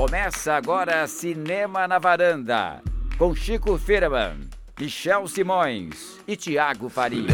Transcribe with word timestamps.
Começa 0.00 0.54
agora 0.54 1.06
Cinema 1.06 1.86
na 1.86 1.98
Varanda, 1.98 2.82
com 3.18 3.34
Chico 3.34 3.76
Firman, 3.76 4.48
Michel 4.80 5.28
Simões 5.28 6.18
e 6.26 6.36
Tiago 6.36 6.88
Faria. 6.88 7.26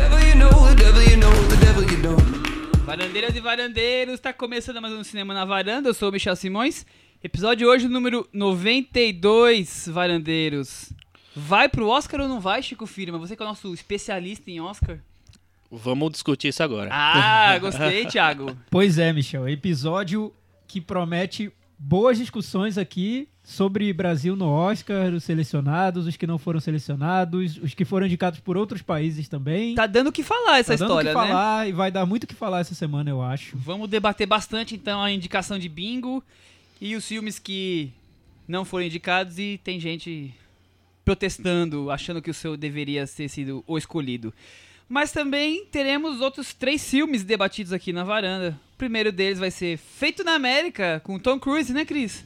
Varandeiras 2.84 3.36
e 3.36 3.40
varandeiros, 3.40 4.14
está 4.14 4.32
começando 4.32 4.82
mais 4.82 4.92
um 4.92 5.04
Cinema 5.04 5.32
na 5.32 5.44
Varanda, 5.44 5.90
eu 5.90 5.94
sou 5.94 6.08
o 6.08 6.12
Michel 6.12 6.34
Simões. 6.34 6.84
Episódio 7.22 7.68
hoje, 7.68 7.86
número 7.86 8.28
92, 8.32 9.86
varandeiros. 9.86 10.92
Vai 11.36 11.68
pro 11.68 11.86
Oscar 11.86 12.22
ou 12.22 12.28
não 12.28 12.40
vai, 12.40 12.64
Chico 12.64 12.84
Firma? 12.84 13.16
Você 13.16 13.36
que 13.36 13.42
é 13.44 13.46
o 13.46 13.48
nosso 13.48 13.72
especialista 13.72 14.50
em 14.50 14.60
Oscar. 14.60 14.98
Vamos 15.70 16.10
discutir 16.10 16.48
isso 16.48 16.64
agora. 16.64 16.90
Ah, 16.92 17.56
gostei, 17.60 18.06
Thiago. 18.06 18.56
Pois 18.68 18.98
é, 18.98 19.12
Michel. 19.12 19.48
Episódio 19.48 20.34
que 20.66 20.80
promete 20.80 21.52
boas 21.78 22.18
discussões 22.18 22.78
aqui 22.78 23.28
sobre 23.42 23.92
Brasil 23.92 24.34
no 24.34 24.48
Oscar, 24.48 25.12
os 25.14 25.24
selecionados, 25.24 26.06
os 26.06 26.16
que 26.16 26.26
não 26.26 26.38
foram 26.38 26.58
selecionados, 26.58 27.58
os 27.58 27.74
que 27.74 27.84
foram 27.84 28.06
indicados 28.06 28.40
por 28.40 28.56
outros 28.56 28.82
países 28.82 29.28
também. 29.28 29.74
Tá 29.74 29.86
dando 29.86 30.08
o 30.08 30.12
que 30.12 30.22
falar 30.22 30.58
essa 30.58 30.76
Tá 30.76 30.84
dando 30.84 30.96
o 30.96 31.00
história, 31.00 31.12
que 31.12 31.18
né? 31.18 31.26
falar 31.26 31.68
e 31.68 31.72
vai 31.72 31.90
dar 31.90 32.06
muito 32.06 32.24
o 32.24 32.26
que 32.26 32.34
falar 32.34 32.60
essa 32.60 32.74
semana, 32.74 33.10
eu 33.10 33.22
acho. 33.22 33.56
Vamos 33.56 33.88
debater 33.88 34.26
bastante 34.26 34.74
então 34.74 35.00
a 35.02 35.12
indicação 35.12 35.58
de 35.58 35.68
bingo 35.68 36.24
e 36.80 36.96
os 36.96 37.06
filmes 37.06 37.38
que 37.38 37.92
não 38.48 38.64
foram 38.64 38.86
indicados 38.86 39.38
e 39.38 39.60
tem 39.62 39.78
gente 39.78 40.34
protestando, 41.04 41.90
achando 41.90 42.20
que 42.20 42.30
o 42.30 42.34
seu 42.34 42.56
deveria 42.56 43.06
ter 43.06 43.28
sido 43.28 43.62
o 43.66 43.78
escolhido. 43.78 44.34
Mas 44.88 45.12
também 45.12 45.64
teremos 45.66 46.20
outros 46.20 46.52
três 46.52 46.88
filmes 46.88 47.22
debatidos 47.24 47.72
aqui 47.72 47.92
na 47.92 48.02
varanda. 48.04 48.58
O 48.76 48.78
primeiro 48.78 49.10
deles 49.10 49.38
vai 49.38 49.50
ser 49.50 49.78
Feito 49.78 50.22
na 50.22 50.34
América, 50.34 51.00
com 51.02 51.18
Tom 51.18 51.40
Cruise, 51.40 51.72
né, 51.72 51.86
Cris? 51.86 52.22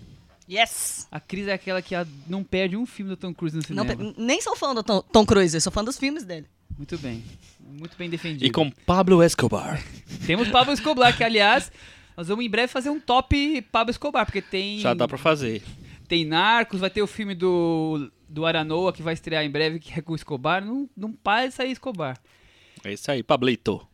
Yes! 0.50 1.06
A 1.08 1.20
Cris 1.20 1.46
é 1.46 1.52
aquela 1.52 1.80
que 1.80 1.94
não 2.26 2.42
perde 2.42 2.76
um 2.76 2.84
filme 2.84 3.08
do 3.08 3.16
Tom 3.16 3.32
Cruise 3.32 3.56
no 3.56 3.62
Não, 3.72 3.84
cinema. 3.86 4.12
pe- 4.12 4.20
nem 4.20 4.40
sou 4.40 4.56
fã 4.56 4.74
do 4.74 4.82
Tom, 4.82 5.00
Tom 5.00 5.24
Cruise, 5.24 5.54
eu 5.56 5.60
sou 5.60 5.70
fã 5.72 5.84
dos 5.84 5.96
filmes 5.96 6.24
dele. 6.24 6.46
Muito 6.76 6.98
bem. 6.98 7.22
Muito 7.60 7.96
bem 7.96 8.10
defendido. 8.10 8.44
E 8.44 8.50
com 8.50 8.68
Pablo 8.68 9.22
Escobar. 9.22 9.80
Temos 10.26 10.48
Pablo 10.48 10.72
Escobar, 10.72 11.16
que 11.16 11.22
aliás, 11.22 11.70
nós 12.16 12.26
vamos 12.26 12.44
em 12.44 12.50
breve 12.50 12.66
fazer 12.66 12.90
um 12.90 12.98
top 12.98 13.62
Pablo 13.70 13.92
Escobar, 13.92 14.26
porque 14.26 14.42
tem. 14.42 14.80
Já 14.80 14.92
dá 14.92 15.06
pra 15.06 15.16
fazer. 15.18 15.62
Tem 16.08 16.24
Narcos, 16.24 16.80
vai 16.80 16.90
ter 16.90 17.00
o 17.02 17.06
filme 17.06 17.36
do, 17.36 18.10
do 18.28 18.44
Aranoa 18.44 18.92
que 18.92 19.04
vai 19.04 19.14
estrear 19.14 19.44
em 19.44 19.50
breve, 19.50 19.78
que 19.78 19.96
é 19.96 20.02
com 20.02 20.14
o 20.14 20.16
Escobar. 20.16 20.64
Não, 20.64 20.90
não 20.96 21.12
para 21.12 21.46
de 21.46 21.54
sair 21.54 21.70
Escobar. 21.70 22.18
É 22.84 22.92
isso 22.92 23.10
aí, 23.10 23.22
Pablito. 23.22 23.86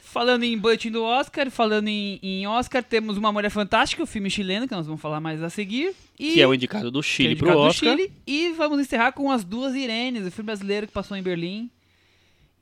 Falando 0.00 0.44
em 0.44 0.56
boletim 0.56 0.90
do 0.90 1.02
Oscar, 1.02 1.50
falando 1.50 1.88
em, 1.88 2.18
em 2.22 2.46
Oscar, 2.46 2.82
temos 2.82 3.16
Uma 3.16 3.32
Mulher 3.32 3.50
Fantástica, 3.50 4.02
o 4.02 4.06
filme 4.06 4.30
chileno, 4.30 4.68
que 4.68 4.74
nós 4.74 4.86
vamos 4.86 5.00
falar 5.00 5.20
mais 5.20 5.42
a 5.42 5.50
seguir. 5.50 5.94
E, 6.18 6.34
Que 6.34 6.40
é 6.40 6.46
o 6.46 6.54
indicado 6.54 6.90
do 6.90 7.00
é 7.00 7.02
Chile 7.02 7.32
indicado 7.32 7.52
pro 7.52 7.60
do 7.60 7.66
Oscar. 7.68 7.96
Chile. 7.96 8.12
E 8.26 8.52
vamos 8.52 8.80
encerrar 8.80 9.12
com 9.12 9.30
As 9.30 9.44
Duas 9.44 9.74
Irenes, 9.74 10.26
o 10.26 10.30
filme 10.30 10.46
brasileiro 10.46 10.86
que 10.86 10.92
passou 10.92 11.16
em 11.16 11.22
Berlim. 11.22 11.70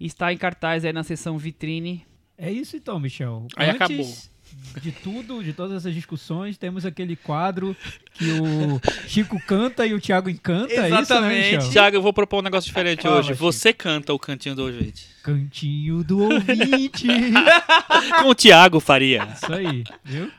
E 0.01 0.07
está 0.07 0.33
em 0.33 0.37
cartaz 0.39 0.85
aí 0.85 0.93
na 0.93 1.03
sessão 1.03 1.37
vitrine. 1.37 2.07
É 2.39 2.51
isso 2.51 2.77
então, 2.77 2.99
Michel. 2.99 3.47
Aí 3.55 3.69
Antes 3.69 3.83
acabou. 3.83 4.32
De 4.81 4.91
tudo, 4.91 5.43
de 5.43 5.53
todas 5.53 5.77
essas 5.77 5.95
discussões, 5.95 6.57
temos 6.57 6.87
aquele 6.87 7.15
quadro 7.17 7.77
que 8.15 8.25
o 8.31 8.81
Chico 9.07 9.41
canta 9.47 9.87
e 9.87 9.93
o 9.95 10.01
Thiago 10.01 10.31
encanta, 10.31 10.73
é 10.73 10.89
isso, 10.89 10.91
né, 10.91 11.01
Exatamente. 11.01 11.71
Tiago, 11.71 11.97
eu 11.97 12.03
vou 12.03 12.13
propor 12.13 12.39
um 12.39 12.43
negócio 12.43 12.67
diferente 12.69 13.03
Fala, 13.03 13.17
hoje. 13.19 13.29
Chico. 13.29 13.39
Você 13.41 13.73
canta 13.73 14.13
o 14.15 14.19
cantinho 14.19 14.55
do 14.55 14.63
ouvinte. 14.65 15.07
Cantinho 15.23 16.03
do 16.03 16.21
ouvinte. 16.21 17.07
Com 18.23 18.29
o 18.31 18.35
Tiago 18.35 18.81
Faria. 18.81 19.29
isso 19.35 19.53
aí, 19.53 19.85
viu? 20.03 20.31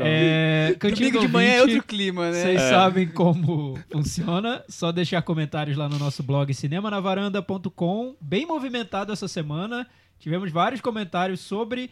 É, 0.00 0.74
Cantinho 0.80 0.96
Domingo 1.12 1.20
do 1.20 1.26
de 1.28 1.32
manhã 1.32 1.52
é 1.52 1.62
outro 1.62 1.82
clima, 1.82 2.30
né? 2.30 2.42
Vocês 2.42 2.60
É. 2.60 2.70
sabem 2.70 3.06
como 3.06 3.78
funciona. 3.90 4.62
Só 4.68 4.90
deixar 4.90 5.22
comentários 5.22 5.76
lá 5.76 5.88
no 5.88 5.96
nosso 5.96 6.24
blog 6.24 6.52
cinemanavaranda.com. 6.52 8.16
Bem 8.20 8.44
movimentado 8.44 9.12
essa 9.12 9.28
semana. 9.28 9.86
Tivemos 10.18 10.50
vários 10.50 10.80
comentários 10.80 11.40
sobre 11.40 11.90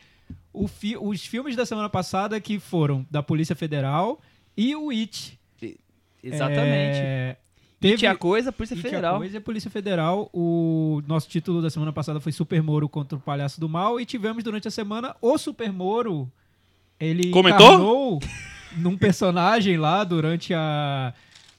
fi- 0.69 0.97
os 0.97 1.25
filmes 1.27 1.57
da 1.57 1.67
semana 1.67 1.89
passada 1.89 2.41
que 2.41 2.59
foram 2.59 3.05
da 3.11 3.23
Polícia 3.23 3.55
Federal 3.57 4.21
e 4.57 4.75
o 4.77 4.91
It. 4.91 5.39
Exatamente. 6.23 6.99
É, 6.99 7.37
Teve 7.81 7.97
teve 7.97 8.07
a 8.07 8.17
coisa, 8.17 8.51
Polícia 8.51 8.75
It, 8.75 8.87
a 8.87 8.91
Federal. 8.91 9.19
Coisa 9.19 9.35
e 9.35 9.39
a 9.39 9.41
Polícia 9.43 9.71
Federal. 9.71 10.31
O 10.33 11.03
nosso 11.07 11.29
título 11.29 11.61
da 11.61 11.69
semana 11.69 11.93
passada 11.93 12.19
foi 12.19 12.33
Super 12.33 12.63
Moro 12.63 12.89
contra 12.89 13.19
o 13.19 13.21
Palhaço 13.21 13.61
do 13.61 13.69
Mal. 13.69 14.01
E 14.01 14.07
tivemos 14.07 14.43
durante 14.43 14.67
a 14.67 14.71
semana 14.71 15.15
o 15.21 15.37
Super 15.37 15.71
Moro. 15.73 16.31
Ele 16.99 17.31
Comentou? 17.31 18.21
num 18.79 18.97
personagem 18.97 19.77
lá 19.77 20.03
durante 20.03 20.55
a, 20.55 21.13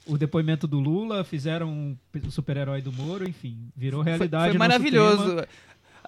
o 0.06 0.18
depoimento 0.18 0.66
do 0.66 0.80
Lula. 0.80 1.22
Fizeram 1.22 1.68
um, 1.68 1.96
o 2.26 2.30
super-herói 2.32 2.82
do 2.82 2.92
Moro. 2.92 3.28
Enfim, 3.28 3.56
virou 3.76 4.02
Foi, 4.02 4.10
realidade. 4.12 4.50
foi 4.50 4.58
nosso 4.58 4.68
maravilhoso. 4.68 5.46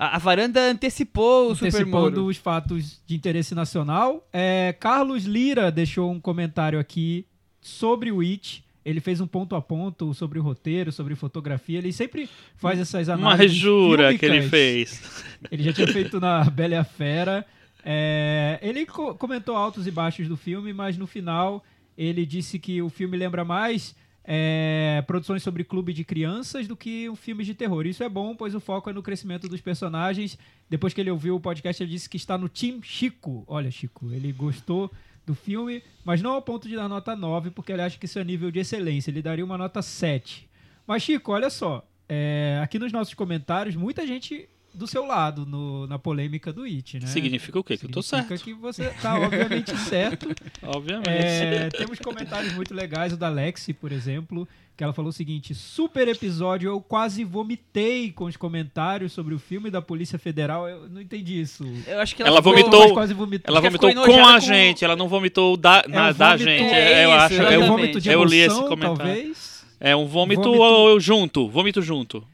A, 0.00 0.14
a 0.16 0.18
varanda 0.18 0.60
antecipou 0.70 1.50
o 1.50 1.54
Super 1.56 1.68
antecipando 1.68 2.24
os 2.26 2.36
fatos 2.36 3.02
de 3.04 3.16
interesse 3.16 3.54
nacional. 3.54 4.26
É, 4.32 4.74
Carlos 4.78 5.24
Lira 5.24 5.70
deixou 5.72 6.10
um 6.12 6.20
comentário 6.20 6.78
aqui 6.78 7.26
sobre 7.60 8.12
o 8.12 8.20
It. 8.20 8.62
Ele 8.84 9.00
fez 9.00 9.20
um 9.20 9.26
ponto 9.26 9.54
a 9.56 9.60
ponto 9.60 10.14
sobre 10.14 10.38
o 10.38 10.42
roteiro, 10.42 10.90
sobre 10.92 11.14
fotografia. 11.14 11.78
Ele 11.78 11.92
sempre 11.92 12.28
faz 12.56 12.78
essas 12.78 13.08
análises. 13.08 13.46
Mas 13.50 13.54
jura 13.54 14.16
que 14.16 14.24
ele 14.24 14.42
fez. 14.48 15.24
Ele 15.50 15.62
já 15.64 15.72
tinha 15.72 15.88
feito 15.88 16.18
na 16.20 16.44
Bela 16.48 16.74
e 16.74 16.76
a 16.78 16.84
Fera. 16.84 17.44
É, 17.84 18.58
ele 18.62 18.86
co- 18.86 19.14
comentou 19.14 19.56
altos 19.56 19.86
e 19.86 19.90
baixos 19.90 20.28
do 20.28 20.36
filme, 20.36 20.72
mas 20.72 20.96
no 20.96 21.06
final 21.06 21.62
ele 21.98 22.24
disse 22.24 22.58
que 22.58 22.80
o 22.80 22.88
filme 22.88 23.16
lembra 23.16 23.44
mais 23.44 23.94
é, 24.30 25.02
produções 25.06 25.42
sobre 25.42 25.64
clube 25.64 25.94
de 25.94 26.04
crianças 26.04 26.68
do 26.68 26.76
que 26.76 27.08
um 27.08 27.16
filme 27.16 27.42
de 27.42 27.54
terror. 27.54 27.86
Isso 27.86 28.04
é 28.04 28.10
bom, 28.10 28.36
pois 28.36 28.54
o 28.54 28.60
foco 28.60 28.90
é 28.90 28.92
no 28.92 29.02
crescimento 29.02 29.48
dos 29.48 29.62
personagens. 29.62 30.36
Depois 30.68 30.92
que 30.92 31.00
ele 31.00 31.10
ouviu 31.10 31.36
o 31.36 31.40
podcast, 31.40 31.82
ele 31.82 31.90
disse 31.90 32.10
que 32.10 32.18
está 32.18 32.36
no 32.36 32.46
Team 32.46 32.82
Chico. 32.82 33.42
Olha, 33.46 33.70
Chico, 33.70 34.12
ele 34.12 34.30
gostou 34.30 34.92
do 35.24 35.34
filme, 35.34 35.82
mas 36.04 36.20
não 36.20 36.32
ao 36.32 36.42
ponto 36.42 36.68
de 36.68 36.76
dar 36.76 36.90
nota 36.90 37.16
9, 37.16 37.52
porque 37.52 37.72
ele 37.72 37.80
acha 37.80 37.98
que 37.98 38.04
isso 38.04 38.18
é 38.18 38.24
nível 38.24 38.50
de 38.50 38.58
excelência. 38.58 39.10
Ele 39.10 39.22
daria 39.22 39.42
uma 39.42 39.56
nota 39.56 39.80
7. 39.80 40.46
Mas, 40.86 41.02
Chico, 41.02 41.32
olha 41.32 41.48
só. 41.48 41.82
é, 42.06 42.60
aqui 42.62 42.78
nos 42.78 42.92
nossos 42.92 43.14
comentários, 43.14 43.76
muita 43.76 44.06
gente 44.06 44.46
do 44.78 44.86
seu 44.86 45.04
lado 45.04 45.44
no- 45.44 45.86
na 45.86 45.98
polêmica 45.98 46.52
do 46.52 46.62
It, 46.62 47.00
né? 47.00 47.06
Significa 47.06 47.58
o 47.58 47.64
quê? 47.64 47.76
Que 47.76 47.86
eu 47.86 47.90
tô 47.90 48.02
Significa 48.02 48.36
certo. 48.36 48.44
que 48.44 48.54
você 48.54 48.84
tá 49.02 49.18
obviamente 49.18 49.76
certo. 49.76 50.28
Obviamente. 50.62 51.08
É, 51.10 51.68
temos 51.70 51.98
comentários 51.98 52.54
muito 52.54 52.72
legais, 52.72 53.12
o 53.12 53.16
da 53.16 53.28
Lexi, 53.28 53.72
por 53.74 53.92
exemplo, 53.92 54.46
que 54.76 54.84
ela 54.84 54.92
falou 54.92 55.08
o 55.10 55.12
seguinte: 55.12 55.54
super 55.54 56.06
episódio, 56.08 56.70
eu 56.70 56.80
quase 56.80 57.24
vomitei 57.24 58.12
com 58.12 58.24
os 58.26 58.36
comentários 58.36 59.12
sobre 59.12 59.34
o 59.34 59.38
filme 59.38 59.70
da 59.70 59.82
Polícia 59.82 60.18
Federal. 60.18 60.68
Eu 60.68 60.88
não 60.88 61.00
entendi 61.00 61.40
isso. 61.40 61.64
Eu 61.86 62.00
acho 62.00 62.14
que 62.14 62.22
ela, 62.22 62.30
Ela 62.30 62.38
ficou- 62.38 62.52
vomitou- 62.56 62.80
Mas 62.84 62.92
quase 62.92 63.14
vomitou. 63.14 63.52
Ela 63.52 63.60
vomitou 63.60 63.92
com 63.92 64.24
a 64.26 64.34
com- 64.34 64.40
gente, 64.40 64.84
ela 64.84 64.94
não 64.96 65.08
vomitou 65.08 65.56
da, 65.56 65.84
na- 65.88 66.08
É 66.08 66.10
um 66.10 66.14
da 66.14 66.36
gente. 66.36 66.62
É 66.72 67.04
eu 67.04 67.08
isso, 67.10 67.18
acho. 67.18 67.34
É 67.34 67.36
exatamente. 67.36 67.58
um 67.58 67.62
Eu, 67.62 67.68
vômito 67.68 68.00
de 68.00 68.08
eu 68.10 68.24
li 68.24 68.36
esse 68.38 68.46
emoção, 68.54 68.68
comentário. 68.68 68.96
talvez. 68.98 69.64
é 69.80 69.96
um 69.96 70.06
vômito, 70.06 70.42
Vômito- 70.54 71.00
junto. 71.00 71.48
Vômito 71.48 71.82
junto. 71.82 72.24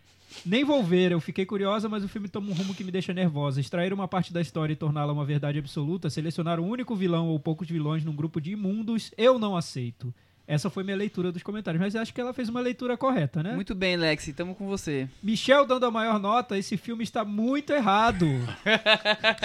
Nem 0.44 0.62
vou 0.62 0.82
ver, 0.82 1.12
eu 1.12 1.20
fiquei 1.20 1.46
curiosa, 1.46 1.88
mas 1.88 2.04
o 2.04 2.08
filme 2.08 2.28
toma 2.28 2.50
um 2.50 2.54
rumo 2.54 2.74
que 2.74 2.84
me 2.84 2.90
deixa 2.90 3.14
nervosa. 3.14 3.60
Extrair 3.60 3.92
uma 3.92 4.06
parte 4.06 4.32
da 4.32 4.40
história 4.40 4.72
e 4.74 4.76
torná-la 4.76 5.12
uma 5.12 5.24
verdade 5.24 5.58
absoluta, 5.58 6.10
selecionar 6.10 6.60
um 6.60 6.68
único 6.68 6.94
vilão 6.94 7.28
ou 7.28 7.40
poucos 7.40 7.68
vilões 7.68 8.04
num 8.04 8.14
grupo 8.14 8.40
de 8.40 8.52
imundos, 8.52 9.10
eu 9.16 9.38
não 9.38 9.56
aceito. 9.56 10.12
Essa 10.46 10.68
foi 10.68 10.84
minha 10.84 10.96
leitura 10.96 11.32
dos 11.32 11.42
comentários, 11.42 11.80
mas 11.80 11.96
acho 11.96 12.12
que 12.12 12.20
ela 12.20 12.34
fez 12.34 12.50
uma 12.50 12.60
leitura 12.60 12.98
correta, 12.98 13.42
né? 13.42 13.54
Muito 13.54 13.74
bem, 13.74 13.96
Lexi, 13.96 14.34
tamo 14.34 14.54
com 14.54 14.66
você. 14.66 15.08
Michel 15.22 15.64
dando 15.64 15.86
a 15.86 15.90
maior 15.90 16.20
nota, 16.20 16.58
esse 16.58 16.76
filme 16.76 17.02
está 17.02 17.24
muito 17.24 17.72
errado. 17.72 18.26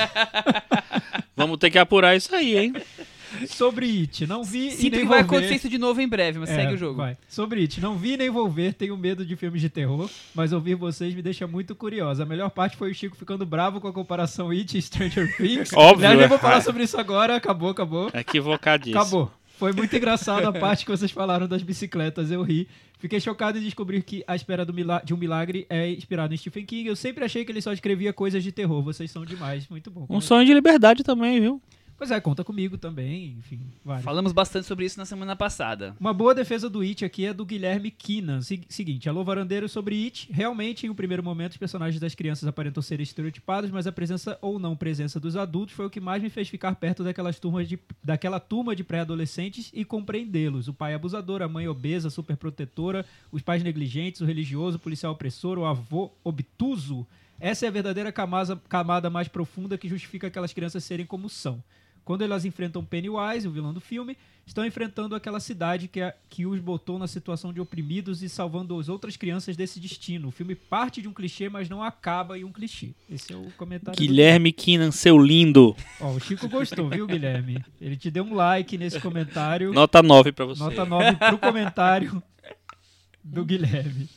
Vamos 1.38 1.58
ter 1.58 1.72
que 1.72 1.80
apurar 1.80 2.18
isso 2.18 2.36
aí, 2.36 2.58
hein? 2.58 2.74
Sobre 3.48 3.86
It, 4.02 4.26
não 4.28 4.44
vi 4.44 4.68
e 4.68 4.72
Sinto 4.72 4.92
nem 4.92 5.00
que 5.02 5.06
vou 5.06 5.10
vai 5.10 5.20
ver. 5.20 5.26
acontecer 5.26 5.56
isso 5.56 5.70
de 5.70 5.78
novo 5.78 6.00
em 6.02 6.08
breve, 6.08 6.40
mas 6.40 6.50
É, 6.50 6.56
segue 6.56 6.74
o 6.74 6.78
jogo. 6.78 6.96
vai. 6.98 7.18
Sobre 7.28 7.62
It, 7.62 7.80
não 7.82 7.96
vi 7.98 8.18
nem 8.18 8.30
vou 8.30 8.50
ver, 8.50 8.74
tenho 8.74 8.96
medo 8.98 9.26
de 9.26 9.36
filmes 9.36 9.62
de 9.62 9.70
terror, 9.70 10.10
mas 10.34 10.52
ouvir 10.54 10.76
vocês 10.76 11.14
me 11.14 11.22
deixa 11.22 11.46
muito 11.48 11.76
curiosa. 11.76 12.24
A 12.24 12.26
melhor 12.26 12.50
parte 12.50 12.78
foi 12.78 12.92
o 12.92 12.94
Chico 12.94 13.16
ficando 13.16 13.46
bravo 13.46 13.80
com 13.80 13.88
a 13.88 13.94
comparação 13.94 14.50
It 14.50 14.78
e 14.78 14.82
Stranger 14.82 15.34
Things. 15.38 15.72
Óbvio, 15.74 16.06
Aliás, 16.08 16.20
nem 16.20 16.28
vou 16.28 16.38
é. 16.38 16.42
falar 16.42 16.62
sobre 16.62 16.84
isso 16.84 16.98
agora, 17.00 17.36
acabou, 17.36 17.70
acabou. 17.70 18.10
Equivocadíssimo. 18.14 19.00
Acabou. 19.00 19.32
Foi 19.58 19.74
muito 19.74 19.94
engraçado 19.98 20.46
a 20.48 20.54
parte 20.54 20.86
que 20.86 20.92
vocês 20.92 21.12
falaram 21.12 21.48
das 21.48 21.62
bicicletas, 21.62 22.32
eu 22.32 22.42
ri. 22.42 22.68
Fiquei 22.98 23.20
chocado 23.22 23.58
em 23.58 23.62
descobrir 23.62 24.04
que 24.04 24.24
A 24.28 24.36
Espera 24.36 24.66
do 24.66 24.74
Mila- 24.74 25.02
de 25.06 25.14
um 25.14 25.18
Milagre 25.18 25.66
é 25.70 25.90
inspirado 25.90 26.34
em 26.34 26.38
Stephen 26.38 26.66
King. 26.66 26.90
Eu 26.90 26.98
sempre 26.98 27.24
achei 27.24 27.46
que 27.46 27.52
ele 27.52 27.62
só 27.62 27.72
escrevia 27.72 28.12
coisas 28.12 28.44
de 28.44 28.52
terror. 28.52 28.82
Vocês 28.84 29.10
são 29.10 29.24
demais. 29.24 29.68
Muito 29.70 29.90
bom. 29.90 30.06
Um 30.10 30.20
sonho 30.20 30.46
de 30.46 30.54
liberdade 30.54 31.02
também, 31.02 31.40
viu? 31.40 31.62
Pois 32.00 32.12
é, 32.12 32.20
conta 32.22 32.46
comigo 32.46 32.78
também, 32.78 33.36
enfim, 33.38 33.60
vários. 33.84 34.06
Falamos 34.06 34.32
bastante 34.32 34.66
sobre 34.66 34.86
isso 34.86 34.98
na 34.98 35.06
semana 35.06 35.36
passada. 35.36 35.94
Uma 36.00 36.14
boa 36.14 36.34
defesa 36.34 36.70
do 36.70 36.80
It 36.80 37.04
aqui 37.04 37.26
é 37.26 37.34
do 37.34 37.46
Guilherme. 37.46 37.94
Se- 38.42 38.62
seguinte, 38.70 39.10
alô 39.10 39.22
varandeiro 39.22 39.68
sobre 39.68 40.02
It. 40.06 40.30
Realmente, 40.32 40.88
em 40.88 40.90
um 40.90 40.96
primeiro 40.96 41.22
momento, 41.22 41.52
os 41.52 41.58
personagens 41.58 42.00
das 42.00 42.16
crianças 42.16 42.48
aparentam 42.48 42.82
ser 42.82 43.02
estereotipados, 43.02 43.70
mas 43.70 43.86
a 43.86 43.92
presença 43.92 44.40
ou 44.42 44.58
não 44.58 44.78
presença 44.78 45.20
dos 45.20 45.36
adultos 45.36 45.76
foi 45.76 45.88
o 45.88 45.90
que 45.90 46.00
mais 46.00 46.24
me 46.24 46.30
fez 46.30 46.48
ficar 46.48 46.74
perto 46.76 47.04
daquelas 47.04 47.38
turmas 47.38 47.68
de, 47.68 47.78
daquela 48.02 48.40
turma 48.40 48.74
de 48.74 48.84
pré-adolescentes 48.86 49.70
e 49.74 49.84
compreendê-los. 49.84 50.70
O 50.70 50.74
pai 50.74 50.94
abusador, 50.94 51.42
a 51.42 51.50
mãe 51.50 51.68
obesa, 51.68 52.10
superprotetora, 52.10 53.06
os 53.30 53.42
pais 53.42 53.62
negligentes, 53.62 54.22
o 54.22 54.26
religioso, 54.26 54.78
o 54.78 54.80
policial 54.80 55.12
opressor, 55.12 55.60
o 55.60 55.66
avô 55.66 56.12
obtuso. 56.24 57.06
Essa 57.42 57.66
é 57.66 57.68
a 57.68 57.72
verdadeira 57.72 58.12
camada, 58.12 58.56
camada 58.70 59.10
mais 59.10 59.28
profunda 59.28 59.78
que 59.78 59.90
justifica 59.90 60.28
aquelas 60.28 60.54
crianças 60.54 60.84
serem 60.84 61.06
como 61.06 61.28
são. 61.30 61.62
Quando 62.10 62.24
elas 62.24 62.44
enfrentam 62.44 62.84
Pennywise, 62.84 63.48
o 63.48 63.52
vilão 63.52 63.72
do 63.72 63.80
filme, 63.80 64.18
estão 64.44 64.66
enfrentando 64.66 65.14
aquela 65.14 65.40
cidade 65.40 65.88
que, 65.88 66.02
é- 66.02 66.16
que 66.28 66.44
os 66.44 66.60
botou 66.60 66.98
na 66.98 67.06
situação 67.08 67.54
de 67.54 67.62
oprimidos 67.62 68.24
e 68.24 68.28
salvando 68.30 68.80
as 68.80 68.90
outras 68.90 69.16
crianças 69.16 69.56
desse 69.56 69.80
destino. 69.80 70.30
O 70.30 70.32
filme 70.32 70.56
parte 70.56 71.04
de 71.04 71.08
um 71.08 71.14
clichê, 71.14 71.50
mas 71.50 71.70
não 71.70 71.84
acaba 71.84 72.36
em 72.36 72.44
um 72.44 72.52
clichê. 72.52 72.94
Esse 73.08 73.32
é 73.32 73.36
o 73.36 73.52
comentário. 73.56 73.96
do- 73.96 74.00
Guilherme 74.02 74.52
Keenan, 74.52 74.90
seu 74.90 75.20
lindo. 75.20 75.76
Ó, 76.02 76.14
o 76.14 76.20
Chico 76.20 76.50
gostou, 76.50 76.90
viu, 76.90 77.06
Guilherme? 77.06 77.64
Ele 77.80 77.96
te 77.96 78.10
deu 78.10 78.24
um 78.24 78.34
like 78.34 78.76
nesse 78.76 79.00
comentário. 79.00 79.72
Nota 79.72 80.02
9 80.02 80.32
pra 80.32 80.46
você. 80.46 80.64
Nota 80.64 80.84
9 80.86 81.16
pro 81.16 81.38
comentário 81.38 82.24
do 83.24 83.46
Guilherme. 83.46 84.10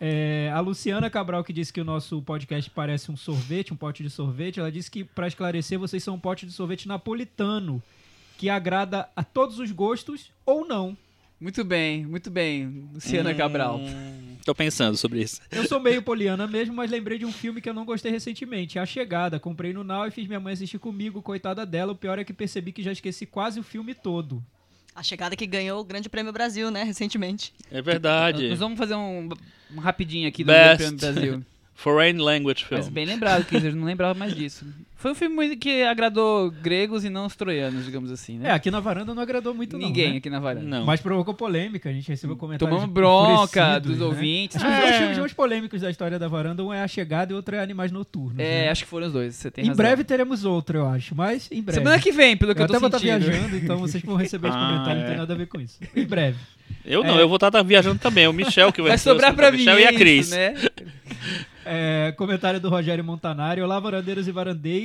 É, 0.00 0.50
a 0.54 0.60
Luciana 0.60 1.10
Cabral, 1.10 1.44
que 1.44 1.52
disse 1.52 1.70
que 1.70 1.80
o 1.80 1.84
nosso 1.84 2.22
podcast 2.22 2.70
parece 2.70 3.10
um 3.12 3.16
sorvete, 3.16 3.74
um 3.74 3.76
pote 3.76 4.02
de 4.02 4.08
sorvete, 4.08 4.58
ela 4.58 4.72
disse 4.72 4.90
que, 4.90 5.04
para 5.04 5.28
esclarecer, 5.28 5.78
vocês 5.78 6.02
são 6.02 6.14
um 6.14 6.18
pote 6.18 6.46
de 6.46 6.52
sorvete 6.52 6.88
napolitano, 6.88 7.82
que 8.38 8.48
agrada 8.48 9.06
a 9.14 9.22
todos 9.22 9.58
os 9.58 9.70
gostos 9.70 10.30
ou 10.46 10.66
não. 10.66 10.96
Muito 11.38 11.62
bem, 11.64 12.06
muito 12.06 12.30
bem, 12.30 12.88
Luciana 12.94 13.34
Cabral. 13.34 13.78
Hum, 13.78 14.36
tô 14.44 14.54
pensando 14.54 14.96
sobre 14.96 15.22
isso. 15.22 15.40
Eu 15.50 15.66
sou 15.66 15.80
meio 15.80 16.02
poliana 16.02 16.46
mesmo, 16.46 16.74
mas 16.74 16.90
lembrei 16.90 17.18
de 17.18 17.26
um 17.26 17.32
filme 17.32 17.60
que 17.60 17.68
eu 17.68 17.74
não 17.74 17.84
gostei 17.84 18.10
recentemente, 18.10 18.78
A 18.78 18.86
Chegada. 18.86 19.40
Comprei 19.40 19.72
no 19.72 19.84
Now 19.84 20.06
e 20.06 20.10
fiz 20.10 20.26
minha 20.26 20.40
mãe 20.40 20.52
assistir 20.54 20.78
comigo, 20.78 21.22
coitada 21.22 21.64
dela. 21.64 21.92
O 21.92 21.96
pior 21.96 22.18
é 22.18 22.24
que 22.24 22.32
percebi 22.32 22.72
que 22.72 22.82
já 22.82 22.92
esqueci 22.92 23.24
quase 23.24 23.58
o 23.58 23.62
filme 23.62 23.94
todo. 23.94 24.42
A 25.00 25.02
chegada 25.02 25.34
que 25.34 25.46
ganhou 25.46 25.80
o 25.80 25.84
Grande 25.84 26.10
Prêmio 26.10 26.30
Brasil, 26.30 26.70
né, 26.70 26.82
recentemente. 26.82 27.54
É 27.72 27.80
verdade. 27.80 28.50
Nós 28.50 28.58
vamos 28.58 28.78
fazer 28.78 28.94
um, 28.94 29.30
um 29.74 29.80
rapidinho 29.80 30.28
aqui 30.28 30.44
do 30.44 30.48
Best. 30.48 30.76
Prêmio 30.76 30.98
Brasil. 30.98 31.44
Foreign 31.74 32.20
Language 32.20 32.66
Film. 32.66 32.80
Mas 32.80 32.88
bem 32.90 33.06
lembrado, 33.06 33.46
que 33.46 33.56
eu 33.56 33.74
não 33.74 33.86
lembrava 33.86 34.12
mais 34.12 34.34
disso. 34.34 34.66
Foi 35.00 35.12
um 35.12 35.14
filme 35.14 35.56
que 35.56 35.82
agradou 35.82 36.50
gregos 36.50 37.04
e 37.06 37.08
não 37.08 37.24
os 37.24 37.34
troianos, 37.34 37.86
digamos 37.86 38.10
assim, 38.12 38.36
É, 38.36 38.38
né? 38.40 38.50
aqui 38.52 38.70
na 38.70 38.80
varanda 38.80 39.14
não 39.14 39.22
agradou 39.22 39.54
muito 39.54 39.78
Ninguém 39.78 40.04
não, 40.04 40.12
né? 40.12 40.18
aqui 40.18 40.28
na 40.28 40.38
varanda. 40.38 40.66
Não. 40.66 40.84
Mas 40.84 41.00
provocou 41.00 41.32
polêmica, 41.32 41.88
a 41.88 41.92
gente 41.92 42.06
recebeu 42.06 42.36
comentários 42.36 42.76
Tomamos 42.76 42.92
bronca 42.94 43.78
dos 43.78 43.98
né? 43.98 44.04
ouvintes. 44.04 44.56
Acho 44.56 44.66
que 44.66 44.70
os 44.72 44.78
É. 44.78 44.82
dois 44.82 44.96
filmes 44.98 45.18
mais 45.18 45.32
polêmicos 45.32 45.80
da 45.80 45.90
história 45.90 46.18
da 46.18 46.28
varanda, 46.28 46.62
um 46.62 46.70
é 46.70 46.82
A 46.82 46.86
Chegada 46.88 47.32
e 47.32 47.34
outro 47.34 47.56
é 47.56 47.60
Animais 47.62 47.90
Noturnos. 47.90 48.38
É, 48.38 48.64
né? 48.64 48.68
acho 48.68 48.84
que 48.84 48.90
foram 48.90 49.06
os 49.06 49.12
dois, 49.14 49.34
você 49.34 49.50
tem 49.50 49.64
Em 49.64 49.68
razão. 49.68 49.76
breve 49.78 50.04
teremos 50.04 50.44
outro, 50.44 50.76
eu 50.76 50.86
acho, 50.86 51.14
mas 51.14 51.48
em 51.50 51.62
breve. 51.62 51.78
Semana 51.78 51.98
que 51.98 52.12
vem, 52.12 52.36
pelo 52.36 52.54
que 52.54 52.60
eu, 52.60 52.64
eu 52.64 52.68
tô 52.68 52.74
até 52.74 52.80
vou 52.80 52.88
estar 52.88 52.98
sentindo. 52.98 53.24
viajando, 53.24 53.56
então 53.56 53.78
vocês 53.78 54.02
vão 54.04 54.16
receber 54.16 54.48
esse 54.48 54.56
Ah, 54.60 54.66
comentário, 54.68 54.96
não 55.00 55.06
é. 55.06 55.08
tem 55.08 55.16
nada 55.16 55.32
a 55.32 55.36
ver 55.36 55.46
com 55.46 55.58
isso. 55.60 55.78
Em 55.96 56.04
breve. 56.04 56.36
Eu 56.84 57.02
não, 57.02 57.18
É. 57.18 57.22
eu 57.22 57.28
vou 57.28 57.36
estar 57.36 57.62
viajando 57.62 57.98
também. 57.98 58.28
O 58.28 58.32
Michel 58.34 58.70
que 58.70 58.80
vai 58.82 58.90
Vai 58.90 58.98
sobrar 58.98 59.34
pra 59.34 59.50
mim, 59.50 59.58
Michel 59.58 59.78
e 59.80 59.86
a 59.86 59.88
é 59.88 59.92
Cris. 59.92 60.26
isso, 60.26 60.36
né? 60.36 60.54
É, 61.66 62.14
comentário 62.16 62.58
do 62.60 62.68
Rogério 62.68 63.04
Montanari. 63.04 63.60
Olá, 63.60 63.78
varandeiros 63.78 64.26
e 64.26 64.32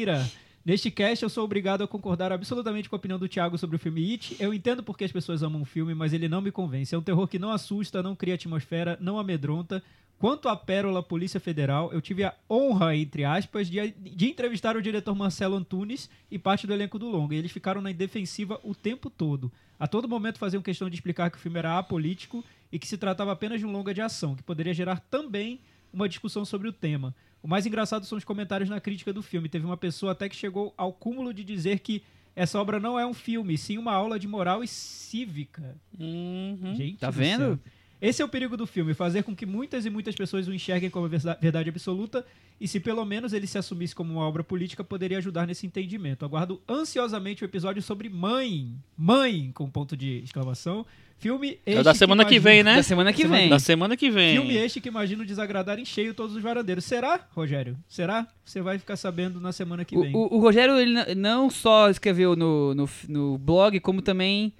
varandeira. 0.05 0.31
Neste 0.63 0.89
cast, 0.89 1.21
eu 1.21 1.29
sou 1.29 1.43
obrigado 1.43 1.83
a 1.83 1.87
concordar 1.87 2.31
absolutamente 2.31 2.89
com 2.89 2.95
a 2.95 2.97
opinião 2.97 3.19
do 3.19 3.27
Thiago 3.27 3.57
sobre 3.57 3.75
o 3.75 3.79
filme 3.79 4.11
It. 4.11 4.35
Eu 4.39 4.51
entendo 4.51 4.81
porque 4.81 5.03
as 5.03 5.11
pessoas 5.11 5.43
amam 5.43 5.61
o 5.61 5.65
filme, 5.65 5.93
mas 5.93 6.11
ele 6.11 6.27
não 6.27 6.41
me 6.41 6.51
convence. 6.51 6.95
É 6.95 6.97
um 6.97 7.03
terror 7.03 7.27
que 7.27 7.37
não 7.37 7.51
assusta, 7.51 8.01
não 8.01 8.15
cria 8.15 8.33
atmosfera, 8.33 8.97
não 8.99 9.19
amedronta. 9.19 9.83
Quanto 10.17 10.49
à 10.49 10.55
Pérola 10.55 11.03
Polícia 11.03 11.39
Federal, 11.39 11.91
eu 11.93 12.01
tive 12.01 12.23
a 12.23 12.33
honra, 12.49 12.95
entre 12.95 13.23
aspas, 13.23 13.69
de, 13.69 13.91
de 13.91 14.27
entrevistar 14.27 14.75
o 14.75 14.81
diretor 14.81 15.13
Marcelo 15.13 15.55
Antunes 15.55 16.09
e 16.31 16.39
parte 16.39 16.65
do 16.65 16.73
elenco 16.73 16.97
do 16.97 17.09
longa. 17.09 17.35
E 17.35 17.37
eles 17.37 17.51
ficaram 17.51 17.79
na 17.79 17.91
defensiva 17.91 18.59
o 18.63 18.73
tempo 18.73 19.09
todo. 19.09 19.51
A 19.77 19.87
todo 19.87 20.07
momento 20.07 20.39
faziam 20.39 20.63
questão 20.63 20.89
de 20.89 20.95
explicar 20.95 21.29
que 21.29 21.37
o 21.37 21.39
filme 21.39 21.59
era 21.59 21.77
apolítico 21.77 22.43
e 22.71 22.79
que 22.79 22.87
se 22.87 22.97
tratava 22.97 23.31
apenas 23.31 23.59
de 23.59 23.67
um 23.67 23.71
longa 23.71 23.93
de 23.93 24.01
ação, 24.01 24.35
que 24.35 24.41
poderia 24.41 24.73
gerar 24.73 24.99
também 24.99 25.59
uma 25.93 26.09
discussão 26.09 26.43
sobre 26.43 26.67
o 26.67 26.73
tema. 26.73 27.13
O 27.45 27.47
mais 27.47 27.63
engraçado 27.63 28.07
são 28.07 28.17
os 28.17 28.23
comentários 28.23 28.67
na 28.71 28.81
crítica 28.81 29.13
do 29.13 29.21
filme. 29.21 29.47
Teve 29.47 29.67
uma 29.67 29.77
pessoa 29.77 30.13
até 30.13 30.27
que 30.27 30.35
chegou 30.35 30.73
ao 30.75 30.91
cúmulo 30.91 31.31
de 31.31 31.43
dizer 31.43 31.77
que 31.77 32.01
essa 32.35 32.59
obra 32.59 32.79
não 32.79 32.97
é 32.99 33.05
um 33.05 33.13
filme, 33.13 33.55
sim 33.55 33.77
uma 33.77 33.93
aula 33.93 34.17
de 34.17 34.27
moral 34.27 34.63
e 34.63 34.67
cívica. 34.67 35.75
Uhum. 35.99 36.73
Gente, 36.75 36.97
Tá 36.97 37.11
do 37.11 37.17
vendo? 37.17 37.37
céu. 37.45 37.59
Esse 38.01 38.21
é 38.21 38.25
o 38.25 38.29
perigo 38.29 38.57
do 38.57 38.67
filme, 38.67 38.93
fazer 38.93 39.23
com 39.23 39.35
que 39.35 39.45
muitas 39.45 39.85
e 39.85 39.89
muitas 39.89 40.13
pessoas 40.15 40.47
o 40.47 40.53
enxerguem 40.53 40.89
como 40.89 41.07
verdade 41.07 41.69
absoluta 41.69 42.25
e 42.59 42.67
se 42.67 42.79
pelo 42.79 43.03
menos 43.05 43.31
ele 43.33 43.47
se 43.47 43.57
assumisse 43.57 43.95
como 43.95 44.13
uma 44.13 44.21
obra 44.27 44.43
política, 44.43 44.83
poderia 44.83 45.17
ajudar 45.17 45.47
nesse 45.47 45.65
entendimento. 45.65 46.23
Aguardo 46.25 46.61
ansiosamente 46.69 47.43
o 47.43 47.45
episódio 47.45 47.81
sobre 47.81 48.09
Mãe. 48.09 48.69
Mãe, 48.97 49.51
com 49.53 49.69
ponto 49.69 49.95
de 49.95 50.21
exclamação. 50.23 50.85
Filme 51.17 51.57
É 51.65 51.71
este 51.71 51.79
o 51.79 51.83
da 51.83 51.93
semana 51.93 52.25
que 52.25 52.35
imagino- 52.35 52.43
vem, 52.53 52.63
né? 52.63 52.75
Da 52.75 52.83
semana 52.83 53.13
que 53.13 53.25
vem. 53.25 53.49
Da 53.49 53.59
semana 53.59 53.95
que 53.95 54.11
vem. 54.11 54.35
Filme 54.35 54.55
este 54.57 54.81
que 54.81 54.89
imagino 54.89 55.25
desagradar 55.25 55.79
em 55.79 55.85
cheio 55.85 56.13
todos 56.13 56.35
os 56.35 56.43
varandeiros. 56.43 56.83
Será, 56.83 57.25
Rogério? 57.33 57.77
Será? 57.87 58.27
Você 58.43 58.61
vai 58.61 58.77
ficar 58.77 58.97
sabendo 58.97 59.39
na 59.39 59.53
semana 59.53 59.85
que 59.85 59.97
O, 59.97 60.01
vem. 60.01 60.13
o- 60.13 60.35
o 60.35 60.39
Rogério 60.39 60.77
ele 60.77 61.15
não 61.15 61.49
só 61.49 61.89
escreveu 61.89 62.35
no, 62.35 62.75
no, 62.75 62.89
no 63.07 63.37
blog, 63.37 63.79
como 63.79 64.01
também 64.01 64.51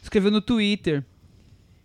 escreveu 0.00 0.30
no 0.30 0.40
Twitter. 0.40 1.02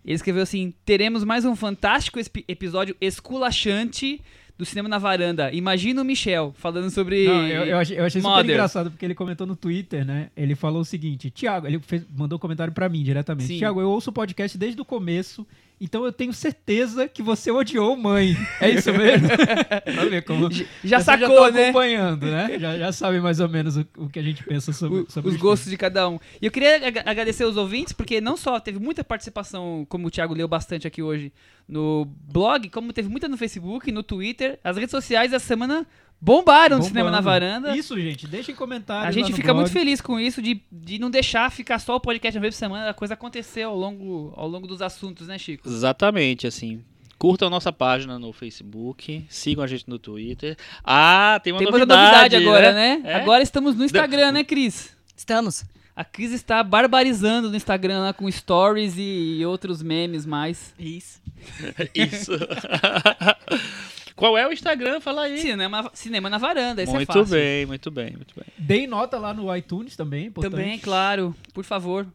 Ele 0.04 0.14
escreveu 0.14 0.42
assim: 0.42 0.72
teremos 0.84 1.24
mais 1.24 1.44
um 1.44 1.54
fantástico 1.54 2.18
episódio 2.48 2.96
esculachante 3.00 4.20
do 4.58 4.64
Cinema 4.66 4.88
na 4.88 4.98
Varanda. 4.98 5.50
Imagina 5.52 6.02
o 6.02 6.04
Michel 6.04 6.54
falando 6.56 6.90
sobre. 6.90 7.24
Não, 7.26 7.46
eu, 7.46 7.64
eu 7.64 7.78
achei, 7.78 7.98
eu 7.98 8.04
achei 8.04 8.20
super 8.20 8.30
engraçado 8.52 8.90
porque 8.90 9.04
ele 9.04 9.14
comentou 9.14 9.46
no 9.46 9.56
Twitter, 9.56 10.04
né? 10.04 10.30
Ele 10.36 10.54
falou 10.54 10.82
o 10.82 10.84
seguinte: 10.84 11.30
Tiago, 11.30 11.66
ele 11.66 11.78
fez- 11.80 12.06
mandou 12.14 12.36
um 12.36 12.40
comentário 12.40 12.72
pra 12.72 12.88
mim 12.88 13.02
diretamente. 13.02 13.56
Tiago, 13.58 13.80
eu 13.80 13.88
ouço 13.90 14.10
o 14.10 14.12
podcast 14.12 14.56
desde 14.58 14.80
o 14.80 14.84
começo, 14.84 15.46
então 15.80 16.04
eu 16.04 16.12
tenho 16.12 16.32
certeza 16.32 17.08
que 17.08 17.22
você 17.22 17.50
odiou 17.50 17.96
mãe. 17.96 18.36
É 18.60 18.70
isso 18.70 18.92
mesmo? 18.92 19.28
pra 19.94 20.04
ver 20.04 20.22
como. 20.24 20.50
Já 20.52 20.64
já 20.84 21.00
sacou, 21.00 21.40
tá 21.46 21.50
né? 21.52 21.62
acompanhando, 21.64 22.26
né? 22.26 22.58
Já, 22.60 22.76
já 22.78 22.92
sabe 22.92 23.20
mais 23.20 23.40
ou 23.40 23.48
menos 23.48 23.76
o, 23.76 23.86
o 23.96 24.08
que 24.08 24.18
a 24.18 24.22
gente 24.22 24.44
pensa 24.44 24.72
sobre, 24.72 25.00
O- 25.00 25.10
sobre 25.10 25.30
os 25.30 25.36
gostos 25.36 25.70
de 25.70 25.76
cada 25.76 26.08
um. 26.08 26.18
E 26.40 26.46
eu 26.46 26.50
queria 26.52 26.76
ag- 26.86 27.02
agradecer 27.06 27.44
os 27.44 27.56
ouvintes, 27.56 27.92
porque 27.92 28.20
não 28.20 28.36
só 28.36 28.60
teve 28.60 28.78
muita 28.78 29.02
participação, 29.02 29.86
como 29.88 30.06
o 30.08 30.10
Thiago 30.10 30.34
leu 30.34 30.46
bastante 30.48 30.86
aqui 30.86 31.02
hoje, 31.02 31.32
no 31.68 32.04
blog, 32.30 32.68
como 32.68 32.92
teve 32.92 33.08
muita 33.08 33.28
no 33.28 33.36
Facebook, 33.38 33.90
no 33.90 34.02
Twitter. 34.02 34.58
As 34.62 34.76
redes 34.76 34.90
sociais 34.90 35.32
essa 35.32 35.46
semana 35.46 35.86
bombaram 36.20 36.78
no 36.78 36.84
Cinema 36.84 37.10
na 37.10 37.20
Varanda. 37.20 37.76
Isso, 37.76 37.98
gente. 37.98 38.26
Deixem 38.26 38.54
comentários. 38.54 39.08
A 39.08 39.10
gente 39.10 39.24
lá 39.24 39.30
no 39.30 39.36
fica 39.36 39.52
blog. 39.52 39.60
muito 39.62 39.72
feliz 39.72 40.00
com 40.00 40.20
isso, 40.20 40.42
de, 40.42 40.60
de 40.70 40.98
não 40.98 41.10
deixar 41.10 41.50
ficar 41.50 41.78
só 41.78 41.96
o 41.96 42.00
podcast 42.00 42.36
uma 42.36 42.42
vez 42.42 42.54
por 42.54 42.58
semana, 42.58 42.90
a 42.90 42.94
coisa 42.94 43.14
acontecer 43.14 43.62
ao 43.62 43.76
longo, 43.76 44.32
ao 44.36 44.46
longo 44.48 44.66
dos 44.66 44.82
assuntos, 44.82 45.28
né, 45.28 45.38
Chico? 45.38 45.68
Exatamente, 45.68 46.46
assim. 46.46 46.82
Curtam 47.18 47.48
a 47.48 47.50
nossa 47.50 47.72
página 47.72 48.18
no 48.18 48.32
Facebook, 48.32 49.26
sigam 49.28 49.62
a 49.62 49.66
gente 49.66 49.88
no 49.88 49.98
Twitter. 49.98 50.56
Ah, 50.82 51.38
tem 51.42 51.52
uma 51.52 51.58
Tem 51.58 51.68
uma 51.68 51.78
novidade, 51.78 52.34
novidade 52.34 52.36
agora, 52.36 52.72
né? 52.72 53.02
É? 53.04 53.14
Agora 53.14 53.42
estamos 53.42 53.74
no 53.76 53.84
Instagram, 53.84 54.32
né, 54.32 54.42
Cris? 54.42 54.96
Estamos. 55.14 55.64
A 55.94 56.02
Cris 56.02 56.32
está 56.32 56.62
barbarizando 56.62 57.50
no 57.50 57.56
Instagram 57.56 58.00
lá 58.00 58.12
com 58.14 58.30
stories 58.30 58.94
e 58.96 59.42
outros 59.44 59.82
memes 59.82 60.24
mais. 60.24 60.72
Isso. 60.78 61.20
Isso. 61.94 62.32
Qual 64.20 64.36
é 64.36 64.46
o 64.46 64.52
Instagram? 64.52 65.00
Fala 65.00 65.22
aí. 65.22 65.38
Cinema, 65.38 65.90
cinema 65.94 66.28
na 66.28 66.36
varanda, 66.36 66.82
esse 66.82 66.92
é 66.92 66.94
muito 66.94 67.06
fácil. 67.06 67.26
bem, 67.26 67.64
muito 67.64 67.90
bem, 67.90 68.12
muito 68.12 68.34
bem. 68.34 68.44
Deem 68.58 68.86
nota 68.86 69.18
lá 69.18 69.32
no 69.32 69.54
iTunes 69.56 69.96
também. 69.96 70.26
Importante. 70.26 70.52
Também, 70.52 70.78
claro, 70.78 71.34
por 71.54 71.64
favor. 71.64 72.06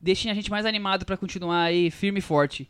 Deixem 0.00 0.32
a 0.32 0.34
gente 0.34 0.50
mais 0.50 0.66
animado 0.66 1.06
pra 1.06 1.16
continuar 1.16 1.62
aí 1.62 1.92
firme 1.92 2.18
e 2.18 2.22
forte. 2.22 2.68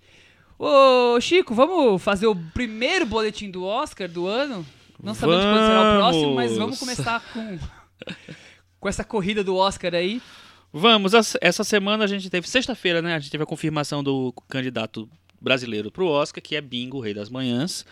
Ô, 0.59 1.18
Chico, 1.18 1.54
vamos 1.54 2.02
fazer 2.02 2.26
o 2.26 2.37
primeiro 2.37 3.06
boletim 3.06 3.50
do 3.50 3.64
Oscar 3.64 4.06
do 4.06 4.26
ano? 4.26 4.66
Não 5.02 5.14
sabemos 5.14 5.42
quando 5.42 5.66
será 5.66 5.80
o 5.80 5.97
próximo, 5.97 6.35
mas 6.35 6.56
vamos 6.56 6.78
começar 6.78 7.21
com 7.32 7.59
com 8.78 8.88
essa 8.88 9.02
corrida 9.02 9.42
do 9.42 9.56
Oscar 9.56 9.94
aí. 9.94 10.21
Vamos, 10.71 11.12
essa 11.40 11.64
semana 11.64 12.04
a 12.04 12.06
gente 12.06 12.28
teve, 12.28 12.47
sexta-feira, 12.49 13.00
né? 13.00 13.14
A 13.14 13.18
gente 13.18 13.30
teve 13.30 13.44
a 13.44 13.47
confirmação 13.47 14.02
do 14.02 14.32
candidato 14.49 15.09
brasileiro 15.40 15.90
pro 15.90 16.06
Oscar, 16.06 16.42
que 16.42 16.54
é 16.54 16.61
Bingo, 16.61 17.00
Rei 17.00 17.14
das 17.14 17.30
Manhãs. 17.30 17.87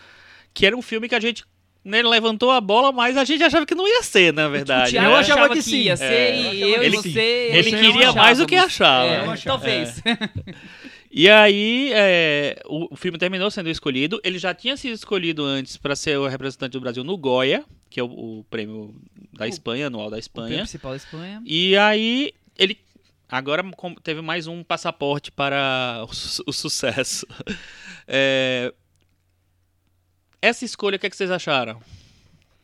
Que 0.53 0.65
era 0.65 0.75
um 0.75 0.81
filme 0.81 1.07
que 1.09 1.15
a 1.15 1.19
gente 1.19 1.43
né, 1.83 2.01
levantou 2.03 2.51
a 2.51 2.61
bola, 2.61 2.91
mas 2.91 3.17
a 3.17 3.23
gente 3.23 3.43
achava 3.43 3.65
que 3.65 3.73
não 3.73 3.87
ia 3.87 4.03
ser, 4.03 4.31
na 4.33 4.47
verdade. 4.47 4.89
o 4.89 4.91
Thiago 4.91 5.07
né? 5.07 5.13
eu 5.13 5.17
achava 5.17 5.39
achava 5.41 5.53
que 5.55 5.61
sim. 5.61 5.81
ia 5.83 5.97
ser 5.97 6.03
É, 6.05 6.35
e 6.41 6.61
eu 6.61 6.67
eu 6.69 6.75
achava 6.75 6.85
e 6.85 6.89
você. 6.91 7.49
Ele 7.53 7.71
queria 7.71 8.11
mais 8.13 8.37
do 8.37 8.45
que 8.45 8.55
achava. 8.55 9.07
É, 9.09 9.17
Eu 9.25 9.31
achava. 9.31 9.57
talvez. 9.59 10.01
E 11.13 11.29
aí, 11.29 11.91
é, 11.93 12.61
o, 12.65 12.93
o 12.93 12.95
filme 12.95 13.17
terminou 13.17 13.51
sendo 13.51 13.69
escolhido. 13.69 14.21
Ele 14.23 14.39
já 14.39 14.53
tinha 14.53 14.77
sido 14.77 14.93
escolhido 14.93 15.43
antes 15.43 15.75
para 15.75 15.93
ser 15.93 16.17
o 16.17 16.25
representante 16.25 16.71
do 16.71 16.79
Brasil 16.79 17.03
no 17.03 17.17
Goya. 17.17 17.65
que 17.89 17.99
é 17.99 18.03
o, 18.03 18.05
o 18.39 18.45
prêmio 18.49 18.95
da 19.33 19.43
O- 19.43 19.47
Espanha, 19.49 19.87
anual 19.87 20.09
da 20.09 20.15
O 20.15 20.19
Espanha. 20.19 20.47
prêmio 20.47 20.63
principal 20.63 20.91
da 20.91 20.95
Espanha. 20.97 21.41
E 21.45 21.75
aí 21.75 22.31
ele 22.57 22.77
agora 23.27 23.61
teve 24.03 24.21
mais 24.21 24.47
um 24.47 24.63
passaporte 24.63 25.33
para 25.33 26.01
o, 26.09 26.13
su- 26.15 26.43
o 26.47 26.53
sucesso. 26.53 27.27
É, 28.13 28.73
essa 30.41 30.65
escolha, 30.65 30.95
o 30.95 30.99
que, 30.99 31.07
é 31.07 31.09
que 31.09 31.15
vocês 31.15 31.31
acharam? 31.31 31.79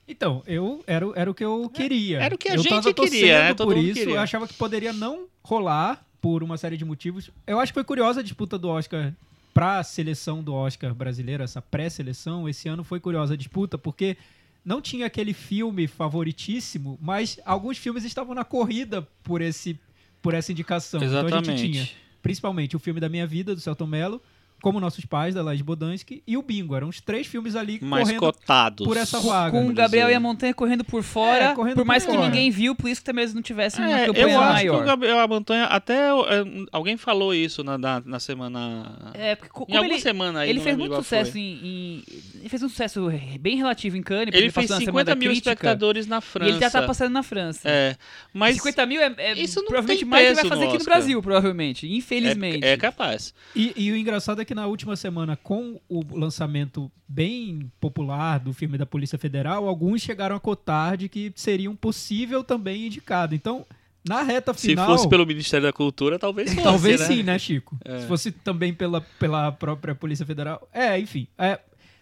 Então, 0.08 0.42
eu 0.48 0.84
era, 0.88 1.06
o- 1.08 1.14
era 1.16 1.30
o 1.30 1.34
que 1.34 1.44
eu 1.44 1.70
queria. 1.70 2.22
era 2.22 2.34
o 2.34 2.38
que 2.38 2.50
a 2.50 2.56
eu 2.56 2.64
gente 2.64 2.94
queria, 2.94 3.40
né? 3.44 3.54
Todo 3.54 3.68
por 3.74 3.78
isso, 3.78 3.94
queria. 4.00 4.16
eu 4.16 4.20
achava 4.20 4.48
que 4.48 4.54
poderia 4.54 4.94
não 4.94 5.28
rolar 5.44 6.06
por 6.22 6.42
uma 6.44 6.58
série 6.58 6.78
de 6.78 6.86
motivos. 6.86 7.30
Eu 7.46 7.60
acho 7.60 7.72
que 7.72 7.76
foi 7.76 7.84
curiosa 7.84 8.22
a 8.22 8.24
disputa 8.24 8.58
do 8.58 8.70
Oscar 8.70 9.14
pra 9.54 9.84
seleção 9.84 10.42
do 10.42 10.54
Oscar 10.54 10.94
brasileiro, 10.94 11.44
essa 11.44 11.62
pré-seleção. 11.62 12.48
Esse 12.48 12.70
ano 12.70 12.84
foi 12.84 13.00
curiosa 13.00 13.34
a 13.34 13.38
disputa, 13.38 13.78
porque 13.78 14.16
não 14.64 14.82
tinha 14.82 15.06
aquele 15.06 15.34
filme 15.34 15.88
favoritíssimo, 15.88 16.98
mas 17.02 17.40
alguns 17.46 17.78
filmes 17.78 18.04
estavam 18.06 18.34
na 18.34 18.44
corrida 18.46 19.02
por, 19.24 19.42
esse, 19.42 19.78
por 20.22 20.34
essa 20.34 20.52
indicação. 20.52 21.02
Então 21.04 21.26
a 21.28 21.44
gente 21.44 21.56
tinha 21.72 21.90
principalmente 22.22 22.76
o 22.76 22.80
filme 22.80 23.00
da 23.00 23.10
minha 23.10 23.26
vida, 23.28 23.54
do 23.56 23.62
Celton 23.62 23.88
Mello, 23.88 24.22
Como 24.62 24.80
Nossos 24.80 25.06
Pais, 25.06 25.36
da 25.36 25.44
Laís 25.44 25.62
Bodansky, 25.62 26.24
e 26.26 26.36
o 26.36 26.42
Bingo. 26.42 26.76
Eram 26.76 26.90
os 26.90 27.00
três 27.00 27.28
filmes 27.28 27.56
ali 27.56 27.80
mais 27.82 28.06
correndo 28.06 28.20
cotados. 28.20 28.88
por 28.88 28.98
essa 28.98 29.20
vaga. 29.20 29.52
Com 29.52 29.58
o 29.58 29.62
vamos 29.62 29.76
Gabriel 29.76 30.08
dizer. 30.08 30.14
e 30.14 30.18
a 30.18 30.20
Montanha 30.20 30.54
correndo 30.54 30.84
por 30.84 31.04
fora, 31.04 31.46
É, 31.52 31.54
correndo 31.54 31.76
por 31.76 31.82
por 31.82 31.88
mais 31.88 32.04
que 32.06 32.12
fora. 32.12 32.26
ninguém 32.26 32.50
viu, 32.50 32.76
por 32.76 32.90
isso 32.90 33.00
que 33.02 33.06
talvez 33.06 33.34
não 33.34 33.42
tivesse 33.42 33.78
uma 33.80 33.90
É, 33.90 34.06
campanha 34.08 34.26
eu 34.34 34.40
acho 34.42 34.54
maior. 34.54 34.78
que 34.78 34.84
o 34.84 34.86
Gabriel 34.86 35.20
a 35.20 35.28
Montanha 35.28 35.66
até 35.66 36.08
é, 36.10 36.44
alguém 36.72 36.98
falou 36.98 37.34
isso 37.34 37.64
na, 37.64 37.78
na, 37.78 38.02
na 38.04 38.20
semana 38.20 39.12
É, 39.14 39.36
porque 39.36 39.52
co- 39.54 39.64
em 39.64 39.66
como 39.68 39.78
alguma 39.78 39.94
ele, 39.94 40.02
semana 40.02 40.40
aí 40.40 40.50
ele 40.50 40.58
não 40.60 40.64
fez 40.64 40.78
muito 40.78 40.96
sucesso 40.96 41.38
em, 41.38 41.42
em- 41.64 42.04
Ele 42.40 42.50
fez 42.50 42.64
um 42.64 42.70
sucesso 42.70 43.12
bem 43.40 43.58
relativo 43.58 43.96
em 43.96 44.02
Cannes, 44.02 44.26
porque 44.26 44.38
ele 44.38 44.52
fez 44.52 44.68
passou 44.68 44.80
na 44.80 44.86
Semana 44.86 45.00
50 45.06 45.12
da 45.12 45.16
mil 45.16 45.30
Crítica, 45.30 45.52
espectadores 45.52 46.08
na 46.08 46.20
França 46.22 46.50
E 46.50 46.54
ele 46.54 46.60
já 46.60 46.70
tá 46.72 46.82
passando 46.82 47.12
na 47.14 47.22
França. 47.24 47.62
é 47.70 47.96
mas 48.34 48.56
50 48.56 48.86
mil 48.86 49.02
é, 49.02 49.14
é 49.18 49.34
isso 49.34 49.60
não 49.60 49.68
provavelmente 49.68 50.00
tem 50.00 50.08
mais 50.10 50.28
que 50.30 50.34
vai 50.36 50.46
fazer 50.46 50.64
no 50.66 50.70
aqui 50.70 50.80
no. 50.80 50.86
Brasil, 50.86 51.22
provavelmente. 51.22 51.88
Infelizmente. 51.88 52.64
é, 52.66 52.72
é 52.74 52.78
capaz 52.78 53.34
E, 53.56 53.74
e 53.76 53.92
o 53.92 53.96
engraçado 53.98 54.42
é 54.42 54.46
que 54.48 54.56
na 54.56 54.66
última 54.66 54.96
semana, 54.96 55.36
com 55.36 55.80
o 55.90 56.02
lançamento 56.18 56.90
bem 57.08 57.72
popular 57.80 58.40
do 58.40 58.54
filme 58.54 58.78
da 58.78 58.86
Polícia 58.86 59.18
Federal, 59.18 59.68
alguns 59.68 60.02
chegaram 60.02 60.36
a 60.36 60.40
cotar 60.40 60.96
de 60.96 61.10
que 61.10 61.32
seria 61.36 61.70
um 61.70 61.76
possível 61.76 62.44
também 62.44 62.88
indicado. 62.88 63.36
Então, 63.36 63.66
na 64.08 64.24
reta 64.24 64.54
se 64.54 64.70
final. 64.70 64.86
fosse 64.88 65.08
pelo 65.10 65.26
Ministério 65.26 65.68
da 65.68 65.74
Cultura 65.74 66.18
talvez 66.18 66.50
fosse, 66.54 66.64
Talvez 66.64 67.02
né? 67.02 67.06
sim, 67.08 67.24
né, 67.24 67.38
Chico? 67.38 67.78
É. 67.84 68.00
Se 68.00 68.08
fosse 68.08 68.32
também 68.32 68.74
pela, 68.74 69.02
pela 69.20 69.52
própria 69.52 69.94
Polícia 69.94 70.26
Federal. 70.26 70.68
É, 70.74 70.98
enfim. 70.98 71.28
é, 71.38 71.60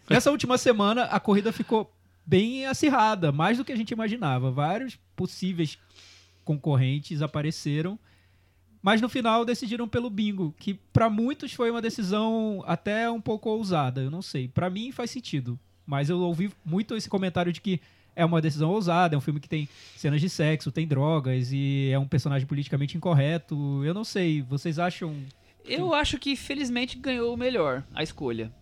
nessa 0.07 0.29
última 0.29 0.57
semana, 0.57 1.05
a 1.05 1.19
corrida 1.19 1.51
ficou 1.51 1.91
bem 2.23 2.67
acirrada, 2.67 3.31
mais 3.31 3.57
do 3.57 3.65
que 3.65 3.71
a 3.71 3.75
gente 3.75 3.91
imaginava. 3.91 4.51
Vários 4.51 4.97
possíveis 5.15 5.79
concorrentes 6.43 7.23
apareceram. 7.23 7.97
Mas 8.85 9.01
no 9.01 9.09
final 9.09 9.43
decidiram 9.43 9.87
pelo 9.87 10.11
bingo, 10.11 10.53
que 10.59 10.75
pra 10.93 11.09
muitos 11.09 11.51
foi 11.51 11.71
uma 11.71 11.81
decisão 11.81 12.63
até 12.67 13.09
um 13.09 13.19
pouco 13.19 13.49
ousada, 13.49 13.99
eu 13.99 14.11
não 14.11 14.21
sei. 14.21 14.47
Pra 14.47 14.69
mim 14.69 14.91
faz 14.91 15.09
sentido, 15.09 15.59
mas 15.87 16.07
eu 16.07 16.19
ouvi 16.19 16.51
muito 16.63 16.95
esse 16.95 17.09
comentário 17.09 17.51
de 17.51 17.59
que 17.61 17.81
é 18.15 18.23
uma 18.23 18.39
decisão 18.39 18.69
ousada, 18.69 19.15
é 19.15 19.17
um 19.17 19.21
filme 19.21 19.39
que 19.39 19.49
tem 19.49 19.67
cenas 19.97 20.21
de 20.21 20.29
sexo, 20.29 20.71
tem 20.71 20.85
drogas 20.87 21.51
e 21.51 21.89
é 21.91 21.97
um 21.97 22.07
personagem 22.07 22.47
politicamente 22.47 22.95
incorreto. 22.95 23.83
Eu 23.83 23.91
não 23.91 24.03
sei, 24.03 24.43
vocês 24.43 24.77
acham 24.77 25.15
Eu 25.65 25.91
acho 25.91 26.19
que 26.19 26.35
felizmente 26.35 26.95
ganhou 26.95 27.33
o 27.33 27.37
melhor, 27.37 27.83
a 27.91 28.03
escolha. 28.03 28.53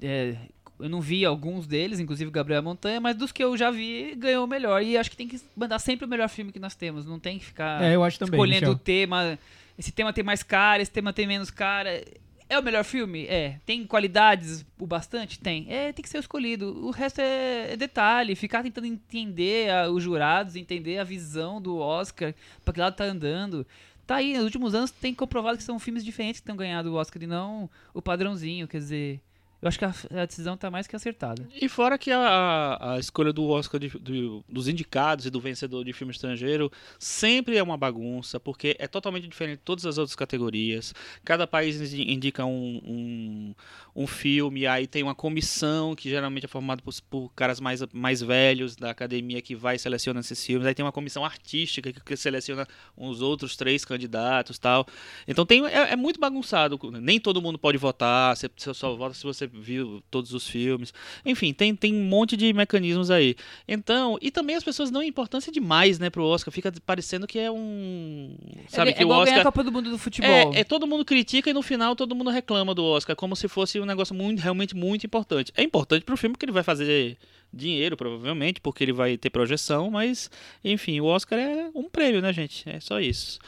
É, 0.00 0.36
eu 0.80 0.88
não 0.88 1.02
vi 1.02 1.22
alguns 1.22 1.66
deles, 1.66 2.00
inclusive 2.00 2.30
Gabriel 2.30 2.62
Montanha, 2.62 2.98
mas 2.98 3.14
dos 3.14 3.30
que 3.30 3.44
eu 3.44 3.54
já 3.58 3.70
vi, 3.70 4.14
ganhou 4.16 4.46
o 4.46 4.48
melhor. 4.48 4.82
E 4.82 4.96
acho 4.96 5.10
que 5.10 5.18
tem 5.18 5.28
que 5.28 5.38
mandar 5.54 5.78
sempre 5.80 6.06
o 6.06 6.08
melhor 6.08 6.30
filme 6.30 6.50
que 6.50 6.58
nós 6.58 6.74
temos. 6.74 7.04
Não 7.04 7.20
tem 7.20 7.38
que 7.38 7.44
ficar 7.44 7.82
É, 7.82 7.92
também. 7.94 8.10
escolhendo 8.10 8.60
Michel. 8.60 8.72
o 8.72 8.78
tema. 8.78 9.38
Esse 9.78 9.92
tema 9.92 10.12
tem 10.12 10.24
mais 10.24 10.42
cara, 10.42 10.82
esse 10.82 10.90
tema 10.90 11.12
tem 11.12 11.26
menos 11.26 11.50
cara. 11.50 12.02
É 12.48 12.58
o 12.58 12.62
melhor 12.62 12.84
filme? 12.84 13.26
É. 13.26 13.58
Tem 13.66 13.84
qualidades 13.84 14.64
o 14.78 14.86
bastante? 14.86 15.38
Tem. 15.40 15.66
É, 15.68 15.92
tem 15.92 16.02
que 16.02 16.08
ser 16.08 16.18
escolhido. 16.18 16.86
O 16.86 16.90
resto 16.90 17.20
é, 17.20 17.72
é 17.72 17.76
detalhe. 17.76 18.36
Ficar 18.36 18.62
tentando 18.62 18.86
entender 18.86 19.68
a- 19.70 19.90
os 19.90 20.02
jurados, 20.02 20.54
entender 20.54 20.98
a 20.98 21.04
visão 21.04 21.60
do 21.60 21.76
Oscar, 21.78 22.32
pra 22.64 22.72
que 22.72 22.80
lado 22.80 22.94
tá 22.94 23.04
andando. 23.04 23.66
Tá 24.06 24.16
aí, 24.16 24.34
nos 24.34 24.44
últimos 24.44 24.74
anos 24.76 24.92
tem 24.92 25.12
comprovado 25.12 25.58
que 25.58 25.64
são 25.64 25.80
filmes 25.80 26.04
diferentes 26.04 26.40
que 26.40 26.44
estão 26.44 26.56
ganhando 26.56 26.92
o 26.92 26.94
Oscar 26.94 27.20
e 27.20 27.26
não 27.26 27.68
o 27.92 28.00
padrãozinho. 28.00 28.68
Quer 28.68 28.78
dizer, 28.78 29.20
eu 29.62 29.68
acho 29.68 29.78
que 29.78 29.84
a, 29.84 29.94
a 30.10 30.26
decisão 30.26 30.56
tá 30.56 30.70
mais 30.70 30.86
que 30.86 30.94
acertada. 30.94 31.46
E 31.60 31.68
fora 31.68 31.96
que 31.98 32.10
a, 32.10 32.78
a- 32.80 32.98
escolha 32.98 33.32
do 33.32 33.48
Oscar 33.48 33.80
de- 33.80 33.88
do- 33.88 34.44
dos 34.48 34.68
indicados 34.68 35.26
e 35.26 35.30
do 35.30 35.40
vencedor 35.40 35.84
de 35.84 35.92
filme 35.92 36.12
estrangeiro 36.12 36.70
sempre 36.98 37.56
é 37.56 37.62
uma 37.62 37.76
bagunça, 37.76 38.38
porque 38.38 38.76
é 38.78 38.86
totalmente 38.86 39.26
diferente 39.26 39.58
de 39.58 39.64
todas 39.64 39.86
as 39.86 39.98
outras 39.98 40.14
categorias. 40.16 40.94
Cada 41.24 41.46
país 41.46 41.80
indi- 41.80 42.12
indica 42.12 42.44
um, 42.44 42.80
um, 42.84 43.54
um 44.02 44.06
filme, 44.06 44.66
aí 44.66 44.86
tem 44.86 45.02
uma 45.02 45.14
comissão 45.14 45.94
que 45.94 46.08
geralmente 46.08 46.44
é 46.44 46.48
formada 46.48 46.82
por, 46.82 46.94
por 47.08 47.32
caras 47.34 47.60
mais, 47.60 47.80
mais 47.92 48.20
velhos 48.20 48.76
da 48.76 48.90
academia 48.90 49.40
que 49.40 49.54
vai 49.56 49.78
selecionar 49.78 50.20
esses 50.20 50.44
filmes. 50.44 50.66
Aí 50.66 50.74
tem 50.74 50.84
uma 50.84 50.92
comissão 50.92 51.24
artística 51.24 51.92
que, 51.92 52.00
que 52.00 52.16
seleciona 52.16 52.66
uns 52.96 53.20
outros 53.20 53.56
três 53.56 53.84
candidatos 53.84 54.58
tal. 54.58 54.86
Então 55.26 55.46
tem, 55.46 55.64
é, 55.66 55.92
é 55.92 55.96
muito 55.96 56.20
bagunçado. 56.20 56.78
Nem 57.00 57.18
todo 57.18 57.40
mundo 57.40 57.58
pode 57.58 57.78
votar, 57.78 58.36
você, 58.36 58.50
você 58.54 58.74
só 58.74 58.94
vota 58.94 59.14
se 59.14 59.22
você 59.22 59.45
viu 59.52 60.02
todos 60.10 60.32
os 60.32 60.48
filmes. 60.48 60.92
Enfim, 61.24 61.52
tem, 61.52 61.74
tem 61.74 61.94
um 61.94 62.04
monte 62.04 62.36
de 62.36 62.52
mecanismos 62.52 63.10
aí. 63.10 63.36
Então, 63.66 64.18
e 64.20 64.30
também 64.30 64.56
as 64.56 64.64
pessoas 64.64 64.90
dão 64.90 65.02
importância 65.02 65.52
demais, 65.52 65.98
né, 65.98 66.10
pro 66.10 66.24
Oscar. 66.24 66.52
Fica 66.52 66.72
parecendo 66.84 67.26
que 67.26 67.38
é 67.38 67.50
um. 67.50 68.36
Sabe, 68.68 68.90
é, 68.90 68.92
que 68.92 69.02
é 69.02 69.04
o 69.04 69.06
igual 69.06 69.24
ganhar 69.24 69.36
a 69.36 69.38
Oscar. 69.38 69.52
Copa 69.52 69.64
do 69.64 69.72
Mundo 69.72 69.90
do 69.90 69.98
Futebol. 69.98 70.30
É, 70.54 70.60
é, 70.60 70.64
todo 70.64 70.86
mundo 70.86 71.04
critica 71.04 71.50
e 71.50 71.52
no 71.52 71.62
final 71.62 71.94
todo 71.94 72.14
mundo 72.14 72.30
reclama 72.30 72.74
do 72.74 72.84
Oscar, 72.84 73.14
como 73.16 73.34
se 73.36 73.48
fosse 73.48 73.80
um 73.80 73.84
negócio 73.84 74.14
muito, 74.14 74.40
realmente 74.40 74.74
muito 74.74 75.06
importante. 75.06 75.52
É 75.56 75.62
importante 75.62 76.04
pro 76.04 76.16
filme 76.16 76.34
porque 76.34 76.44
ele 76.44 76.52
vai 76.52 76.62
fazer 76.62 77.16
dinheiro, 77.52 77.96
provavelmente, 77.96 78.60
porque 78.60 78.84
ele 78.84 78.92
vai 78.92 79.16
ter 79.16 79.30
projeção, 79.30 79.90
mas, 79.90 80.30
enfim, 80.64 81.00
o 81.00 81.06
Oscar 81.06 81.38
é 81.38 81.70
um 81.74 81.88
prêmio, 81.88 82.20
né, 82.20 82.32
gente? 82.32 82.68
É 82.68 82.80
só 82.80 83.00
isso. 83.00 83.38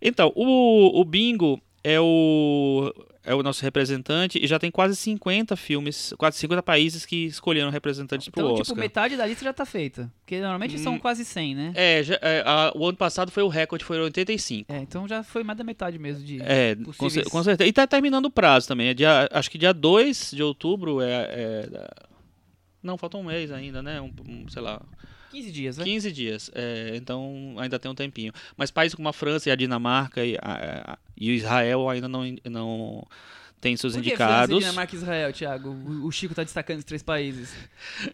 Então, 0.00 0.32
o, 0.34 1.00
o 1.00 1.04
Bingo 1.04 1.60
é 1.84 2.00
o, 2.00 2.92
é 3.22 3.34
o 3.34 3.42
nosso 3.42 3.62
representante 3.62 4.38
e 4.42 4.46
já 4.46 4.58
tem 4.58 4.70
quase 4.70 4.96
50 4.96 5.54
filmes, 5.56 6.14
quase 6.16 6.38
50 6.38 6.62
países 6.62 7.04
que 7.04 7.26
escolheram 7.26 7.70
representantes 7.70 8.28
pro 8.28 8.40
Então, 8.40 8.52
Oscar. 8.54 8.66
tipo, 8.66 8.78
metade 8.80 9.16
da 9.16 9.26
lista 9.26 9.44
já 9.44 9.52
tá 9.52 9.66
feita. 9.66 10.10
Porque 10.20 10.40
normalmente 10.40 10.78
são 10.78 10.94
Hum. 10.94 10.98
quase 10.98 11.24
100, 11.24 11.54
né? 11.54 11.72
É, 11.74 12.02
já- 12.02 12.18
é, 12.22 12.42
a- 12.46 12.72
o 12.74 12.86
ano 12.86 12.96
passado 12.96 13.30
foi 13.30 13.42
o 13.42 13.48
recorde, 13.48 13.84
foi 13.84 14.00
85. 14.00 14.72
É, 14.72 14.78
então 14.78 15.06
já 15.06 15.22
foi 15.22 15.42
mais 15.44 15.58
da 15.58 15.64
metade 15.64 15.98
mesmo 15.98 16.24
de 16.24 16.40
É, 16.42 16.74
com, 16.76 16.84
possíveis. 16.92 17.28
com 17.28 17.42
certeza. 17.42 17.68
E 17.68 17.72
tá 17.72 17.86
terminando 17.86 18.24
o 18.26 18.30
prazo 18.30 18.66
também. 18.68 18.88
É 18.88 18.94
dia, 18.94 19.28
acho 19.32 19.50
que 19.50 19.58
dia 19.58 19.74
2 19.74 20.30
de 20.34 20.42
outubro 20.42 21.00
é. 21.02 21.28
é 21.30 21.88
não, 22.82 22.96
falta 22.96 23.18
um 23.18 23.22
mês 23.24 23.52
ainda, 23.52 23.82
né? 23.82 24.00
Um, 24.00 24.10
um, 24.26 24.48
sei 24.48 24.62
lá, 24.62 24.80
15 25.30 25.52
dias, 25.52 25.76
né? 25.78 25.84
15 25.84 26.12
dias. 26.12 26.50
É, 26.54 26.92
então 26.96 27.54
ainda 27.58 27.78
tem 27.78 27.90
um 27.90 27.94
tempinho. 27.94 28.32
Mas 28.56 28.70
países 28.70 28.94
como 28.94 29.08
a 29.08 29.12
França 29.12 29.48
e 29.48 29.52
a 29.52 29.56
Dinamarca 29.56 30.24
e, 30.24 30.36
a- 30.40 30.92
a- 30.94 30.98
e 31.16 31.30
o 31.30 31.34
Israel 31.34 31.88
ainda 31.88 32.08
não, 32.08 32.22
não 32.44 33.06
tem 33.60 33.76
seus 33.76 33.94
Por 33.94 34.02
que 34.02 34.16
França, 34.16 34.24
indicados. 34.32 34.58
Dinamarca 34.60 34.94
e 34.94 34.98
Israel, 34.98 35.32
Thiago? 35.32 35.70
O, 36.04 36.10
Chico 36.10 36.34
tá 36.34 36.42
destacando 36.42 36.78
os 36.78 36.84
três 36.84 37.02
países. 37.02 37.52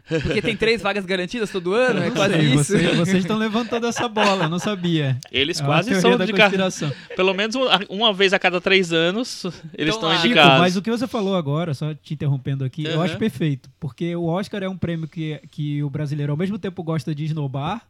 Porque 0.08 0.42
tem 0.42 0.56
três 0.56 0.82
vagas 0.82 1.04
garantidas 1.04 1.50
todo 1.50 1.72
ano? 1.74 2.02
É 2.02 2.08
Eu 2.08 2.12
quase 2.12 2.34
sei, 2.34 2.42
isso. 2.46 2.56
Vocês, 2.64 2.96
vocês 2.96 3.18
estão 3.18 3.38
levantando 3.38 3.86
essa 3.86 4.08
bola, 4.08 4.44
eu 4.44 4.48
não 4.48 4.58
sabia. 4.58 5.18
Eles 5.30 5.60
É 5.60 5.64
quase 5.64 5.94
são 6.00 6.16
conspiração. 6.18 6.92
Pelo 7.14 7.32
menos 7.34 7.54
uma, 7.54 7.80
uma 7.88 8.12
vez 8.12 8.32
a 8.32 8.38
cada 8.38 8.60
três 8.60 8.92
anos 8.92 9.44
eles 9.76 9.94
estão 9.94 10.08
lá. 10.08 10.16
Chico, 10.16 10.26
indicados. 10.28 10.58
mas 10.58 10.76
o 10.76 10.82
que 10.82 10.90
você 10.90 11.06
falou 11.06 11.36
agora, 11.36 11.74
só 11.74 11.94
te 11.94 12.14
interrompendo 12.14 12.64
aqui, 12.64 12.84
eu 12.84 12.96
Uhum. 12.96 13.02
acho 13.02 13.16
perfeito. 13.16 13.70
Porque 13.78 14.16
o 14.16 14.24
Oscar 14.26 14.62
é 14.62 14.68
um 14.68 14.76
prêmio 14.76 15.06
que, 15.06 15.40
que 15.50 15.82
o 15.82 15.88
brasileiro 15.90 16.32
ao 16.32 16.36
mesmo 16.36 16.58
tempo 16.58 16.82
gosta 16.82 17.14
de 17.14 17.24
esnobar 17.24 17.82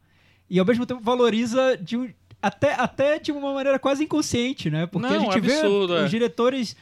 e 0.51 0.59
ao 0.59 0.67
mesmo 0.67 0.85
tempo 0.85 1.01
valoriza 1.03 1.77
de 1.81 1.97
um- 1.97 2.09
até, 2.43 2.75
até 2.75 3.19
de 3.19 3.33
uma 3.33 3.53
maneira 3.55 3.79
quase 3.79 4.05
inconsciente, 4.05 4.69
né? 4.71 4.87
Porque 4.87 5.07
a 5.07 5.11
Não, 5.11 5.21
gente 5.33 5.39
absurdo, 5.39 5.95
vê 5.95 6.01
é. 6.01 6.05
os 6.05 6.11
diretores 6.11 6.77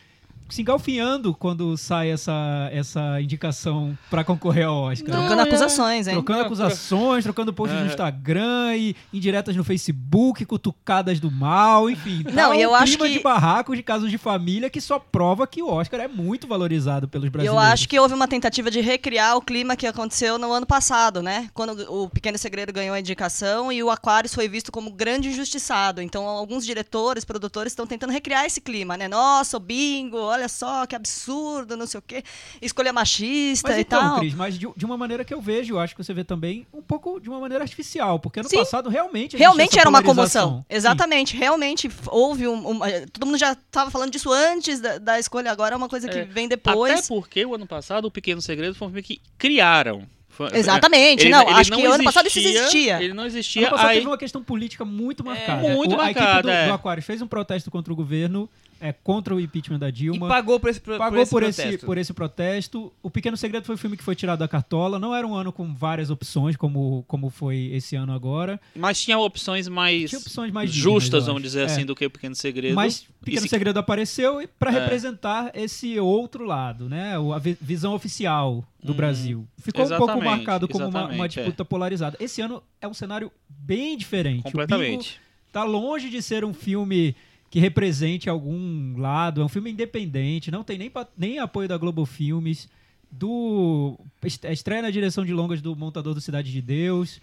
se 0.49 0.63
engalfinhando 0.63 1.35
quando 1.35 1.77
sai 1.77 2.11
essa, 2.11 2.69
essa 2.73 3.21
indicação 3.21 3.97
pra 4.11 4.23
concorrer 4.23 4.67
ao 4.67 4.83
Oscar. 4.85 5.11
Não, 5.11 5.21
Trocando 5.21 5.41
é- 5.41 5.45
acusações, 5.45 6.07
hein? 6.07 6.15
Trocando 6.15 6.41
acusações, 6.43 7.25
trocando 7.25 7.53
posts 7.53 7.79
no 7.79 7.85
É. 7.87 7.89
Instagram 7.89 8.77
e 8.77 8.97
indiretas 9.13 9.57
no 9.57 9.65
Facebook, 9.65 10.45
cutucadas 10.45 11.19
do 11.19 11.31
mal, 11.31 11.89
enfim. 11.91 12.23
Não, 12.33 12.51
tá 12.51 12.57
eu 12.57 12.71
um 12.71 12.75
acho 12.75 12.93
clima 12.93 13.09
que- 13.09 13.15
de 13.19 13.23
barracos 13.23 13.77
de 13.77 13.83
casos 13.83 14.11
de 14.11 14.19
família 14.19 14.69
que 14.71 14.81
só 14.81 14.99
prova 14.99 15.47
que 15.47 15.63
o 15.63 15.69
Oscar 15.69 16.01
é 16.01 16.09
muito 16.09 16.47
valorizado 16.47 17.09
pelos 17.09 17.27
Eu 17.27 17.33
brasileiros. 17.33 17.65
acho 17.73 17.89
que 17.89 17.99
houve 17.99 18.15
uma 18.15 18.29
tentativa 18.29 18.71
de 18.71 18.81
recriar 18.81 19.37
o 19.37 19.41
clima 19.43 19.77
que 19.77 19.87
aconteceu 19.87 20.39
no 20.39 20.53
ano 20.53 20.67
passado, 20.67 21.23
né? 21.23 21.49
Quando 21.55 21.73
o 21.93 22.09
Pequeno 22.09 22.39
Segredo 22.39 22.73
ganhou 22.73 22.95
a 22.95 23.01
indicação 23.01 23.73
e 23.73 23.83
o 23.83 23.91
Aquarius 23.91 24.35
foi 24.35 24.49
visto 24.49 24.71
como 24.71 24.91
grande 24.93 25.29
injustiçado. 25.29 26.01
Então, 26.03 26.27
alguns 26.27 26.65
diretores, 26.67 27.25
produtores 27.25 27.73
estão 27.73 27.87
tentando 27.87 28.13
recriar 28.13 28.45
esse 28.45 28.61
clima, 28.61 28.97
né? 28.97 29.09
Nossa, 29.09 29.57
o 29.57 29.61
bingo, 29.61 30.19
olha 30.35 30.49
só 30.49 30.87
que 30.87 30.95
absurdo, 30.95 31.77
não 31.77 31.87
sei 31.87 31.99
o 31.99 32.03
quê, 32.03 32.23
escolha 32.61 32.93
machista 32.93 33.69
Mas 33.69 33.79
e 33.79 33.81
então, 33.81 34.01
tal. 34.01 34.19
Cris, 34.19 34.35
mas 34.35 34.59
de, 34.59 34.67
de 34.77 34.85
uma 34.85 34.97
maneira 34.97 35.25
que 35.25 35.33
eu 35.33 35.41
vejo, 35.41 35.75
eu 35.75 35.79
acho 35.81 35.95
que 35.95 36.03
você 36.05 36.13
vê 36.13 36.25
também 36.25 36.67
um 36.73 36.83
pouco 36.83 37.19
de 37.21 37.29
uma 37.29 37.41
maneira 37.41 37.65
artificial, 37.65 38.19
porque 38.19 38.41
ano 38.41 38.49
Sim. 38.49 38.59
passado 38.59 38.89
realmente 38.89 39.37
Realmente 39.37 39.69
existia 39.71 39.81
essa 39.81 39.89
era 39.89 39.91
uma 39.91 40.03
comoção. 40.03 40.65
Exatamente. 40.69 41.37
Realmente 41.37 41.87
f- 41.87 42.09
houve 42.11 42.47
um, 42.49 42.71
um- 42.73 42.81
Todo 43.13 43.27
mundo 43.27 43.39
já 43.39 43.53
estava 43.53 43.91
falando 43.91 44.11
disso 44.11 44.33
antes 44.33 44.81
da, 44.81 44.99
da 44.99 45.19
escolha, 45.19 45.51
agora 45.51 45.75
é 45.75 45.77
uma 45.77 45.89
coisa 45.89 46.09
que 46.09 46.19
É. 46.19 46.25
vem 46.25 46.47
Até 46.47 46.57
depois. 46.57 47.09
porque 47.09 47.45
o 47.45 47.55
ano 47.55 47.67
passado, 47.67 48.07
o 48.07 48.11
Pequeno 48.11 48.41
Segredo 48.41 48.75
foi 48.75 48.87
um 48.89 48.91
filme 48.91 49.03
que 49.03 49.21
criaram. 49.39 50.07
Foi- 50.29 50.49
Exatamente. 50.53 51.23
ele- 51.23 51.31
não, 51.31 51.43
ele 51.43 51.51
acho 51.53 51.71
não 51.71 51.79
que 51.79 51.87
ano 51.87 52.03
passado 52.03 52.27
isso 52.27 52.39
existia, 52.41 52.61
existia. 52.61 53.03
Ele 53.03 53.15
não 53.15 53.23
Ano 53.23 53.29
existia. 53.31 53.71
passado 53.71 53.89
Aí, 53.89 53.97
teve 53.99 54.09
uma 54.09 54.19
questão 54.19 54.43
política 54.43 54.85
muito 54.85 55.25
marcada. 55.25 55.63
muito 55.63 55.95
O- 55.95 56.01
a 56.01 56.11
equipe 56.11 56.21
marcada, 56.21 56.43
do, 56.43 56.51
é. 56.51 56.67
do 56.67 56.73
Aquarius 56.75 57.07
fez 57.07 57.23
um 57.23 57.27
protesto 57.29 57.71
contra 57.71 57.93
o 57.93 57.97
governo, 57.97 58.51
é, 58.87 58.93
contra 58.93 59.35
o 59.35 59.41
impeachment 59.41 59.79
da 59.79 59.89
E 59.89 59.93
Dilma. 59.93 60.29
pagou 60.29 60.61
por 60.61 60.69
esse, 60.69 60.79
pro- 60.79 60.99
Pagou 60.99 61.19
esse 61.23 61.31
por 61.31 61.43
esse, 61.43 61.63
protesto. 61.63 61.87
por 61.87 61.97
esse 61.99 62.13
protesto. 62.13 62.93
O 63.03 63.11
Pequeno 63.11 63.35
Segredo 63.35 63.65
foi 63.65 63.77
o 63.77 63.79
filme 63.79 63.97
que 63.97 64.03
foi 64.05 64.15
tirado 64.15 64.41
da 64.41 64.47
cartola. 64.49 64.99
Não 64.99 65.15
era 65.15 65.27
um 65.27 65.35
ano 65.35 65.51
com 65.51 65.73
várias 65.73 66.11
opções, 66.11 66.55
como, 66.55 67.03
como 67.09 67.31
foi 67.31 67.71
esse 67.73 67.97
ano 67.97 68.13
agora. 68.13 68.61
mas 68.77 69.01
tinha 69.01 69.19
opções 69.19 69.69
mais, 69.69 70.11
Tinha 70.11 70.19
opções 70.21 70.53
mais 70.53 70.71
dignas, 70.71 70.83
justas, 70.93 71.23
eu 71.23 71.29
vamos 71.29 71.43
dizer 71.43 71.63
É. 71.63 71.65
assim, 71.65 71.87
do 71.87 71.95
que 71.95 72.05
o 72.05 72.11
Pequeno 72.11 72.35
Segredo. 72.35 72.75
Mas 72.75 73.07
Pequeno 73.25 73.39
E 73.39 73.41
se- 73.41 73.49
Segredo 73.49 73.79
apareceu 73.79 74.47
para 74.59 74.71
É. 74.71 74.75
representar 74.81 75.51
esse 75.55 75.99
outro 75.99 76.45
lado, 76.45 76.87
né? 76.87 77.15
A 77.35 77.39
vi- 77.39 77.57
visão 77.61 77.95
oficial 77.95 78.63
do 78.83 78.93
Hum, 78.93 78.97
Brasil. 78.97 79.49
Ficou 79.57 79.87
um 79.87 79.97
pouco 79.97 80.23
marcado 80.23 80.69
como 80.69 80.85
uma, 80.85 80.91
uma 80.91 81.01
exatamente, 81.09 81.35
disputa 81.37 81.65
polarizada. 81.65 82.19
Esse 82.21 82.43
ano 82.43 82.63
é 82.83 82.87
um 82.87 82.93
cenário 82.93 83.33
bem 83.49 83.97
diferente. 83.97 84.41
O 84.41 84.43
Bingo 84.43 84.51
Completamente. 84.59 85.19
tá 85.51 85.65
longe 85.65 86.11
de 86.11 86.21
ser 86.21 86.45
um 86.45 86.53
filme 86.53 87.17
que 87.55 87.61
represente 87.61 88.29
algum 88.29 88.99
lado. 88.99 89.41
É 89.41 89.45
um 89.45 89.49
filme 89.49 89.71
independente, 89.71 90.51
não 90.51 90.65
tem 90.65 90.77
nem, 90.77 90.91
nem 91.17 91.39
apoio 91.39 91.69
da 91.69 91.79
Globo 91.79 92.05
Filmes. 92.05 92.69
Do 93.09 93.97
est- 94.25 94.45
estreia 94.47 94.83
na 94.83 94.91
direção 94.91 95.25
de 95.25 95.33
longas 95.33 95.63
do 95.63 95.77
montador 95.77 96.15
do 96.15 96.21
Cidade 96.21 96.51
de 96.51 96.61
Deus. 96.61 97.21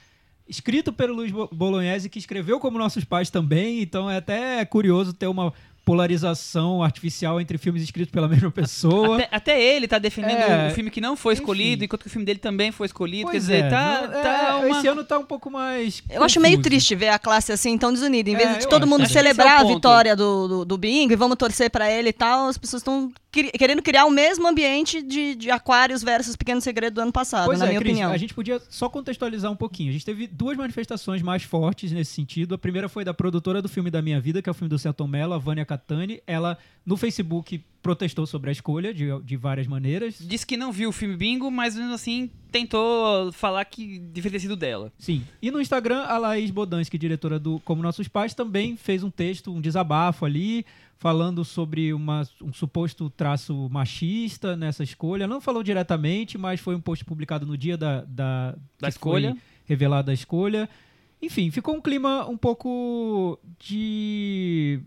Escrito 0.48 0.94
pelo 0.94 1.14
Luiz 1.14 1.34
Bo- 1.34 1.50
Bolognese, 1.52 2.10
que 2.10 2.18
escreveu 2.18 2.62
como 2.62 2.78
nossos 2.80 3.04
pais 3.04 3.30
também. 3.30 3.82
Então 3.82 4.10
é 4.10 4.16
até 4.16 4.64
curioso 4.64 5.12
ter 5.12 5.28
uma 5.28 5.52
polarização 5.92 6.82
artificial 6.84 7.40
entre 7.40 7.58
filmes 7.58 7.84
escritos 7.84 8.12
pela 8.12 8.28
mesma 8.30 8.50
pessoa. 8.52 9.18
Até, 9.18 9.28
até 9.32 9.62
ele 9.76 9.88
tá 9.88 10.00
defendendo 10.00 10.38
É, 10.40 10.70
o 10.70 10.74
filme 10.76 10.90
que 10.90 11.02
não 11.02 11.16
foi 11.16 11.34
escolhido, 11.34 11.78
enfim. 11.78 11.86
enquanto 11.86 12.02
que 12.04 12.08
o 12.08 12.10
filme 12.10 12.26
dele 12.26 12.40
também 12.40 12.72
foi 12.72 12.86
escolhido. 12.88 13.24
Pois 13.30 13.34
Quer 13.34 13.40
dizer, 13.40 13.66
é, 13.66 13.70
tá, 13.70 14.02
não- 14.02 14.22
tá 14.24 14.60
é, 14.64 14.66
uma... 14.66 14.78
Esse 14.80 14.88
ano 14.88 15.04
tá 15.04 15.20
um 15.20 15.26
pouco 15.26 15.50
mais. 15.52 16.02
Eu 16.10 16.24
acho 16.24 16.40
meio 16.40 16.62
triste 16.62 16.96
ver 16.96 17.10
a 17.10 17.20
classe 17.20 17.52
assim 17.52 17.78
tão 17.78 17.92
desunida. 17.92 18.30
Em 18.30 18.36
vez 18.36 18.50
É, 18.50 18.54
de 18.60 18.64
eu 18.66 18.70
todo 18.70 18.84
acho 18.84 18.90
mundo 18.90 19.04
é 19.04 19.08
celebrar 19.08 19.62
a 19.62 19.64
vitória 19.64 20.16
do, 20.16 20.48
do, 20.48 20.66
do 20.66 20.78
Bingo 20.78 21.14
e 21.14 21.16
vamos 21.16 21.38
torcer 21.38 21.70
pra 21.70 21.92
ele 21.92 22.10
e 22.10 22.14
tal, 22.14 22.48
as 22.48 22.58
pessoas 22.58 22.82
estão 22.82 23.12
querendo 23.32 23.82
criar 23.82 24.06
o 24.06 24.12
mesmo 24.12 24.48
ambiente 24.48 25.02
de, 25.02 25.36
de 25.36 25.50
Aquários 25.50 26.04
versus 26.04 26.36
Pequeno 26.36 26.60
Segredo 26.60 26.96
do 26.96 27.02
ano 27.02 27.12
passado, 27.12 27.46
Pois 27.46 27.60
na 27.60 27.66
é, 27.66 27.70
minha 27.70 27.80
Cris, 27.80 27.92
opinião. 27.94 28.12
a 28.12 28.18
gente 28.18 28.34
podia 28.34 28.62
só 28.70 28.90
contextualizar 28.90 29.50
um 29.52 29.56
pouquinho. 29.56 29.90
A 29.90 29.94
gente 29.94 30.06
teve 30.06 30.28
duas 30.28 30.58
manifestações 30.58 31.22
mais 31.22 31.44
fortes 31.44 31.92
nesse 31.92 32.12
sentido. 32.12 32.56
A 32.56 32.58
primeira 32.58 32.90
foi 32.90 33.06
da 33.06 33.14
produtora 33.14 33.62
do 33.62 33.70
filme 33.70 33.90
da 33.90 34.02
minha 34.02 34.20
vida, 34.20 34.42
que 34.42 34.50
é 34.50 34.52
o 34.52 34.54
filme 34.54 34.70
do 34.70 34.78
Celton 34.78 35.08
Mello, 35.08 35.34
a 35.34 35.38
Vânia 35.38 35.66
Catani. 35.66 36.22
Ela, 36.28 36.58
no 36.86 36.98
Facebook, 36.98 37.64
protestou 37.82 38.28
sobre 38.28 38.50
a 38.50 38.52
escolha 38.52 38.94
de, 38.94 39.08
de 39.22 39.38
várias 39.38 39.66
maneiras. 39.66 40.18
Disse 40.20 40.46
que 40.46 40.58
não 40.58 40.72
viu 40.72 40.90
o 40.90 40.94
filme 40.94 41.16
Bingo, 41.16 41.50
mas 41.50 41.76
mesmo 41.76 41.94
assim 41.94 42.30
tentou 42.52 43.32
falar 43.32 43.64
que 43.66 43.98
devia 43.98 44.30
ter 44.30 44.40
sido 44.40 44.56
dela. 44.56 44.92
Sim. 45.00 45.24
E 45.42 45.50
no 45.50 45.62
Instagram, 45.62 46.02
a 46.02 46.18
Laís 46.18 46.52
Bodansky, 46.52 46.98
diretora 46.98 47.40
do 47.40 47.60
Como 47.62 47.82
Nossos 47.82 48.08
Pais, 48.08 48.34
também 48.34 48.76
fez 48.76 49.04
um 49.04 49.10
texto, 49.10 49.52
um 49.52 49.62
desabafo 49.62 50.26
ali, 50.26 50.66
falando 51.02 51.44
sobre 51.44 51.92
uma- 51.92 52.22
um 52.44 52.54
suposto 52.54 53.10
traço 53.10 53.68
machista 53.72 54.56
nessa 54.56 54.84
escolha. 54.84 55.26
Não 55.26 55.42
falou 55.42 55.64
diretamente, 55.64 56.38
mas 56.38 56.60
foi 56.60 56.76
um 56.76 56.80
post 56.80 57.04
publicado 57.04 57.44
no 57.44 57.58
dia 57.58 57.76
da, 57.76 58.02
da, 58.08 58.56
Da 58.80 58.88
escolha. 58.88 59.36
revelada 59.66 60.12
a 60.12 60.14
escolha. 60.14 60.70
Enfim, 61.20 61.50
ficou 61.50 61.74
um 61.76 61.82
clima 61.82 62.30
um 62.30 62.38
pouco 62.38 63.40
de 63.60 64.80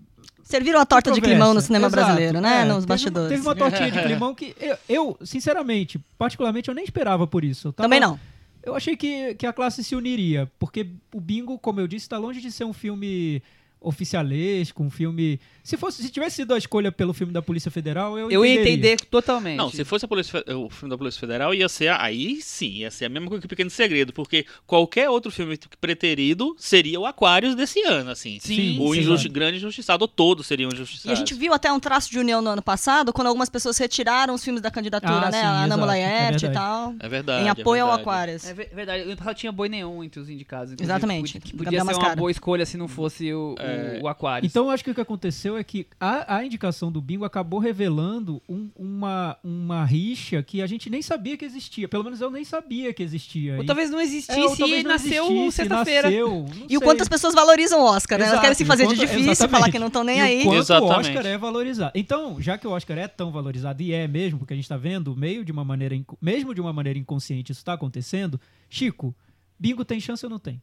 Serviram 0.45 0.79
a 0.79 0.87
torta 0.87 1.11
de 1.11 1.21
climão 1.21 1.53
no 1.53 1.61
cinema 1.61 1.89
Exato. 1.89 2.05
brasileiro, 2.05 2.41
né? 2.41 2.61
É, 2.61 2.65
Nos 2.65 2.77
teve- 2.77 2.87
bastidores. 2.87 3.29
Teve 3.31 3.43
uma 3.43 3.57
tortinha 3.57 3.91
de 3.91 4.01
climão 4.01 4.35
que 4.37 4.55
eu, 4.61 4.77
eu, 4.89 5.19
sinceramente, 5.25 5.99
particularmente, 6.17 6.69
eu 6.69 6.75
nem 6.77 6.85
esperava 6.85 7.27
por 7.27 7.43
isso. 7.45 7.73
Tava- 7.73 7.87
Também 7.89 7.99
não. 7.99 8.21
Eu 8.63 8.77
achei 8.77 8.97
que, 8.97 9.35
que 9.35 9.47
a 9.47 9.53
classe 9.53 9.83
se 9.83 9.97
uniria, 9.97 10.49
porque 10.61 10.87
o 11.13 11.21
Bingo, 11.21 11.59
como 11.59 11.81
eu 11.81 11.89
disse, 11.89 12.05
está 12.07 12.19
longe 12.19 12.41
de 12.41 12.53
ser 12.53 12.65
um 12.65 12.73
filme 12.73 13.43
oficialesco, 13.89 14.83
um 14.83 14.91
filme... 14.91 15.39
Se 15.63 15.77
fosse, 15.79 16.03
se 16.03 16.11
tivesse 16.11 16.37
sido 16.37 16.53
a 16.53 16.59
escolha 16.59 16.93
pelo 16.93 17.15
filme 17.15 17.33
da 17.33 17.41
Polícia 17.41 17.71
Federal, 17.71 18.19
eu, 18.19 18.31
Eu 18.31 18.45
ia 18.45 18.61
entender 18.61 18.97
totalmente. 19.11 19.57
Não, 19.57 19.71
se 19.71 19.83
fosse 19.85 20.05
a 20.05 20.09
Polícia 20.09 20.45
o 20.55 20.69
filme 20.69 20.91
da 20.91 20.99
Polícia 20.99 21.19
Federal, 21.19 21.55
ia 21.55 21.69
ser. 21.71 21.89
Aí 21.93 22.41
sim, 22.43 22.71
ia 22.81 22.91
ser 22.91 23.07
a 23.07 23.09
mesma 23.09 23.29
coisa 23.29 23.41
que 23.41 23.47
o 23.47 23.49
Pequeno 23.49 23.71
Segredo, 23.71 24.13
porque 24.13 24.45
qualquer 24.67 25.09
outro 25.09 25.31
filme 25.31 25.59
preterido 25.81 26.55
seria 26.59 27.01
o 27.01 27.07
Aquários 27.07 27.55
desse 27.55 27.81
ano, 27.83 28.11
assim. 28.11 28.39
Sim, 28.41 28.79
o 28.79 28.93
sim. 28.93 29.01
injusti- 29.01 29.29
grande 29.31 29.57
injustiçado, 29.57 30.03
ou 30.05 30.09
todos 30.09 30.47
seriam 30.47 30.69
E 30.71 30.75
injustiçados. 30.75 31.13
a 31.13 31.15
gente 31.15 31.33
viu 31.33 31.55
até 31.55 31.73
um 31.73 31.81
traço 31.81 32.11
de 32.11 32.19
união 32.19 32.43
no 32.43 32.51
ano 32.51 32.63
passado, 32.63 33.11
quando 33.13 33.29
algumas 33.29 33.49
pessoas 33.49 33.79
retiraram 33.79 34.35
os 34.35 34.45
filmes 34.45 34.61
da 34.61 34.71
candidatura, 34.71 35.15
Ah, 35.29 35.31
né? 35.31 35.41
sim, 35.41 35.47
a 35.47 35.51
Ana 35.51 35.67
exato. 35.67 35.81
Mulaerte 35.81 36.47
É 36.47 36.49
e 36.49 36.53
tal. 36.53 36.95
É 37.01 37.09
verdade. 37.09 37.47
em 37.47 37.49
apoio 37.49 37.79
é 37.79 37.81
ao 37.81 37.87
verdade. 37.89 38.03
Aquarius. 38.09 38.45
É 38.47 38.53
ver- 38.55 38.71
verdade, 38.75 39.03
o 39.05 39.07
ano 39.07 39.17
passado 39.17 39.37
tinha 39.37 39.53
boi 39.53 39.69
neon 39.69 40.05
entre 40.05 40.21
os 40.21 40.29
indicados. 40.29 40.75
Exatamente, 40.79 41.41
Que, 41.41 41.57
podia 41.57 41.83
ser 41.85 41.95
uma 41.95 42.17
boa 42.17 42.31
escolha 42.31 42.67
se 42.67 42.77
não 42.77 42.87
fosse 42.89 43.33
o, 43.33 43.55
o, 43.59 43.63
É. 43.75 44.01
o 44.03 44.09
Aquarius. 44.09 44.51
Então, 44.51 44.65
eu 44.67 44.71
acho 44.71 44.83
que 44.85 44.91
o 44.91 44.95
que 44.95 45.01
aconteceu 45.01 45.57
é 45.57 45.65
que 45.65 45.87
a, 46.01 46.37
a 46.37 46.45
indicação 46.45 46.91
do 46.91 47.01
Bingo 47.01 47.25
acabou 47.25 47.59
revelando 47.61 48.43
um- 48.49 48.71
uma, 48.77 49.37
uma 49.43 49.85
rixa 49.85 50.43
que 50.43 50.61
a 50.63 50.67
gente 50.67 50.89
nem 50.89 51.03
sabia 51.03 51.37
que 51.37 51.45
existia. 51.45 51.89
Pelo 51.89 52.05
menos 52.05 52.21
eu 52.21 52.31
nem 52.31 52.45
sabia 52.45 52.93
que 52.93 53.03
existia. 53.03 53.57
Ou 53.57 53.63
E- 53.63 53.67
talvez 53.67 53.91
não 53.91 54.01
existisse 54.01 54.39
É, 54.39 54.43
ou 54.45 54.57
talvez 54.57 54.81
e 54.81 54.83
não 54.85 54.91
nasceu 54.93 55.51
sexta-feira. 55.53 56.11
E 56.11 56.77
o 56.77 56.81
quanto 56.81 57.03
as 57.03 57.09
pessoas 57.09 57.35
valorizam 57.35 57.81
o 57.81 57.85
Oscar, 57.85 58.19
né? 58.19 58.25
Elas 58.25 58.33
Exato, 58.35 58.43
querem 58.43 58.57
se 58.57 58.65
fazer 58.65 58.83
de 58.87 58.95
quanto- 58.95 59.01
difícil, 59.01 59.31
exatamente. 59.33 59.61
falar 59.61 59.71
que 59.73 59.79
não 59.79 59.87
estão 59.89 60.05
nem 60.05 60.19
e 60.19 60.21
aí. 60.21 60.41
O 60.41 60.45
quanto 60.45 60.59
Exatamente. 60.59 60.95
o 60.95 60.99
Oscar 61.01 61.27
é 61.27 61.39
valorizado. 61.39 61.93
Então, 61.95 62.41
já 62.41 62.57
que 62.59 62.67
o 62.67 62.71
Oscar 62.71 62.99
é 62.99 63.09
tão 63.09 63.31
valorizado, 63.31 63.83
e 63.83 63.93
é 63.93 64.07
mesmo, 64.09 64.39
porque 64.39 64.53
a 64.53 64.57
gente 64.57 64.65
está 64.65 64.77
vendo, 64.77 65.15
meio 65.17 65.45
de 65.45 65.53
uma 65.53 65.65
maneira, 65.65 65.95
mesmo 66.21 66.55
de 66.55 66.61
uma 66.61 66.73
maneira 66.73 66.99
inconsciente, 66.99 67.53
isso 67.53 67.61
está 67.61 67.73
acontecendo, 67.75 68.41
Chico, 68.69 69.15
Bingo 69.59 69.85
tem 69.85 70.01
chance 70.01 70.25
ou 70.25 70.31
não 70.31 70.39
tem? 70.39 70.61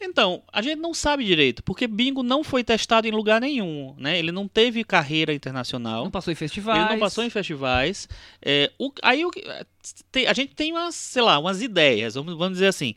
Então, 0.00 0.42
a 0.52 0.60
gente 0.60 0.76
não 0.80 0.92
sabe 0.92 1.24
direito, 1.24 1.62
porque 1.62 1.86
Bingo 1.86 2.22
não 2.22 2.44
foi 2.44 2.62
testado 2.62 3.06
em 3.08 3.10
lugar 3.10 3.40
nenhum, 3.40 3.94
né? 3.96 4.18
Ele 4.18 4.30
não 4.32 4.46
teve 4.46 4.84
carreira 4.84 5.32
internacional. 5.32 6.04
Não 6.04 6.10
passou 6.10 6.32
em 6.32 6.36
festivais. 6.36 6.80
Ele 6.80 6.90
não 6.90 6.98
passou 6.98 7.24
em 7.24 7.30
festivais. 7.30 8.08
É, 8.42 8.70
o- 8.78 8.92
aí 9.02 9.24
o 9.24 9.30
a 10.28 10.32
gente 10.32 10.54
tem 10.54 10.72
umas, 10.72 10.94
sei 10.94 11.22
lá, 11.22 11.38
umas 11.38 11.62
ideias, 11.62 12.14
vamos, 12.14 12.34
vamos 12.36 12.54
dizer 12.54 12.66
assim. 12.66 12.94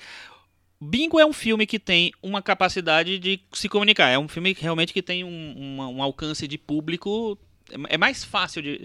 Bingo 0.80 1.20
é 1.20 1.26
um 1.26 1.34
filme 1.34 1.66
que 1.66 1.80
tem 1.80 2.12
uma 2.22 2.42
capacidade 2.42 3.18
de 3.18 3.40
se 3.54 3.68
comunicar. 3.68 4.10
É 4.10 4.20
um 4.20 4.28
filme 4.28 4.54
que 4.54 4.62
realmente 4.62 4.94
que 4.94 5.02
tem 5.02 5.24
um, 5.24 5.54
uma- 5.58 5.88
um 5.88 6.04
alcance 6.04 6.48
de 6.48 6.58
público. 6.58 7.38
É 7.72 7.96
é 7.96 7.98
mais 7.98 8.24
fácil 8.24 8.62
de. 8.62 8.78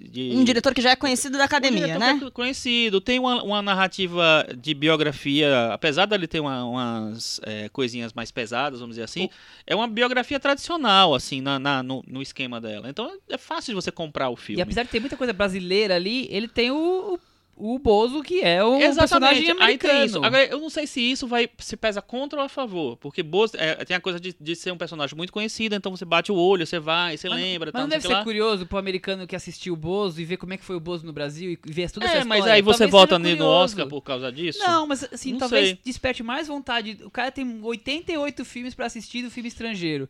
de 0.00 0.30
Um 0.34 0.44
diretor 0.44 0.74
que 0.74 0.80
já 0.80 0.90
é 0.90 0.96
conhecido 0.96 1.36
da 1.36 1.42
um 1.42 1.46
academia, 1.46 1.80
diretor 1.86 1.98
né? 2.00 2.18
que 2.18 2.24
é 2.26 2.30
conhecido, 2.30 3.00
tem 3.00 3.18
uma, 3.18 3.42
uma 3.42 3.60
narrativa 3.62 4.46
de 4.56 4.72
biografia, 4.74 5.72
apesar 5.72 6.06
dele 6.06 6.26
ter 6.26 6.40
uma- 6.40 6.64
umas 6.64 7.40
é, 7.44 7.68
coisinhas 7.68 8.12
mais 8.12 8.30
pesadas, 8.30 8.80
vamos 8.80 8.94
dizer 8.96 9.04
assim, 9.04 9.28
é 9.66 9.74
uma 9.76 9.86
biografia 9.88 10.40
tradicional, 10.40 11.14
assim, 11.14 11.40
na, 11.40 11.58
na- 11.58 11.82
no, 11.82 12.02
no 12.06 12.22
esquema 12.22 12.60
dela. 12.60 12.88
Então 12.88 13.10
é 13.28 13.36
fácil 13.38 13.72
de 13.72 13.74
você 13.74 13.90
comprar 13.90 14.30
o 14.30 14.36
filme. 14.36 14.60
E 14.60 14.62
apesar 14.62 14.82
de 14.84 14.88
ter 14.88 15.00
muita 15.00 15.16
coisa 15.16 15.32
brasileira 15.32 15.94
ali, 15.96 16.26
ele 16.30 16.48
tem 16.48 16.70
o, 16.70 17.14
o, 17.14 17.18
o 17.64 17.78
Bozo, 17.78 18.22
que 18.22 18.40
é 18.40 18.62
o 18.64 18.74
Exatamente, 18.76 18.98
personagem 18.98 19.44
aí 19.44 19.50
americano. 19.52 20.04
isso. 20.04 20.24
Agora, 20.24 20.44
eu 20.46 20.58
não 20.58 20.68
sei 20.68 20.84
se 20.86 21.00
isso 21.00 21.28
vai 21.28 21.48
se 21.58 21.76
pesa 21.76 22.02
contra 22.02 22.40
ou 22.40 22.44
a 22.44 22.48
favor, 22.48 22.96
porque 22.96 23.22
Bozo, 23.22 23.52
é, 23.56 23.84
tem 23.84 23.96
a 23.96 24.00
coisa 24.00 24.18
de, 24.18 24.34
de 24.40 24.56
ser 24.56 24.72
um 24.72 24.76
personagem 24.76 25.16
muito 25.16 25.32
conhecido, 25.32 25.74
então 25.76 25.94
você 25.94 26.04
bate 26.04 26.32
o 26.32 26.34
olho, 26.34 26.66
você 26.66 26.80
vai, 26.80 27.16
você 27.16 27.28
Mas- 27.28 27.40
lembra, 27.40 27.66
Mas 27.66 27.72
tal, 27.72 27.82
não 27.82 27.88
deve 27.88 28.02
ser 28.06 28.12
lá. 28.14 28.24
curioso 28.24 28.66
pro 28.66 28.78
americano 28.78 29.26
que 29.26 29.36
assistiu 29.36 29.74
o 29.74 29.76
Bozo 29.76 30.20
e 30.20 30.24
ver 30.24 30.38
como 30.38 30.52
é 30.52 30.56
que 30.56 30.64
foi 30.64 30.74
o 30.74 30.80
Bozo 30.80 31.06
no 31.06 31.12
Brasil 31.12 31.52
e 31.52 31.58
ver 31.72 31.82
essa 31.82 32.00
É, 32.00 32.04
história. 32.04 32.24
mas 32.24 32.46
aí 32.46 32.62
você 32.62 32.78
Talvez 32.88 32.90
vota 32.90 33.18
no. 33.18 33.44
Oscar 33.46 33.86
por 33.86 34.00
causa 34.02 34.32
disso? 34.32 34.58
Não, 34.58 34.86
mas 34.86 35.04
assim, 35.12 35.32
Não 35.32 35.38
talvez 35.38 35.68
sei. 35.68 35.78
desperte 35.84 36.22
mais 36.22 36.48
vontade. 36.48 36.98
O 37.04 37.10
cara 37.10 37.30
tem 37.30 37.60
88 37.62 38.44
filmes 38.44 38.74
pra 38.74 38.86
assistir 38.86 39.22
do 39.22 39.30
filme 39.30 39.48
estrangeiro. 39.48 40.08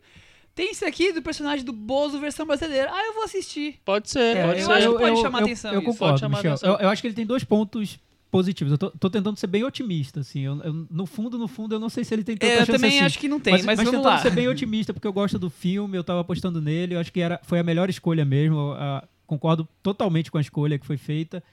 Tem 0.55 0.69
esse 0.71 0.85
aqui 0.85 1.11
do 1.11 1.21
personagem 1.21 1.65
do 1.65 1.73
Bozo 1.73 2.19
versão 2.19 2.45
brasileira. 2.45 2.89
Ah, 2.91 3.05
eu 3.07 3.13
vou 3.15 3.23
assistir. 3.23 3.79
Pode 3.83 4.09
ser, 4.09 4.37
É, 4.37 4.45
pode 4.47 4.59
eu 4.61 4.65
ser. 4.67 4.71
acho 4.73 4.89
que 4.91 4.97
pode 4.99 5.21
chamar 5.21 5.39
eu, 5.39 5.45
atenção 5.45 5.71
Eu 5.73 5.79
isso. 5.79 5.85
Pode 5.87 5.97
concordo, 5.99 6.19
chamar 6.19 6.37
Michel. 6.37 6.51
atenção. 6.53 6.73
Eu, 6.73 6.79
eu 6.79 6.89
acho 6.89 7.01
que 7.01 7.07
ele 7.07 7.15
tem 7.15 7.25
dois 7.25 7.43
pontos 7.43 7.97
positivos. 8.29 8.71
Eu 8.71 8.77
tô, 8.77 8.91
tô 8.91 9.09
tentando 9.09 9.37
ser 9.37 9.47
bem 9.47 9.63
otimista, 9.63 10.19
assim. 10.19 10.41
Eu- 10.41 10.61
eu- 10.63 10.87
no 10.91 11.05
fundo, 11.07 11.37
no 11.39 11.47
fundo, 11.47 11.73
eu 11.75 11.79
não 11.79 11.89
sei 11.89 12.03
se 12.03 12.13
ele 12.13 12.23
tem 12.23 12.37
tanta 12.37 12.51
É, 12.53 12.61
eu 12.61 12.65
também 12.67 12.91
assim. 12.97 13.05
acho 13.05 13.19
que 13.19 13.27
não 13.27 13.39
tem, 13.39 13.53
mas, 13.53 13.65
vamos 13.65 13.85
tentando 13.85 14.03
lá. 14.05 14.17
ser 14.19 14.31
bem 14.31 14.47
otimista, 14.47 14.93
porque 14.93 15.07
eu 15.07 15.13
gosto 15.13 15.37
do 15.39 15.49
filme, 15.49 15.97
eu 15.97 16.03
tava 16.03 16.21
apostando 16.21 16.61
nele, 16.61 16.95
eu 16.95 16.99
acho 16.99 17.11
que 17.11 17.19
era, 17.19 17.39
foi 17.43 17.59
a 17.59 17.63
melhor 17.63 17.89
escolha 17.89 18.23
mesmo. 18.25 18.55
eu, 18.57 18.71
ah, 18.73 19.07
concordo 19.25 19.67
totalmente 19.81 20.29
com 20.31 20.37
a 20.37 20.41
escolha 20.41 20.77
que 20.77 20.85
foi 20.85 20.97
feita. 20.97 21.43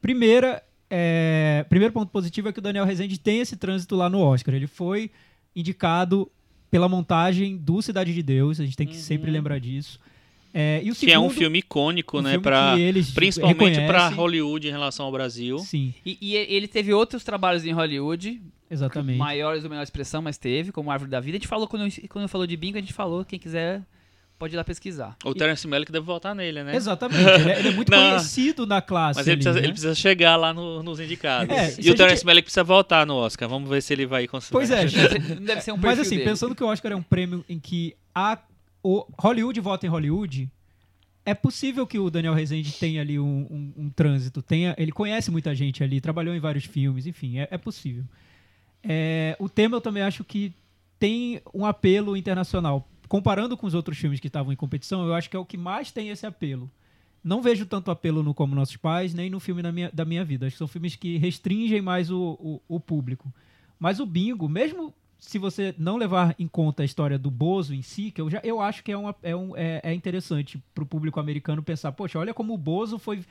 Primeira, 0.00 0.62
é, 0.88 1.66
primeiro 1.68 1.92
ponto 1.92 2.10
positivo 2.10 2.48
é 2.48 2.52
que 2.52 2.58
o 2.60 2.62
Daniel 2.62 2.84
Rezende 2.84 3.18
tem 3.18 3.40
esse 3.40 3.56
trânsito 3.56 3.96
lá 3.96 4.08
no 4.08 4.20
Oscar. 4.20 4.54
Ele 4.54 4.66
foi 4.66 5.10
indicado 5.54 6.30
pela 6.70 6.88
montagem 6.88 7.56
do 7.56 7.80
Cidade 7.82 8.12
de 8.14 8.22
Deus, 8.22 8.60
a 8.60 8.64
gente 8.64 8.76
tem 8.76 8.86
que 8.86 8.94
Uhum. 8.96 9.00
sempre 9.02 9.30
lembrar 9.30 9.58
disso. 9.58 9.98
É, 10.52 10.80
e 10.82 10.90
o 10.90 10.94
Que 10.94 11.10
é 11.12 11.18
um 11.18 11.22
segundo, 11.24 11.38
filme 11.38 11.58
icônico, 11.58 12.18
um 12.18 12.22
né? 12.22 12.30
filme 12.30 12.42
Pra, 12.42 12.74
que 12.74 12.80
eles 12.80 13.10
principalmente 13.10 13.80
para. 13.86 14.08
Hollywood 14.08 14.66
em 14.66 14.70
relação 14.70 15.06
ao 15.06 15.12
Brasil. 15.12 15.58
Sim, 15.58 15.92
E, 16.04 16.16
e 16.20 16.34
ele 16.36 16.66
teve 16.66 16.92
outros 16.92 17.22
trabalhos 17.22 17.64
em 17.66 17.72
Hollywood, 17.72 18.40
exatamente. 18.70 19.18
maiores 19.18 19.62
ou 19.64 19.70
menor 19.70 19.82
expressão, 19.82 20.22
mas 20.22 20.38
teve, 20.38 20.72
como 20.72 20.90
Árvore 20.90 21.10
da 21.10 21.20
Vida. 21.20 21.36
A 21.36 21.40
gente 21.40 21.48
falou, 21.48 21.68
quando, 21.68 21.86
quando 22.08 22.28
falou 22.28 22.46
de 22.46 22.56
bingo, 22.56 22.78
a 22.78 22.80
gente 22.80 22.94
falou, 22.94 23.24
quem 23.24 23.38
quiser 23.38 23.82
pode 24.38 24.54
ir 24.54 24.56
lá 24.56 24.62
pesquisar. 24.64 25.16
O 25.24 25.34
Terence 25.34 25.66
Malick 25.66 25.90
deve 25.90 26.06
votar 26.06 26.34
nele, 26.34 26.62
né? 26.62 26.76
Exatamente. 26.76 27.20
Ele 27.20 27.50
é, 27.50 27.58
ele 27.58 27.68
é 27.68 27.72
muito 27.72 27.90
Não. 27.92 27.98
conhecido 28.10 28.66
na 28.66 28.80
classe. 28.80 29.18
Mas 29.18 29.26
ele 29.26 29.34
ali, 29.34 29.42
precisa, 29.42 29.60
né? 29.60 29.66
ele 29.66 29.72
precisa 29.72 29.94
chegar 29.94 30.36
lá 30.36 30.54
no- 30.54 30.82
nos 30.82 31.00
indicados. 31.00 31.54
É, 31.54 31.74
e 31.78 31.90
o 31.90 31.94
Terence 31.94 32.16
gente- 32.16 32.26
Malick 32.26 32.44
precisa 32.44 32.62
voltar 32.64 33.04
no 33.06 33.14
Oscar. 33.16 33.48
Vamos 33.48 33.68
ver 33.68 33.82
se 33.82 33.92
ele 33.92 34.06
vai 34.06 34.26
conseguir. 34.28 34.52
Pois 34.52 34.70
é, 34.70 34.84
deve 34.86 35.60
ser 35.60 35.72
um 35.72 35.76
Mas 35.76 35.98
assim, 35.98 36.16
dele. 36.16 36.24
pensando 36.30 36.54
que 36.54 36.62
o 36.62 36.66
Oscar 36.68 36.92
é 36.92 36.96
um 36.96 37.02
prêmio 37.02 37.44
em 37.48 37.58
que 37.58 37.94
a, 38.14 38.38
o 38.82 39.04
Hollywood 39.18 39.60
vota 39.60 39.86
em 39.86 39.88
Hollywood, 39.88 40.48
é 41.26 41.34
possível 41.34 41.86
que 41.86 41.98
o 41.98 42.08
Daniel 42.08 42.32
Rezende 42.32 42.72
tenha 42.72 43.02
ali 43.02 43.18
um, 43.18 43.24
um- 43.50 43.72
um 43.84 43.90
trânsito. 43.90 44.40
Tenha, 44.40 44.74
ele 44.78 44.92
conhece 44.92 45.30
muita 45.30 45.54
gente 45.54 45.82
ali, 45.84 46.00
trabalhou 46.00 46.34
em 46.34 46.40
vários 46.40 46.64
filmes, 46.64 47.06
enfim, 47.06 47.38
é, 47.40 47.48
é 47.50 47.58
possível. 47.58 48.04
É, 48.82 49.36
o 49.38 49.48
tema 49.48 49.76
eu 49.76 49.80
também 49.80 50.02
acho 50.02 50.22
que 50.24 50.52
tem 50.98 51.40
um 51.52 51.66
apelo 51.66 52.16
internacional. 52.16 52.88
Comparando 53.08 53.56
com 53.56 53.66
os 53.66 53.74
outros 53.74 53.96
filmes 53.98 54.20
que 54.20 54.26
estavam 54.26 54.52
em 54.52 54.56
competição, 54.56 55.06
eu 55.06 55.14
acho 55.14 55.30
que 55.30 55.36
é 55.36 55.38
o 55.38 55.44
que 55.44 55.56
mais 55.56 55.90
tem 55.90 56.10
esse 56.10 56.26
apelo. 56.26 56.70
Não 57.24 57.42
vejo 57.42 57.66
tanto 57.66 57.90
apelo 57.90 58.22
no 58.22 58.34
Como 58.34 58.54
Nossos 58.54 58.76
Pais, 58.76 59.14
nem 59.14 59.28
no 59.30 59.40
filme 59.40 59.62
da 59.62 59.72
minha, 59.72 59.90
da 59.92 60.04
minha 60.04 60.24
vida. 60.24 60.46
Acho 60.46 60.54
que 60.54 60.58
são 60.58 60.68
filmes 60.68 60.94
que 60.94 61.16
restringem 61.16 61.80
mais 61.82 62.10
o, 62.10 62.38
o, 62.68 62.76
o 62.76 62.80
público. 62.80 63.32
Mas 63.78 63.98
o 64.00 64.06
Bingo, 64.06 64.48
mesmo 64.48 64.94
se 65.18 65.38
você 65.38 65.74
não 65.76 65.96
levar 65.96 66.34
em 66.38 66.46
conta 66.46 66.82
a 66.82 66.86
história 66.86 67.18
do 67.18 67.30
Bozo 67.30 67.74
em 67.74 67.82
si, 67.82 68.10
que 68.10 68.20
eu, 68.20 68.30
já, 68.30 68.40
eu 68.44 68.60
acho 68.60 68.84
que 68.84 68.92
é, 68.92 68.96
uma, 68.96 69.14
é, 69.22 69.34
um, 69.34 69.56
é, 69.56 69.80
é 69.82 69.92
interessante 69.92 70.62
para 70.74 70.84
o 70.84 70.86
público 70.86 71.18
americano 71.18 71.62
pensar, 71.62 71.90
poxa, 71.92 72.18
olha 72.18 72.32
como 72.32 72.54
o 72.54 72.58
Bozo 72.58 72.98
foi, 72.98 73.24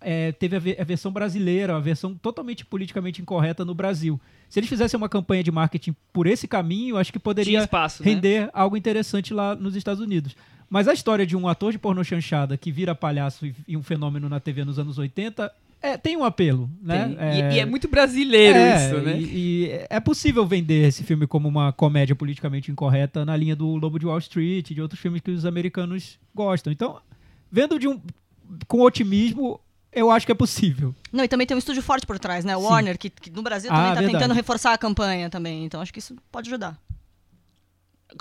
é, 0.00 0.32
teve 0.32 0.56
a, 0.56 0.58
ve- 0.58 0.76
a 0.80 0.84
versão 0.84 1.10
brasileira, 1.12 1.76
a 1.76 1.80
versão 1.80 2.14
totalmente 2.14 2.64
politicamente 2.64 3.20
incorreta 3.22 3.64
no 3.64 3.74
Brasil. 3.74 4.20
Se 4.48 4.58
eles 4.60 4.68
fizessem 4.68 4.96
uma 4.96 5.08
campanha 5.08 5.42
de 5.42 5.50
marketing 5.50 5.94
por 6.12 6.26
esse 6.26 6.46
caminho, 6.46 6.96
acho 6.96 7.12
que 7.12 7.18
poderia 7.18 7.60
espaço, 7.60 8.02
né? 8.02 8.10
render 8.10 8.50
algo 8.52 8.76
interessante 8.76 9.34
lá 9.34 9.54
nos 9.54 9.74
Estados 9.76 10.00
Unidos. 10.00 10.36
Mas 10.68 10.88
a 10.88 10.92
história 10.92 11.24
de 11.26 11.36
um 11.36 11.46
ator 11.48 11.72
de 11.72 11.78
pornô 11.78 12.02
chanchada 12.02 12.56
que 12.56 12.72
vira 12.72 12.94
palhaço 12.94 13.46
e, 13.46 13.54
e 13.68 13.76
um 13.76 13.82
fenômeno 13.82 14.28
na 14.28 14.40
TV 14.40 14.64
nos 14.64 14.78
anos 14.78 14.98
80 14.98 15.52
é, 15.80 15.96
tem 15.96 16.16
um 16.16 16.24
apelo, 16.24 16.68
né? 16.82 17.14
Tem. 17.14 17.40
E, 17.52 17.54
e 17.56 17.60
é 17.60 17.66
muito 17.66 17.86
brasileiro 17.86 18.58
é, 18.58 18.76
isso, 18.86 19.00
né? 19.02 19.20
E, 19.20 19.24
e 19.66 19.70
é 19.90 20.00
possível 20.00 20.44
vender 20.46 20.88
esse 20.88 21.04
filme 21.04 21.26
como 21.26 21.46
uma 21.46 21.70
comédia 21.72 22.16
politicamente 22.16 22.70
incorreta 22.72 23.24
na 23.24 23.36
linha 23.36 23.54
do 23.54 23.76
Lobo 23.76 23.98
de 23.98 24.06
Wall 24.06 24.18
Street 24.18 24.70
e 24.70 24.74
de 24.74 24.80
outros 24.82 25.00
filmes 25.00 25.20
que 25.20 25.30
os 25.30 25.44
americanos 25.44 26.18
gostam. 26.34 26.72
Então, 26.72 26.98
vendo 27.52 27.78
de 27.78 27.86
um 27.86 28.00
com 28.66 28.80
otimismo, 28.80 29.60
eu 29.96 30.10
acho 30.10 30.24
que 30.26 30.30
é 30.32 30.34
possível. 30.34 30.94
Não, 31.12 31.24
e 31.24 31.28
também 31.28 31.46
tem 31.46 31.54
um 31.56 31.58
estúdio 31.58 31.82
forte 31.82 32.06
por 32.06 32.18
trás, 32.18 32.44
né? 32.44 32.56
O 32.56 32.60
Sim. 32.60 32.66
Warner, 32.66 32.98
que, 32.98 33.10
que 33.10 33.30
no 33.30 33.42
Brasil 33.42 33.70
Ah, 33.72 33.74
também 33.76 33.88
tá 33.88 34.00
verdade. 34.00 34.18
tentando 34.18 34.34
reforçar 34.34 34.72
a 34.72 34.78
campanha 34.78 35.28
também. 35.30 35.64
Então 35.64 35.80
acho 35.80 35.92
que 35.92 35.98
isso 35.98 36.14
pode 36.30 36.48
ajudar. 36.48 36.78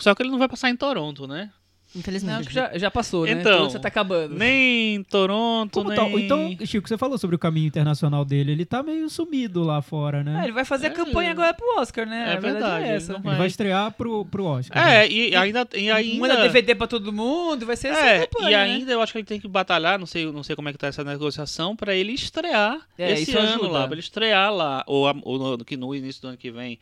Só 0.02 0.16
que 0.16 0.24
ele 0.24 0.32
não 0.32 0.40
vai 0.40 0.48
passar 0.48 0.70
em 0.70 0.76
Toronto, 0.76 1.28
né? 1.28 1.52
Não, 1.94 2.00
Infelizmente. 2.02 2.40
acho 2.40 2.48
que 2.50 2.54
já, 2.54 2.78
já 2.78 2.92
passou, 2.92 3.26
né? 3.26 3.32
Então, 3.32 3.70
Você 3.70 3.80
tá 3.80 3.88
acabando. 3.88 4.36
Nem 4.36 5.02
Toronto, 5.04 5.72
Como 5.80 5.90
nem... 5.90 5.96
tal? 5.98 6.20
Então, 6.20 6.66
Chico, 6.66 6.88
você 6.90 6.98
falou 6.98 7.18
sobre 7.18 7.38
o 7.38 7.40
caminho 7.40 7.68
internacional 7.68 8.26
dele, 8.26 8.52
ele 8.52 8.66
tá 8.66 8.84
meio 8.84 9.10
sumido 9.10 9.64
lá 9.64 9.82
fora, 9.82 10.22
né? 10.24 10.40
Ah, 10.42 10.44
ele 10.44 10.52
vai 10.52 10.66
fazer 10.66 10.88
a 10.88 10.90
É. 10.90 10.94
campanha 10.94 11.32
agora 11.32 11.54
pro 11.54 11.80
Oscar, 11.80 12.06
né? 12.06 12.18
É 12.18 12.22
a 12.24 12.40
verdade, 12.40 12.54
verdade, 12.54 12.84
é 12.84 12.88
ele 12.88 12.96
essa. 12.98 13.14
não 13.14 13.20
Ele 13.32 13.38
vai 13.38 13.48
estrear 13.48 13.92
pro, 13.94 14.26
pro 14.26 14.44
Oscar. 14.46 14.86
né? 14.86 15.06
É, 15.06 15.10
e 15.10 15.36
ainda... 15.36 15.66
E 15.74 15.90
ainda... 15.90 16.20
Manda 16.20 16.42
DVD 16.42 16.76
pra 16.76 16.88
todo 16.88 17.14
mundo, 17.14 17.66
vai 17.66 17.78
ser 17.78 17.90
essa 17.90 18.06
É, 18.06 18.28
campanha, 18.28 18.50
e 18.50 18.52
né? 18.52 18.74
ainda 18.76 18.92
eu 18.92 19.02
acho 19.02 19.12
que 19.14 19.20
ele 19.20 19.26
tem 19.26 19.40
que 19.40 19.48
batalhar, 19.48 19.98
não 19.98 20.06
sei, 20.06 20.30
não 20.30 20.44
sei 20.44 20.56
como 20.56 20.68
é 20.68 20.72
que 20.74 20.78
tá 20.78 20.88
essa 20.88 21.04
negociação, 21.04 21.76
pra 21.78 21.96
ele 21.96 22.12
estrear 22.14 22.80
É, 22.98 23.14
esse 23.14 23.38
ano 23.38 23.48
ajuda. 23.54 23.68
lá, 23.70 23.84
pra 23.86 23.94
ele 23.94 24.02
estrear 24.02 24.54
lá, 24.54 24.84
ou, 24.86 25.08
a- 25.08 25.16
ou 25.22 25.58
no, 25.58 25.64
que 25.64 25.78
no 25.78 25.96
início 25.96 26.22
do 26.22 26.28
ano 26.30 26.38
que 26.38 26.52
vem. 26.52 26.78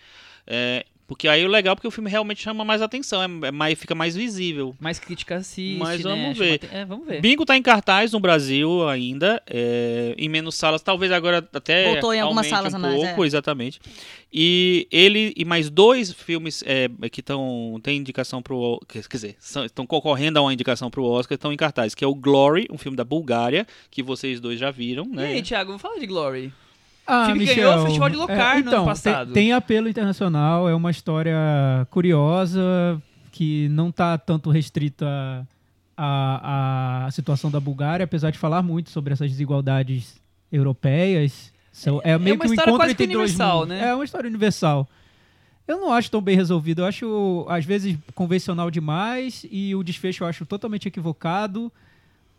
É, 0.47 0.85
porque 1.07 1.27
aí 1.27 1.45
o 1.45 1.47
legal 1.49 1.73
é 1.73 1.75
porque 1.75 1.87
o 1.87 1.91
filme 1.91 2.09
realmente 2.09 2.41
chama 2.41 2.63
mais 2.65 2.81
atenção, 2.81 3.21
é, 3.21 3.47
é 3.47 3.51
mais, 3.51 3.77
fica 3.77 3.93
mais 3.93 4.15
visível. 4.15 4.75
Mais 4.79 4.99
crítica 4.99 5.35
assiste, 5.35 5.77
Mas 5.77 6.03
né? 6.03 6.09
vamos 6.11 6.37
Chama 6.37 6.49
ver. 6.49 6.59
É, 6.71 6.85
vamos 6.85 7.05
ver. 7.07 7.21
Bingo 7.21 7.45
tá 7.45 7.55
em 7.57 7.61
cartaz 7.61 8.11
no 8.11 8.19
Brasil 8.19 8.87
ainda, 8.87 9.41
é, 9.47 10.15
em 10.17 10.29
menos 10.29 10.55
salas, 10.55 10.81
talvez 10.81 11.11
agora 11.11 11.47
até 11.53 11.91
Voltou 11.91 12.13
em 12.13 12.19
algumas 12.21 12.47
salas 12.47 12.73
um 12.73 12.77
a 12.77 12.79
mais, 12.79 12.95
pouco, 13.01 13.23
é. 13.23 13.27
exatamente. 13.27 13.79
E 14.31 14.87
ele 14.91 15.33
e 15.37 15.45
mais 15.45 15.69
dois 15.69 16.11
filmes 16.11 16.63
é, 16.65 16.87
que 17.11 17.19
estão 17.19 17.79
tem 17.83 17.97
indicação 17.97 18.41
pro 18.41 18.79
quer 18.87 19.03
quer 19.07 19.17
dizer, 19.17 19.35
são- 19.39 19.65
estão 19.65 19.85
concorrendo 19.85 20.39
a 20.39 20.41
uma 20.41 20.53
indicação 20.53 20.89
pro 20.89 21.03
Oscar, 21.05 21.35
estão 21.35 21.53
em 21.53 21.57
cartaz, 21.57 21.93
que 21.93 22.03
é 22.03 22.07
o 22.07 22.15
Glory, 22.15 22.67
um 22.71 22.77
filme 22.77 22.97
da 22.97 23.03
Bulgária, 23.03 23.67
que 23.91 24.01
vocês 24.01 24.39
dois 24.39 24.59
já 24.59 24.71
viram, 24.71 25.05
E 25.05 25.15
né? 25.15 25.27
aí, 25.33 25.41
Thiago, 25.43 25.67
vamos 25.67 25.81
falar 25.81 25.99
de 25.99 26.07
Glory. 26.07 26.51
Ah, 27.05 27.25
filme 27.25 27.41
Michel, 27.41 27.55
ganhou 27.69 27.81
o 27.81 27.85
Festival 27.85 28.09
de 28.09 28.15
Locarno 28.15 28.59
então, 28.61 28.77
ano 28.79 28.85
passado. 28.85 29.33
Tem, 29.33 29.43
tem 29.45 29.53
apelo 29.53 29.89
internacional, 29.89 30.69
é 30.69 30.73
uma 30.75 30.89
história 30.91 31.35
curiosa 31.89 32.61
que 33.31 33.67
não 33.69 33.89
está 33.89 34.17
tanto 34.17 34.49
restrita 34.49 35.45
à, 35.97 37.05
à 37.05 37.11
situação 37.11 37.49
da 37.51 37.59
Bulgária, 37.59 38.03
apesar 38.03 38.31
de 38.31 38.37
falar 38.37 38.61
muito 38.61 38.89
sobre 38.89 39.13
essas 39.13 39.29
desigualdades 39.29 40.15
europeias. 40.51 41.51
São- 41.71 41.99
é, 42.03 42.17
meio 42.17 42.35
uma 42.35 42.45
que 42.45 42.51
um 42.51 42.53
história 42.53 42.73
quase 42.75 42.95
que 42.95 43.03
universal, 43.03 43.65
né? 43.65 43.89
É 43.89 43.95
uma 43.95 44.05
história 44.05 44.27
universal. 44.27 44.87
Eu 45.67 45.79
não 45.79 45.91
acho 45.93 46.11
tão 46.11 46.21
bem 46.21 46.35
resolvido. 46.35 46.81
Eu 46.81 46.85
acho, 46.85 47.45
às 47.49 47.65
vezes, 47.65 47.97
convencional 48.13 48.69
demais 48.69 49.45
e 49.49 49.73
o 49.75 49.81
desfecho 49.83 50.23
eu 50.23 50.27
acho 50.27 50.45
totalmente 50.45 50.87
equivocado. 50.87 51.71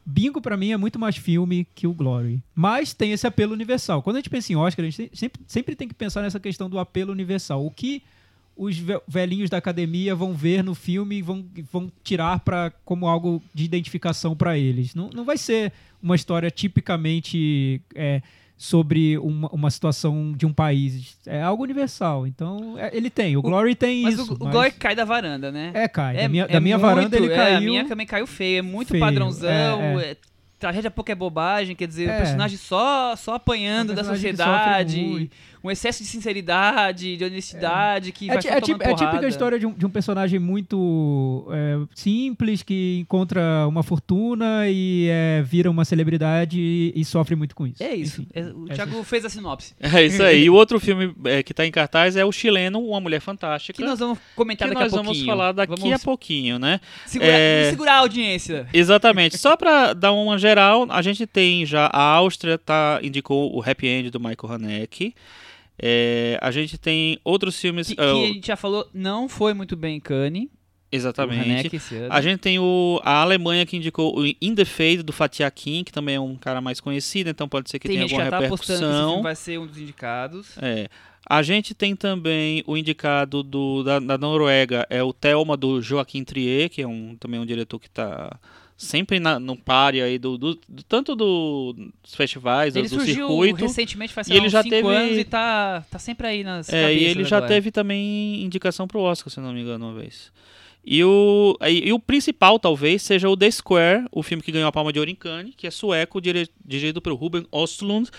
Bingo, 0.06 0.40
pra 0.40 0.56
mim, 0.56 0.70
é 0.72 0.76
muito 0.76 0.98
mais 0.98 1.16
filme 1.16 1.66
que 1.74 1.86
o 1.86 1.94
Glory. 1.94 2.42
Mas 2.54 2.92
tem 2.92 3.12
esse 3.12 3.26
apelo 3.26 3.52
universal. 3.52 4.02
Quando 4.02 4.16
a 4.16 4.18
gente 4.18 4.30
pensa 4.30 4.52
em 4.52 4.56
Oscar, 4.56 4.84
a 4.84 4.88
gente 4.90 5.10
sempre, 5.16 5.42
sempre 5.46 5.74
tem 5.74 5.88
que 5.88 5.94
pensar 5.94 6.20
nessa 6.22 6.38
questão 6.38 6.68
do 6.68 6.78
apelo 6.78 7.10
universal. 7.12 7.64
O 7.64 7.70
que 7.70 8.02
os 8.56 8.76
ve- 8.78 9.00
velhinhos 9.08 9.50
da 9.50 9.56
academia 9.56 10.14
vão 10.14 10.32
ver 10.32 10.62
no 10.62 10.74
filme 10.74 11.16
e 11.16 11.22
vão, 11.22 11.44
vão 11.72 11.90
tirar 12.04 12.38
pra, 12.40 12.70
como 12.84 13.08
algo 13.08 13.42
de 13.52 13.64
identificação 13.64 14.36
para 14.36 14.56
eles. 14.58 14.94
Não, 14.94 15.10
não 15.10 15.24
vai 15.24 15.36
ser 15.38 15.72
uma 16.02 16.14
história 16.14 16.50
tipicamente 16.50 17.80
é, 17.94 18.22
sobre 18.64 19.18
uma, 19.18 19.48
uma 19.48 19.70
situação 19.70 20.32
de 20.32 20.46
um 20.46 20.52
país. 20.52 21.16
É 21.26 21.42
algo 21.42 21.62
universal. 21.62 22.26
Então, 22.26 22.78
é, 22.78 22.96
ele 22.96 23.10
tem. 23.10 23.36
O 23.36 23.42
Glory 23.42 23.74
tem 23.74 24.02
Mas 24.02 24.14
isso. 24.14 24.30
o, 24.32 24.34
o 24.34 24.38
Glory 24.50 24.70
cai 24.72 24.94
da 24.96 25.04
varanda, 25.04 25.52
né? 25.52 25.70
É, 25.74 25.86
cai. 25.86 26.16
É- 26.16 26.22
da 26.22 26.28
minha, 26.28 26.44
é 26.44 26.48
da 26.48 26.60
minha 26.60 26.78
varanda 26.78 27.02
muito- 27.02 27.16
ele 27.16 27.32
é, 27.32 27.36
caiu. 27.36 27.58
a 27.58 27.60
minha 27.60 27.84
também 27.86 28.06
caiu 28.06 28.26
feio. 28.26 28.58
É 28.60 28.62
muito 28.62 28.88
feio, 28.88 29.00
padrãozão. 29.04 29.50
é, 29.50 30.12
é- 30.12 30.16
tragédia 30.58 30.90
pouco 30.90 31.12
é 31.12 31.14
bobagem, 31.14 31.76
quer 31.76 31.86
dizer, 31.86 32.08
É. 32.08 32.14
o 32.14 32.16
personagem 32.16 32.56
só, 32.56 33.14
só 33.16 33.34
apanhando 33.34 33.88
da 33.88 33.96
personagem 33.96 34.30
que 34.30 34.36
sociedade. 34.36 35.30
Um 35.64 35.70
excesso 35.70 36.02
de 36.02 36.08
sinceridade, 36.08 37.16
de 37.16 37.24
honestidade, 37.24 38.12
que 38.12 38.26
É, 38.30 38.34
vai 38.34 38.38
ti- 38.42 38.48
só 38.48 38.54
é, 38.54 38.60
tomando 38.60 38.78
tipo- 38.78 38.90
é 38.90 38.94
típica 38.94 39.26
história 39.28 39.58
de 39.58 39.66
um, 39.66 39.72
de 39.72 39.86
um 39.86 39.90
personagem 39.90 40.38
muito 40.38 41.46
é, 41.50 41.78
simples 41.94 42.62
que 42.62 42.98
encontra 43.00 43.66
uma 43.66 43.82
fortuna 43.82 44.68
e 44.68 45.08
é, 45.10 45.42
vira 45.42 45.70
uma 45.70 45.84
celebridade 45.84 46.60
e, 46.60 46.92
e 46.94 47.04
sofre 47.04 47.34
muito 47.34 47.54
com 47.54 47.66
isso. 47.66 47.82
É 47.82 47.94
isso. 47.94 48.20
Enfim, 48.22 48.30
É, 48.34 48.42
o 48.44 48.66
Thiago 48.66 49.02
fez 49.04 49.24
a 49.24 49.28
sinopse. 49.28 49.74
É 49.94 50.04
isso 50.04 50.22
aí. 50.22 50.44
E 50.44 50.50
o 50.50 50.54
outro 50.54 50.78
filme 50.80 51.14
é, 51.24 51.42
que 51.42 51.54
tá 51.54 51.64
em 51.66 51.70
cartaz 51.70 52.16
é 52.16 52.24
o 52.24 52.32
chileno 52.32 52.80
Uma 52.80 53.00
Mulher 53.00 53.20
Fantástica. 53.20 53.76
Que 53.80 53.88
nós 53.88 53.98
vamos 53.98 54.18
comentar 54.36 54.68
que 54.68 54.74
daqui 54.74 54.84
nós 54.84 54.92
a 54.92 54.96
vamos 54.96 55.08
pouquinho. 55.12 55.26
falar 55.26 55.52
daqui 55.52 55.74
Vamos 55.80 55.92
a 55.92 55.98
pouquinho, 56.04 56.58
né? 56.58 56.80
Segurar, 57.06 57.30
É. 57.32 57.58
vamos 57.60 57.70
segurar 57.70 57.92
a 57.94 57.98
audiência. 57.98 58.66
Exatamente. 58.74 59.38
Só 59.38 59.56
pra 59.56 59.92
dar 59.92 60.12
uma 60.12 60.36
geral, 60.36 60.86
a 60.90 61.00
gente 61.00 61.26
tem 61.26 61.64
já 61.64 61.86
a 61.86 62.02
Áustria 62.02 62.58
tá 62.58 62.98
indicou 63.02 63.54
o 63.56 63.62
Happy 63.62 63.86
End 63.86 64.10
do 64.10 64.18
Michael 64.20 64.52
Haneke. 64.54 65.14
É, 65.78 66.38
a 66.40 66.50
gente 66.50 66.78
tem 66.78 67.18
outros 67.24 67.60
filmes. 67.60 67.88
Que, 67.88 67.96
que 67.96 68.00
ah, 68.00 68.12
a 68.12 68.14
gente 68.14 68.46
já 68.46 68.56
falou, 68.56 68.88
não 68.92 69.28
foi 69.28 69.54
muito 69.54 69.76
bem 69.76 70.00
o 70.00 70.50
exatamente. 70.94 71.70
A 72.08 72.20
gente 72.20 72.40
tem 72.40 72.58
o, 72.58 73.00
a 73.02 73.20
Alemanha 73.20 73.66
que 73.66 73.76
indicou 73.76 74.16
o 74.18 74.26
In 74.26 74.54
the 74.54 74.64
Fade 74.64 75.02
do 75.02 75.12
Fatih 75.12 75.42
Akin, 75.42 75.82
que 75.82 75.92
também 75.92 76.14
é 76.14 76.20
um 76.20 76.36
cara 76.36 76.60
mais 76.60 76.80
conhecido, 76.80 77.28
então 77.28 77.48
pode 77.48 77.68
ser 77.70 77.78
que 77.78 77.88
Tem 77.88 77.96
tenha 77.96 78.06
que 78.06 78.14
alguma 78.14 78.30
tá 78.30 78.36
que 78.38 78.42
repercussão. 78.44 79.22
vai 79.22 79.34
ser 79.34 79.58
um 79.58 79.66
dos 79.66 79.78
indicados. 79.78 80.56
É. 80.58 80.88
A 81.28 81.42
gente 81.42 81.74
tem 81.74 81.96
também 81.96 82.62
o 82.66 82.76
indicado 82.76 83.42
do, 83.42 83.82
da, 83.82 83.98
da 83.98 84.18
Noruega, 84.18 84.86
é 84.90 85.02
o 85.02 85.12
Thelma 85.12 85.56
do 85.56 85.80
Joaquim 85.80 86.22
Trier, 86.22 86.68
que 86.68 86.82
é 86.82 86.86
um, 86.86 87.16
também 87.16 87.40
um 87.40 87.46
diretor 87.46 87.78
que 87.78 87.88
está 87.88 88.38
sempre 88.76 89.20
na, 89.20 89.38
no 89.38 89.56
páreo 89.56 90.04
aí 90.04 90.18
do, 90.18 90.36
do- 90.36 90.58
do- 90.68 90.82
tanto 90.82 91.14
do- 91.14 91.74
dos 92.02 92.14
festivais, 92.14 92.74
Ele 92.74 92.88
do 92.88 92.96
surgiu 92.96 93.28
circuito. 93.28 93.62
recentemente, 93.62 94.12
faz 94.12 94.26
e 94.28 94.32
ele 94.32 94.46
uns 94.46 94.52
já 94.52 94.62
cinco 94.62 94.74
teve- 94.74 94.88
anos 94.88 95.18
e 95.18 95.24
tá, 95.24 95.84
tá 95.90 95.98
sempre 95.98 96.26
aí 96.26 96.42
nas 96.44 96.68
É, 96.72 96.92
e 96.92 97.04
ele 97.04 97.24
já 97.24 97.36
agora. 97.38 97.52
teve 97.52 97.70
também 97.70 98.42
indicação 98.42 98.86
pro 98.88 99.00
Oscar, 99.00 99.32
se 99.32 99.40
não 99.40 99.52
me 99.52 99.60
engano, 99.60 99.86
uma 99.86 99.94
vez. 100.00 100.32
E 100.86 101.02
o, 101.02 101.56
e, 101.62 101.88
e 101.88 101.92
o 101.94 101.98
principal, 101.98 102.58
talvez, 102.58 103.00
seja 103.00 103.26
o 103.26 103.34
The 103.36 103.50
Square, 103.50 104.04
o 104.12 104.22
filme 104.22 104.42
que 104.42 104.52
ganhou 104.52 104.68
a 104.68 104.72
Palma 104.72 104.92
de 104.92 104.98
Ouro 104.98 105.10
em 105.10 105.14
Cannes, 105.14 105.54
que 105.56 105.66
é 105.66 105.70
sueco, 105.70 106.20
dire, 106.20 106.46
dirigido 106.62 107.00
pelo 107.00 107.16
Ruben 107.16 107.46
Östlund, 107.50 108.10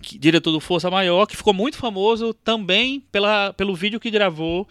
que- 0.00 0.16
diretor 0.18 0.52
do 0.52 0.60
Força 0.60 0.88
Maior, 0.88 1.26
que 1.26 1.36
ficou 1.36 1.52
muito 1.52 1.76
famoso 1.78 2.32
também 2.32 3.00
pela, 3.10 3.52
pelo 3.54 3.74
vídeo 3.74 3.98
que 3.98 4.08
gravou. 4.08 4.68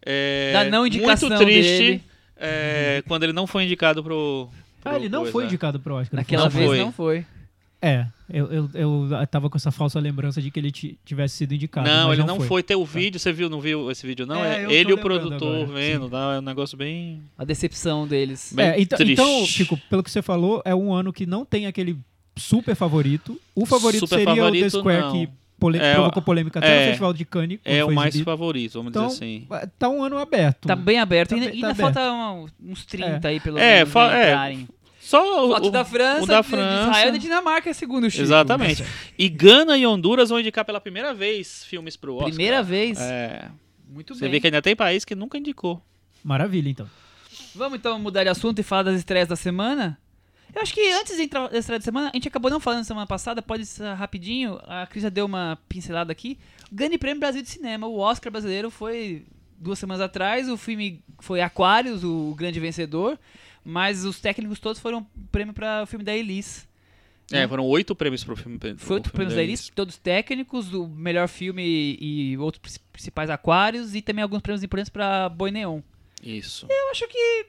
É, 0.00 0.52
Da 0.54 0.64
não 0.64 0.86
indicação 0.86 1.28
muito 1.28 1.42
triste 1.42 1.78
dele. 1.82 2.02
é, 2.38 3.02
quando 3.06 3.24
ele 3.24 3.32
não 3.34 3.46
foi 3.46 3.64
indicado 3.64 4.02
pro 4.02 4.48
Ah, 4.84 4.96
ele 4.96 5.08
não 5.08 5.20
coisa. 5.20 5.32
foi 5.32 5.44
indicado 5.44 5.80
pro 5.80 5.94
Oscar. 5.94 6.16
Naquela 6.18 6.44
Não 6.44 6.50
vez 6.50 6.66
foi. 6.66 6.78
não 6.78 6.92
foi. 6.92 7.26
É, 7.82 8.06
eu, 8.30 8.46
eu, 8.50 8.70
eu 8.74 9.26
tava 9.30 9.50
com 9.50 9.56
essa 9.56 9.70
falsa 9.70 10.00
lembrança 10.00 10.40
de 10.40 10.50
que 10.50 10.58
ele 10.58 10.72
ti- 10.72 10.98
tivesse 11.04 11.36
sido 11.36 11.54
indicado. 11.54 11.86
Não, 11.88 12.08
mas 12.08 12.18
ele 12.18 12.26
não 12.26 12.40
foi. 12.40 12.62
Tem 12.62 12.76
o 12.76 12.84
vídeo, 12.84 13.20
você 13.20 13.32
viu, 13.32 13.50
não 13.50 13.60
viu 13.60 13.90
esse 13.90 14.06
vídeo, 14.06 14.26
não? 14.26 14.42
É, 14.42 14.64
É, 14.64 14.72
ele 14.72 14.90
e 14.90 14.94
o 14.94 14.98
produtor 14.98 15.56
agora, 15.62 15.66
vendo, 15.66 16.08
tá? 16.08 16.34
É 16.34 16.38
um 16.38 16.42
negócio 16.42 16.76
bem. 16.76 17.20
A 17.36 17.44
decepção 17.44 18.06
deles. 18.06 18.52
Bem 18.54 18.66
É, 18.66 18.80
então, 18.80 18.96
triste. 18.96 19.12
então, 19.20 19.44
Chico, 19.46 19.78
pelo 19.90 20.02
que 20.02 20.10
você 20.10 20.22
falou, 20.22 20.62
é 20.64 20.74
um 20.74 20.92
ano 20.92 21.12
que 21.12 21.26
não 21.26 21.44
tem 21.44 21.66
aquele 21.66 21.96
super 22.34 22.74
favorito. 22.74 23.38
O 23.54 23.66
favorito 23.66 24.00
Super 24.06 24.16
seria 24.20 24.32
o 24.32 24.36
The 24.36 24.42
favorito, 24.42 24.70
Square, 24.78 25.00
não. 25.02 25.12
que 25.12 25.28
pole- 25.58 25.78
É, 25.78 25.94
provocou 25.94 26.22
polêmica 26.22 26.58
até 26.58 26.68
é. 26.68 26.80
no 26.80 26.86
Festival 26.88 27.12
de 27.12 27.24
Cannes. 27.24 27.58
É 27.64 27.84
o 27.84 27.92
mais 27.94 28.08
exibido. 28.14 28.30
favorito, 28.30 28.72
vamos 28.74 28.90
Então, 28.90 29.06
dizer 29.06 29.16
assim. 29.24 29.48
Tá 29.78 29.88
um 29.88 30.02
ano 30.02 30.18
aberto. 30.18 30.66
Tá 30.68 30.76
bem 30.76 30.98
aberto. 30.98 31.30
Tá 31.30 31.36
ainda 31.36 31.50
bem- 31.50 31.60
tá 31.60 31.66
ainda 31.68 31.82
falta 31.82 32.12
um- 32.12 32.46
uns 32.70 32.84
30 32.86 33.28
aí, 33.28 33.40
pelo 33.40 33.58
É, 33.58 33.76
menos, 33.78 33.92
fa- 33.92 34.08
né, 34.10 34.22
é, 34.22 34.28
entrarem. 34.30 34.68
Só 35.00 35.46
o, 35.46 35.54
o 35.66 35.70
da 35.70 35.84
França, 35.84 36.22
o 36.24 36.26
da 36.26 36.40
de- 36.40 36.46
de 36.46 36.50
França. 36.50 36.90
Israel 36.90 37.08
e 37.08 37.12
da 37.12 37.18
Dinamarca, 37.18 37.72
segundo 37.72 38.04
o 38.06 38.10
Chico. 38.10 38.24
Exatamente. 38.24 38.82
E 39.16 39.28
Gana 39.28 39.76
e 39.78 39.86
Honduras 39.86 40.30
vão 40.30 40.40
indicar 40.40 40.64
pela 40.64 40.80
primeira 40.80 41.14
vez 41.14 41.64
filmes 41.64 41.96
pro 41.96 42.14
Oscar. 42.16 42.28
Primeira 42.30 42.60
vez. 42.62 42.98
É. 43.00 43.48
Muito 43.88 44.14
Você 44.16 44.22
bem. 44.22 44.32
vê 44.32 44.40
que 44.40 44.48
ainda 44.48 44.60
tem 44.60 44.74
país 44.74 45.04
que 45.04 45.14
nunca 45.14 45.38
indicou. 45.38 45.80
Maravilha, 46.24 46.68
então. 46.68 46.88
Vamos 47.54 47.78
então 47.78 47.98
mudar 48.00 48.24
de 48.24 48.30
assunto 48.30 48.58
e 48.58 48.62
falar 48.64 48.82
das 48.82 48.96
estreias 48.98 49.28
da 49.28 49.36
semana? 49.36 49.96
Eu 50.56 50.62
acho 50.62 50.72
que 50.72 50.90
antes 50.92 51.16
de 51.18 51.24
entrar 51.24 51.42
na 51.52 51.60
da 51.78 51.80
semana, 51.84 52.08
a 52.10 52.16
gente 52.16 52.28
acabou 52.28 52.50
não 52.50 52.58
falando 52.58 52.82
semana 52.82 53.06
passada, 53.06 53.42
pode 53.42 53.66
ser 53.66 53.92
rapidinho, 53.92 54.58
a 54.66 54.86
Cris 54.86 55.02
já 55.02 55.10
deu 55.10 55.26
uma 55.26 55.58
pincelada 55.68 56.10
aqui. 56.10 56.38
Grande 56.72 56.96
Prêmio 56.96 57.20
Brasil 57.20 57.42
de 57.42 57.50
Cinema, 57.50 57.86
o 57.86 57.98
Oscar 57.98 58.32
brasileiro 58.32 58.70
foi 58.70 59.26
duas 59.58 59.78
semanas 59.78 60.00
atrás, 60.00 60.48
o 60.48 60.56
filme 60.56 61.02
foi 61.18 61.42
Aquários, 61.42 62.02
o 62.02 62.34
grande 62.38 62.58
vencedor, 62.58 63.18
mas 63.62 64.02
os 64.06 64.18
técnicos 64.18 64.58
todos 64.58 64.80
foram 64.80 65.06
prêmio 65.30 65.52
para 65.52 65.82
o 65.82 65.86
filme 65.86 66.02
da 66.04 66.16
Elis. 66.16 66.66
É, 67.30 67.46
foram 67.46 67.64
oito 67.66 67.94
prêmios 67.94 68.24
pro 68.24 68.34
filme. 68.34 68.56
pro 68.58 68.78
Foi 68.78 68.96
outro 68.96 69.10
filme 69.10 69.26
prêmio 69.26 69.36
da. 69.36 69.42
Elis, 69.42 69.70
todos 69.74 69.98
técnicos, 69.98 70.72
o 70.72 70.86
melhor 70.86 71.28
filme 71.28 71.98
e 72.00 72.38
outros 72.38 72.60
princi- 72.62 72.80
principais 72.92 73.28
aquários, 73.28 73.94
e 73.94 74.00
também 74.00 74.22
alguns 74.22 74.40
prêmios 74.40 74.62
importantes 74.62 74.88
para 74.90 75.28
Boi 75.28 75.50
Neon. 75.50 75.80
Isso. 76.22 76.66
Eu 76.70 76.90
acho 76.92 77.06
que 77.08 77.46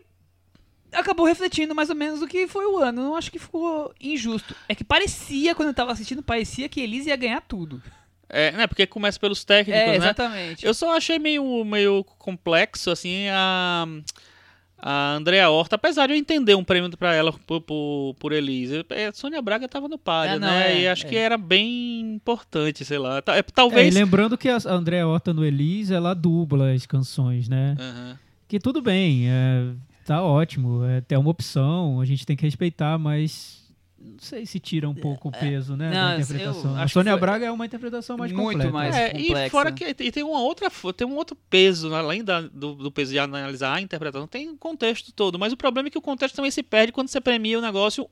acabou 0.91 1.25
refletindo 1.25 1.73
mais 1.75 1.89
ou 1.89 1.95
menos 1.95 2.21
o 2.21 2.27
que 2.27 2.47
foi 2.47 2.65
o 2.65 2.77
ano. 2.79 3.01
Não 3.03 3.15
acho 3.15 3.31
que 3.31 3.39
ficou 3.39 3.93
injusto. 4.01 4.55
É 4.69 4.75
que 4.75 4.83
parecia, 4.83 5.53
quando 5.55 5.69
eu 5.69 5.73
tava 5.73 5.91
assistindo, 5.91 6.21
parecia 6.23 6.69
que 6.69 6.81
Elise 6.81 7.09
ia 7.09 7.15
ganhar 7.15 7.41
tudo. 7.41 7.81
É, 8.29 8.51
né, 8.51 8.67
porque 8.67 8.85
começa 8.85 9.17
pelos 9.17 9.45
técnicos, 9.45 9.81
É, 9.81 9.87
né? 9.87 9.95
exatamente. 9.95 10.65
Eu 10.65 10.73
só 10.73 10.97
achei 10.97 11.17
meio, 11.17 11.63
meio 11.63 12.03
complexo, 12.03 12.91
assim, 12.91 13.27
a, 13.29 13.87
a 14.77 15.13
Andrea 15.15 15.49
Horta, 15.49 15.75
apesar 15.75 16.07
de 16.07 16.13
eu 16.13 16.17
entender 16.17 16.53
um 16.53 16.63
prêmio 16.63 16.89
pra 16.97 17.13
ela 17.15 17.31
por, 17.31 17.61
por, 17.61 18.15
por 18.19 18.33
Elise. 18.33 18.85
É, 18.89 19.11
Sônia 19.13 19.41
Braga 19.41 19.65
tava 19.69 19.87
no 19.87 19.97
palio, 19.97 20.35
Ah, 20.35 20.39
não, 20.39 20.47
né? 20.49 20.73
é, 20.73 20.81
e 20.81 20.87
acho 20.89 21.05
é. 21.05 21.09
que 21.09 21.15
era 21.15 21.37
bem 21.37 22.01
importante, 22.01 22.83
sei 22.83 22.97
lá. 22.97 23.23
É, 23.27 23.37
É, 23.37 23.39
e 23.39 23.43
talvez. 23.43 23.95
lembrando 23.95 24.37
que 24.37 24.49
a 24.49 24.57
Andréa 24.65 25.07
Horta 25.07 25.33
no 25.33 25.45
Elise, 25.45 25.93
ela 25.93 26.13
dubla 26.13 26.73
as 26.73 26.85
canções, 26.85 27.47
né? 27.47 27.77
Aham. 27.79 28.19
Que 28.49 28.59
tudo 28.59 28.81
bem, 28.81 29.29
é, 29.29 29.71
tá 30.07 30.23
ótimo, 30.23 30.83
é, 30.85 31.03
é 31.09 31.17
uma 31.17 31.29
opção, 31.29 31.99
a 32.01 32.05
gente 32.05 32.25
tem 32.25 32.35
que 32.35 32.43
respeitar, 32.43 32.97
mas 32.97 33.57
não 33.99 34.19
sei 34.19 34.45
se 34.45 34.59
tira 34.59 34.87
um 34.87 34.93
pouco 34.95 35.27
o 35.27 35.31
peso, 35.31 35.75
né, 35.75 35.89
Não, 35.91 36.09
da 36.09 36.21
interpretação. 36.21 36.77
A 36.79 36.87
Sônia 36.87 37.11
foi 37.13 37.19
Braga 37.19 37.45
é 37.47 37.51
uma 37.51 37.65
interpretação 37.65 38.17
mais 38.17 38.31
muito 38.31 38.51
completa. 38.51 38.71
mais. 38.71 38.95
É, 38.95 39.17
e 39.19 39.27
complexa. 39.27 39.49
fora 39.49 39.71
que 39.71 39.83
e 39.99 40.11
tem 40.11 40.23
uma 40.23 40.39
outra 40.39 40.69
tem 40.95 41.05
um 41.05 41.15
outro 41.15 41.35
peso 41.49 41.89
né, 41.89 41.97
além 41.97 42.23
da- 42.23 42.41
do, 42.41 42.75
do 42.75 42.91
peso 42.91 43.11
de 43.11 43.19
analisar 43.19 43.73
a 43.73 43.81
interpretação 43.81 44.27
tem 44.27 44.49
o 44.49 44.55
contexto 44.57 45.11
todo 45.11 45.37
mas 45.37 45.51
o 45.51 45.57
problema 45.57 45.87
é 45.89 45.91
que 45.91 45.97
o 45.97 46.01
contexto 46.01 46.35
também 46.35 46.51
se 46.51 46.63
perde 46.63 46.91
quando 46.93 47.09
você 47.09 47.19
premia 47.19 47.57
o 47.59 47.61
negócio 47.61 48.07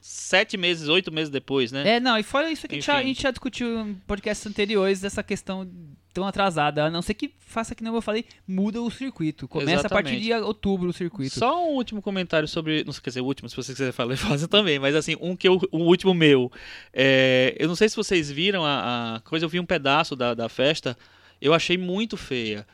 sete 0.00 0.56
meses 0.56 0.88
oito 0.88 1.10
meses 1.12 1.30
depois 1.30 1.72
né 1.72 1.96
É, 1.96 2.00
não, 2.00 2.18
e 2.18 2.22
fora 2.22 2.50
isso 2.50 2.66
que 2.68 2.74
a 2.74 2.78
gente, 2.78 2.86
já, 2.86 2.96
a 2.96 3.02
gente 3.02 3.22
já 3.22 3.30
discutiu 3.30 3.80
em 3.80 3.94
podcasts 4.06 4.46
anteriores, 4.46 5.00
dessa 5.00 5.22
questão 5.22 5.66
tão 6.12 6.26
atrasada. 6.26 6.84
A 6.84 6.90
não 6.90 7.02
ser 7.02 7.14
que 7.14 7.32
faça 7.38 7.74
que 7.74 7.82
nem 7.82 7.92
eu 7.92 8.02
falei, 8.02 8.24
muda 8.46 8.80
o 8.80 8.90
circuito. 8.90 9.46
Começa 9.48 9.86
a 9.86 9.90
partir 9.90 10.16
Exatamente. 10.16 10.42
de 10.42 10.46
outubro 10.46 10.88
o 10.88 10.92
circuito. 10.92 11.38
Só 11.38 11.68
um 11.68 11.74
último 11.74 12.02
comentário 12.02 12.48
sobre. 12.48 12.84
Não 12.84 12.92
sei, 12.92 13.02
quer 13.02 13.10
dizer, 13.10 13.20
o 13.20 13.24
último, 13.24 13.48
se 13.48 13.56
você 13.56 13.72
quiser 13.72 13.92
falar, 13.92 14.16
faça 14.18 14.48
também. 14.48 14.78
Mas 14.78 14.94
assim, 14.94 15.16
um 15.20 15.36
que 15.36 15.48
eu, 15.48 15.60
o 15.70 15.78
último 15.78 16.14
meu. 16.14 16.50
É, 16.92 17.54
eu 17.58 17.68
não 17.68 17.76
sei 17.76 17.88
se 17.88 17.96
vocês 17.96 18.30
viram 18.30 18.64
a, 18.64 19.16
a 19.16 19.20
coisa, 19.20 19.44
eu 19.44 19.48
vi 19.48 19.60
um 19.60 19.66
pedaço 19.66 20.14
da, 20.16 20.34
da 20.34 20.48
festa. 20.48 20.96
Eu 21.40 21.54
achei 21.54 21.78
muito 21.78 22.16
feia. 22.16 22.66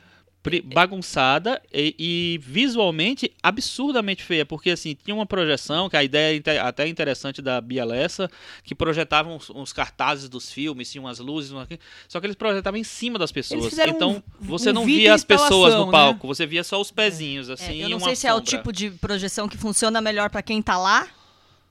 Bagunçada 0.73 1.61
e, 1.73 1.95
e 1.97 2.37
visualmente 2.43 3.31
absurdamente 3.41 4.23
feia, 4.23 4.45
porque 4.45 4.69
assim, 4.71 4.95
tinha 4.95 5.15
uma 5.15 5.25
projeção, 5.25 5.89
que 5.89 5.97
a 5.97 6.03
ideia 6.03 6.41
é 6.45 6.59
até 6.59 6.87
interessante 6.87 7.41
da 7.41 7.59
Bia 7.59 7.83
Lessa, 7.83 8.29
que 8.63 8.75
projetavam 8.75 9.35
uns, 9.35 9.49
uns 9.49 9.73
cartazes 9.73 10.29
dos 10.29 10.51
filmes, 10.51 10.91
tinha 10.91 11.01
umas 11.01 11.19
luzes, 11.19 11.51
só 12.07 12.19
que 12.19 12.25
eles 12.27 12.35
projetavam 12.35 12.79
em 12.79 12.83
cima 12.83 13.17
das 13.17 13.31
pessoas. 13.31 13.77
Então 13.79 14.11
um- 14.17 14.21
você 14.39 14.69
um 14.69 14.73
não 14.73 14.85
via 14.85 15.13
as 15.13 15.23
pessoas 15.23 15.73
no 15.73 15.85
né? 15.87 15.91
palco, 15.91 16.27
você 16.27 16.45
via 16.45 16.63
só 16.63 16.79
os 16.79 16.91
pezinhos, 16.91 17.49
É, 17.49 17.53
assim, 17.53 17.81
eu 17.81 17.87
e 17.89 17.91
não 17.91 17.99
sei 17.99 18.15
se 18.15 18.27
é 18.27 18.33
o 18.33 18.37
sombra. 18.37 18.49
tipo 18.49 18.71
de 18.73 18.91
projeção 18.91 19.47
que 19.49 19.57
funciona 19.57 19.99
melhor 20.01 20.29
pra 20.29 20.41
quem 20.41 20.61
tá 20.61 20.77
lá 20.77 21.07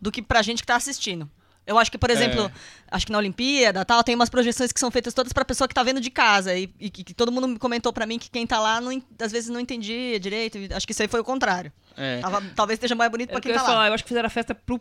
do 0.01 0.11
que 0.11 0.21
pra 0.21 0.43
gente 0.43 0.61
que 0.63 0.67
tá 0.67 0.77
assistindo. 0.77 1.31
Eu 1.67 1.79
acho 1.79 1.91
que, 1.91 1.97
por 1.97 2.11
exemplo, 2.11 2.43
É. 2.43 2.51
acho 2.91 3.07
que 3.07 3.13
na 3.13 3.19
Olimpíada 3.19 3.85
tal, 3.85 4.05
tem 4.05 4.15
umas 4.15 4.29
projeções 4.29 4.71
que 4.71 4.79
são 4.79 4.91
feitas 4.91 5.15
todas 5.15 5.33
pra 5.33 5.45
pessoa 5.45 5.67
que 5.67 5.75
tá 5.75 5.83
vendo 5.83 6.01
de 6.01 6.11
casa. 6.11 6.55
E, 6.55 6.69
e 6.79 6.91
que, 6.91 7.03
que 7.03 7.15
todo 7.15 7.33
mundo 7.33 7.49
me 7.49 7.59
comentou 7.59 7.93
pra 7.93 8.05
mim 8.05 8.19
que 8.19 8.31
quem 8.31 8.47
tá 8.47 8.61
lá, 8.61 8.81
não 8.81 8.91
às 9.21 9.33
vezes 9.33 9.49
não 9.49 9.59
entendia 9.59 10.21
direito. 10.21 10.59
Acho 10.75 10.87
que 10.87 10.93
isso 10.93 11.01
aí 11.03 11.09
foi 11.09 11.21
o 11.21 11.25
contrário. 11.25 11.73
É. 11.97 12.21
Tava- 12.21 12.43
talvez 12.55 12.77
esteja 12.77 12.95
mais 12.95 13.11
bonito 13.11 13.31
É 13.31 13.35
que 13.37 13.41
quem 13.41 13.53
eu 13.53 13.57
tá 13.57 13.63
ia 13.63 13.67
lá. 13.67 13.73
falar, 13.75 13.89
eu 13.89 13.95
acho 13.95 14.05
que 14.05 14.09
fizeram 14.09 14.27
a 14.27 14.31
festa 14.31 14.55
pro. 14.55 14.79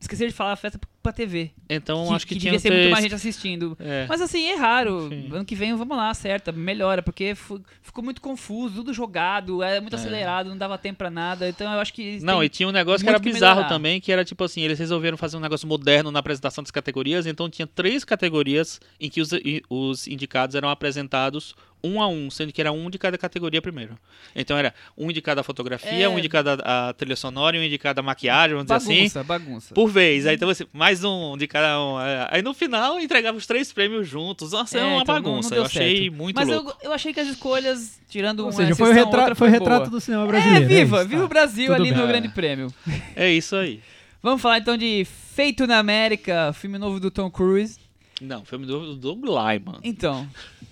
Esqueci 0.00 0.26
de 0.28 0.32
falar 0.32 0.52
a 0.52 0.56
festa 0.56 0.78
pra 1.04 1.12
TV. 1.12 1.52
Então 1.68 2.08
que, 2.08 2.14
acho 2.14 2.26
que, 2.26 2.34
que 2.34 2.40
tinha 2.40 2.52
devia 2.52 2.58
ser 2.60 2.70
ter 2.70 2.78
muito 2.80 2.90
mais 2.92 3.02
gente 3.04 3.14
assistindo. 3.14 3.76
É. 3.78 4.06
Mas 4.08 4.20
assim, 4.20 4.48
erraram. 4.50 5.08
Sim. 5.08 5.28
Ano 5.30 5.44
que 5.44 5.54
vem, 5.54 5.74
vamos 5.76 5.96
lá, 5.96 6.08
acerta, 6.10 6.50
melhora, 6.50 7.02
porque 7.02 7.34
ficou 7.34 8.02
muito 8.02 8.20
confuso, 8.20 8.76
tudo 8.76 8.92
jogado, 8.94 9.62
é 9.62 9.80
muito 9.80 9.94
acelerado, 9.94 10.48
não 10.48 10.56
dava 10.56 10.78
tempo 10.78 10.98
pra 10.98 11.10
nada. 11.10 11.48
Então 11.48 11.70
eu 11.72 11.78
acho 11.78 11.92
que. 11.92 12.18
Não, 12.22 12.42
e 12.42 12.48
tinha 12.48 12.68
um 12.68 12.72
negócio 12.72 13.04
que 13.04 13.08
era 13.08 13.20
que 13.20 13.30
bizarro 13.30 13.68
também, 13.68 14.00
que 14.00 14.10
era 14.10 14.24
tipo 14.24 14.42
assim, 14.42 14.62
eles 14.62 14.78
resolveram 14.78 15.16
fazer 15.16 15.36
um 15.36 15.40
negócio 15.40 15.68
moderno 15.68 16.10
na 16.10 16.18
apresentação 16.18 16.64
das 16.64 16.70
categorias, 16.70 17.26
então 17.26 17.48
tinha 17.50 17.66
três 17.66 18.02
categorias 18.04 18.80
em 18.98 19.10
que 19.10 19.20
os, 19.20 19.30
os 19.68 20.08
indicados 20.08 20.56
eram 20.56 20.68
apresentados 20.70 21.54
um 21.86 22.00
a 22.00 22.08
um, 22.08 22.30
sendo 22.30 22.50
que 22.50 22.62
era 22.62 22.72
um 22.72 22.88
de 22.88 22.96
cada 22.98 23.18
categoria 23.18 23.60
primeiro. 23.60 23.98
Então 24.34 24.56
era 24.56 24.72
um 24.96 25.12
de 25.12 25.20
cada 25.20 25.42
fotografia, 25.42 26.04
É. 26.04 26.08
um 26.08 26.18
de 26.18 26.30
cada 26.30 26.54
a 26.64 26.94
trilha 26.94 27.14
sonora 27.14 27.56
e 27.58 27.66
um 27.66 27.68
de 27.68 27.76
cada 27.76 28.00
maquiagem, 28.02 28.56
vamos 28.56 28.64
dizer 28.64 28.76
assim. 28.76 28.94
bagunça, 28.96 29.22
bagunça. 29.24 29.74
Por 29.74 29.88
vez, 29.88 30.26
aí 30.26 30.34
então 30.36 30.48
você, 30.48 30.66
mais 30.94 31.02
um 31.02 31.36
de 31.36 31.48
cada 31.48 31.80
um. 31.82 32.00
é, 32.00 32.28
Aí 32.30 32.40
no 32.42 32.54
final 32.54 33.00
entregava 33.00 33.36
os 33.36 33.46
três 33.46 33.72
prêmios 33.72 34.06
juntos. 34.08 34.52
Nossa, 34.52 34.78
é, 34.78 34.80
É, 34.80 34.84
uma 34.84 35.02
então 35.02 35.14
não- 35.16 35.22
não 35.22 35.30
bagunça. 35.32 35.54
eu 35.56 35.64
achei 35.64 36.02
certo. 36.02 36.14
muito 36.16 36.36
Mas 36.36 36.48
louco. 36.48 36.70
eu, 36.82 36.88
eu 36.90 36.92
achei 36.92 37.12
que 37.12 37.18
as 37.20 37.28
escolhas, 37.28 37.98
tirando 38.08 38.40
Ou 38.40 38.46
uma 38.46 38.52
seja, 38.52 38.76
foi 38.76 38.90
o 38.90 38.92
retrato, 38.92 39.16
outra 39.18 39.34
foi 39.34 39.48
o 39.48 39.50
retrato 39.50 39.90
do 39.90 40.00
cinema 40.00 40.24
brasileiro. 40.26 40.64
É, 40.64 40.68
viva, 40.68 40.98
isso, 41.00 41.08
viva 41.08 41.20
tá. 41.22 41.26
o 41.26 41.28
Brasil 41.28 41.66
Tudo 41.66 41.74
ali 41.82 41.90
bem. 41.90 42.00
no 42.00 42.06
Grande 42.06 42.28
Prêmio. 42.28 42.72
É 43.16 43.28
isso 43.30 43.56
aí. 43.56 43.80
Vamos 44.22 44.40
falar 44.40 44.58
então 44.58 44.76
de 44.76 45.04
Feito 45.34 45.66
na 45.66 45.78
América, 45.78 46.52
filme 46.52 46.78
novo 46.78 47.00
do 47.00 47.10
Tom 47.10 47.28
Cruise. 47.28 47.76
Não, 48.20 48.44
filme 48.44 48.64
do, 48.64 48.94
do 48.94 48.96
Doug 48.96 49.24
Lyman. 49.24 49.80
Então, 49.82 50.26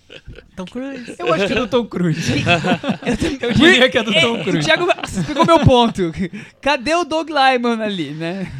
Tom 0.55 0.65
Cruise. 0.67 1.17
Eu 1.19 1.35
acho 1.35 1.47
que 1.49 1.53
é 1.53 1.57
do 1.57 1.67
Tom 1.67 1.85
Cruise. 1.85 2.33
eu 3.43 3.53
diria 3.53 3.91
que 3.91 3.99
é 3.99 4.03
do 4.05 4.13
Tom 4.13 4.41
o 4.41 4.45
Cruise. 4.45 4.65
Thiago 4.65 4.87
explicou 5.05 5.45
meu 5.45 5.59
ponto. 5.61 6.13
Cadê 6.61 6.95
o 6.95 7.05
Doug 7.05 7.29
Lyman 7.29 7.83
ali, 7.83 8.13
né? 8.13 8.51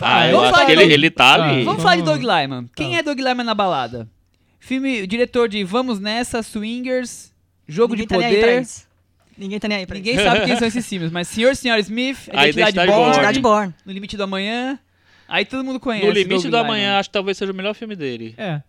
Ah, 0.00 0.26
eu 0.26 0.32
vamos 0.32 0.44
acho 0.44 0.54
falar 0.54 0.66
que 0.66 0.76
de 0.76 0.82
ele, 0.82 0.92
ele 0.94 1.10
tá 1.10 1.34
ali. 1.34 1.64
Vamos 1.64 1.82
falar 1.82 1.96
de 1.96 2.02
Doug 2.02 2.20
Lyman. 2.20 2.68
Quem 2.74 2.96
é 2.96 3.02
Doug 3.02 3.18
Lyman 3.18 3.44
na 3.44 3.54
balada? 3.54 4.08
Filme, 4.60 5.06
diretor 5.06 5.48
de 5.48 5.62
Vamos 5.64 6.00
Nessa, 6.00 6.42
Swingers, 6.42 7.32
Jogo 7.68 7.94
Ninguém 7.94 8.06
de 8.06 8.08
tá 8.08 8.16
nem 8.18 8.26
aí 8.26 8.34
pra 8.38 8.46
Poder. 8.48 8.62
isso. 8.62 8.86
Ninguém 9.38 9.58
tá 9.60 9.68
nem 9.68 9.78
aí 9.78 9.86
pra 9.86 9.96
Ninguém 9.96 10.16
sabe 10.16 10.44
quem 10.46 10.56
são 10.56 10.66
esses 10.68 10.88
filmes, 10.88 11.10
mas 11.10 11.28
Senhor 11.28 11.52
e 11.52 11.56
Senhora 11.56 11.80
Smith, 11.80 12.28
A 12.32 12.48
Identidade 12.48 12.50
Identidade 12.60 12.86
Born, 12.90 13.02
Born. 13.02 13.14
Cidade 13.14 13.40
Born. 13.40 13.74
No 13.84 13.92
Limite 13.92 14.16
do 14.16 14.22
Amanhã. 14.22 14.78
Aí 15.28 15.44
todo 15.44 15.62
mundo 15.64 15.78
conhece. 15.78 16.06
No 16.06 16.12
Limite 16.12 16.42
Doug 16.48 16.50
do. 16.50 16.56
Amanhã, 16.56 16.98
acho 16.98 17.08
que 17.08 17.12
talvez 17.12 17.36
seja 17.36 17.52
o 17.52 17.54
melhor 17.54 17.74
filme 17.74 17.94
dele. 17.96 18.34
É. 18.38 18.60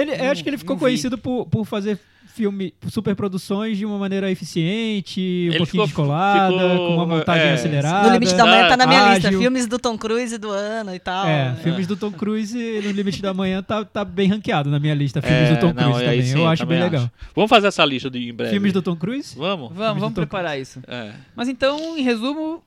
Ele, 0.00 0.12
eu 0.12 0.30
acho 0.30 0.42
que 0.42 0.48
ele 0.50 0.58
ficou 0.58 0.76
conhecido 0.76 1.16
por, 1.18 1.46
por 1.46 1.64
fazer 1.64 1.98
filme, 2.26 2.74
superproduções 2.88 3.78
de 3.78 3.86
uma 3.86 3.96
maneira 3.96 4.28
eficiente, 4.28 5.20
um 5.20 5.50
Ele 5.52 5.58
pouquinho 5.58 5.86
ficou- 5.86 6.04
descolada, 6.04 6.52
ficou, 6.52 6.88
com 6.88 6.94
uma 6.96 7.06
montagem 7.06 7.46
é, 7.46 7.52
acelerada. 7.52 8.08
No 8.08 8.12
Limite 8.14 8.34
da 8.34 8.44
Manhã 8.44 8.68
tá 8.68 8.76
na 8.76 8.86
minha 8.88 9.02
ágil. 9.04 9.14
lista. 9.30 9.38
Filmes 9.38 9.66
do 9.68 9.78
Tom 9.78 9.96
Cruise 9.96 10.36
do 10.38 10.50
ano 10.50 10.92
e 10.92 10.98
tal. 10.98 11.28
É, 11.28 11.54
filmes 11.62 11.86
do 11.86 11.96
Tom 11.96 12.10
Cruise 12.10 12.58
no 12.84 12.90
Limite 12.90 13.22
da 13.22 13.32
Manhã 13.32 13.62
tá, 13.62 13.84
tá 13.84 14.04
bem 14.04 14.28
ranqueado 14.28 14.68
na 14.68 14.80
minha 14.80 14.94
lista. 14.94 15.22
Filmes 15.22 15.50
É, 15.50 15.54
do 15.54 15.60
Tom 15.60 15.72
não, 15.72 15.74
Cruise 15.92 16.02
é, 16.02 16.06
também. 16.06 16.22
sim, 16.22 16.38
eu 16.40 16.48
acho 16.48 16.62
também 16.64 16.78
bem 16.80 16.90
legal. 16.90 17.10
Vamos 17.36 17.48
fazer 17.48 17.68
essa 17.68 17.84
lista 17.84 18.10
de, 18.10 18.30
em 18.30 18.34
breve. 18.34 18.50
Filmes 18.52 18.72
do 18.72 18.82
Tom 18.82 18.96
Cruise? 18.96 19.36
Vamos? 19.38 19.70
Vamos, 19.72 20.00
vamos 20.00 20.14
preparar 20.14 20.58
isso. 20.58 20.80
É. 20.88 21.12
Mas 21.36 21.46
então, 21.48 21.96
em 21.96 22.02
resumo, 22.02 22.64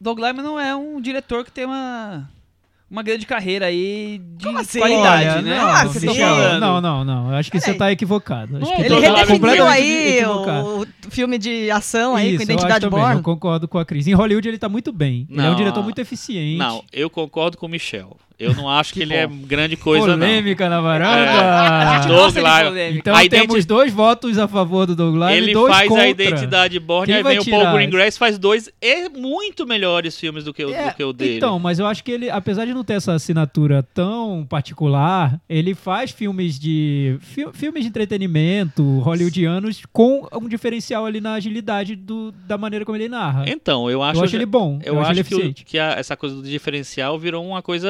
Doug 0.00 0.18
Lyman 0.18 0.42
não 0.42 0.58
é 0.58 0.74
um 0.74 0.98
diretor 0.98 1.44
que 1.44 1.52
tem 1.52 1.66
uma, 1.66 2.26
uma 2.94 3.02
grande 3.02 3.26
carreira 3.26 3.66
aí 3.66 4.20
de 4.36 4.44
Como 4.46 4.58
assim? 4.58 4.78
qualidade, 4.78 5.28
Olha, 5.28 5.42
né? 5.42 5.58
Não, 5.58 5.66
Ah, 5.68 5.84
vocês 5.86 6.04
estão 6.04 6.14
falando. 6.14 6.60
não, 6.60 6.80
não, 6.80 7.04
não. 7.04 7.30
Eu 7.30 7.36
acho 7.36 7.50
que 7.50 7.58
você 7.58 7.66
Peraí. 7.72 7.78
tá 7.78 7.92
equivocado. 7.92 8.56
Acho 8.56 8.66
Não, 8.66 8.76
que 8.76 8.82
eu 8.82 8.84
Ele 8.86 8.94
completamente 8.94 9.32
redefiniu 9.32 9.66
aí 9.66 10.18
equivocado. 10.18 10.68
o, 10.80 11.10
filme 11.10 11.38
de 11.38 11.70
ação 11.70 12.14
aí 12.14 12.28
Isso, 12.30 12.36
com 12.38 12.42
identidade 12.44 12.88
born. 12.88 13.16
Eu 13.16 13.22
concordo 13.22 13.66
com 13.66 13.78
a 13.78 13.84
Cris. 13.84 14.06
Em 14.06 14.12
Hollywood 14.14 14.48
ele 14.48 14.58
tá 14.58 14.68
muito 14.68 14.92
bem. 14.92 15.26
Ele 15.28 15.40
é 15.40 15.44
um 15.44 15.46
Não. 15.50 15.56
diretor 15.56 15.82
muito 15.82 15.98
eficiente. 16.00 16.56
Não, 16.56 16.84
eu 16.92 17.10
concordo 17.10 17.56
com 17.58 17.66
o 17.66 17.68
Michel. 17.68 18.16
Eu 18.38 18.52
não 18.54 18.68
acho 18.68 18.92
que, 18.92 18.98
Que 19.00 19.04
ele 19.04 19.14
é 19.14 19.26
grande 19.26 19.76
coisa, 19.76 20.08
não. 20.08 20.18
Polêmica 20.18 20.68
na 20.68 20.78
A 20.78 20.80
varanda. 20.80 21.92
gente 22.02 22.08
Doug 22.08 22.34
polêmica. 22.34 22.98
Então 22.98 23.14
A 23.14 23.28
temos 23.28 23.44
identi- 23.54 23.66
dois 23.66 23.92
votos 23.92 24.38
a 24.38 24.48
favor 24.48 24.86
do 24.86 24.96
Doug 24.96 25.14
Ele 25.30 25.52
dois 25.52 25.72
faz 25.72 25.88
contra. 25.88 26.04
a 26.04 26.08
identidade 26.08 26.78
Borne, 26.80 27.06
Quem 27.06 27.14
aí 27.16 27.22
vem 27.22 27.38
o 27.38 27.44
Paul? 27.50 27.72
Greengrass 27.74 28.18
faz 28.18 28.36
dois 28.38 28.68
e 28.82 29.08
muito 29.08 29.66
melhores 29.66 30.18
filmes 30.18 30.42
do 30.44 30.52
que 30.52 30.64
o, 30.64 30.74
É, 30.74 30.88
do 30.90 30.94
que 30.96 31.04
o 31.04 31.12
dele. 31.12 31.36
Então, 31.36 31.58
mas 31.58 31.78
eu 31.78 31.86
acho 31.86 32.02
que 32.02 32.10
ele, 32.10 32.28
apesar 32.28 32.64
de 32.64 32.74
não 32.74 32.82
ter 32.82 32.94
essa 32.94 33.12
assinatura 33.12 33.82
tão 33.94 34.44
particular, 34.48 35.38
ele 35.48 35.74
faz 35.74 36.10
filmes 36.10 36.58
de 36.58 37.16
fi- 37.20 37.48
filmes 37.52 37.82
de 37.84 37.88
entretenimento 37.88 38.98
hollywoodianos 39.00 39.82
com 39.92 40.26
um 40.32 40.48
diferencial 40.48 41.06
ali 41.06 41.20
na 41.20 41.34
agilidade 41.34 41.94
do- 41.94 42.32
da 42.46 42.58
maneira 42.58 42.84
como 42.84 42.96
ele 42.96 43.08
narra. 43.08 43.44
Então, 43.46 43.88
eu 43.90 44.02
acho, 44.02 44.20
eu 44.20 44.24
acho 44.24 44.36
ele 44.36 44.46
bom, 44.46 44.80
eu, 44.84 44.94
eu 44.94 45.00
acho 45.00 45.12
acho 45.12 45.24
que, 45.24 45.34
o- 45.34 45.54
que 45.54 45.78
a- 45.78 45.92
essa 45.98 46.16
coisa 46.16 46.34
do 46.34 46.42
diferencial 46.42 47.18
virou 47.18 47.46
uma 47.46 47.62
coisa 47.62 47.88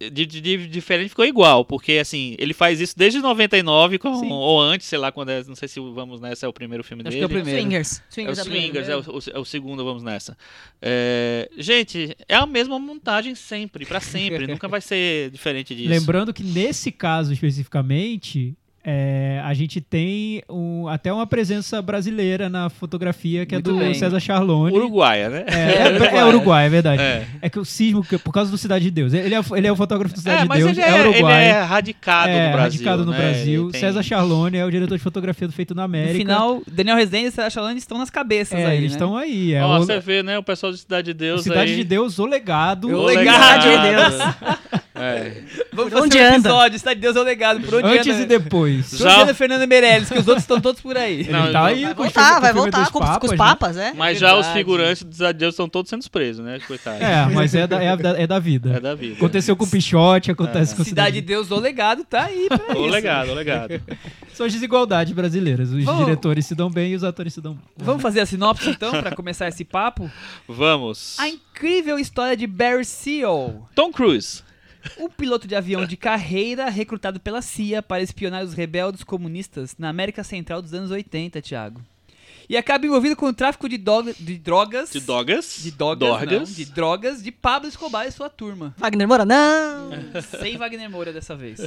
de, 0.00 0.26
de- 0.26 0.40
de 0.40 0.66
diferente 0.66 1.08
ficou 1.10 1.24
igual, 1.24 1.64
porque 1.64 1.92
assim, 1.92 2.34
ele 2.38 2.52
faz 2.52 2.80
isso 2.80 2.94
desde 2.98 3.20
99 3.20 3.96
com, 3.98 4.14
Sim. 4.16 4.28
ou 4.30 4.60
antes, 4.60 4.86
sei 4.86 4.98
lá, 4.98 5.10
quando 5.12 5.30
é, 5.30 5.42
não 5.44 5.54
sei 5.54 5.68
se 5.68 5.78
o 5.80 5.94
vamos 5.94 6.20
nessa 6.20 6.44
é 6.44 6.48
o 6.48 6.52
primeiro 6.52 6.82
filme 6.84 7.02
Acho 7.06 7.16
que 7.16 7.22
é 7.24 7.26
dele. 7.28 7.40
o 7.40 7.42
primeiro. 7.42 7.60
Swingers. 7.62 8.02
É 8.16 8.30
o 8.30 8.34
Swingers, 8.36 8.38
é 8.38 8.42
o. 8.42 8.44
Swingers, 8.44 8.88
é 8.88 8.96
o, 8.96 8.98
o- 8.98 9.38
é 9.38 9.40
o 9.40 9.44
segundo, 9.44 9.84
vamos 9.84 10.02
nessa. 10.02 10.36
É, 10.82 11.48
gente, 11.56 12.14
é 12.28 12.34
a 12.34 12.44
mesma 12.44 12.78
montagem 12.78 13.34
sempre, 13.34 13.86
pra 13.86 14.00
sempre, 14.00 14.46
nunca 14.48 14.68
vai 14.68 14.80
ser 14.80 15.30
diferente 15.30 15.74
disso. 15.74 15.88
Lembrando 15.88 16.34
que 16.34 16.42
nesse 16.42 16.90
caso 16.92 17.32
especificamente, 17.32 18.54
é, 18.84 19.40
a 19.42 19.54
gente 19.54 19.80
tem 19.80 20.42
um- 20.50 20.86
até 20.88 21.10
uma 21.12 21.26
presença 21.26 21.80
brasileira 21.80 22.48
na 22.50 22.68
fotografia, 22.68 23.46
que 23.46 23.54
Muito 23.54 23.70
é 23.70 23.72
do 23.72 23.78
bem. 23.78 23.94
César 23.94 24.20
Charlone. 24.20 24.76
Uruguaia, 24.76 25.30
né? 25.30 25.44
É, 25.46 25.54
é, 26.14 26.18
é 26.18 26.24
Uruguai, 26.26 26.66
é 26.66 26.68
verdade. 26.68 27.02
É. 27.02 27.26
É. 27.40 27.48
que 27.48 27.58
o 27.58 27.64
Sismo, 27.64 28.04
por 28.04 28.32
causa 28.32 28.50
do 28.50 28.58
Cidade 28.58 28.84
de 28.84 28.90
Deus. 28.90 29.12
Ele 29.14 29.34
é, 29.34 29.40
ele 29.56 29.66
é 29.66 29.72
o 29.72 29.76
fotógrafo 29.76 30.14
do 30.14 30.18
Cidade 30.20 30.38
É, 30.40 30.42
de 30.42 30.48
mas 30.48 30.58
Deus, 30.64 30.70
ele 30.76 30.80
é, 30.82 30.90
é, 30.90 30.98
ele 31.00 31.08
Uruguai. 31.08 31.44
é 31.44 31.60
radicado 31.62 32.28
é, 32.30 32.46
no 32.46 32.52
Brasil. 32.52 32.70
radicado 32.72 33.04
no 33.06 33.12
né? 33.12 33.18
Brasil. 33.18 33.62
Ele 33.64 33.72
tem- 33.72 33.80
César 33.80 34.02
Charlone 34.02 34.56
é 34.58 34.64
o 34.64 34.70
diretor 34.70 34.96
de 34.98 35.02
fotografia 35.02 35.46
do 35.48 35.52
Feito 35.54 35.74
na 35.74 35.84
América. 35.84 36.12
No 36.12 36.18
final, 36.18 36.62
Daniel 36.70 36.96
Rezende 36.96 37.28
e 37.28 37.30
Sarah 37.30 37.50
Chalane 37.50 37.78
estão 37.78 37.96
nas 37.98 38.10
cabeças 38.10 38.58
é, 38.58 38.66
aí, 38.66 38.76
eles 38.76 38.90
né? 38.92 38.96
estão 38.96 39.16
aí. 39.16 39.54
É 39.54 39.64
Ó, 39.64 39.76
o, 39.76 39.78
você 39.78 39.98
vê, 39.98 40.22
né? 40.22 40.38
O 40.38 40.42
pessoal 40.42 40.70
de 40.72 40.78
Cidade 40.78 41.06
de 41.06 41.14
Deus 41.14 41.42
Cidade 41.42 41.70
aí. 41.70 41.76
de 41.76 41.84
Deus, 41.84 42.18
o 42.18 42.26
legado. 42.26 42.88
O 42.88 43.02
O 43.02 43.06
legado 43.06 43.62
de 43.62 43.88
Deus. 43.88 44.83
É. 45.04 45.42
Vamos 45.72 45.92
Por 45.92 46.00
fazer 46.00 46.02
onde 46.04 46.18
um 46.18 46.20
anda? 46.26 46.34
episódio, 46.48 46.78
Cidade 46.78 46.96
de 46.96 47.00
Deus 47.02 47.16
é 47.16 47.20
o 47.20 47.22
legado. 47.22 47.60
Por 47.60 47.74
onde 47.74 47.98
Antes 47.98 48.14
anda, 48.14 48.22
e 48.22 48.26
depois. 48.26 48.90
Por 48.90 48.96
Já- 48.98 49.12
onde 49.12 49.22
anda 49.22 49.34
Fernando 49.34 49.66
Meirelles, 49.68 50.08
que 50.08 50.18
os 50.18 50.26
outros 50.28 50.42
estão 50.44 50.60
todos 50.60 50.80
por 50.80 50.96
aí. 50.96 51.28
Não, 51.30 51.52
tá 51.52 51.66
aí 51.66 51.84
Vai 51.84 51.94
voltar, 51.94 52.40
vai 52.40 52.50
o 52.50 52.54
voltar 52.54 52.80
dos 52.82 52.90
com, 52.90 52.98
com 53.00 53.04
os 53.04 53.10
papas, 53.10 53.30
né? 53.30 53.36
papas, 53.36 53.76
é? 53.76 53.92
Mas 53.94 54.18
já 54.18 54.36
os 54.36 54.46
figurantes 54.48 55.04
de 55.04 55.14
Cidade 55.14 55.32
de 55.34 55.38
Deus 55.40 55.54
estão 55.54 55.68
todos 55.68 55.88
sendo 55.90 56.08
presos, 56.10 56.44
né? 56.44 56.58
Coitado. 56.66 57.02
É, 57.02 57.26
mas 57.26 57.54
é 57.54 57.66
da, 57.66 57.82
é 57.82 57.96
da, 57.96 58.20
é 58.20 58.26
da 58.26 58.38
vida. 58.38 58.74
É 58.76 58.80
da 58.80 58.94
vida. 58.94 59.16
Aconteceu 59.16 59.56
com 59.56 59.64
o 59.64 59.68
Pichote, 59.68 60.30
acontece 60.30 60.74
com 60.74 60.84
Cidade 60.84 61.16
de 61.16 61.20
Deus, 61.22 61.50
o 61.50 61.58
legado, 61.58 62.04
tá 62.04 62.24
aí 62.24 62.48
pra 62.48 62.76
O 62.76 62.82
isso. 62.84 62.90
legado, 62.94 63.30
o 63.30 63.34
legado. 63.34 63.80
São 64.32 64.46
as 64.46 64.52
desigualdades 64.52 65.12
brasileiras. 65.12 65.70
Os 65.70 65.84
Vamos- 65.84 66.04
diretores 66.04 66.46
se 66.46 66.54
dão 66.54 66.68
bem 66.70 66.92
e 66.92 66.96
os 66.96 67.04
atores 67.04 67.32
se 67.34 67.40
dão 67.40 67.54
mal. 67.54 67.62
Vamos 67.76 68.02
fazer 68.02 68.20
a 68.20 68.26
sinopse 68.26 68.68
então, 68.70 68.90
pra 69.00 69.12
começar 69.14 69.46
esse 69.48 69.64
papo? 69.64 70.10
Vamos. 70.48 71.16
A 71.18 71.28
incrível 71.28 71.98
história 71.98 72.36
de 72.36 72.46
Barry 72.46 72.84
Seal. 72.84 73.68
Tom 73.74 73.92
Cruise. 73.92 74.42
Um 74.98 75.08
piloto 75.08 75.46
de 75.48 75.54
avião 75.54 75.86
de 75.86 75.96
carreira 75.96 76.68
recrutado 76.68 77.18
pela 77.20 77.40
CIA 77.42 77.82
para 77.82 78.02
espionar 78.02 78.44
os 78.44 78.54
rebeldes 78.54 79.02
comunistas 79.04 79.74
na 79.78 79.88
América 79.88 80.22
Central 80.24 80.60
dos 80.62 80.72
anos 80.74 80.90
80, 80.90 81.40
Thiago. 81.42 81.80
E 82.48 82.56
acaba 82.58 82.84
envolvido 82.84 83.16
com 83.16 83.26
o 83.26 83.32
tráfico 83.32 83.66
de, 83.68 83.78
dog- 83.78 84.14
de 84.20 84.36
drogas. 84.36 84.90
De 84.92 85.00
Dogas. 85.00 85.56
De 85.62 85.70
drogas, 85.70 86.08
Dorgas. 86.08 86.48
não, 86.50 86.54
de 86.56 86.64
drogas 86.66 87.22
de 87.22 87.32
Pablo 87.32 87.68
Escobar 87.68 88.06
e 88.06 88.12
sua 88.12 88.28
turma. 88.28 88.74
Wagner 88.76 89.08
Moura, 89.08 89.24
não! 89.24 89.90
Sem 90.40 90.58
Wagner 90.58 90.90
Moura 90.90 91.10
dessa 91.12 91.34
vez. 91.34 91.60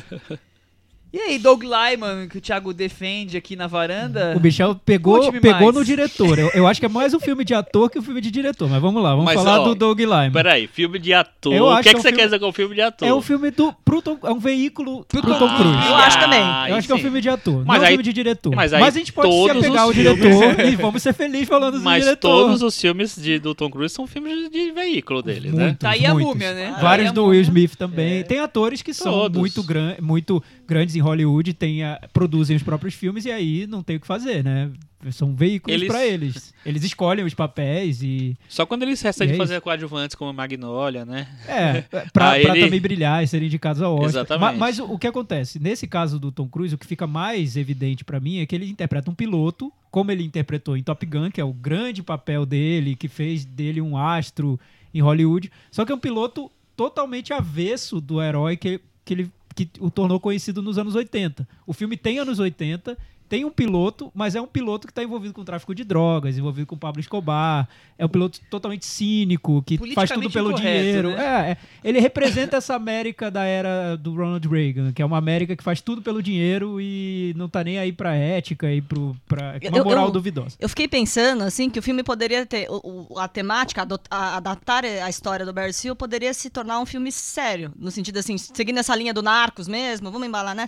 E 1.13 1.17
aí, 1.20 1.39
Doug 1.39 1.63
Lyman, 1.63 2.28
que 2.28 2.38
o 2.38 2.41
Thiago 2.41 2.74
defende 2.74 3.38
aqui 3.38 3.56
na 3.56 3.65
varanda. 3.65 4.34
O 4.36 4.41
Michel 4.41 4.76
pegou, 4.76 5.17
Conte-me 5.20 5.39
pegou 5.39 5.62
mais. 5.62 5.76
no 5.76 5.86
diretor. 5.86 6.38
Eu, 6.38 6.52
eu 6.54 6.67
acho 6.67 6.82
que 6.82 6.86
é 6.86 6.89
mais 6.89 7.13
um 7.13 7.20
filme 7.20 7.46
de 7.46 7.54
ator 7.54 7.89
que 7.89 7.98
um 7.98 8.02
filme 8.02 8.20
de 8.20 8.30
diretor. 8.30 8.70
Mas 8.70 8.82
vamos 8.82 9.02
lá, 9.02 9.12
vamos 9.12 9.24
Mas, 9.26 9.36
falar 9.36 9.62
ó, 9.62 9.63
do 9.70 9.74
Doug 9.76 9.98
Lyman. 10.00 10.32
Peraí, 10.34 10.67
filme 10.67 11.00
de 11.00 11.13
ator. 11.13 11.54
Eu 11.54 11.63
O 11.63 11.70
acho 11.70 11.84
que, 11.84 11.89
é 11.89 11.93
que 11.93 11.93
que 11.93 11.96
é 11.96 12.00
um 12.00 12.02
você 12.02 12.08
filme- 12.10 12.17
quer 12.17 12.26
dizer 12.26 12.39
com 12.39 12.52
filme 12.52 12.76
de 12.76 12.82
ator? 12.82 13.08
É 13.08 13.13
um 13.13 13.22
filme 13.22 13.50
do. 13.52 13.74
Pro 13.86 14.02
Tom- 14.02 14.20
é 14.22 14.32
um 14.32 14.38
veículo 14.39 15.06
pro, 15.06 15.22
Tom 15.22 15.39
Tom 15.39 15.56
Cruise. 15.56 15.88
Eu 15.88 15.96
acho 15.96 16.20
também. 16.20 16.41
aí 16.43 16.72
Eu 16.72 16.76
acho 16.76 16.88
que 16.88 16.91
é 16.91 16.96
um 16.96 17.00
filme 17.00 17.22
de 17.22 17.30
ator. 17.30 17.63
Mas 17.65 17.65
não 17.65 17.74
é 17.76 17.80
um 17.80 17.84
aí- 17.84 17.88
filme 17.91 18.04
de 18.04 18.13
diretor. 18.13 18.54
mas 18.56 18.72
Mas, 18.74 18.82
aí 18.84 18.88
a 18.89 18.91
gente 18.91 19.13
pode 19.13 19.32
se 19.32 19.38
todos 19.48 19.63
apegar 19.63 19.84
ao 19.84 19.89
os 19.89 19.96
diretor 19.96 20.60
e 20.65 20.76
vamos 20.76 21.02
ser 21.02 21.13
felizes 21.13 21.48
falando 21.48 21.78
do 21.80 21.84
Mas 21.86 22.04
diretor. 22.04 22.28
todos 22.30 22.62
os 22.62 22.80
filmes 22.80 23.15
de, 23.15 23.39
do 23.39 23.56
Tom 23.56 23.70
Cruise 23.72 23.96
são 23.96 24.06
filmes 24.06 24.34
de, 24.38 24.50
de 24.50 24.72
veículo 24.74 25.24
dele, 25.24 25.52
né? 25.52 25.63
Muitos, 25.63 25.80
Tá 25.80 25.91
aí 25.91 26.06
a 26.06 26.13
múmia, 26.13 26.54
né? 26.54 26.76
Vários 26.82 26.82
Tá 26.82 26.91
aí 26.91 27.08
a 27.08 27.12
do 27.12 27.22
múmia. 27.22 27.38
Will 27.38 27.41
Smith 27.43 27.76
também. 27.78 28.20
É. 28.20 28.24
Tem 28.24 28.39
atores 28.39 28.82
que 28.82 28.93
são 28.93 29.13
Todos. 29.13 29.39
muito, 29.39 29.63
gran 29.63 29.96
muito 30.02 30.43
grandes 30.67 30.95
em 30.95 30.99
Hollywood, 30.99 31.53
tem 31.53 31.84
a- 31.84 31.99
produzem 32.12 32.56
os 32.58 32.63
próprios 32.63 32.93
filmes 32.93 33.25
e 33.25 33.32
aí 33.32 33.65
não 33.67 33.82
tem 33.82 33.95
o 33.95 33.99
que 33.99 34.08
fazer, 34.08 34.43
né? 34.43 34.69
São 35.12 35.34
veículos 35.36 35.75
Eles- 35.75 35.88
pra 35.88 36.06
eles. 36.06 36.53
Eles 36.65 36.84
escolhem 36.84 37.23
os 37.23 37.34
papéis 37.34 38.01
e. 38.01 38.36
Só 38.49 38.65
quando 38.65 38.82
eles 38.84 38.99
restam 39.01 39.27
de 39.27 39.34
é 39.34 39.38
fazer 39.38 39.62
coadjuvantes 39.62 40.15
como 40.15 40.34
Magnolia, 40.34 41.06
né? 41.06 41.27
É, 41.47 41.82
pra, 42.12 42.32
Aí 42.34 42.41
pra 42.41 42.56
ele- 42.58 42.65
também 42.65 42.82
brilhar 42.82 43.23
e 43.23 43.27
serem 43.27 43.47
indicados 43.47 43.82
ao 43.82 43.93
Oscar. 43.93 44.10
Exatamente. 44.10 44.41
Ma- 44.53 44.53
Mas, 44.53 44.80
o, 44.80 44.86
o 44.91 44.97
que 44.99 45.06
acontece? 45.08 45.60
Nesse 45.60 45.88
caso 45.88 46.19
do 46.19 46.32
Tom 46.32 46.47
Cruise, 46.47 46.73
o 46.73 46.77
que 46.77 46.86
fica 46.88 47.06
mais 47.08 47.56
evidente 47.56 48.03
pra 48.03 48.19
mim 48.19 48.39
é 48.39 48.45
que 48.45 48.56
ele 48.56 48.67
interpreta 48.67 49.10
um 49.12 49.15
piloto, 49.15 49.71
como 49.91 50.12
ele 50.12 50.23
interpretou 50.23 50.75
em 50.75 50.82
Top 50.84 51.06
Gun, 51.06 51.30
que 51.32 51.39
é 51.39 51.45
o 51.45 51.53
grande 51.53 52.01
papel 52.01 52.43
dele, 52.45 52.95
que 52.95 53.08
fez 53.08 53.45
dele 53.45 53.80
um 53.80 53.95
astro 53.97 54.60
em 54.93 54.99
Hollywood. 55.01 55.51
Só 55.71 55.86
que 55.86 55.91
é 55.91 55.95
um 55.95 55.99
piloto 55.99 56.51
totalmente 56.75 57.32
avesso 57.34 58.01
do 58.01 58.21
herói 58.21 58.58
que, 58.58 58.82
que 59.06 59.13
ele 59.13 59.32
que 59.58 59.67
o 59.80 59.89
tornou 59.89 60.20
conhecido 60.20 60.62
nos 60.62 60.78
anos 60.78 60.93
80. 60.93 61.48
O 61.65 61.74
filme 61.74 61.98
tem 61.98 62.20
anos 62.20 62.38
80, 62.38 62.96
tem 63.29 63.43
um 63.45 63.49
piloto, 63.49 64.11
mas 64.15 64.35
é 64.35 64.41
um 64.41 64.47
piloto 64.47 64.87
que 64.87 64.91
está 64.91 65.03
envolvido 65.03 65.33
com 65.33 65.43
tráfico 65.43 65.75
de 65.75 65.83
drogas, 65.83 66.37
envolvido 66.37 66.65
com 66.67 66.77
Pablo 66.77 66.99
Escobar. 67.01 67.67
É 67.97 68.05
um 68.05 68.09
piloto 68.09 68.39
totalmente 68.49 68.85
cínico, 68.85 69.61
que 69.63 69.77
faz 69.93 70.11
tudo 70.11 70.29
pelo 70.29 70.51
incorreto, 70.51 70.83
dinheiro. 70.83 71.09
né? 71.09 71.47
É, 71.47 71.51
é. 71.51 71.57
ele 71.83 71.99
representa 71.99 72.57
essa 72.57 72.75
América 72.75 73.29
da 73.31 73.43
era 73.43 73.95
do 73.97 74.13
Ronald 74.15 74.47
Reagan, 74.47 74.91
que 74.93 75.01
é 75.01 75.05
uma 75.05 75.17
América 75.17 75.55
que 75.55 75.63
faz 75.63 75.81
tudo 75.81 76.01
pelo 76.01 76.21
dinheiro 76.21 76.79
e 76.79 77.33
não 77.35 77.49
tá 77.49 77.63
nem 77.63 77.77
aí 77.79 77.91
pra 77.91 78.15
ética 78.15 78.71
e 78.71 78.81
pro, 78.81 79.15
pra 79.27 79.59
uma 79.69 79.77
Eu- 79.79 79.83
moral 79.83 80.05
eu- 80.05 80.11
duvidosa. 80.11 80.55
Eu 80.59 80.69
fiquei 80.69 80.87
pensando, 80.87 81.43
assim, 81.43 81.69
que 81.69 81.79
o 81.79 81.81
filme 81.81 82.03
poderia 82.03 82.45
ter. 82.45 82.67
o- 82.69 83.07
o- 83.13 83.19
a 83.19 83.27
temática, 83.27 83.81
adot- 83.81 84.07
a- 84.11 84.37
adaptar 84.37 84.85
a 84.85 85.09
história 85.09 85.45
do 85.45 85.51
Barry 85.53 85.73
Seal 85.73 85.95
poderia 85.95 86.33
se 86.33 86.49
tornar 86.49 86.79
um 86.79 86.85
filme 86.85 87.11
sério. 87.11 87.71
No 87.77 87.89
sentido, 87.91 88.17
assim, 88.19 88.37
seguindo 88.37 88.77
essa 88.79 88.95
linha 88.95 89.13
do 89.13 89.21
Narcos 89.23 89.67
mesmo, 89.67 90.11
vamos 90.11 90.27
embalar, 90.27 90.55
né? 90.55 90.67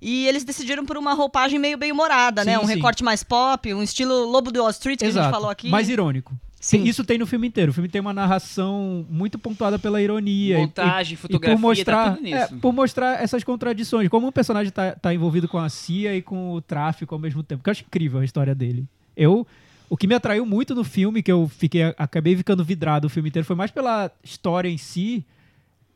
E 0.00 0.26
eles 0.26 0.44
decidiram 0.44 0.84
por 0.86 0.96
uma 0.96 1.12
roupagem 1.14 1.58
meio 1.58 1.76
bem-humorada, 1.76 2.44
né? 2.44 2.56
Sim, 2.58 2.64
Um 2.64 2.66
sim. 2.66 2.74
recorte 2.74 3.04
mais 3.04 3.22
pop, 3.22 3.72
um 3.74 3.82
estilo 3.82 4.24
Lobo 4.30 4.50
do 4.50 4.60
Wall 4.60 4.70
Street, 4.70 4.98
que 4.98 5.04
a 5.04 5.10
gente 5.10 5.30
falou 5.30 5.50
aqui. 5.50 5.68
mais 5.68 5.88
irônico. 5.88 6.34
Sim. 6.60 6.84
Isso 6.84 7.02
tem 7.04 7.16
no 7.16 7.26
filme 7.26 7.48
inteiro. 7.48 7.70
O 7.70 7.74
filme 7.74 7.88
tem 7.88 8.02
uma 8.02 8.12
narração 8.12 9.06
muito 9.08 9.38
pontuada 9.38 9.78
pela 9.78 10.00
ironia. 10.02 10.58
Montagem, 10.58 11.14
e, 11.14 11.16
fotografia, 11.16 11.54
e 11.54 11.56
por 11.56 11.60
mostrar, 11.62 12.04
tá 12.04 12.10
tudo 12.12 12.22
nisso. 12.22 12.36
é, 12.36 12.46
por 12.60 12.72
mostrar 12.72 13.22
essas 13.22 13.42
contradições. 13.42 14.08
Como 14.10 14.26
um 14.26 14.32
personagem 14.32 14.70
tá, 14.70 14.92
tá 14.92 15.14
envolvido 15.14 15.48
com 15.48 15.56
a 15.56 15.70
CIA 15.70 16.16
e 16.16 16.22
com 16.22 16.52
o 16.52 16.60
tráfico 16.60 17.14
ao 17.14 17.18
mesmo 17.18 17.42
tempo. 17.42 17.62
Que 17.62 17.70
eu 17.70 17.72
acho 17.72 17.82
incrível 17.82 18.20
a 18.20 18.24
história 18.24 18.54
dele. 18.54 18.86
Eu... 19.16 19.46
O 19.88 19.96
que 19.96 20.06
me 20.06 20.14
atraiu 20.14 20.46
muito 20.46 20.72
no 20.72 20.84
filme, 20.84 21.20
que 21.20 21.32
eu 21.32 21.48
fiquei, 21.48 21.82
acabei 21.98 22.36
ficando 22.36 22.64
vidrado 22.64 23.08
o 23.08 23.10
filme 23.10 23.28
inteiro, 23.28 23.44
foi 23.44 23.56
mais 23.56 23.72
pela 23.72 24.08
história 24.22 24.68
em 24.68 24.78
si, 24.78 25.24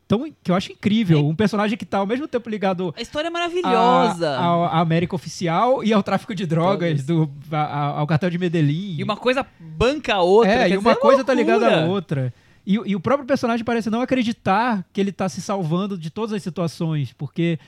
tão, 0.06 0.30
que 0.42 0.50
eu 0.50 0.54
acho 0.54 0.70
incrível. 0.72 1.26
Um 1.26 1.34
personagem 1.34 1.76
que 1.78 1.84
tá 1.86 1.98
ao 1.98 2.06
mesmo 2.06 2.28
tempo 2.28 2.48
ligado 2.50 2.94
A 2.96 3.00
história 3.00 3.28
é 3.28 3.30
maravilhosa. 3.30 4.30
à 4.38 4.80
América 4.80 5.14
oficial 5.14 5.82
e 5.84 5.92
ao 5.92 6.02
tráfico 6.02 6.34
de 6.34 6.46
drogas, 6.46 7.04
do, 7.04 7.30
a- 7.50 7.56
a- 7.58 7.98
ao 8.00 8.06
cartel 8.06 8.30
de 8.30 8.38
Medellín. 8.38 8.96
E 8.98 9.02
uma 9.02 9.16
coisa 9.16 9.46
banca 9.58 10.14
a 10.16 10.22
outra. 10.22 10.52
É, 10.52 10.70
e 10.70 10.76
uma 10.76 10.90
dizer, 10.90 11.00
coisa 11.00 11.24
tá 11.24 11.32
ligada 11.34 11.66
à 11.66 11.68
loucura. 11.70 11.90
outra. 11.92 12.34
E, 12.66 12.78
o- 12.78 12.86
e 12.86 12.96
o 12.96 13.00
próprio 13.00 13.26
personagem 13.26 13.64
parece 13.64 13.90
não 13.90 14.00
acreditar 14.00 14.84
que 14.92 15.00
ele 15.00 15.12
tá 15.12 15.28
se 15.28 15.40
salvando 15.42 15.98
de 15.98 16.10
todas 16.10 16.32
as 16.32 16.42
situações, 16.42 17.12
porque 17.12 17.58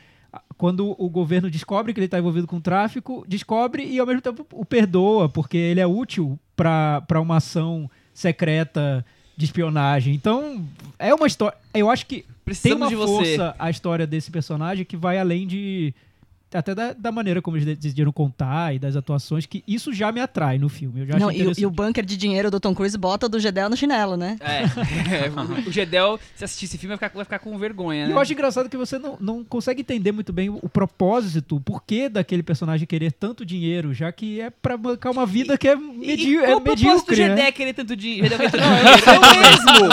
quando 0.59 0.94
o 0.99 1.09
governo 1.09 1.51
descobre 1.51 1.92
que 1.94 2.01
ele 2.01 2.09
tá 2.09 2.18
envolvido 2.18 2.46
com 2.46 2.61
tráfico, 2.61 3.25
descobre 3.27 3.85
e 3.85 3.99
ao 3.99 4.07
mesmo 4.07 4.20
tempo 4.22 4.46
o 4.53 4.64
perdoa, 4.64 5.29
porque 5.29 5.57
ele 5.57 5.81
é 5.81 5.87
útil 5.87 6.38
para 6.55 7.20
uma 7.20 7.37
ação 7.37 7.90
secreta 8.12 9.05
de 9.37 9.44
espionagem. 9.44 10.14
Então, 10.14 10.64
é 10.99 11.14
uma 11.14 11.27
história. 11.27 11.57
Eu 11.75 11.90
acho 11.90 12.07
que 12.07 12.22
tem 12.22 12.27
Precisamos 12.44 12.83
uma 12.83 12.88
de 12.88 12.96
você. 12.96 13.37
força 13.37 13.57
a 13.59 13.68
história 13.70 14.07
desse 14.07 14.31
personagem 14.31 14.85
que 14.85 14.96
vai 14.96 15.18
além 15.18 15.46
de 15.46 15.92
até 16.52 16.74
da, 16.74 16.92
da 16.92 17.11
maneira 17.12 17.42
como 17.42 17.56
eles 17.56 17.76
decidiram 17.76 18.12
contar 18.12 18.74
e 18.74 18.78
das 18.78 18.96
atuações, 18.96 19.44
que 19.46 19.62
isso 19.66 19.92
já 19.92 20.11
me 20.12 20.20
atrai 20.20 20.59
no 20.59 20.68
filme. 20.68 21.01
Eu 21.01 21.07
já 21.07 21.18
Não, 21.18 21.28
acho 21.28 21.38
e, 21.38 21.47
o- 21.47 21.53
e 21.59 21.66
o 21.66 21.70
bunker 21.70 22.05
de 22.05 22.16
dinheiro 22.16 22.51
do 22.51 22.61
Tom 22.61 22.74
Cruise 22.74 22.97
bota 22.97 23.26
o 23.26 23.28
do 23.28 23.38
Gedel 23.40 23.68
no 23.68 23.76
chinelo, 23.76 24.16
né? 24.16 24.36
É, 24.40 24.62
o 25.68 25.72
Gedel, 25.72 26.18
se 26.34 26.44
assistir 26.44 26.64
esse 26.66 26.78
filme, 26.78 26.97
vai 26.97 27.09
ficar, 27.09 27.14
vai 27.16 27.24
ficar 27.24 27.38
com 27.40 27.57
vergonha, 27.59 28.05
E 28.05 28.09
né? 28.09 28.14
eu 28.14 28.18
acho 28.20 28.32
engraçado 28.32 28.68
que 28.68 28.76
você 28.76 28.99
não, 28.99 29.16
não 29.20 29.44
consegue 29.44 29.80
entender 29.80 30.12
muito 30.12 30.32
bem 30.32 30.49
o, 30.49 30.59
o 30.62 30.68
propósito, 30.68 31.57
o 31.57 31.61
porquê 31.61 32.09
daquele 32.09 32.42
personagem 32.42 32.86
querer 32.86 33.12
tanto 33.12 33.44
dinheiro, 33.44 33.92
já 33.92 34.11
que 34.12 34.40
é 34.40 34.49
pra 34.51 34.76
bancar 34.76 35.12
uma 35.12 35.26
vida 35.26 35.59
que 35.59 35.68
é, 35.68 35.72
E- 35.74 35.76
medi 35.76 36.30
e 36.30 36.36
é 36.36 36.47
qual 36.47 36.59
o 36.59 36.61
propósito 36.61 36.86
do 36.86 37.11
medíocre, 37.11 37.16
né? 37.28 37.36
Gedel 37.36 37.53
querer 37.53 37.72
tanto 37.74 37.97
dinheiro? 37.97 38.28
Gedel 38.28 38.38
querer 38.38 38.51
tanto 38.53 38.64
dinheiro? 38.64 38.86
É 39.07 39.18
o 39.18 39.40
mesmo! 39.42 39.88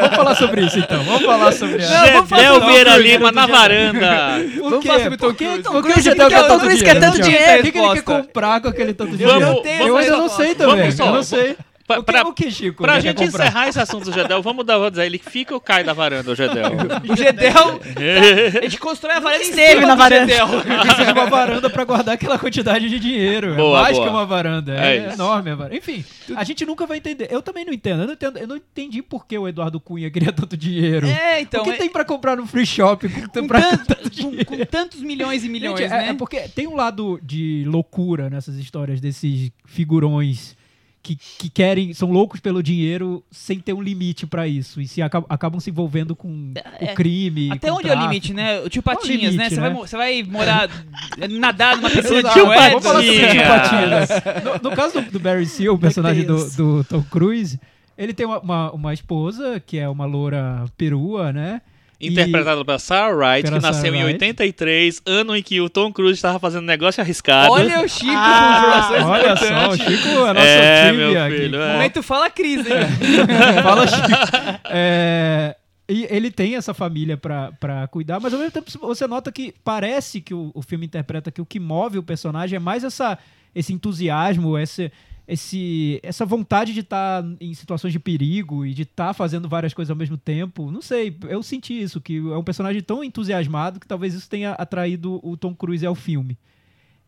vamos, 0.00 0.16
falar 0.16 0.34
sobre 0.36 0.64
isso 0.66 0.78
então. 0.78 1.02
Vamos 1.04 1.22
falar 1.22 1.52
sobre. 1.52 1.78
Não, 1.78 2.26
falar 2.26 2.40
Gedel 2.42 2.54
sobre 2.54 2.72
Vieira 2.72 2.96
Lima 2.98 3.32
na 3.32 3.46
varanda. 3.46 4.38
Vamos 4.60 4.84
falar 4.86 5.00
sobre 5.02 5.18
Por 5.18 5.34
que 5.34 5.44
Cruise. 5.44 5.55
Tom 5.55 5.55
Cruise 5.55 5.55
o 5.60 6.00
Gedel 6.00 6.28
quer 6.28 6.42
Tom 6.42 6.48
tanto 6.48 6.60
Cruise 6.60 6.78
dinheiro? 6.78 7.00
quer 7.00 7.06
tanto 7.06 7.16
Thiago? 7.16 7.30
dinheiro? 7.30 7.58
O 7.58 7.62
que, 7.62 7.68
ele 7.68 7.72
quer 7.72 7.94
Resposta. 7.94 8.02
comprar 8.22 8.60
com 8.60 8.68
aquele 8.68 8.94
tanto 8.94 9.16
dinheiro? 9.16 9.62
Eu 9.80 9.96
ainda 9.96 10.16
não 10.16 10.28
sei 10.28 10.54
também. 10.54 10.90
Eu 10.98 11.06
não 11.12 11.22
sei. 11.22 11.56
Pra, 11.86 11.98
o 11.98 12.02
que, 12.02 12.12
pra- 12.12 12.22
o 12.28 12.32
que 12.32 12.50
Chico? 12.50 12.82
pra 12.82 12.98
gente 12.98 13.16
comprar? 13.16 13.44
encerrar 13.46 13.68
esse 13.68 13.78
assunto 13.80 14.04
do 14.06 14.12
Gedel, 14.12 14.42
vamos 14.42 14.64
dar, 14.66 14.76
vamos 14.76 14.90
dizer, 14.92 15.06
ele 15.06 15.18
fica 15.18 15.54
ou 15.54 15.60
cai 15.60 15.84
da 15.84 15.92
varanda, 15.92 16.30
o 16.32 16.34
Gedel? 16.34 16.64
O 17.08 17.16
Gedel, 17.16 17.80
a 18.58 18.62
gente 18.62 18.78
constrói 18.78 19.14
a 19.16 19.20
varanda 19.20 19.44
cima 19.44 19.80
na 19.86 19.94
do 19.94 19.98
varanda. 19.98 20.26
Gedel. 20.32 20.48
Precisa 20.82 21.04
de 21.06 21.12
uma 21.12 21.26
varanda 21.26 21.70
pra 21.70 21.84
guardar 21.84 22.14
aquela 22.14 22.38
quantidade 22.38 22.88
de 22.88 22.98
dinheiro. 22.98 23.54
Boa, 23.54 23.78
é 23.78 23.82
mais 23.82 23.96
boa. 23.96 24.08
que 24.08 24.12
uma 24.14 24.26
varanda. 24.26 24.74
É, 24.76 24.96
É 24.96 25.12
enorme 25.12 25.50
a 25.50 25.54
varanda. 25.54 25.76
Enfim, 25.76 26.04
a 26.36 26.42
gente 26.44 26.64
nunca 26.66 26.86
vai 26.86 26.98
entender. 26.98 27.28
Eu 27.30 27.40
também 27.40 27.64
não 27.64 27.72
entendo. 27.72 28.00
Eu 28.02 28.06
não, 28.06 28.14
entendo, 28.14 28.38
eu 28.38 28.46
não 28.48 28.56
entendi 28.56 29.00
por 29.02 29.26
que 29.26 29.38
o 29.38 29.46
Eduardo 29.46 29.78
Cunha 29.78 30.10
queria 30.10 30.32
tanto 30.32 30.56
dinheiro. 30.56 31.06
É, 31.06 31.40
então... 31.40 31.62
o 31.62 31.64
que 31.64 31.70
é- 31.70 31.76
tem 31.76 31.88
pra 31.88 32.04
comprar 32.04 32.36
no 32.36 32.46
free 32.46 32.66
shop? 32.66 33.08
Com, 33.08 33.20
com, 33.20 33.28
tanto- 33.28 33.86
tanto 33.86 34.10
com- 34.22 34.44
com 34.44 34.64
tantos 34.64 35.00
milhões 35.02 35.44
e 35.44 35.48
milhões, 35.48 35.78
Gente, 35.78 35.92
é, 35.92 35.98
né? 35.98 36.08
é 36.08 36.14
porque 36.14 36.40
tem 36.48 36.66
um 36.66 36.74
lado 36.74 37.20
de 37.22 37.64
loucura 37.66 38.28
nessas 38.28 38.56
histórias 38.56 39.00
desses 39.00 39.50
figurões 39.64 40.56
que, 41.06 41.16
que 41.38 41.48
querem, 41.48 41.94
são 41.94 42.10
loucos 42.10 42.40
pelo 42.40 42.60
dinheiro 42.60 43.22
sem 43.30 43.60
ter 43.60 43.72
um 43.72 43.80
limite 43.80 44.26
pra 44.26 44.48
isso. 44.48 44.80
E 44.80 44.88
se 44.88 45.00
acabam, 45.00 45.26
acabam 45.30 45.60
se 45.60 45.70
envolvendo 45.70 46.16
com 46.16 46.52
É, 46.80 46.92
o 46.92 46.94
crime. 46.96 47.52
Até 47.52 47.70
onde 47.70 47.88
é 47.88 47.96
o 47.96 48.00
limite, 48.00 48.34
né? 48.34 48.60
O 48.60 48.68
tio 48.68 48.80
o 48.80 48.82
Patinhas, 48.82 49.34
né? 49.34 49.48
limite, 49.48 49.54
Você 49.54 49.60
né? 49.60 49.70
vai, 49.70 49.74
você 49.74 49.96
vai 49.96 50.22
morar, 50.24 50.68
nadar 51.30 51.76
numa 51.76 51.90
piscina 51.90 52.22
de. 52.22 52.40
Vamos 52.40 52.84
falar 52.84 53.02
sobre 53.02 53.30
Tio 53.30 53.40
é. 53.40 53.46
Patinhas. 53.46 54.08
No, 54.44 54.70
no 54.70 54.76
caso 54.76 55.00
do, 55.00 55.10
do 55.12 55.20
Barry 55.20 55.46
Seal, 55.46 55.74
o 55.74 55.78
personagem 55.78 56.24
do, 56.24 56.50
do 56.50 56.84
Tom 56.84 57.02
Cruise, 57.04 57.60
ele 57.96 58.12
tem 58.12 58.26
uma, 58.26 58.40
uma, 58.40 58.72
uma 58.72 58.94
esposa 58.94 59.60
que 59.60 59.78
é 59.78 59.88
uma 59.88 60.06
loura 60.06 60.64
perua, 60.76 61.32
né? 61.32 61.60
E- 61.98 62.08
Interpretado 62.08 62.64
pela 62.64 62.78
Sarah 62.78 63.14
Wright, 63.14 63.42
Pela 63.44 63.56
que 63.58 63.62
nasceu 63.62 63.84
Sarah 63.84 63.96
em 63.96 64.02
Wright. 64.04 64.14
83, 64.16 65.02
ano 65.06 65.34
em 65.36 65.42
que 65.42 65.60
o 65.60 65.70
Tom 65.70 65.90
Cruise 65.92 66.14
estava 66.14 66.38
fazendo 66.38 66.64
negócio 66.66 67.00
arriscado. 67.02 67.50
Olha 67.52 67.80
o 67.80 67.88
Chico 67.88 68.10
Ah, 68.14 68.86
com 69.00 69.04
Olha 69.06 69.36
só, 69.36 69.68
o. 69.70 69.76
Chico, 69.76 70.08
a 70.24 70.34
nossa 70.34 70.46
É, 70.46 70.92
meu 70.92 71.22
aqui. 71.24 71.36
filho, 71.36 71.60
é. 71.62 71.72
Momento 71.72 72.02
fala 72.02 72.28
Cris, 72.30 72.66
hein? 72.66 72.72
Fala, 73.62 73.86
Chico. 73.86 74.08
É, 74.70 75.56
e 75.88 76.06
ele 76.10 76.30
tem 76.30 76.56
essa 76.56 76.74
família 76.74 77.16
pra, 77.16 77.52
pra 77.60 77.86
cuidar, 77.88 78.20
mas 78.20 78.32
ao 78.32 78.38
mesmo 78.40 78.52
tempo 78.52 78.70
você 78.80 79.06
nota 79.06 79.30
que 79.32 79.54
parece 79.64 80.20
que 80.20 80.34
o, 80.34 80.50
o 80.54 80.60
filme 80.62 80.84
interpreta 80.86 81.30
que 81.30 81.40
o 81.40 81.46
que 81.46 81.60
move 81.60 81.96
o 81.98 82.02
personagem 82.02 82.56
é 82.56 82.60
mais 82.60 82.84
essa, 82.84 83.16
esse 83.54 83.72
entusiasmo, 83.72 84.58
esse, 84.58 84.90
esse, 85.28 85.98
essa 86.02 86.24
vontade 86.24 86.72
de 86.72 86.80
estar 86.80 87.24
em 87.40 87.52
situações 87.52 87.92
de 87.92 87.98
perigo 87.98 88.64
e 88.64 88.72
de 88.72 88.82
estar 88.82 89.12
fazendo 89.12 89.48
várias 89.48 89.74
coisas 89.74 89.90
ao 89.90 89.96
mesmo 89.96 90.16
tempo. 90.16 90.70
Não 90.70 90.80
sei, 90.80 91.16
eu 91.28 91.42
senti 91.42 91.80
isso, 91.80 92.00
que 92.00 92.18
é 92.18 92.36
um 92.36 92.44
personagem 92.44 92.80
tão 92.82 93.02
entusiasmado 93.02 93.80
que 93.80 93.86
talvez 93.86 94.14
isso 94.14 94.28
tenha 94.28 94.52
atraído 94.52 95.20
o 95.22 95.36
Tom 95.36 95.54
Cruise 95.54 95.84
ao 95.84 95.94
filme. 95.94 96.38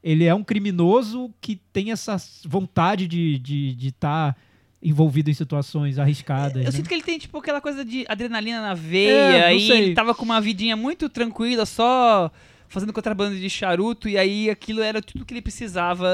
Ele 0.03 0.25
é 0.25 0.35
um 0.35 0.43
criminoso 0.43 1.33
que 1.41 1.57
tem 1.73 1.93
essa 1.93 2.17
vontade 2.45 3.07
de 3.07 3.35
estar 3.35 3.43
de, 3.43 3.75
de 3.75 3.93
tá 3.93 4.37
envolvido 4.83 5.31
em 5.31 5.35
situações 5.35 5.99
arriscadas. 5.99 6.57
Eu 6.57 6.65
né? 6.65 6.71
sinto 6.71 6.89
que 6.89 6.95
ele 6.95 7.03
tem, 7.03 7.19
tipo, 7.19 7.37
aquela 7.39 7.61
coisa 7.61 7.85
de 7.85 8.05
adrenalina 8.09 8.61
na 8.61 8.75
veia. 8.75 9.47
É, 9.47 9.55
e 9.55 9.67
sei. 9.67 9.79
ele 9.79 9.95
tava 9.95 10.15
com 10.15 10.25
uma 10.25 10.41
vidinha 10.41 10.77
muito 10.77 11.09
tranquila, 11.09 11.67
só 11.67 12.31
fazendo 12.69 12.93
contrabando 12.93 13.37
de 13.37 13.51
charuto. 13.51 14.09
E 14.09 14.17
aí 14.17 14.49
aquilo 14.49 14.81
era 14.81 15.03
tudo 15.03 15.25
que 15.25 15.35
ele 15.35 15.43
precisava 15.43 16.09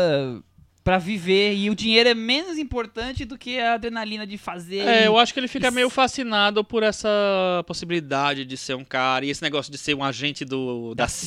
pra 0.85 0.99
viver. 0.99 1.55
E 1.55 1.71
o 1.71 1.75
dinheiro 1.75 2.11
é 2.11 2.15
menos 2.15 2.59
importante 2.59 3.25
do 3.25 3.39
que 3.39 3.59
a 3.59 3.73
adrenalina 3.75 4.27
de 4.27 4.37
fazer. 4.37 4.81
É, 4.87 5.07
eu 5.07 5.17
acho 5.17 5.33
que 5.33 5.41
ele 5.41 5.49
fica 5.49 5.71
meio 5.71 5.89
fascinado 5.89 6.63
por 6.63 6.83
essa 6.83 7.09
possibilidade 7.67 8.45
de 8.45 8.57
ser 8.57 8.75
um 8.75 8.85
cara 8.85 9.25
e 9.25 9.31
esse 9.31 9.43
negócio 9.43 9.73
de 9.73 9.79
ser 9.79 9.95
um 9.95 10.05
agente 10.05 10.45
do, 10.45 10.95
da, 10.95 11.05
Da 11.05 11.09
CIA, 11.09 11.25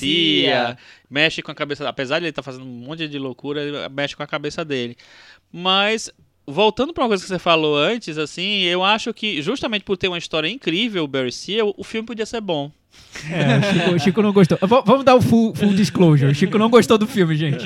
CIA. 0.67 0.77
mexe 1.09 1.41
com 1.41 1.51
a 1.51 1.55
cabeça, 1.55 1.89
apesar 1.89 2.19
de 2.19 2.25
ele 2.25 2.29
estar 2.29 2.43
fazendo 2.43 2.63
um 2.65 2.67
monte 2.67 3.07
de 3.07 3.17
loucura, 3.17 3.61
ele 3.61 3.89
mexe 3.89 4.15
com 4.15 4.21
a 4.21 4.27
cabeça 4.27 4.63
dele. 4.63 4.95
Mas 5.51 6.11
voltando 6.47 6.93
para 6.93 7.03
uma 7.03 7.09
coisa 7.09 7.21
que 7.23 7.27
você 7.29 7.37
falou 7.39 7.77
antes, 7.77 8.17
assim, 8.17 8.61
eu 8.61 8.83
acho 8.83 9.13
que 9.13 9.41
justamente 9.41 9.83
por 9.83 9.97
ter 9.97 10.07
uma 10.07 10.17
história 10.17 10.47
incrível, 10.47 11.03
o 11.03 11.07
Barry 11.07 11.31
Seal, 11.31 11.73
o 11.77 11.83
filme 11.83 12.05
podia 12.07 12.25
ser 12.25 12.39
bom. 12.41 12.71
É, 13.29 13.57
o 13.59 13.61
Chico, 13.73 13.95
o 13.95 13.99
Chico 13.99 14.21
não 14.23 14.33
gostou. 14.33 14.57
V- 14.59 14.81
vamos 14.85 15.03
dar 15.05 15.13
o 15.15 15.21
full, 15.21 15.53
full 15.53 15.73
disclosure. 15.73 16.31
O 16.31 16.35
Chico 16.35 16.57
não 16.57 16.69
gostou 16.69 16.97
do 16.97 17.05
filme, 17.05 17.35
gente. 17.35 17.63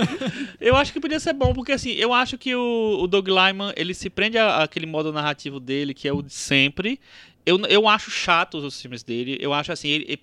Eu 0.60 0.74
acho 0.76 0.92
que 0.92 0.98
podia 1.00 1.20
ser 1.20 1.32
bom, 1.34 1.52
porque 1.52 1.72
assim, 1.72 1.90
eu 1.92 2.12
acho 2.14 2.38
que 2.38 2.54
o, 2.56 3.00
o 3.02 3.06
Doug 3.06 3.28
Lyman, 3.28 3.72
ele 3.76 3.92
se 3.92 4.08
prende 4.08 4.38
àquele 4.38 4.86
modo 4.86 5.12
narrativo 5.12 5.60
dele, 5.60 5.92
que 5.92 6.08
é 6.08 6.12
o 6.12 6.22
de 6.22 6.32
sempre. 6.32 6.98
Eu, 7.44 7.58
eu 7.66 7.86
acho 7.86 8.10
chatos 8.10 8.64
os 8.64 8.80
filmes 8.80 9.02
dele. 9.02 9.36
Eu 9.40 9.52
acho 9.52 9.70
assim, 9.72 9.88
ele, 9.88 10.04
ele- 10.08 10.22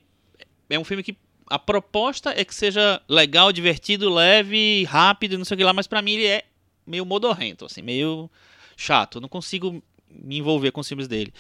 é 0.72 0.80
um 0.80 0.84
filme 0.84 1.04
que 1.04 1.16
a 1.48 1.60
proposta 1.60 2.34
é 2.36 2.44
que 2.44 2.56
seja 2.56 3.00
legal, 3.08 3.52
divertido, 3.52 4.12
leve, 4.12 4.84
rápido, 4.86 5.38
não 5.38 5.46
sei 5.46 5.56
o 5.56 5.58
que 5.60 5.64
lá, 5.64 5.74
mas 5.74 5.86
pra 5.86 6.02
mim 6.02 6.14
ele 6.14 6.26
é 6.26 6.44
meio 6.86 7.06
modorrento, 7.06 7.66
assim, 7.66 7.82
meio 7.82 8.30
chato. 8.76 9.18
Eu 9.18 9.22
não 9.22 9.30
consigo 9.30 9.84
me 10.10 10.38
envolver 10.40 10.72
com 10.72 10.82
os 10.82 10.88
filmes 10.88 11.08
dele. 11.08 11.34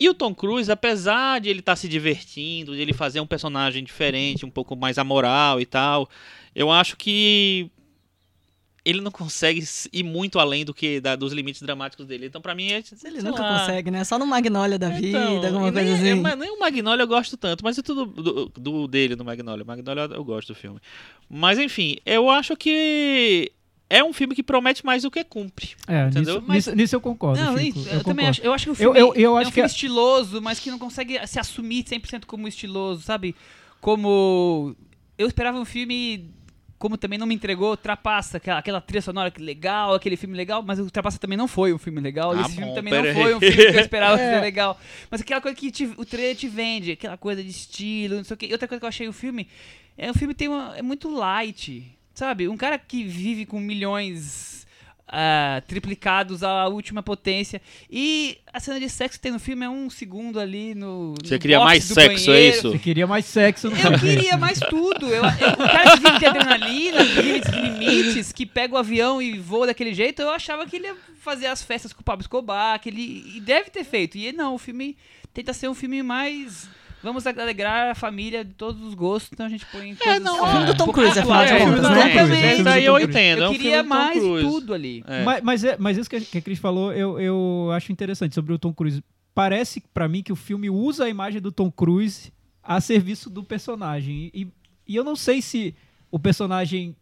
E 0.00 0.08
o 0.08 0.14
Tom 0.14 0.34
Cruise, 0.34 0.70
apesar 0.72 1.40
de 1.40 1.50
ele 1.50 1.60
estar 1.60 1.76
se 1.76 1.86
divertindo, 1.88 2.74
de 2.74 2.80
ele 2.80 2.92
fazer 2.94 3.20
um 3.20 3.26
personagem 3.26 3.84
diferente, 3.84 4.46
um 4.46 4.50
pouco 4.50 4.74
mais 4.74 4.96
amoral 4.96 5.60
e 5.60 5.66
tal, 5.66 6.08
eu 6.54 6.70
acho 6.70 6.96
que 6.96 7.70
ele 8.84 9.00
não 9.00 9.10
consegue 9.10 9.62
ir 9.94 10.02
muito 10.02 10.38
além 10.38 10.62
do 10.62 10.74
que 10.74 11.00
da- 11.00 11.16
dos 11.16 11.32
limites 11.32 11.62
dramáticos 11.62 12.06
dele. 12.06 12.26
Então, 12.26 12.40
pra 12.40 12.54
mim, 12.54 12.70
é, 12.70 12.82
Ele 13.04 13.22
nunca 13.22 13.42
lá. 13.42 13.58
consegue, 13.60 13.90
né? 13.90 14.04
Só 14.04 14.18
no 14.18 14.26
Magnolia 14.26 14.78
da 14.78 14.90
vida, 14.90 15.08
Então, 15.08 15.46
alguma 15.48 15.68
e 15.68 15.72
coisa 15.72 15.90
nem, 15.90 15.94
assim. 15.94 16.08
é, 16.10 16.14
mas 16.14 16.38
nem 16.38 16.50
o 16.50 16.58
Magnolia 16.58 17.02
eu 17.02 17.08
gosto 17.08 17.34
tanto, 17.38 17.64
mas 17.64 17.78
é 17.78 17.82
tudo 17.82 18.04
do, 18.04 18.48
do 18.50 18.86
dele 18.86 19.16
no 19.16 19.24
Magnolia. 19.24 19.64
Magnolia 19.64 20.02
eu 20.14 20.22
gosto 20.22 20.48
do 20.48 20.54
filme. 20.54 20.78
Mas 21.30 21.58
enfim, 21.58 21.96
eu 22.04 22.28
acho 22.28 22.54
que 22.58 23.50
é 23.90 24.02
um 24.02 24.12
filme 24.12 24.34
que 24.34 24.42
promete 24.42 24.84
mais 24.84 25.02
do 25.02 25.10
que 25.10 25.22
cumpre. 25.24 25.74
É, 25.86 26.06
Entendeu? 26.08 26.34
nisso, 26.36 26.44
Mas- 26.46 26.56
nisso, 26.66 26.76
nisso 26.76 26.96
eu 26.96 27.00
concordo. 27.00 27.40
Não, 27.42 27.56
Chico, 27.58 27.78
eu, 27.80 27.84
eu 27.84 28.04
também 28.04 28.26
concordo. 28.26 28.28
acho. 28.30 28.40
Eu 28.42 28.52
acho 28.52 28.64
que 28.64 28.70
o 28.70 28.74
filme 28.74 28.98
eu- 29.00 29.14
eu 29.14 29.36
é 29.38 29.40
acho 29.40 29.48
um 29.48 29.50
que 29.50 29.54
filme 29.54 29.64
a- 29.64 29.66
estiloso, 29.66 30.40
mas 30.42 30.58
que 30.60 30.70
não 30.70 30.78
consegue 30.78 31.24
se 31.26 31.38
assumir 31.38 31.84
100% 31.84 32.24
como 32.26 32.48
estiloso, 32.48 33.02
sabe? 33.02 33.34
Como... 33.80 34.74
Eu 35.18 35.26
esperava 35.28 35.58
um 35.58 35.64
filme... 35.64 36.30
Como 36.76 36.98
também 36.98 37.18
não 37.18 37.26
me 37.26 37.34
entregou 37.34 37.76
Trapaça, 37.78 38.36
aquela, 38.36 38.58
aquela 38.58 38.80
trilha 38.80 39.00
sonora 39.00 39.30
que 39.30 39.40
legal, 39.40 39.94
aquele 39.94 40.16
filme 40.16 40.36
legal, 40.36 40.62
mas 40.62 40.78
o 40.78 40.90
Trapaça 40.90 41.18
também 41.18 41.38
não 41.38 41.48
foi 41.48 41.72
um 41.72 41.78
filme 41.78 41.98
legal, 42.00 42.34
e 42.36 42.38
Ah, 42.38 42.42
esse 42.42 42.56
filme 42.56 42.68
bom, 42.70 42.74
também 42.74 42.92
pera 42.92 43.02
não 43.14 43.20
aí. 43.20 43.22
foi 43.22 43.34
um 43.36 43.40
filme 43.40 43.56
que 43.72 43.76
eu 43.78 43.80
esperava 43.80 44.16
É. 44.20 44.34
ser 44.34 44.40
legal. 44.42 44.78
Mas 45.10 45.20
aquela 45.22 45.40
coisa 45.40 45.56
que 45.56 45.70
te- 45.70 45.94
o 45.96 46.04
trailer 46.04 46.36
te 46.36 46.46
vende, 46.48 46.92
aquela 46.92 47.16
coisa 47.16 47.42
de 47.42 47.48
estilo, 47.48 48.16
não 48.16 48.24
sei 48.24 48.34
o 48.34 48.36
que. 48.36 48.46
E 48.46 48.52
outra 48.52 48.68
coisa 48.68 48.80
que 48.80 48.84
eu 48.84 48.88
achei 48.88 49.08
o 49.08 49.12
filme, 49.14 49.48
é 49.96 50.10
o 50.10 50.14
filme 50.14 50.34
tem 50.34 50.48
uma, 50.48 50.76
é 50.76 50.82
muito 50.82 51.08
light, 51.08 51.90
sabe? 52.14 52.48
Um 52.48 52.56
cara 52.56 52.78
que 52.78 53.04
vive 53.04 53.44
com 53.44 53.60
milhões 53.60 54.54
ah, 55.06 55.62
triplicados 55.66 56.42
à 56.42 56.66
última 56.66 57.02
potência. 57.02 57.60
E 57.90 58.38
a 58.52 58.58
cena 58.58 58.80
de 58.80 58.88
sexo 58.88 59.18
que 59.18 59.22
tem 59.22 59.32
no 59.32 59.38
filme 59.38 59.64
é 59.64 59.68
um 59.68 59.90
segundo 59.90 60.40
ali 60.40 60.74
no. 60.74 61.14
Você 61.22 61.34
no 61.34 61.40
queria 61.40 61.60
mais 61.60 61.86
do 61.86 61.94
sexo, 61.94 62.30
é 62.30 62.34
banheiro. 62.34 62.56
isso? 62.56 62.72
Você 62.72 62.78
queria 62.78 63.06
mais 63.06 63.24
sexo 63.24 63.70
no 63.70 63.76
Eu 63.76 63.98
filme. 63.98 63.98
queria 63.98 64.36
mais 64.36 64.58
tudo. 64.58 65.06
Eu, 65.06 65.22
eu, 65.22 65.22
o 65.24 65.56
cara 65.56 65.90
que 65.92 66.00
vive 66.00 66.18
de 66.18 66.26
adrenalina, 66.26 67.04
que 67.04 67.22
vive 67.22 67.40
de 67.40 67.60
limites, 67.60 68.32
que 68.32 68.46
pega 68.46 68.74
o 68.74 68.78
avião 68.78 69.20
e 69.20 69.38
voa 69.38 69.66
daquele 69.66 69.92
jeito, 69.92 70.22
eu 70.22 70.30
achava 70.30 70.66
que 70.66 70.76
ele 70.76 70.86
ia 70.86 70.96
fazer 71.20 71.46
as 71.46 71.62
festas 71.62 71.92
com 71.92 72.00
o 72.00 72.04
Pablo 72.04 72.22
Escobar, 72.22 72.80
que 72.80 72.88
ele 72.88 73.36
e 73.36 73.40
deve 73.40 73.70
ter 73.70 73.84
feito. 73.84 74.16
E 74.16 74.32
não, 74.32 74.54
o 74.54 74.58
filme 74.58 74.96
tenta 75.32 75.52
ser 75.52 75.68
um 75.68 75.74
filme 75.74 76.02
mais. 76.02 76.68
Vamos 77.04 77.26
alegrar 77.26 77.90
a 77.90 77.94
família 77.94 78.44
de 78.44 78.52
todos 78.54 78.82
os 78.82 78.94
gostos, 78.94 79.30
então 79.32 79.46
a 79.46 79.48
gente 79.48 79.64
põe 79.66 79.94
coisas 79.94 80.22
não, 80.22 80.44
É 80.46 80.50
filme 80.50 80.66
do 80.66 80.74
Tom 80.76 80.92
Cruise, 80.92 81.18
afinal 81.18 81.42
É, 81.42 81.46
de 81.58 81.64
contas, 81.64 81.82
do 81.82 81.88
né? 81.90 81.94
Tom 81.94 82.10
Cruise, 82.10 82.18
Também. 82.34 82.58
Isso 82.60 82.68
aí 82.68 82.84
eu 82.84 82.98
entendo. 82.98 83.42
é 83.42 83.46
Eu 83.46 83.52
queria 83.52 83.82
mais 83.82 84.18
tudo 84.18 84.74
ali. 84.74 85.04
É. 85.06 85.22
Mas, 85.22 85.42
mas, 85.42 85.64
é, 85.64 85.76
mas 85.78 85.98
isso 85.98 86.08
que 86.10 86.16
a, 86.16 86.20
que 86.20 86.38
a 86.38 86.40
Cris 86.42 86.58
falou, 86.58 86.92
eu, 86.92 87.20
eu 87.20 87.70
acho 87.72 87.92
interessante 87.92 88.34
sobre 88.34 88.52
o 88.52 88.58
Tom 88.58 88.72
Cruise. 88.72 89.04
Parece 89.34 89.82
pra 89.92 90.08
mim 90.08 90.22
que 90.22 90.32
o 90.32 90.36
filme 90.36 90.70
usa 90.70 91.04
a 91.04 91.08
imagem 91.08 91.40
do 91.40 91.52
Tom 91.52 91.70
Cruise 91.70 92.32
a 92.62 92.80
serviço 92.80 93.28
do 93.28 93.44
personagem. 93.44 94.30
E, 94.32 94.46
e 94.88 94.96
eu 94.96 95.04
não 95.04 95.14
sei 95.16 95.42
se 95.42 95.74
o 96.10 96.18
personagem 96.18 96.96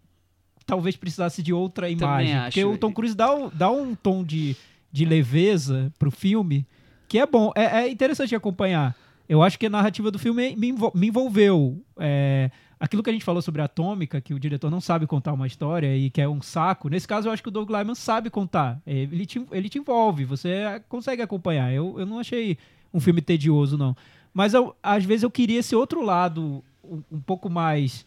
talvez 0.67 0.97
precisasse 0.97 1.43
de 1.43 1.53
outra 1.53 1.89
imagem. 1.91 2.35
acho. 2.35 2.45
Porque 2.47 2.65
o 2.65 2.79
Tom 2.79 2.93
Cruise 2.93 3.15
dá, 3.15 3.35
um- 3.35 3.51
dá 3.53 3.71
um 3.71 3.95
tom 3.95 4.25
de, 4.25 4.57
de 4.91 5.05
leveza 5.05 5.93
pro 5.99 6.11
filme 6.11 6.67
que 7.09 7.19
é 7.19 7.27
bom. 7.27 7.53
É, 7.55 7.83
é 7.83 7.89
interessante 7.91 8.35
acompanhar. 8.35 8.97
Eu 9.33 9.43
acho 9.43 9.59
que 9.59 9.65
a 9.65 9.71
narrativa 9.71 10.11
do 10.11 10.19
filme 10.19 10.55
me, 10.57 10.69
envol- 10.69 10.93
me 10.95 11.09
envolveu. 11.09 11.83
É, 11.99 12.51
aquilo 12.79 13.03
que 13.03 13.09
a 13.09 13.13
gente 13.15 13.25
falou 13.25 13.41
sobre 13.41 13.63
a 13.63 13.65
Atômica, 13.65 14.21
que 14.21 14.35
o 14.35 14.39
diretor 14.39 14.71
não 14.71 14.79
sabe 14.81 15.07
contar 15.07 15.33
uma 15.33 15.47
história 15.47 15.97
e 15.97 16.11
que 16.11 16.21
é 16.21 16.29
um 16.29 16.43
saco, 16.43 16.91
nesse 16.91 17.09
caso 17.09 17.29
eu 17.29 17.33
acho 17.33 17.43
que 17.43 17.49
o 17.49 17.53
Doug 17.53 17.71
Lyman 17.71 17.95
sabe 17.95 18.29
contar. 18.29 18.79
É, 18.87 18.93
Ele 18.95 19.25
te, 19.25 19.43
ele 19.51 19.71
te 19.71 19.79
envolve, 19.79 20.27
você 20.27 20.83
consegue 20.87 21.23
acompanhar. 21.23 21.73
Eu, 21.73 21.99
eu 21.99 22.05
não 22.05 22.19
achei 22.19 22.59
um 22.93 23.01
filme 23.01 23.23
tedioso, 23.23 23.79
não. 23.79 23.97
Mas 24.35 24.53
eu- 24.53 24.77
às 24.83 25.03
vezes 25.03 25.23
eu 25.23 25.31
queria 25.31 25.61
esse 25.61 25.75
outro 25.75 26.03
lado 26.05 26.63
um, 26.85 27.03
um 27.11 27.21
pouco 27.21 27.49
mais. 27.49 28.05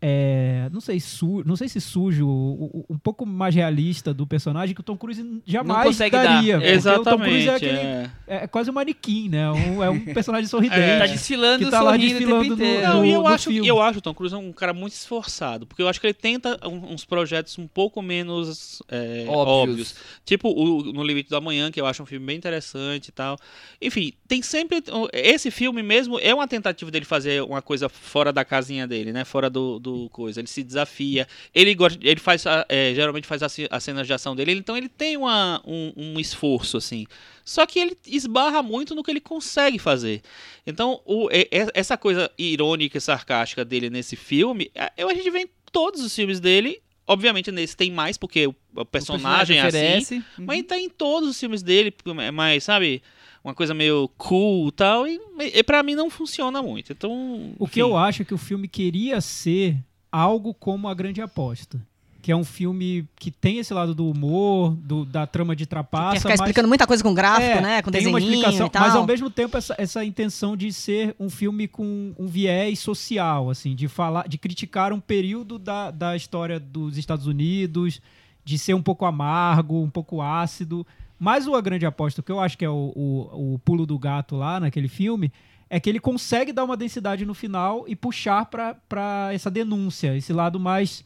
É, 0.00 0.68
não 0.72 0.80
sei 0.80 1.00
su, 1.00 1.42
não 1.46 1.56
sei 1.56 1.68
se 1.68 1.80
sujo, 1.80 2.26
o- 2.26 2.84
o- 2.88 2.94
um 2.94 2.98
pouco 2.98 3.24
mais 3.24 3.54
realista 3.54 4.12
do 4.12 4.26
personagem 4.26 4.74
que 4.74 4.80
o 4.80 4.84
Tom 4.84 4.96
Cruise 4.96 5.40
jamais 5.46 5.84
consegue 5.86 6.10
dar. 6.16 6.22
daria. 6.24 6.54
Tom 6.54 6.60
Cruise 6.60 6.74
Exatamente. 6.76 7.48
é, 7.48 7.54
aquele, 7.54 7.78
é. 7.78 8.10
é 8.26 8.46
quase 8.46 8.70
um 8.70 8.74
manequim, 8.74 9.28
né? 9.28 9.50
Um- 9.50 9.82
é 9.82 9.88
um 9.90 10.00
personagem 10.14 10.46
sorridente. 10.48 10.80
É. 10.80 10.98
Tá 10.98 11.06
desfilando, 11.06 11.64
Que 11.64 11.70
tá 11.70 11.80
lá 11.80 11.96
desfilando 11.96 12.56
tempo 12.56 12.80
no-. 12.80 12.82
Não, 12.94 13.04
e 13.04 13.10
eu 13.12 13.22
do 13.22 13.28
acho, 13.28 13.50
filme. 13.50 13.66
eu 13.68 13.80
acho 13.80 13.98
o 13.98 14.02
Tom 14.02 14.14
Cruise 14.14 14.34
um 14.34 14.52
cara 14.52 14.72
muito 14.74 14.92
esforçado, 14.92 15.66
porque 15.66 15.82
eu 15.82 15.88
acho 15.88 16.00
que 16.00 16.06
ele 16.06 16.14
tenta 16.14 16.58
uns 16.68 17.04
projetos 17.04 17.58
um 17.58 17.66
pouco 17.66 18.02
menos 18.02 18.82
é, 18.88 19.24
Óbvios. 19.28 19.36
óbvios. 19.70 19.94
Tipo 20.24 20.50
o 20.50 20.92
No 20.92 21.02
Limite 21.02 21.30
do 21.30 21.36
Amanhã, 21.36 21.70
que 21.70 21.80
eu 21.80 21.86
acho 21.86 22.02
um 22.02 22.06
filme 22.06 22.24
bem 22.26 22.36
interessante 22.36 23.08
e 23.08 23.12
tal. 23.12 23.38
Enfim, 23.80 24.12
tem 24.28 24.42
sempre. 24.42 24.82
Esse 25.12 25.50
filme 25.50 25.82
mesmo 25.82 26.18
é 26.20 26.34
uma 26.34 26.46
tentativa 26.46 26.90
dele 26.90 27.04
fazer 27.04 27.42
uma 27.42 27.62
coisa 27.62 27.88
fora 27.88 28.32
da 28.32 28.44
casinha 28.44 28.86
dele, 28.86 29.12
né? 29.12 29.24
Fora 29.24 29.48
do, 29.48 29.78
do 29.86 30.10
coisa. 30.10 30.40
Ele 30.40 30.48
se 30.48 30.62
desafia. 30.62 31.26
Ele, 31.54 31.74
gosta, 31.74 31.98
ele 32.02 32.20
faz, 32.20 32.44
é, 32.68 32.92
geralmente 32.94 33.26
faz 33.26 33.42
as, 33.42 33.56
as 33.70 33.84
cenas 33.84 34.06
de 34.06 34.12
ação 34.12 34.34
dele, 34.36 34.52
então 34.52 34.76
ele 34.76 34.88
tem 34.88 35.16
uma, 35.16 35.62
um, 35.66 35.92
um 35.96 36.20
esforço, 36.20 36.76
assim. 36.76 37.06
Só 37.44 37.64
que 37.64 37.78
ele 37.78 37.96
esbarra 38.06 38.62
muito 38.62 38.94
no 38.94 39.02
que 39.02 39.10
ele 39.10 39.20
consegue 39.20 39.78
fazer. 39.78 40.20
Então, 40.66 41.00
o- 41.04 41.28
essa 41.74 41.96
coisa 41.96 42.30
irônica 42.36 42.98
e 42.98 43.00
sarcástica 43.00 43.64
dele 43.64 43.88
nesse 43.88 44.16
filme, 44.16 44.70
é, 44.74 44.92
eu, 44.96 45.08
a 45.08 45.14
gente 45.14 45.30
vê 45.30 45.40
em 45.40 45.48
todos 45.72 46.00
os 46.02 46.14
filmes 46.14 46.40
dele. 46.40 46.80
Obviamente, 47.08 47.52
nesse 47.52 47.76
tem 47.76 47.92
mais, 47.92 48.18
porque 48.18 48.48
o, 48.48 48.54
o 48.74 48.84
personagem, 48.84 49.58
é 49.58 49.60
assim. 49.60 49.68
oferece. 49.78 50.14
Uhum. 50.16 50.44
Mas 50.44 50.62
tá 50.64 50.76
em 50.76 50.88
todos 50.90 51.28
os 51.28 51.38
filmes 51.38 51.62
dele, 51.62 51.94
é 52.20 52.30
mais, 52.32 52.64
sabe? 52.64 53.00
Uma 53.46 53.54
coisa 53.54 53.72
meio 53.72 54.10
cool 54.18 54.66
e 54.68 54.72
tal. 54.72 55.06
E, 55.06 55.20
e 55.54 55.62
pra 55.62 55.80
mim 55.80 55.94
não 55.94 56.10
funciona 56.10 56.60
muito. 56.60 56.90
Então. 56.92 57.52
O 57.60 57.68
que 57.68 57.80
eu 57.80 57.96
acho 57.96 58.22
é 58.22 58.24
que 58.24 58.34
o 58.34 58.38
filme 58.38 58.66
queria 58.66 59.20
ser 59.20 59.76
algo 60.10 60.52
como 60.52 60.88
A 60.88 60.94
Grande 60.94 61.20
Aposta. 61.22 61.80
Que 62.20 62.32
é 62.32 62.36
um 62.36 62.42
filme 62.42 63.06
que 63.14 63.30
tem 63.30 63.58
esse 63.58 63.72
lado 63.72 63.94
do 63.94 64.10
humor, 64.10 64.74
do- 64.74 65.04
da 65.04 65.28
trama 65.28 65.54
de 65.54 65.64
Quer 65.64 65.68
trapaça, 65.70 66.16
ficar 66.16 66.30
mas 66.30 66.40
explicando 66.40 66.66
muita 66.66 66.84
coisa 66.88 67.00
com 67.04 67.14
gráfico, 67.14 67.58
É, 67.58 67.60
né? 67.60 67.82
Com 67.82 67.92
tem 67.92 68.04
uma 68.08 68.18
desenhinho 68.18 68.40
explicação, 68.40 68.66
e 68.66 68.70
tal. 68.70 68.82
mas 68.82 68.94
ao 68.96 69.06
mesmo 69.06 69.30
tempo 69.30 69.56
essa, 69.56 69.76
essa 69.78 70.04
intenção 70.04 70.56
de 70.56 70.72
ser 70.72 71.14
um 71.20 71.30
filme 71.30 71.68
com 71.68 72.12
um 72.18 72.26
viés 72.26 72.80
social, 72.80 73.48
assim, 73.48 73.76
de 73.76 73.86
falar, 73.86 74.26
de 74.26 74.38
criticar 74.38 74.92
um 74.92 74.98
período 74.98 75.56
da, 75.56 75.92
da 75.92 76.16
história 76.16 76.58
dos 76.58 76.98
Estados 76.98 77.28
Unidos, 77.28 78.00
de 78.44 78.58
ser 78.58 78.74
um 78.74 78.82
pouco 78.82 79.04
amargo, 79.04 79.80
um 79.80 79.88
pouco 79.90 80.20
ácido. 80.20 80.84
Mas 81.18 81.46
o 81.46 81.54
A 81.54 81.60
Grande 81.60 81.86
Aposta, 81.86 82.22
que 82.22 82.30
eu 82.30 82.40
acho 82.40 82.58
que 82.58 82.64
é 82.64 82.70
o, 82.70 82.92
o, 82.94 83.54
o 83.54 83.58
pulo 83.60 83.86
do 83.86 83.98
gato 83.98 84.36
lá 84.36 84.60
naquele 84.60 84.88
filme, 84.88 85.32
é 85.68 85.80
que 85.80 85.88
ele 85.88 85.98
consegue 85.98 86.52
dar 86.52 86.64
uma 86.64 86.76
densidade 86.76 87.24
no 87.24 87.34
final 87.34 87.84
e 87.88 87.96
puxar 87.96 88.44
para 88.46 89.30
essa 89.32 89.50
denúncia, 89.50 90.16
esse 90.16 90.32
lado 90.32 90.60
mais 90.60 91.02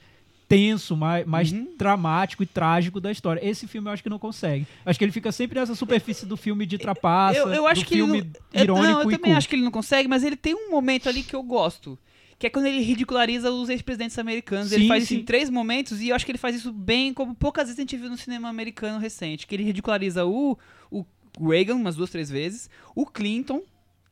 tenso, 0.48 0.96
mais, 0.96 1.24
mais 1.24 1.52
Uhum. 1.52 1.68
dramático 1.78 2.42
e 2.42 2.46
trágico 2.46 3.00
da 3.00 3.12
história. 3.12 3.40
Esse 3.48 3.68
filme 3.68 3.88
eu 3.88 3.92
acho 3.92 4.02
que 4.02 4.08
não 4.10 4.18
consegue. 4.18 4.66
Acho 4.84 4.98
que 4.98 5.04
ele 5.04 5.12
fica 5.12 5.30
sempre 5.30 5.60
nessa 5.60 5.76
superfície 5.76 6.26
do 6.26 6.36
filme 6.36 6.66
de 6.66 6.76
trapaça, 6.76 7.38
eu, 7.38 7.48
eu 7.52 7.66
acho 7.68 7.82
do 7.82 7.86
que 7.86 7.94
ele 7.94 8.02
filme 8.02 8.20
não, 8.22 8.30
eu, 8.52 8.64
irônico 8.64 8.84
não, 8.92 9.02
eu 9.02 9.10
e 9.10 9.14
também 9.16 9.30
cool. 9.30 9.38
acho 9.38 9.48
que 9.48 9.54
ele 9.54 9.62
não 9.62 9.70
consegue, 9.70 10.08
mas 10.08 10.24
ele 10.24 10.34
tem 10.36 10.52
um 10.54 10.68
momento 10.68 11.08
ali 11.08 11.22
que 11.22 11.36
eu 11.36 11.42
gosto. 11.44 11.96
Que 12.40 12.48
é 12.48 12.50
quando 12.50 12.66
ele 12.66 12.80
ridiculariza 12.80 13.52
os 13.52 13.68
ex-presidentes 13.68 14.18
americanos. 14.18 14.72
ele 14.72 14.82
Sim, 14.82 14.88
faz 14.88 15.04
isso 15.04 15.14
sim. 15.14 15.20
em 15.20 15.24
três 15.24 15.48
momentos 15.48 16.00
e 16.00 16.08
eu 16.08 16.16
acho 16.16 16.24
que 16.24 16.32
ele 16.32 16.38
faz 16.38 16.56
isso 16.56 16.72
bem, 16.72 17.14
como 17.14 17.34
poucas 17.34 17.66
vezes 17.66 17.78
a 17.78 17.82
gente 17.82 17.96
viu 17.96 18.10
no 18.10 18.16
cinema 18.16 18.48
americano 18.48 18.98
recente. 18.98 19.46
Que 19.46 19.54
ele 19.54 19.62
ridiculariza 19.62 20.24
o, 20.24 20.58
o 20.90 21.04
Reagan 21.38 21.76
umas 21.76 21.94
duas, 21.94 22.10
três 22.10 22.28
vezes, 22.28 22.68
o 22.96 23.06
Clinton, 23.06 23.62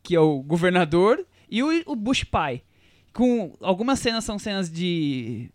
que 0.03 0.15
é 0.15 0.21
o 0.21 0.43
governador, 0.43 1.27
e 1.51 1.63
o, 1.63 1.69
o 1.87 1.97
Bush 1.97 2.23
pai. 2.23 2.63
Com 3.13 3.57
algumas 3.61 3.99
cenas 3.99 4.25
são 4.25 4.39
cenas 4.39 4.71
de 4.71 5.51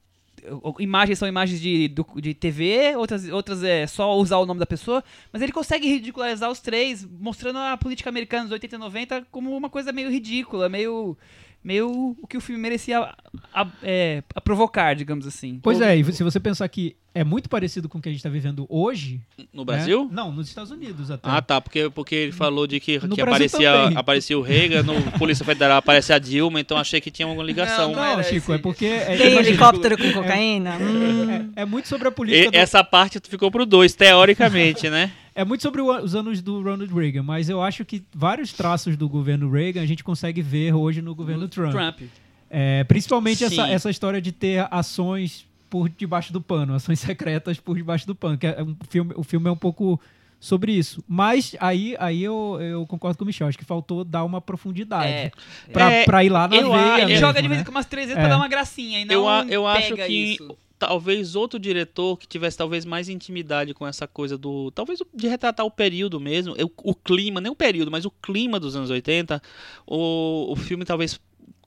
imagens 0.80 1.20
são 1.20 1.28
imagens 1.28 1.62
de, 1.62 1.88
de 1.88 2.34
TV, 2.34 2.96
outras, 2.98 3.30
outras 3.30 3.64
é 3.64 3.88
só 3.88 4.14
usar 4.18 4.38
o 4.38 4.46
nome 4.46 4.60
da 4.60 4.66
pessoa, 4.66 5.04
mas 5.32 5.42
ele 5.42 5.52
consegue 5.52 5.88
ridicularizar 5.88 6.52
os 6.52 6.60
três, 6.60 7.06
mostrando 7.06 7.60
a 7.60 7.78
política 7.78 8.10
americana 8.10 8.44
dos 8.44 8.52
80 8.52 8.76
e 8.76 8.80
90 8.80 9.28
como 9.32 9.56
uma 9.56 9.70
coisa 9.70 9.92
meio 9.92 10.10
ridícula, 10.10 10.68
meio, 10.68 11.18
meio 11.64 12.16
o 12.22 12.28
que 12.28 12.38
o 12.38 12.42
filme 12.42 12.62
merecia 12.62 13.00
a, 13.00 13.62
a- 13.62 13.68
é, 13.82 14.22
a 14.36 14.42
provocar, 14.42 14.94
digamos 14.96 15.26
assim. 15.26 15.60
Pois 15.64 15.80
é, 15.82 15.96
e 15.96 16.04
se 16.14 16.24
você 16.24 16.40
pensar 16.40 16.68
que 16.68 16.96
é 17.16 17.24
muito 17.24 17.48
parecido 17.48 17.88
com 17.88 18.00
o 18.00 18.02
que 18.02 18.10
a 18.10 18.12
gente 18.12 18.20
está 18.20 18.30
vivendo 18.30 18.66
hoje... 18.68 19.22
No 19.54 19.64
Brasil? 19.64 20.06
né? 20.06 20.10
Não, 20.14 20.32
nos 20.32 20.48
Estados 20.48 20.72
Unidos 20.72 21.12
até. 21.12 21.30
Ah, 21.30 21.42
tá, 21.44 21.62
porque, 21.62 21.88
porque 21.92 22.16
ele 22.16 22.32
falou 22.32 22.66
de 22.66 22.80
que, 22.80 22.94
No 23.06 23.16
que 23.16 23.22
Brasil 23.24 23.46
aparecia, 23.46 23.72
também. 23.72 23.98
aparecia 23.98 24.38
o 24.40 24.42
Reagan, 24.42 24.82
no 24.82 25.00
Polícia 25.20 25.46
Federal 25.46 25.78
aparecia 25.78 26.16
a 26.16 26.20
Dilma, 26.20 26.60
então 26.60 26.76
achei 26.76 27.00
que 27.00 27.12
tinha 27.12 27.28
alguma 27.28 27.46
ligação. 27.46 27.90
Não, 27.92 27.98
Não, 27.98 28.04
era 28.04 28.24
Chico, 28.24 28.38
esse- 28.38 28.54
é 28.54 28.58
porque... 28.58 28.86
É, 28.88 29.16
Tem 29.16 29.36
helicóptero 29.38 29.96
com 29.98 30.12
cocaína? 30.12 30.76
Hum. 30.78 31.52
é, 31.56 31.62
é 31.62 31.66
muito 31.66 31.88
sobre 31.88 32.08
a 32.08 32.12
E 32.12 32.14
política... 32.14 32.52
do- 32.52 32.58
essa 32.58 32.84
parte 32.84 33.20
ficou 33.30 33.52
pro 33.52 33.64
dois, 33.66 33.94
teoricamente, 33.94 34.90
né? 34.90 35.12
É 35.36 35.44
muito 35.44 35.62
sobre 35.64 35.82
o- 35.82 35.92
os 36.04 36.14
anos 36.16 36.42
do 36.42 36.62
Ronald 36.62 36.94
Reagan, 36.94 37.24
mas 37.24 37.50
eu 37.50 37.62
acho 37.62 37.84
que 37.84 38.04
vários 38.14 38.54
traços 38.54 38.96
do 38.96 39.10
governo 39.10 39.50
Reagan 39.50 39.82
a 39.82 39.86
gente 39.86 40.04
consegue 40.04 40.42
ver 40.42 40.74
hoje 40.74 41.02
no 41.02 41.16
governo 41.16 41.48
Trump. 41.48 41.72
Trump. 41.72 42.02
É, 42.50 42.84
principalmente 42.84 43.44
essa, 43.44 43.66
Sim. 43.66 43.72
essa 43.72 43.90
história 43.90 44.22
de 44.22 44.32
ter 44.32 44.68
ações 44.70 45.46
por 45.72 45.90
debaixo 45.90 46.32
do 46.32 46.40
pano, 46.40 46.76
ações 46.76 47.00
secretas 47.00 47.60
por 47.60 47.76
debaixo 47.76 48.06
do 48.06 48.14
pano, 48.14 48.38
que 48.38 48.46
é 48.46 48.62
um 48.62 48.76
filme, 48.88 49.14
o 49.16 49.24
filme 49.24 49.48
é 49.50 49.52
um 49.52 49.56
pouco 49.58 50.00
sobre 50.40 50.72
isso. 50.74 51.04
Mas 51.08 51.56
aí, 51.60 51.96
aí 52.00 52.22
eu, 52.24 52.60
eu 52.62 52.86
concordo 52.86 53.18
com 53.18 53.24
o 53.24 53.28
Michel, 53.28 53.48
acho 53.48 53.58
que 53.58 53.66
faltou 53.66 54.04
dar 54.04 54.24
uma 54.26 54.40
profundidade 54.42 55.08
É. 55.12 55.32
pra, 55.72 55.92
É, 55.92 56.04
pra 56.06 56.24
ir 56.24 56.30
lá 56.30 56.48
na 56.48 56.58
eu 56.58 56.70
veia 56.72 56.98
Ele 56.98 57.06
mesmo, 57.08 57.26
joga 57.26 57.42
de 57.42 57.48
vez 57.48 57.58
em 57.60 57.62
né? 57.62 57.66
quando 57.66 57.76
umas 57.78 57.86
três 57.88 58.06
vezes 58.08 58.20
É. 58.20 58.22
pra 58.22 58.30
dar 58.30 58.38
uma 58.38 58.48
gracinha 58.50 59.00
e 59.00 59.06
não 59.06 59.14
eu 59.16 59.50
eu 59.50 59.66
acho 59.68 59.90
pega 59.96 60.06
que 60.06 60.14
isso. 60.14 60.56
Talvez 60.88 61.36
outro 61.36 61.60
diretor 61.60 62.18
que 62.18 62.28
tivesse 62.28 62.58
talvez 62.58 62.86
mais 62.86 63.10
intimidade 63.10 63.74
com 63.74 63.86
essa 63.88 64.08
coisa 64.08 64.38
do. 64.38 64.72
Talvez 64.72 65.02
o- 65.02 65.08
de 65.14 65.28
retratar 65.28 65.66
o 65.66 65.72
período 65.72 66.20
mesmo, 66.20 66.56
eu- 66.58 66.72
o 66.84 66.94
clima, 66.96 67.40
nem 67.42 67.52
o 67.52 67.56
período, 67.56 67.90
mas 67.92 68.06
o 68.06 68.12
clima 68.12 68.60
dos 68.60 68.76
anos 68.76 68.90
80, 68.90 69.42
o, 69.88 70.52
o 70.52 70.56
filme 70.56 70.86
talvez 70.86 71.20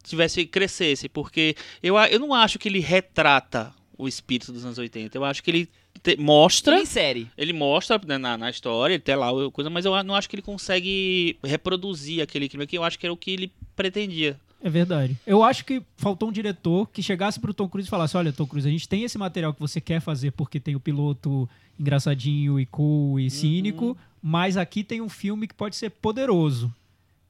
tivesse 0.03 0.47
crescesse, 0.47 1.09
porque 1.09 1.57
eu, 1.83 1.97
eu 1.99 2.19
não 2.21 2.33
acho 2.33 2.59
que 2.59 2.69
ele 2.69 2.79
retrata 2.81 3.75
o 3.99 4.07
espírito 4.07 4.53
dos 4.53 4.65
anos 4.65 4.79
80. 4.79 5.17
Eu 5.17 5.25
acho 5.25 5.43
que 5.43 5.51
ele 5.51 5.69
te- 6.03 6.17
mostra. 6.17 6.79
Em 6.81 6.85
série. 6.87 7.29
Ele 7.37 7.53
mostra 7.53 8.01
né, 8.07 8.19
na, 8.19 8.37
na 8.37 8.51
história, 8.51 8.95
ele 8.95 9.03
tem 9.03 9.17
lá 9.17 9.31
coisa, 9.51 9.71
mas 9.71 9.85
eu 9.85 10.03
não 10.05 10.15
acho 10.15 10.29
que 10.29 10.37
ele 10.37 10.43
consegue 10.43 11.39
reproduzir 11.43 12.23
aquele 12.23 12.49
clima 12.49 12.67
que 12.67 12.77
eu 12.79 12.85
acho 12.85 12.99
que 12.99 13.07
era 13.07 13.13
o 13.13 13.17
que 13.17 13.31
ele 13.31 13.53
pretendia. 13.75 14.39
É 14.63 14.71
verdade. 14.71 15.17
Eu 15.27 15.43
acho 15.43 15.65
que 15.65 15.83
faltou 15.97 16.29
um 16.29 16.33
diretor 16.33 16.89
que 16.91 17.03
chegasse 17.03 17.39
pro 17.39 17.55
Tom 17.55 17.69
Cruise 17.69 17.87
e 17.87 17.91
falasse: 17.91 18.17
Olha, 18.17 18.33
Tom 18.33 18.47
Cruise, 18.47 18.67
a 18.67 18.71
gente 18.71 18.89
tem 18.89 19.05
esse 19.05 19.17
material 19.19 19.53
que 19.55 19.61
você 19.61 19.81
quer 19.81 20.01
fazer 20.01 20.33
porque 20.33 20.59
tem 20.59 20.75
o 20.75 20.81
piloto 20.81 21.49
engraçadinho 21.79 22.59
e 22.59 22.67
cool 22.67 23.21
e 23.21 23.31
cínico, 23.31 23.97
mas 24.23 24.57
aqui 24.57 24.83
tem 24.83 25.01
um 25.01 25.09
filme 25.09 25.47
que 25.47 25.55
pode 25.55 25.77
ser 25.77 25.91
poderoso. 25.91 26.73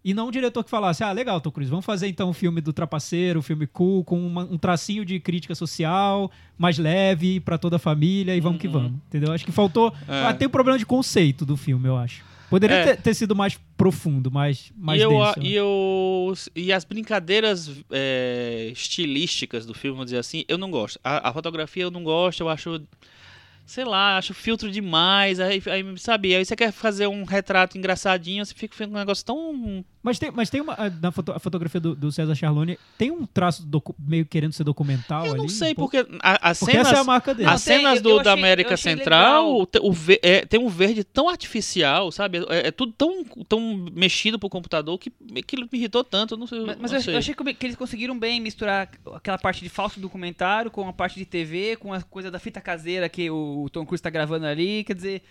E 0.05 0.14
não 0.14 0.29
um 0.29 0.31
diretor 0.31 0.62
que 0.62 0.70
falasse: 0.70 1.03
Ah, 1.03 1.11
legal, 1.11 1.41
Tom 1.41 1.51
Cruise, 1.51 1.68
vamos 1.68 1.85
fazer 1.85 2.07
então 2.07 2.31
um 2.31 2.33
filme 2.33 2.61
do 2.61 2.72
trapaceiro, 2.72 3.41
um 3.41 3.43
filme 3.43 3.66
cool, 3.66 4.05
com 4.05 4.24
uma- 4.24 4.45
um 4.45 4.57
tracinho 4.57 5.05
de 5.05 5.18
crítica 5.18 5.55
social, 5.55 6.31
mais 6.57 6.79
leve 6.79 7.41
pra 7.41 7.59
toda 7.59 7.74
a 7.74 7.79
família 7.81 8.35
e 8.37 8.41
vamos 8.41 8.61
que 8.61 8.68
vamos. 8.68 8.93
Entendeu? 9.09 9.33
Acho 9.33 9.45
que 9.45 9.51
faltou. 9.53 9.93
É. 10.09 10.27
Ah, 10.27 10.33
tem 10.33 10.47
um 10.47 10.51
problema 10.51 10.79
de 10.79 10.87
conceito 10.87 11.45
do 11.45 11.57
filme, 11.57 11.89
eu 11.89 11.97
acho. 11.97 12.24
Poderia 12.49 12.76
É. 12.76 12.84
ter, 12.94 13.03
ter 13.03 13.14
sido 13.14 13.34
mais 13.34 13.59
profundo, 13.76 14.30
mais, 14.30 14.72
mais 14.76 15.01
e, 15.01 15.05
eu, 15.05 15.11
denso. 15.11 15.40
né? 15.40 15.47
e, 15.47 15.55
eu, 15.55 16.34
e 16.55 16.72
as 16.72 16.84
brincadeiras 16.84 17.70
é, 17.90 18.70
estilísticas 18.72 19.66
do 19.66 19.74
filme, 19.74 19.97
vamos 19.97 20.07
dizer 20.07 20.18
assim, 20.18 20.44
eu 20.49 20.57
não 20.57 20.70
gosto. 20.70 20.99
A, 21.03 21.28
a 21.30 21.32
fotografia 21.32 21.82
eu 21.82 21.90
não 21.90 22.05
gosto, 22.05 22.40
eu 22.40 22.49
acho. 22.49 22.80
Sei 23.66 23.84
lá, 23.84 24.16
acho 24.16 24.32
filtro 24.32 24.70
demais. 24.70 25.40
Aí, 25.40 25.60
aí, 25.66 25.98
sabe, 25.98 26.34
aí 26.34 26.44
você 26.44 26.54
quer 26.54 26.70
fazer 26.70 27.08
um 27.08 27.24
retrato 27.24 27.76
engraçadinho, 27.76 28.44
você 28.46 28.54
fica 28.54 28.74
fazendo 28.76 28.94
um 28.94 28.98
negócio 28.98 29.24
tão. 29.24 29.84
Mas 30.02 30.20
tem, 30.20 30.30
mas 30.30 30.48
tem 30.48 30.60
uma. 30.60 30.74
a- 30.74 30.88
Na 30.88 31.10
foto- 31.10 31.32
a 31.32 31.38
fotografia 31.40 31.80
do, 31.80 31.96
do 31.96 32.12
César 32.12 32.32
Charlone, 32.36 32.78
tem 32.96 33.10
um 33.10 33.26
traço 33.26 33.66
docu- 33.66 33.96
meio 33.98 34.24
querendo 34.24 34.52
ser 34.52 34.62
documental 34.62 35.26
Eu 35.26 35.32
ali? 35.32 35.42
não 35.42 35.48
sei, 35.48 35.72
um 35.72 35.74
porque 35.74 36.06
a- 36.22 36.50
as 36.50 36.60
Porque 36.60 36.72
cenas. 36.74 36.86
essa 36.86 36.96
é 36.96 37.00
a 37.00 37.04
marca 37.04 37.34
dele. 37.34 37.48
As 37.48 37.60
cenas 37.60 38.00
do, 38.00 38.10
eu 38.10 38.22
da 38.22 38.30
achei- 38.34 38.40
América 38.44 38.76
Central 38.76 39.66
o 39.80 39.92
ve- 39.92 40.20
é, 40.22 40.46
tem 40.46 40.60
um 40.60 40.68
verde 40.68 41.02
tão 41.02 41.28
artificial, 41.28 42.12
sabe? 42.12 42.38
É, 42.48 42.68
é 42.68 42.70
tudo 42.70 42.92
tão, 42.92 43.24
tão 43.48 43.60
mexido 43.92 44.38
pro 44.38 44.48
computador 44.48 44.96
que 44.96 45.12
aquilo 45.36 45.62
me 45.72 45.76
irritou 45.78 46.04
tanto. 46.04 46.36
Não 46.36 46.46
sei, 46.46 46.60
Mas, 46.64 46.76
mas 46.78 46.92
não 46.92 47.00
sei. 47.00 47.14
eu 47.14 47.18
achei 47.18 47.34
que, 47.34 47.54
que 47.54 47.66
eles 47.66 47.76
conseguiram 47.76 48.16
bem 48.16 48.40
misturar 48.40 48.88
aquela 49.12 49.38
parte 49.38 49.60
de 49.60 49.68
falso 49.68 49.98
documentário 49.98 50.70
com 50.70 50.86
a 50.88 50.92
parte 50.92 51.18
de 51.18 51.24
TV, 51.24 51.74
com 51.76 51.92
a 51.92 52.00
coisa 52.00 52.30
da 52.30 52.38
fita 52.38 52.60
caseira 52.60 53.08
que 53.08 53.28
o 53.28 53.55
Tom 53.70 53.84
Cruise 53.86 54.02
tá 54.02 54.11
gravando 54.11 54.46
ali. 54.46 54.84
Quer 54.84 54.94
dizer, 54.94 55.22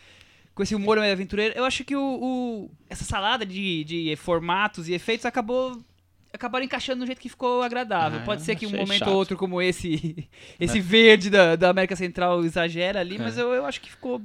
com 0.54 0.64
esse 0.64 0.74
humor 0.76 1.00
meio 1.00 1.12
aventureiro. 1.12 1.54
Eu 1.58 1.66
acho 1.66 1.84
que 1.84 1.96
o, 1.96 2.02
o- 2.02 2.72
essa 2.90 3.04
salada 3.04 3.46
de, 3.46 3.84
de 3.84 4.16
formatos 4.16 4.88
e 4.90 4.94
efeitos 4.94 5.26
acabou 5.26 5.78
acabaram 6.34 6.66
encaixando 6.66 7.00
no 7.00 7.06
jeito 7.06 7.22
que 7.22 7.30
ficou 7.30 7.62
agradável. 7.62 8.20
Ah, 8.20 8.24
Pode 8.26 8.42
ser 8.42 8.56
que 8.58 8.68
um 8.68 8.72
momento 8.72 9.00
chato. 9.00 9.08
ou 9.10 9.16
outro 9.16 9.38
como 9.38 9.62
esse 9.62 10.28
esse 10.60 10.82
verde 10.82 11.30
da, 11.30 11.56
da 11.56 11.70
América 11.70 11.96
Central 11.96 12.44
exagera 12.44 13.00
ali, 13.00 13.18
mas 13.18 13.38
É. 13.38 13.42
eu, 13.42 13.54
eu 13.54 13.66
acho 13.66 13.80
que 13.80 13.90
ficou 13.90 14.22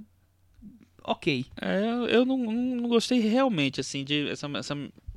ok. 1.04 1.46
É, 1.60 1.80
eu- 1.84 2.06
eu 2.06 2.24
não, 2.24 2.36
não 2.38 2.88
gostei 2.88 3.20
realmente, 3.20 3.80
assim, 3.80 4.04
de 4.04 4.28
essa, 4.28 4.46
essa- 4.58 4.76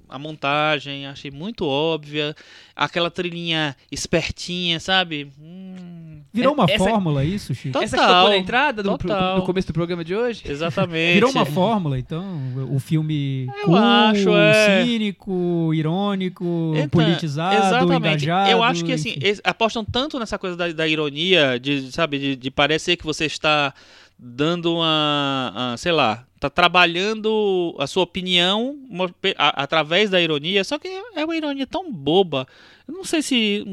a 0.09 0.19
montagem, 0.19 1.07
achei 1.07 1.31
muito 1.31 1.65
óbvia. 1.65 2.35
Aquela 2.75 3.09
trilhinha 3.09 3.75
espertinha, 3.91 4.79
sabe? 4.79 5.31
Hum, 5.39 5.92
Virou 6.33 6.53
uma 6.55 6.65
Essa- 6.67 6.77
fórmula 6.83 7.23
isso, 7.23 7.53
Chico? 7.53 7.73
Total, 7.73 7.83
Essa 7.83 7.95
que 7.97 8.03
tocou 8.07 8.29
na 8.29 8.37
entrada 8.37 8.81
do, 8.81 8.97
pro- 8.97 9.35
do 9.35 9.41
começo 9.43 9.67
do 9.67 9.73
programa 9.73 10.03
de 10.03 10.15
hoje? 10.15 10.41
exatamente. 10.45 11.13
Virou 11.13 11.29
uma 11.29 11.45
fórmula, 11.45 11.99
então? 11.99 12.25
O 12.71 12.79
filme 12.79 13.45
Eu 13.45 13.65
cool, 13.65 13.75
acho, 13.77 14.29
é. 14.35 14.83
cínico, 14.83 15.71
irônico, 15.75 16.73
Então, 16.75 16.89
politizado, 16.89 17.55
Exatamente. 17.55 17.97
engajado. 17.99 18.49
Eu 18.49 18.63
acho 18.63 18.83
que 18.83 18.91
assim, 18.93 19.09
enfim. 19.11 19.19
eles 19.21 19.41
apostam 19.43 19.85
tanto 19.85 20.17
nessa 20.17 20.39
coisa 20.39 20.57
da, 20.57 20.71
da 20.71 20.87
ironia, 20.87 21.59
de, 21.59 21.91
sabe, 21.91 22.17
de, 22.17 22.35
de 22.35 22.49
parecer 22.49 22.97
que 22.97 23.05
você 23.05 23.25
está 23.25 23.71
dando 24.17 24.73
uma, 24.75 25.51
uma, 25.55 25.77
sei 25.77 25.91
lá, 25.91 26.25
tá 26.39 26.49
trabalhando 26.49 27.75
a 27.77 27.85
sua 27.87 28.03
opinião 28.03 28.75
uma- 28.89 29.09
pe- 29.09 29.35
a- 29.37 29.61
através 29.63 30.09
da 30.09 30.19
ironia, 30.21 30.63
só 30.63 30.79
que 30.79 30.87
é 31.15 31.23
uma 31.25 31.35
ironia 31.35 31.67
tão 31.67 31.91
boba. 31.91 32.47
Eu 32.87 32.93
não 32.95 33.03
sei 33.03 33.21
se 33.21 33.65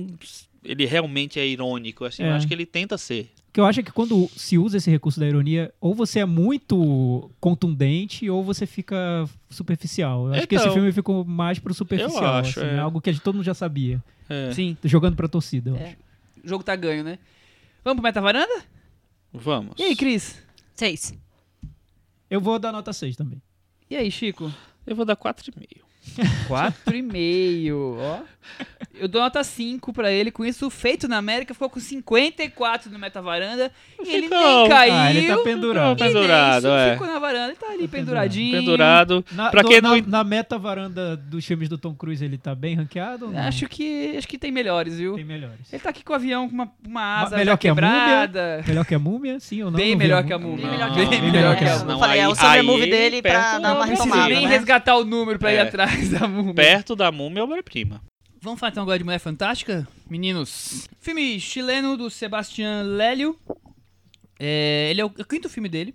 ele 0.64 0.84
realmente 0.86 1.38
é 1.40 1.46
irônico, 1.46 2.04
assim, 2.04 2.22
eu 2.22 2.28
É. 2.30 2.32
acho 2.32 2.46
que 2.46 2.54
ele 2.54 2.66
tenta 2.66 2.96
ser. 2.98 3.30
O 3.48 3.52
que 3.52 3.58
eu 3.60 3.64
acho 3.64 3.80
é 3.80 3.82
que 3.82 3.90
quando 3.90 4.28
se 4.36 4.56
usa 4.58 4.76
esse 4.76 4.88
recurso 4.90 5.18
da 5.18 5.26
ironia, 5.26 5.74
ou 5.80 5.92
você 5.94 6.20
é 6.20 6.24
muito 6.24 7.28
contundente, 7.40 8.30
ou 8.30 8.44
você 8.44 8.64
fica 8.64 9.28
superficial. 9.48 10.28
Eu 10.28 10.34
acho 10.34 10.46
que 10.46 10.54
esse 10.54 10.64
Então, 10.64 10.74
filme 10.74 10.92
ficou 10.92 11.24
mais 11.24 11.58
pro 11.58 11.74
superficial, 11.74 12.34
acho, 12.36 12.60
assim, 12.60 12.68
é. 12.68 12.78
algo 12.78 13.00
que 13.00 13.10
a 13.10 13.12
gente- 13.12 13.22
todo 13.22 13.34
mundo 13.34 13.44
já 13.44 13.54
sabia. 13.54 14.02
É. 14.28 14.52
Sim. 14.52 14.76
Jogando 14.84 15.16
pra 15.16 15.26
torcida, 15.26 15.70
eu 15.70 15.76
É. 15.76 15.84
acho. 15.88 15.96
O 16.44 16.48
jogo 16.48 16.62
tá 16.62 16.76
ganho, 16.76 17.02
né? 17.02 17.18
Vamos 17.82 17.96
pro 17.96 18.04
Meta 18.04 18.20
Varanda? 18.20 18.62
Vamos. 19.32 19.74
E 19.78 19.82
aí, 19.82 19.96
Cris? 19.96 20.40
Seis. 20.76 21.12
Eu 22.30 22.40
vou 22.40 22.58
dar 22.58 22.70
nota 22.70 22.92
6 22.92 23.16
também. 23.16 23.42
E 23.90 23.96
aí, 23.96 24.10
Chico? 24.10 24.52
Eu 24.86 24.94
vou 24.94 25.04
dar 25.04 25.16
4,5. 26.48 26.72
4,5, 26.86 27.96
ó. 27.98 28.18
Eu 28.98 29.08
dou 29.08 29.22
nota 29.22 29.42
5 29.42 29.92
pra 29.92 30.10
ele. 30.10 30.30
Com 30.30 30.44
isso, 30.44 30.68
feito 30.68 31.06
na 31.08 31.16
América, 31.16 31.54
ficou 31.54 31.70
com 31.70 31.80
54 31.80 32.90
no 32.90 32.98
Meta 32.98 33.22
Varanda. 33.22 33.70
E 34.04 34.12
ele 34.14 34.28
nem 34.28 34.68
caiu. 34.68 34.92
Ah, 34.94 35.10
ele 35.10 35.26
tá 35.28 35.38
pendurado. 35.38 35.96
Ficou 35.98 36.06
pendurado, 36.12 36.66
e 36.66 36.70
nem 36.70 36.78
é. 36.80 36.92
ficou 36.92 37.06
na 37.06 37.18
varanda. 37.18 37.46
Ele 37.48 37.56
tá 37.56 37.66
ali 37.68 37.88
Tá 37.88 37.96
penduradinho. 37.96 38.58
Pendurado. 38.58 39.24
Na, 39.32 39.50
pra 39.50 39.62
quem 39.64 39.80
na, 39.80 39.88
não. 39.96 40.02
na 40.06 40.24
meta 40.24 40.58
varanda 40.58 41.16
dos 41.16 41.46
filmes 41.46 41.68
do 41.68 41.78
Tom 41.78 41.94
Cruise, 41.94 42.22
ele 42.24 42.36
tá 42.36 42.54
bem 42.54 42.74
ranqueado? 42.74 43.26
ou 43.26 43.32
não? 43.32 43.40
Acho 43.40 43.66
que, 43.68 44.16
acho 44.18 44.28
que 44.28 44.36
tem 44.36 44.50
melhores, 44.50 44.98
viu? 44.98 45.14
Tem 45.14 45.24
melhores. 45.24 45.72
Ele 45.72 45.80
tá 45.82 45.88
aqui 45.90 46.04
com 46.04 46.12
o 46.12 46.16
avião 46.16 46.46
com 46.48 46.54
uma, 46.54 46.70
uma 46.86 47.20
asa 47.22 47.36
melhor 47.36 47.52
já 47.52 47.58
que 47.58 47.68
a 47.68 47.70
quebrada. 47.70 48.64
Melhor 48.66 48.84
que 48.84 48.94
a 48.94 48.98
múmia? 48.98 49.40
Sim 49.40 49.62
ou 49.62 49.70
não? 49.70 49.78
Bem 49.78 49.92
Não 49.92 49.98
melhor 49.98 50.24
que 50.24 50.32
a 50.32 50.38
múmia. 50.38 50.66
Bem 50.66 50.70
melhor 50.72 50.92
que 50.92 51.00
a 51.00 51.04
múmia. 51.04 51.32
melhor 51.32 51.56
que 51.56 51.64
a 51.64 51.68
Eu 51.72 51.78
múmia. 51.80 51.98
falei, 51.98 52.20
é 52.20 52.28
o 52.28 52.30
aí- 52.32 52.36
Summer 52.36 52.64
Movie 52.64 52.90
dele 52.90 53.22
pra 53.22 53.58
dar 53.58 53.74
uma 53.74 53.74
Não 53.74 53.86
precisa 53.86 54.04
retomada, 54.04 54.34
nem 54.34 54.42
né? 54.42 54.48
resgatar 54.48 54.96
o 54.96 55.04
número 55.04 55.38
pra 55.38 55.52
ir 55.52 55.56
É. 55.56 55.64
atrás 55.90 56.10
da 56.10 56.28
múmia. 56.28 56.54
Perto 56.54 56.96
da 56.96 57.10
múmia 57.10 57.40
é 57.40 57.42
obra-prima. 57.42 58.00
Vamos 58.40 58.58
falar 58.58 58.70
então 58.70 58.82
agora 58.82 58.98
de 58.98 59.04
Mulher 59.04 59.18
Fantástica? 59.18 59.86
Meninos, 60.08 60.88
filme 61.00 61.38
chileno 61.38 61.96
do 61.96 62.08
Sebastián 62.08 62.82
Lélio. 62.82 63.36
É, 64.38 64.88
ele 64.90 65.00
é 65.00 65.04
o, 65.04 65.12
é 65.18 65.22
o 65.22 65.24
quinto 65.24 65.48
filme 65.48 65.68
dele. 65.68 65.94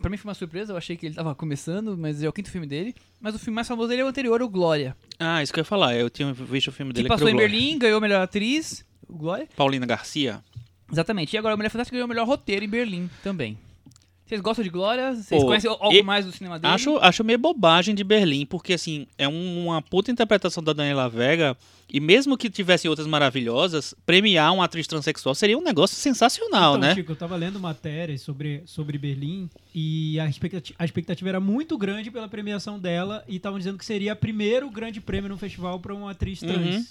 Pra 0.00 0.08
mim 0.08 0.16
foi 0.16 0.28
uma 0.28 0.34
surpresa, 0.34 0.72
eu 0.72 0.76
achei 0.76 0.96
que 0.96 1.06
ele 1.06 1.14
tava 1.16 1.34
começando, 1.34 1.98
mas 1.98 2.22
é 2.22 2.28
o 2.28 2.32
quinto 2.32 2.50
filme 2.50 2.68
dele. 2.68 2.94
Mas 3.20 3.34
o 3.34 3.38
filme 3.38 3.56
mais 3.56 3.66
famoso 3.66 3.88
dele 3.88 4.02
é 4.02 4.04
o 4.04 4.08
anterior, 4.08 4.40
o 4.40 4.48
Glória. 4.48 4.96
Ah, 5.18 5.42
isso 5.42 5.52
que 5.52 5.58
eu 5.58 5.62
ia 5.62 5.64
falar. 5.64 5.96
Eu 5.96 6.08
tinha 6.08 6.32
visto 6.32 6.68
o 6.68 6.72
filme 6.72 6.92
Que 6.92 6.98
dele 6.98 7.08
passou 7.08 7.26
pro 7.26 7.30
em 7.30 7.32
Glória. 7.32 7.48
Berlim, 7.48 7.78
ganhou 7.78 7.98
a 7.98 8.00
melhor 8.00 8.22
atriz, 8.22 8.84
o 9.08 9.16
Glória. 9.16 9.48
Paulina 9.56 9.84
Garcia. 9.84 10.40
Exatamente. 10.90 11.34
E 11.34 11.38
agora 11.38 11.54
o 11.54 11.58
Mulher 11.58 11.70
Fantástica 11.70 11.96
ganhou 11.96 12.06
o 12.06 12.08
melhor 12.08 12.28
roteiro 12.28 12.64
em 12.64 12.68
Berlim 12.68 13.10
também. 13.24 13.58
Vocês 14.28 14.42
gostam 14.42 14.62
de 14.62 14.68
Glória? 14.68 15.14
Vocês 15.14 15.40
Pô, 15.40 15.46
conhecem 15.46 15.70
algo 15.70 15.90
e- 15.90 16.02
mais 16.02 16.26
do 16.26 16.32
cinema 16.32 16.58
dele? 16.58 16.74
Acho, 16.74 16.98
acho 16.98 17.24
meio 17.24 17.38
bobagem 17.38 17.94
de 17.94 18.04
Berlim, 18.04 18.44
porque 18.44 18.74
assim, 18.74 19.06
é 19.16 19.26
um- 19.26 19.64
uma 19.68 19.80
puta 19.80 20.10
interpretação 20.10 20.62
da 20.62 20.74
Daniela 20.74 21.08
Vega. 21.08 21.56
E 21.90 21.98
mesmo 21.98 22.36
que 22.36 22.50
tivessem 22.50 22.90
outras 22.90 23.06
maravilhosas, 23.08 23.94
premiar 24.04 24.52
uma 24.52 24.66
atriz 24.66 24.86
transexual 24.86 25.34
seria 25.34 25.56
um 25.56 25.62
negócio 25.62 25.96
sensacional, 25.96 26.76
então, 26.76 26.88
né? 26.90 26.94
Chico, 26.94 27.12
eu 27.12 27.16
tava 27.16 27.34
lendo 27.36 27.58
matérias 27.58 28.20
sobre, 28.20 28.62
sobre 28.66 28.98
Berlim 28.98 29.48
e 29.74 30.20
a 30.20 30.28
expectativa, 30.28 30.76
a 30.78 30.84
expectativa 30.84 31.30
era 31.30 31.40
muito 31.40 31.78
grande 31.78 32.10
pela 32.10 32.28
premiação 32.28 32.78
dela 32.78 33.24
e 33.26 33.36
estavam 33.36 33.58
dizendo 33.58 33.78
que 33.78 33.84
seria 33.86 34.12
o 34.12 34.16
primeiro 34.16 34.68
grande 34.70 35.00
prêmio 35.00 35.30
no 35.30 35.38
festival 35.38 35.80
para 35.80 35.94
uma 35.94 36.10
atriz 36.10 36.40
trans. 36.40 36.76
Uhum. 36.76 36.84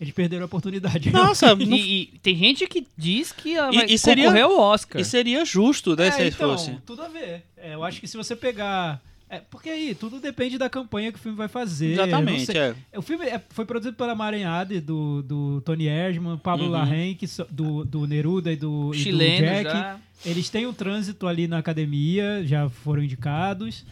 Eles 0.00 0.14
perderam 0.14 0.42
a 0.44 0.46
oportunidade. 0.46 1.10
Nossa, 1.12 1.54
não- 1.54 1.76
E, 1.76 2.02
e 2.14 2.18
tem 2.22 2.36
gente 2.36 2.66
que 2.66 2.86
diz 2.96 3.32
que 3.32 3.56
ela 3.56 3.72
E- 3.72 3.76
vai 3.76 3.86
e 3.86 3.98
seria- 3.98 4.24
concorrer 4.26 4.44
ao 4.44 4.58
Oscar. 4.58 5.00
e 5.00 5.04
seria 5.04 5.44
justo, 5.44 5.96
né, 5.96 6.06
É, 6.08 6.10
se 6.12 6.22
então, 6.28 6.50
fosse. 6.50 6.76
tudo 6.86 7.02
a 7.02 7.08
ver. 7.08 7.42
É, 7.56 7.74
eu 7.74 7.82
acho 7.82 8.00
que 8.00 8.06
se 8.06 8.16
você 8.16 8.36
pegar... 8.36 9.00
É, 9.30 9.40
porque 9.50 9.68
aí, 9.68 9.94
tudo 9.94 10.20
depende 10.20 10.56
da 10.56 10.70
campanha 10.70 11.12
que 11.12 11.18
o 11.18 11.20
filme 11.20 11.36
vai 11.36 11.48
fazer. 11.48 11.92
Exatamente, 11.92 12.46
sei. 12.46 12.56
é. 12.56 12.74
O 12.96 13.02
filme 13.02 13.26
é- 13.26 13.38
foi 13.50 13.66
produzido 13.66 13.94
pela 13.94 14.14
Maranhade, 14.14 14.80
do, 14.80 15.22
do 15.22 15.60
Tony 15.62 15.86
Erdman, 15.86 16.38
Pablo 16.38 16.64
Uhum. 16.66 16.70
Larraín, 16.72 17.14
do, 17.50 17.84
do 17.84 18.06
Neruda 18.06 18.50
e 18.50 18.56
do, 18.56 18.90
e 18.94 18.96
do 18.96 19.02
Chileno 19.02 19.46
Jack. 19.46 19.64
já. 19.64 19.98
Eles 20.24 20.48
têm 20.48 20.66
um 20.66 20.72
trânsito 20.72 21.26
ali 21.26 21.46
na 21.46 21.58
academia, 21.58 22.42
já 22.46 22.70
foram 22.70 23.02
indicados. 23.02 23.84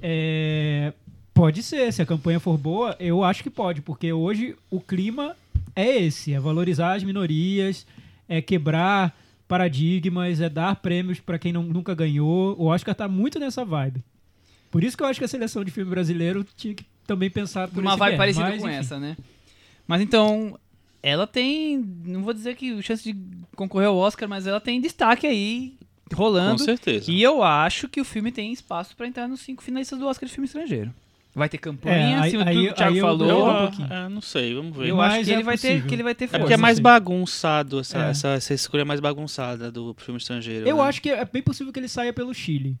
É, 0.00 0.92
pode 1.34 1.62
ser, 1.62 1.92
se 1.92 2.02
a 2.02 2.06
campanha 2.06 2.38
for 2.40 2.56
boa, 2.58 2.96
eu 3.00 3.22
acho 3.24 3.42
que 3.42 3.50
pode, 3.50 3.80
porque 3.82 4.12
hoje 4.12 4.56
o 4.70 4.80
clima 4.80 5.36
é 5.74 6.02
esse: 6.02 6.32
é 6.32 6.40
valorizar 6.40 6.94
as 6.94 7.02
minorias, 7.04 7.86
é 8.28 8.40
quebrar 8.42 9.16
paradigmas, 9.48 10.40
é 10.40 10.48
dar 10.48 10.76
prêmios 10.76 11.20
para 11.20 11.38
quem 11.38 11.52
não- 11.52 11.62
nunca 11.62 11.94
ganhou. 11.94 12.56
O 12.58 12.66
Oscar 12.66 12.94
tá 12.94 13.06
muito 13.06 13.38
nessa 13.38 13.64
vibe. 13.64 14.02
Por 14.70 14.82
isso 14.82 14.96
que 14.96 15.02
eu 15.02 15.06
acho 15.06 15.18
que 15.20 15.24
a 15.24 15.28
seleção 15.28 15.62
de 15.64 15.70
filme 15.70 15.90
brasileiro 15.90 16.44
tinha 16.56 16.74
que 16.74 16.84
também 17.06 17.28
pensar 17.30 17.68
por 17.68 17.80
uma 17.82 17.90
esse 17.90 17.98
vibe 17.98 18.16
parecida 18.16 18.48
mas, 18.48 18.60
com 18.62 18.68
enfim. 18.68 18.78
essa, 18.78 18.98
né? 18.98 19.16
Mas 19.86 20.00
então, 20.00 20.58
ela 21.02 21.26
tem, 21.26 21.84
não 22.06 22.22
vou 22.22 22.32
dizer 22.32 22.56
que 22.56 22.80
chance 22.82 23.02
de 23.12 23.18
concorrer 23.54 23.88
ao 23.88 23.96
Oscar, 23.96 24.26
mas 24.28 24.46
ela 24.46 24.60
tem 24.60 24.80
destaque 24.80 25.26
aí 25.26 25.74
Com 26.08 26.16
rolando. 26.16 26.62
certeza. 26.62 27.10
E 27.10 27.22
eu 27.22 27.42
acho 27.42 27.88
que 27.88 28.00
o 28.00 28.04
filme 28.04 28.32
tem 28.32 28.50
espaço 28.52 28.96
pra 28.96 29.06
entrar 29.06 29.28
nos 29.28 29.40
cinco 29.40 29.62
finalistas 29.62 29.98
do 29.98 30.06
Oscar 30.06 30.26
de 30.26 30.32
filme 30.34 30.46
estrangeiro. 30.46 30.94
Vai 31.34 31.48
ter 31.48 31.56
campanha, 31.56 31.94
É, 31.94 32.20
aí- 32.20 32.30
que 32.30 32.36
o 32.68 32.74
Thiago 32.74 32.96
eu- 32.96 33.00
falou. 33.06 33.28
Eu, 33.28 33.38
um 33.38 33.50
ah, 33.50 33.60
pouquinho. 33.62 33.88
ah, 33.90 34.08
não 34.08 34.20
sei, 34.20 34.54
vamos 34.54 34.76
ver. 34.76 34.88
Eu 34.90 34.96
Mas 34.96 35.14
acho 35.14 35.24
que 35.24 35.30
é 35.30 35.34
ele 35.34 35.42
vai 35.42 35.56
ter 35.58 35.82
que 35.86 35.94
ele 35.94 36.02
vai 36.02 36.14
ter 36.14 36.24
É 36.24 36.28
força. 36.28 36.40
porque 36.40 36.52
é 36.54 36.56
mais 36.58 36.78
bagunçado 36.78 37.80
essa, 37.80 37.98
É. 38.06 38.10
essa, 38.10 38.28
essa 38.34 38.52
escolha 38.52 38.84
mais 38.84 39.00
bagunçada 39.00 39.72
do 39.72 39.94
filme 39.98 40.18
estrangeiro. 40.18 40.68
Eu 40.68 40.76
né? 40.76 40.82
acho 40.82 41.00
que 41.00 41.08
é 41.08 41.24
bem 41.24 41.42
possível 41.42 41.72
que 41.72 41.80
ele 41.80 41.88
saia 41.88 42.12
pelo 42.12 42.34
Chile. 42.34 42.76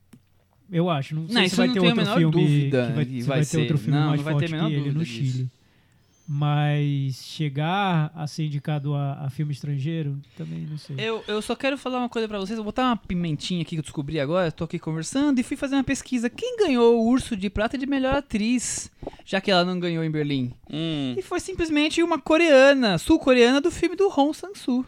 Eu 0.70 0.90
acho. 0.90 1.14
Não 1.14 1.26
sei 1.26 1.34
Não, 1.34 1.40
se 1.42 1.46
isso 1.46 1.56
vai 1.56 1.66
não 1.66 1.74
ter 1.74 1.80
outro 1.80 1.96
menor 1.96 2.18
filme 2.18 2.32
dúvida 2.32 2.86
que 2.88 2.92
vai, 2.94 3.04
vai 3.04 3.22
vai 3.22 3.44
ser. 3.44 3.56
ter 3.56 3.62
outro 3.62 3.78
filme 3.78 3.98
Não, 3.98 4.06
mais 4.08 4.16
não 4.20 4.24
vai 4.24 4.34
ter 4.34 4.36
a 4.36 4.48
forte 4.48 4.52
menor 4.52 4.68
que 4.68 4.74
ele 4.74 4.80
no 4.88 4.92
dúvida 5.00 5.04
disso. 5.04 5.32
Chile. 5.36 5.50
Mas 6.26 7.16
chegar 7.24 8.10
a 8.14 8.26
ser 8.26 8.44
indicado 8.46 8.94
a, 8.94 9.24
a 9.24 9.30
filme 9.30 9.52
estrangeiro, 9.52 10.18
também 10.36 10.60
não 10.60 10.78
sei. 10.78 10.96
Eu, 10.98 11.22
eu 11.26 11.42
só 11.42 11.54
quero 11.54 11.76
falar 11.76 11.98
uma 11.98 12.08
coisa 12.08 12.26
pra 12.28 12.38
vocês. 12.38 12.56
Vou 12.56 12.64
botar 12.66 12.84
uma 12.86 12.96
pimentinha 12.96 13.62
aqui 13.62 13.70
que 13.76 13.78
eu 13.78 13.82
descobri 13.82 14.18
agora. 14.20 14.50
Tô 14.52 14.64
aqui 14.64 14.78
conversando 14.78 15.38
e 15.38 15.42
fui 15.42 15.56
fazer 15.56 15.74
uma 15.74 15.84
pesquisa. 15.84 16.30
Quem 16.30 16.56
ganhou 16.56 16.98
o 17.00 17.08
Urso 17.08 17.36
de 17.36 17.50
Prata 17.50 17.76
de 17.76 17.86
melhor 17.86 18.14
atriz? 18.14 18.90
Já 19.24 19.40
que 19.40 19.50
ela 19.50 19.64
não 19.64 19.78
ganhou 19.78 20.02
em 20.04 20.10
Berlim. 20.10 20.52
Hum, 20.70 21.14
E 21.18 21.22
foi 21.22 21.40
simplesmente 21.40 22.02
uma 22.02 22.18
coreana, 22.18 22.98
sul-coreana 22.98 23.60
do 23.60 23.70
filme 23.70 23.96
do 23.96 24.08
Hong 24.08 24.32
Sang-soo. 24.36 24.86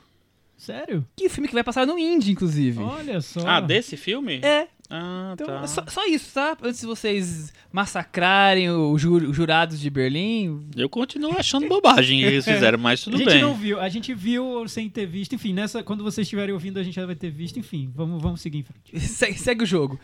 Sério? 0.57 1.05
Que 1.17 1.29
filme 1.29 1.49
que 1.49 1.55
vai 1.55 1.65
passar 1.65 1.87
no 1.87 1.99
Indie, 1.99 2.33
inclusive. 2.33 2.81
Olha 2.81 3.21
só. 3.21 3.47
Ah, 3.47 3.61
desse 3.61 3.97
filme? 3.97 4.41
É, 4.43 4.69
Ah, 4.91 5.31
então 5.33 5.47
tá. 5.47 5.67
só, 5.67 5.85
só 5.89 6.07
isso, 6.07 6.33
tá? 6.35 6.57
Antes 6.63 6.81
de 6.81 6.87
vocês 6.87 7.53
massacrarem 7.73 8.71
os 8.71 9.01
ju- 9.01 9.31
os 9.31 9.35
jurados 9.35 9.81
de 9.81 9.89
Berlim. 9.91 10.69
Eu 10.77 10.89
continuo 10.89 11.37
achando 11.39 11.67
bobagem 11.69 12.21
que 12.21 12.27
eles 12.27 12.45
fizeram, 12.45 12.79
mas 12.79 13.01
a 13.03 13.05
tudo 13.05 13.17
gente 13.19 13.27
bem. 13.31 13.41
não 13.41 13.55
viu, 13.55 13.81
a 13.81 13.89
gente 13.89 14.13
viu 14.15 14.69
sem 14.69 14.89
ter 14.91 15.07
visto. 15.07 15.35
Enfim, 15.35 15.53
nessa, 15.55 15.83
quando 15.83 16.05
vocês 16.05 16.27
estiverem 16.27 16.53
ouvindo, 16.53 16.79
a 16.79 16.83
gente 16.83 16.95
já 16.95 17.07
vai 17.07 17.15
ter 17.17 17.31
visto. 17.31 17.59
Enfim, 17.59 17.91
vamos, 17.95 18.23
vamos 18.23 18.41
seguir 18.43 18.59
em 18.59 18.63
frente. 18.63 19.01
segue, 19.09 19.39
segue 19.39 19.65
o 19.65 19.67
jogo. 19.67 19.99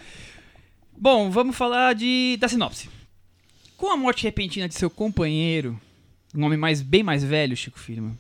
Bom, 0.97 1.31
vamos 1.31 1.57
falar 1.57 1.95
de, 1.95 2.37
da 2.41 2.49
sinopse. 2.49 2.89
Com 3.77 3.91
a 3.93 3.97
morte 3.97 4.25
repentina 4.25 4.67
de 4.69 4.75
seu 4.75 4.91
companheiro, 4.91 5.79
um 6.35 6.45
homem 6.45 6.59
mais, 6.59 6.83
bem 6.83 7.03
mais 7.03 7.23
velho, 7.25 7.57
Chico 7.57 7.79
Firma, 7.79 8.17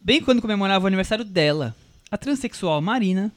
bem 0.00 0.20
quando 0.22 0.40
comemorava 0.40 0.84
o 0.84 0.86
aniversário 0.86 1.24
dela, 1.24 1.74
a 2.10 2.16
transexual 2.16 2.80
Marina 2.80 3.30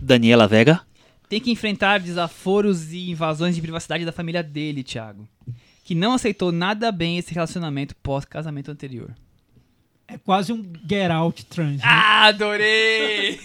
Daniela 0.00 0.46
Vega? 0.46 0.82
Tem 1.28 1.40
que 1.40 1.50
enfrentar 1.50 1.98
desaforos 2.00 2.92
e 2.92 3.10
invasões 3.10 3.54
de 3.54 3.60
privacidade 3.62 4.04
da 4.04 4.12
família 4.12 4.42
dele, 4.42 4.82
Thiago, 4.82 5.28
que 5.84 5.94
não 5.94 6.12
aceitou 6.14 6.52
nada 6.52 6.90
bem 6.92 7.18
esse 7.18 7.32
relacionamento 7.34 7.94
pós-casamento 7.96 8.70
anterior. 8.70 9.14
É 10.06 10.18
quase 10.18 10.52
um 10.52 10.62
Get 10.88 11.10
Out 11.10 11.46
trans. 11.46 11.76
né? 11.78 11.82
Ah, 11.82 12.24
adorei! 12.26 13.40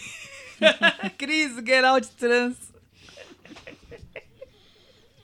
Cris, 1.18 1.56
Get 1.66 1.84
Out 1.86 2.08
Trans. 2.18 2.56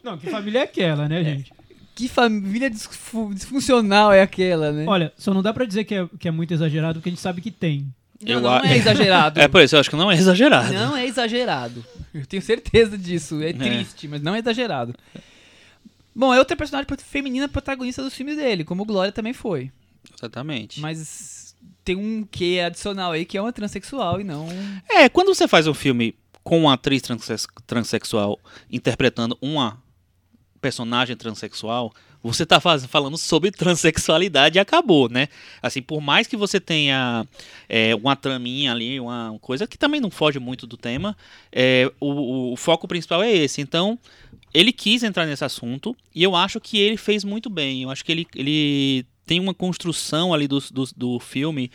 Não, 0.04 0.18
que 0.18 0.30
família 0.30 0.60
é 0.60 0.64
aquela, 0.64 1.10
né, 1.10 1.24
gente? 1.24 1.52
Que 1.96 2.08
família 2.08 2.70
disfu- 2.70 3.34
disfuncional 3.34 4.12
é 4.12 4.22
aquela, 4.22 4.72
né? 4.72 4.86
Olha, 4.88 5.12
só 5.18 5.34
não 5.34 5.42
dá 5.42 5.54
pra 5.54 5.66
dizer 5.66 5.84
que 5.86 5.96
é, 5.96 6.08
que 6.20 6.28
é 6.28 6.32
muito 6.32 6.54
exagerado, 6.54 7.00
porque 7.00 7.10
a 7.10 7.12
gente 7.12 7.22
sabe 7.22 7.42
que 7.42 7.52
tem. 7.52 7.92
Não, 8.22 8.32
eu 8.32 8.42
não 8.42 8.50
a- 8.54 8.62
é 8.66 8.78
exagerado. 8.78 9.40
É 9.42 9.48
por 9.48 9.62
isso, 9.62 9.76
eu 9.76 9.80
acho 9.80 9.90
que 9.90 9.96
não 9.96 10.12
é 10.12 10.16
exagerado. 10.16 10.74
Não 10.74 10.96
é 10.96 11.06
exagerado. 11.06 11.86
Eu 12.14 12.26
tenho 12.26 12.42
certeza 12.42 12.98
disso. 12.98 13.42
É 13.42 13.52
triste, 13.54 14.08
mas 14.08 14.22
não 14.22 14.34
é 14.36 14.40
exagerado. 14.40 14.94
Bom, 16.16 16.34
é 16.34 16.40
outra 16.40 16.56
personagem 16.56 16.88
feminina 17.00 17.48
protagonista 17.50 18.02
dos 18.02 18.14
filmes 18.14 18.38
dele, 18.38 18.64
como 18.64 18.86
Glória 18.86 19.12
também 19.12 19.34
foi. 19.34 19.70
Exatamente. 20.18 20.80
Mas 20.80 21.56
tem 21.84 21.96
um 21.98 22.24
quê 22.30 22.62
adicional 22.66 23.12
aí 23.12 23.26
que 23.26 23.38
é 23.38 23.42
uma 23.42 23.52
transexual 23.52 24.22
e 24.22 24.24
não. 24.24 24.48
É, 24.90 25.10
quando 25.10 25.34
você 25.36 25.48
faz 25.48 25.68
um 25.68 25.74
filme 25.74 26.16
com 26.44 26.62
uma 26.62 26.74
atriz 26.74 27.02
transex- 27.02 27.48
transexual 27.68 28.40
interpretando 28.72 29.38
uma 29.42 29.84
personagem 30.62 31.16
transexual, 31.18 31.94
você 32.32 32.46
tá 32.46 32.60
faz- 32.60 32.86
falando 32.86 33.18
sobre 33.18 33.52
transexualidade 33.52 34.58
e 34.58 34.60
acabou, 34.60 35.08
né? 35.10 35.28
Assim, 35.62 35.82
por 35.82 36.02
mais 36.02 36.28
que 36.28 36.36
você 36.38 36.60
tenha 36.60 37.26
é, 37.70 37.94
uma 37.96 38.16
traminha 38.16 38.72
ali, 38.72 39.00
uma 39.00 39.38
coisa 39.42 39.68
que 39.68 39.78
também 39.78 40.02
não 40.02 40.10
foge 40.12 40.40
muito 40.40 40.66
do 40.68 40.78
tema, 40.78 41.16
é, 41.52 41.92
o, 42.00 42.12
o- 42.12 42.54
o 42.54 42.56
foco 42.56 42.88
principal 42.88 43.22
é 43.24 43.32
esse. 43.32 43.62
Então, 43.62 43.98
ele 44.54 44.72
quis 44.72 45.04
entrar 45.04 45.26
nesse 45.26 45.44
assunto 45.44 45.96
e 46.14 46.24
eu 46.24 46.36
acho 46.36 46.60
que 46.60 46.78
ele 46.78 46.98
fez 46.98 47.24
muito 47.24 47.50
bem. 47.50 47.84
Eu 47.84 47.90
acho 47.90 48.04
que 48.06 48.12
ele, 48.12 48.28
ele 48.36 49.06
tem 49.26 49.40
uma 49.40 49.54
construção 49.54 50.34
ali 50.34 50.48
do, 50.48 50.60
do, 50.72 50.84
do 50.96 51.20
filme 51.20 51.70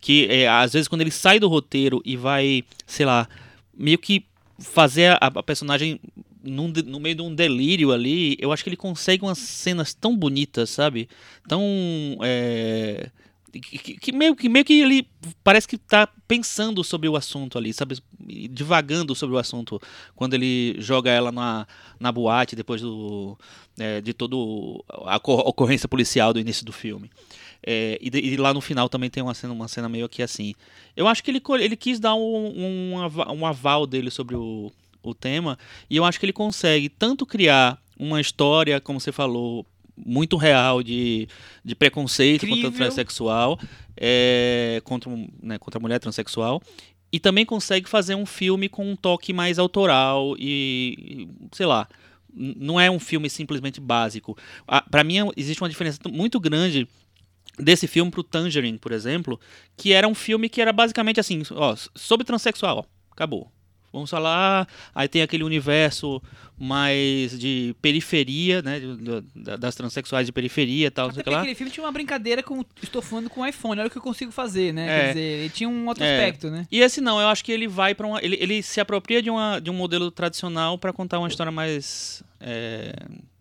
que, 0.00 0.26
é, 0.30 0.48
às 0.48 0.72
vezes, 0.72 0.88
quando 0.88 1.00
ele 1.02 1.10
sai 1.10 1.38
do 1.38 1.48
roteiro 1.48 2.02
e 2.04 2.16
vai, 2.16 2.64
sei 2.86 3.06
lá, 3.06 3.28
meio 3.76 3.98
que 3.98 4.24
fazer 4.58 5.12
a, 5.20 5.26
a 5.34 5.42
personagem 5.42 6.00
num 6.44 6.68
no 6.86 7.00
meio 7.00 7.14
de 7.16 7.22
um 7.22 7.34
delírio 7.34 7.92
ali, 7.92 8.36
eu 8.38 8.52
acho 8.52 8.62
que 8.62 8.68
ele 8.68 8.76
consegue 8.76 9.24
umas 9.24 9.38
cenas 9.38 9.94
tão 9.94 10.16
bonitas, 10.16 10.70
sabe? 10.70 11.08
Tão. 11.48 11.62
é, 12.22 13.10
que, 13.52 13.78
que- 13.98 14.12
meio, 14.12 14.34
que 14.34 14.48
meio 14.48 14.64
que 14.64 14.80
ele 14.80 15.06
parece 15.44 15.66
que 15.68 15.78
tá 15.78 16.08
pensando 16.26 16.82
sobre 16.82 17.08
o 17.08 17.16
assunto 17.16 17.56
ali, 17.56 17.72
sabe? 17.72 17.96
Divagando 18.50 19.14
sobre 19.14 19.36
o 19.36 19.38
assunto. 19.38 19.80
Quando 20.16 20.34
ele 20.34 20.76
joga 20.80 21.10
ela 21.10 21.30
na, 21.30 21.66
na 22.00 22.10
boate 22.10 22.56
depois 22.56 22.80
do, 22.80 23.38
é, 23.78 24.00
de 24.00 24.12
toda 24.12 24.34
a 24.88 25.16
ocor- 25.16 25.46
ocorrência 25.46 25.88
policial 25.88 26.32
do 26.32 26.40
início 26.40 26.64
do 26.64 26.72
filme. 26.72 27.10
É, 27.66 27.98
e, 28.00 28.10
e 28.32 28.36
lá 28.36 28.52
no 28.52 28.60
final 28.60 28.88
também 28.88 29.08
tem 29.08 29.22
uma 29.22 29.34
cena, 29.34 29.52
uma 29.52 29.68
cena 29.68 29.88
meio 29.88 30.08
que 30.08 30.22
assim. 30.22 30.54
Eu 30.96 31.06
acho 31.08 31.22
que 31.22 31.30
ele, 31.30 31.40
ele 31.60 31.76
quis 31.76 31.98
dar 32.00 32.14
um, 32.14 32.92
um, 32.94 32.94
um 33.38 33.46
aval 33.46 33.86
dele 33.86 34.10
sobre 34.10 34.34
o, 34.36 34.70
o 35.10 35.14
tema, 35.14 35.58
e 35.88 35.96
eu 35.96 36.04
acho 36.04 36.18
que 36.18 36.26
ele 36.26 36.32
consegue 36.32 36.88
tanto 36.88 37.26
criar 37.26 37.78
uma 37.98 38.20
história, 38.20 38.80
como 38.80 39.00
você 39.00 39.12
falou, 39.12 39.66
muito 39.96 40.36
real 40.36 40.82
de, 40.82 41.28
de 41.64 41.74
preconceito 41.74 42.40
contra 42.40 42.54
o 42.54 42.58
Incrível. 42.58 42.78
transexual, 42.78 43.58
é, 43.96 44.80
contra, 44.84 45.10
né, 45.42 45.58
contra 45.58 45.78
a 45.78 45.82
mulher 45.82 46.00
transexual, 46.00 46.60
e 47.12 47.20
também 47.20 47.46
consegue 47.46 47.88
fazer 47.88 48.16
um 48.16 48.26
filme 48.26 48.68
com 48.68 48.90
um 48.90 48.96
toque 48.96 49.32
mais 49.32 49.58
autoral 49.58 50.34
e, 50.36 51.28
sei 51.52 51.64
lá, 51.64 51.88
não 52.34 52.80
é 52.80 52.90
um 52.90 52.98
filme 52.98 53.30
simplesmente 53.30 53.80
básico. 53.80 54.36
Para 54.90 55.04
mim 55.04 55.18
existe 55.36 55.62
uma 55.62 55.68
diferença 55.68 56.00
muito 56.10 56.40
grande 56.40 56.88
desse 57.56 57.86
filme 57.86 58.10
pro 58.10 58.24
Tangerine, 58.24 58.78
por 58.78 58.90
exemplo, 58.90 59.38
que 59.76 59.92
era 59.92 60.08
um 60.08 60.14
filme 60.14 60.48
que 60.48 60.60
era 60.60 60.72
basicamente 60.72 61.20
assim, 61.20 61.42
ó, 61.52 61.76
sobre 61.94 62.26
transexual, 62.26 62.84
acabou. 63.12 63.48
Vamos 63.94 64.10
falar, 64.10 64.66
aí 64.94 65.06
tem 65.08 65.22
aquele 65.22 65.44
universo 65.44 66.20
mais 66.58 67.38
de 67.38 67.74
periferia, 67.80 68.60
né, 68.62 68.80
de- 68.80 68.96
de- 68.96 69.24
da- 69.42 69.56
das 69.56 69.74
transexuais 69.74 70.26
de 70.26 70.32
periferia 70.32 70.86
e 70.86 70.90
tal, 70.90 71.08
Até 71.08 71.22
sei 71.22 71.32
lá. 71.32 71.40
aquele 71.40 71.54
filme 71.54 71.70
tinha 71.72 71.84
uma 71.84 71.92
brincadeira 71.92 72.42
com 72.42 72.64
estofando 72.82 73.28
com 73.30 73.40
o 73.40 73.46
iPhone. 73.46 73.80
Olha 73.80 73.86
o 73.88 73.90
que 73.90 73.98
eu 73.98 74.02
consigo 74.02 74.30
fazer, 74.32 74.72
né? 74.72 74.86
É. 74.86 75.00
Quer 75.00 75.08
dizer, 75.08 75.20
ele 75.20 75.48
tinha 75.50 75.68
um 75.68 75.86
outro 75.86 76.02
É. 76.04 76.16
aspecto, 76.16 76.50
né? 76.50 76.66
E 76.70 76.80
esse 76.80 77.00
não, 77.00 77.20
eu 77.20 77.28
acho 77.28 77.44
que 77.44 77.52
ele 77.52 77.66
vai 77.68 77.94
para 77.94 78.06
uma. 78.06 78.22
Ele, 78.22 78.36
ele 78.40 78.62
se 78.62 78.80
apropria 78.80 79.22
de, 79.22 79.30
uma, 79.30 79.60
de 79.60 79.70
um 79.70 79.74
modelo 79.74 80.10
tradicional 80.10 80.76
para 80.78 80.92
contar 80.92 81.18
uma 81.18 81.28
história 81.28 81.52
mais 81.52 82.22
é, 82.40 82.94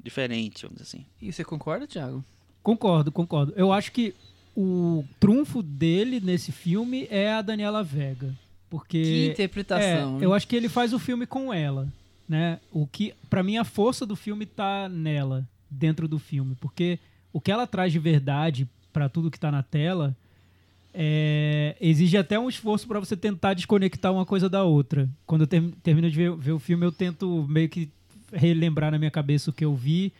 diferente, 0.03 0.63
vamos 0.63 0.77
dizer 0.81 0.97
assim. 0.97 1.05
E 1.21 1.31
você 1.31 1.43
concorda, 1.43 1.85
Thiago? 1.87 2.23
Concordo, 2.61 3.11
concordo. 3.11 3.53
Eu 3.55 3.71
acho 3.73 3.91
que 3.91 4.13
o 4.55 5.03
trunfo 5.19 5.61
dele 5.63 6.19
nesse 6.23 6.51
filme 6.51 7.07
é 7.09 7.31
a 7.31 7.41
Daniela 7.41 7.83
Vega. 7.83 8.33
Porque. 8.73 9.03
Que 9.03 9.27
interpretação. 9.33 10.17
É, 10.19 10.25
eu 10.25 10.33
acho 10.33 10.47
que 10.47 10.55
ele 10.55 10.67
faz 10.67 10.93
o 10.93 10.97
filme 10.97 11.27
com 11.27 11.53
ela, 11.53 11.87
né? 12.27 12.59
O 12.71 12.87
que, 12.87 13.13
para 13.29 13.43
mim, 13.43 13.57
a 13.57 13.63
força 13.63 14.03
do 14.03 14.15
filme 14.15 14.47
tá 14.47 14.89
nela, 14.89 15.47
dentro 15.69 16.07
do 16.07 16.17
filme, 16.17 16.55
porque 16.59 16.97
o 17.31 17.39
que 17.39 17.51
ela 17.51 17.67
traz 17.67 17.91
de 17.93 17.99
verdade 17.99 18.67
para 18.91 19.07
tudo 19.07 19.29
que 19.29 19.39
tá 19.39 19.51
na 19.51 19.61
tela 19.61 20.15
é, 20.91 21.75
exige 21.79 22.17
até 22.17 22.39
um 22.39 22.49
esforço 22.49 22.87
para 22.87 22.99
você 22.99 23.15
tentar 23.15 23.53
desconectar 23.53 24.11
uma 24.11 24.25
coisa 24.25 24.49
da 24.49 24.63
outra. 24.63 25.07
Quando 25.27 25.41
eu 25.41 25.47
term- 25.47 25.71
termino 25.83 26.09
de 26.09 26.15
ver, 26.17 26.35
ver 26.35 26.51
o 26.53 26.59
filme, 26.59 26.83
eu 26.83 26.91
tento 26.91 27.45
meio 27.47 27.69
que 27.69 27.87
relembrar 28.31 28.89
na 28.91 28.97
minha 28.97 29.11
cabeça 29.11 29.51
o 29.51 29.53
que 29.53 29.63
eu 29.63 29.75
vi 29.75 30.11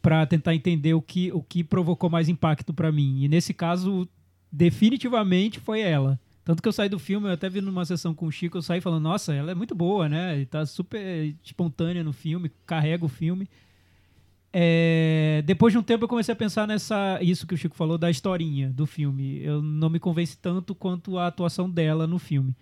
para 0.00 0.24
tentar 0.24 0.54
entender 0.54 0.94
o 0.94 1.02
que, 1.02 1.30
o 1.32 1.42
que 1.42 1.62
provocou 1.62 2.08
mais 2.08 2.30
impacto 2.30 2.72
para 2.72 2.90
mim. 2.90 3.22
E 3.22 3.28
nesse 3.28 3.52
caso, 3.52 4.08
definitivamente 4.50 5.60
foi 5.60 5.80
ela. 5.82 6.18
Tanto 6.44 6.62
que 6.62 6.68
eu 6.68 6.72
saí 6.72 6.88
do 6.88 6.98
filme, 6.98 7.28
eu 7.28 7.32
até 7.32 7.48
vi 7.48 7.60
numa 7.60 7.84
sessão 7.84 8.14
com 8.14 8.26
o 8.26 8.32
Chico, 8.32 8.58
eu 8.58 8.62
saí 8.62 8.80
falando, 8.80 9.02
nossa, 9.02 9.34
ela 9.34 9.52
é 9.52 9.54
muito 9.54 9.74
boa, 9.74 10.08
né? 10.08 10.40
E 10.40 10.46
tá 10.46 10.64
super 10.64 11.34
espontânea 11.44 12.02
no 12.02 12.12
filme, 12.12 12.50
carrega 12.66 13.04
o 13.04 13.08
filme. 13.08 13.48
É, 14.52 15.42
depois 15.46 15.72
de 15.72 15.78
um 15.78 15.82
tempo 15.82 16.04
eu 16.04 16.08
comecei 16.08 16.32
a 16.32 16.36
pensar 16.36 16.66
nessa 16.66 17.20
isso 17.22 17.46
que 17.46 17.54
o 17.54 17.56
Chico 17.56 17.76
falou 17.76 17.96
da 17.96 18.10
historinha 18.10 18.70
do 18.70 18.86
filme. 18.86 19.40
Eu 19.42 19.62
não 19.62 19.88
me 19.90 20.00
convence 20.00 20.36
tanto 20.36 20.74
quanto 20.74 21.18
a 21.18 21.26
atuação 21.26 21.70
dela 21.70 22.06
no 22.06 22.18
filme. 22.18 22.56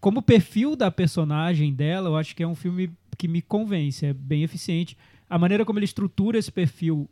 Como 0.00 0.22
perfil 0.22 0.74
da 0.74 0.90
personagem 0.90 1.72
dela, 1.72 2.08
eu 2.08 2.16
acho 2.16 2.34
que 2.34 2.42
é 2.42 2.46
um 2.46 2.54
filme 2.54 2.90
que 3.16 3.28
me 3.28 3.42
convence, 3.42 4.06
é 4.06 4.12
bem 4.12 4.42
eficiente. 4.42 4.96
A 5.28 5.38
maneira 5.38 5.64
como 5.64 5.78
ele 5.78 5.84
estrutura 5.84 6.38
esse 6.38 6.50
perfil 6.50 7.08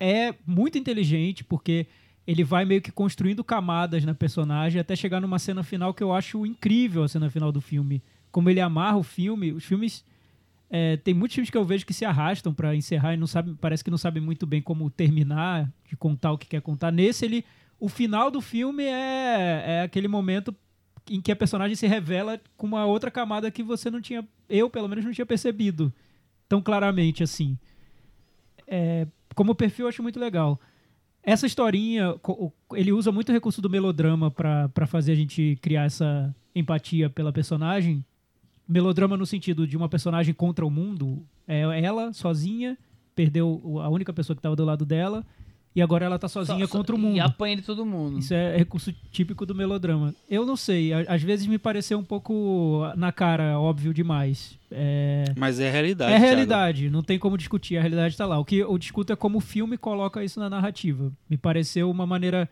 é 0.00 0.34
muito 0.46 0.78
inteligente, 0.78 1.44
porque 1.44 1.86
ele 2.26 2.42
vai 2.42 2.64
meio 2.64 2.80
que 2.80 2.90
construindo 2.90 3.44
camadas 3.44 4.04
na 4.04 4.14
personagem 4.14 4.80
até 4.80 4.96
chegar 4.96 5.20
numa 5.20 5.38
cena 5.38 5.62
final 5.62 5.92
que 5.92 6.02
eu 6.02 6.12
acho 6.12 6.46
incrível 6.46 7.02
a 7.02 7.08
cena 7.08 7.30
final 7.30 7.52
do 7.52 7.60
filme. 7.60 8.02
Como 8.30 8.48
ele 8.48 8.60
amarra 8.60 8.96
o 8.96 9.02
filme, 9.02 9.52
os 9.52 9.64
filmes 9.64 10.04
é, 10.70 10.96
tem 10.96 11.14
muitos 11.14 11.34
filmes 11.34 11.50
que 11.50 11.56
eu 11.56 11.64
vejo 11.64 11.86
que 11.86 11.92
se 11.92 12.04
arrastam 12.04 12.52
para 12.52 12.74
encerrar 12.74 13.14
e 13.14 13.16
não 13.16 13.26
sabe, 13.26 13.54
parece 13.60 13.84
que 13.84 13.90
não 13.90 13.98
sabem 13.98 14.22
muito 14.22 14.46
bem 14.46 14.62
como 14.62 14.90
terminar, 14.90 15.70
de 15.88 15.96
contar 15.96 16.32
o 16.32 16.38
que 16.38 16.48
quer 16.48 16.62
contar. 16.62 16.90
Nesse, 16.90 17.24
ele, 17.24 17.44
o 17.78 17.88
final 17.88 18.30
do 18.30 18.40
filme 18.40 18.84
é, 18.84 19.64
é 19.66 19.82
aquele 19.82 20.08
momento 20.08 20.54
em 21.08 21.20
que 21.20 21.30
a 21.30 21.36
personagem 21.36 21.76
se 21.76 21.86
revela 21.86 22.40
com 22.56 22.66
uma 22.66 22.86
outra 22.86 23.10
camada 23.10 23.50
que 23.50 23.62
você 23.62 23.90
não 23.90 24.00
tinha, 24.00 24.26
eu 24.48 24.70
pelo 24.70 24.88
menos 24.88 25.04
não 25.04 25.12
tinha 25.12 25.26
percebido 25.26 25.92
tão 26.48 26.62
claramente 26.62 27.22
assim. 27.22 27.58
É, 28.66 29.06
como 29.34 29.54
perfil, 29.54 29.84
eu 29.84 29.88
acho 29.90 30.02
muito 30.02 30.18
legal. 30.18 30.58
Essa 31.26 31.46
historinha, 31.46 32.14
ele 32.74 32.92
usa 32.92 33.10
muito 33.10 33.30
o 33.30 33.32
recurso 33.32 33.62
do 33.62 33.70
melodrama 33.70 34.30
para 34.30 34.86
fazer 34.86 35.12
a 35.12 35.16
gente 35.16 35.58
criar 35.62 35.84
essa 35.84 36.34
empatia 36.54 37.08
pela 37.08 37.32
personagem. 37.32 38.04
Melodrama 38.68 39.16
no 39.16 39.24
sentido 39.24 39.66
de 39.66 39.76
uma 39.76 39.88
personagem 39.88 40.34
contra 40.34 40.66
o 40.66 40.70
mundo. 40.70 41.24
É 41.48 41.80
ela, 41.82 42.12
sozinha, 42.12 42.76
perdeu 43.14 43.80
a 43.82 43.88
única 43.88 44.12
pessoa 44.12 44.36
que 44.36 44.40
estava 44.40 44.54
do 44.54 44.64
lado 44.64 44.84
dela, 44.84 45.24
e 45.76 45.82
agora 45.82 46.04
ela 46.06 46.18
tá 46.18 46.28
sozinha 46.28 46.66
Só- 46.66 46.72
só- 46.72 46.78
contra 46.78 46.94
o 46.94 46.98
mundo. 46.98 47.16
E 47.16 47.20
apanha 47.20 47.56
de 47.56 47.62
todo 47.62 47.84
mundo. 47.84 48.18
Isso 48.18 48.32
é 48.32 48.56
recurso 48.56 48.92
típico 49.10 49.44
do 49.44 49.54
melodrama. 49.54 50.14
Eu 50.30 50.46
não 50.46 50.56
sei, 50.56 50.92
às 50.92 51.22
vezes 51.22 51.46
me 51.46 51.58
pareceu 51.58 51.98
um 51.98 52.04
pouco 52.04 52.82
na 52.96 53.10
cara, 53.10 53.58
óbvio 53.58 53.92
demais. 53.92 54.58
É, 54.70 55.24
Mas 55.36 55.58
é 55.60 55.68
a 55.68 55.72
realidade. 55.72 56.12
é 56.12 56.16
Thiago. 56.18 56.26
realidade, 56.34 56.90
não 56.90 57.02
tem 57.02 57.18
como 57.18 57.36
discutir, 57.38 57.76
a 57.76 57.80
realidade 57.80 58.16
tá 58.16 58.26
lá. 58.26 58.38
O 58.38 58.44
que 58.44 58.56
eu 58.56 58.76
discuto 58.78 59.12
é 59.12 59.16
como 59.16 59.38
o 59.38 59.40
filme 59.40 59.76
coloca 59.78 60.22
isso 60.24 60.38
na 60.40 60.48
narrativa. 60.50 61.12
Me 61.28 61.36
pareceu 61.36 61.90
uma 61.90 62.06
maneira 62.06 62.48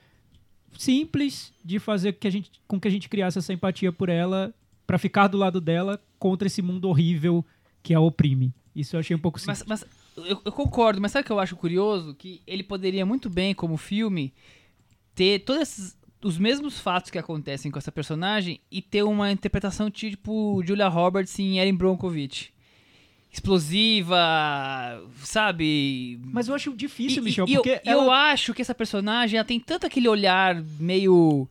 simples 0.79 1.53
de 1.64 1.79
fazer 1.79 2.12
que 2.14 2.27
a 2.27 2.31
gente, 2.31 2.51
com 2.66 2.81
que 2.81 2.89
a 2.89 2.91
gente 2.91 3.09
criasse 3.09 3.39
essa 3.39 3.53
empatia 3.53 3.93
por 3.93 4.09
ela, 4.09 4.53
pra 4.87 4.99
ficar 4.99 5.29
do 5.29 5.37
lado 5.39 5.61
dela 5.61 6.01
contra 6.18 6.47
esse 6.47 6.62
mundo 6.62 6.89
horrível 6.89 7.45
que 7.83 7.95
a 7.95 8.01
oprime. 8.01 8.53
Isso 8.75 8.97
eu 8.97 9.01
achei 9.01 9.14
um 9.14 9.18
pouco 9.18 9.39
simples. 9.39 9.62
Mas, 9.66 9.83
mas 9.83 10.01
eu, 10.16 10.40
eu 10.44 10.52
concordo, 10.52 11.00
mas 11.00 11.12
sabe 11.12 11.22
o 11.22 11.26
que 11.26 11.32
eu 11.32 11.38
acho 11.40 11.56
curioso? 11.56 12.14
Que 12.14 12.40
ele 12.46 12.62
poderia 12.62 13.04
muito 13.06 13.28
bem, 13.30 13.54
como 13.54 13.76
filme, 13.76 14.32
ter 15.14 15.40
todos 15.40 15.62
esses, 15.62 15.96
os 16.22 16.38
mesmos 16.38 16.78
fatos 16.78 17.10
que 17.10 17.18
acontecem 17.18 17.70
com 17.70 17.78
essa 17.78 17.90
personagem 17.92 18.60
e 18.70 18.80
ter 18.82 19.02
uma 19.02 19.30
interpretação 19.32 19.90
tipo 19.90 20.62
Julia 20.66 20.88
Roberts 20.88 21.38
em 21.38 21.58
Erin 21.58 21.74
Brockovich. 21.74 22.52
Explosiva, 23.34 24.16
sabe? 25.22 26.20
Mas 26.24 26.48
eu 26.48 26.54
acho 26.54 26.74
difícil, 26.74 27.22
E- 27.22 27.24
Michel, 27.24 27.46
e 27.48 27.54
porque 27.54 27.70
eu, 27.70 27.80
ela... 27.84 28.04
eu 28.04 28.10
acho 28.10 28.52
que 28.54 28.62
essa 28.62 28.74
personagem 28.74 29.38
ela 29.38 29.44
tem 29.46 29.58
tanto 29.60 29.86
aquele 29.86 30.08
olhar 30.08 30.62
meio 30.78 31.48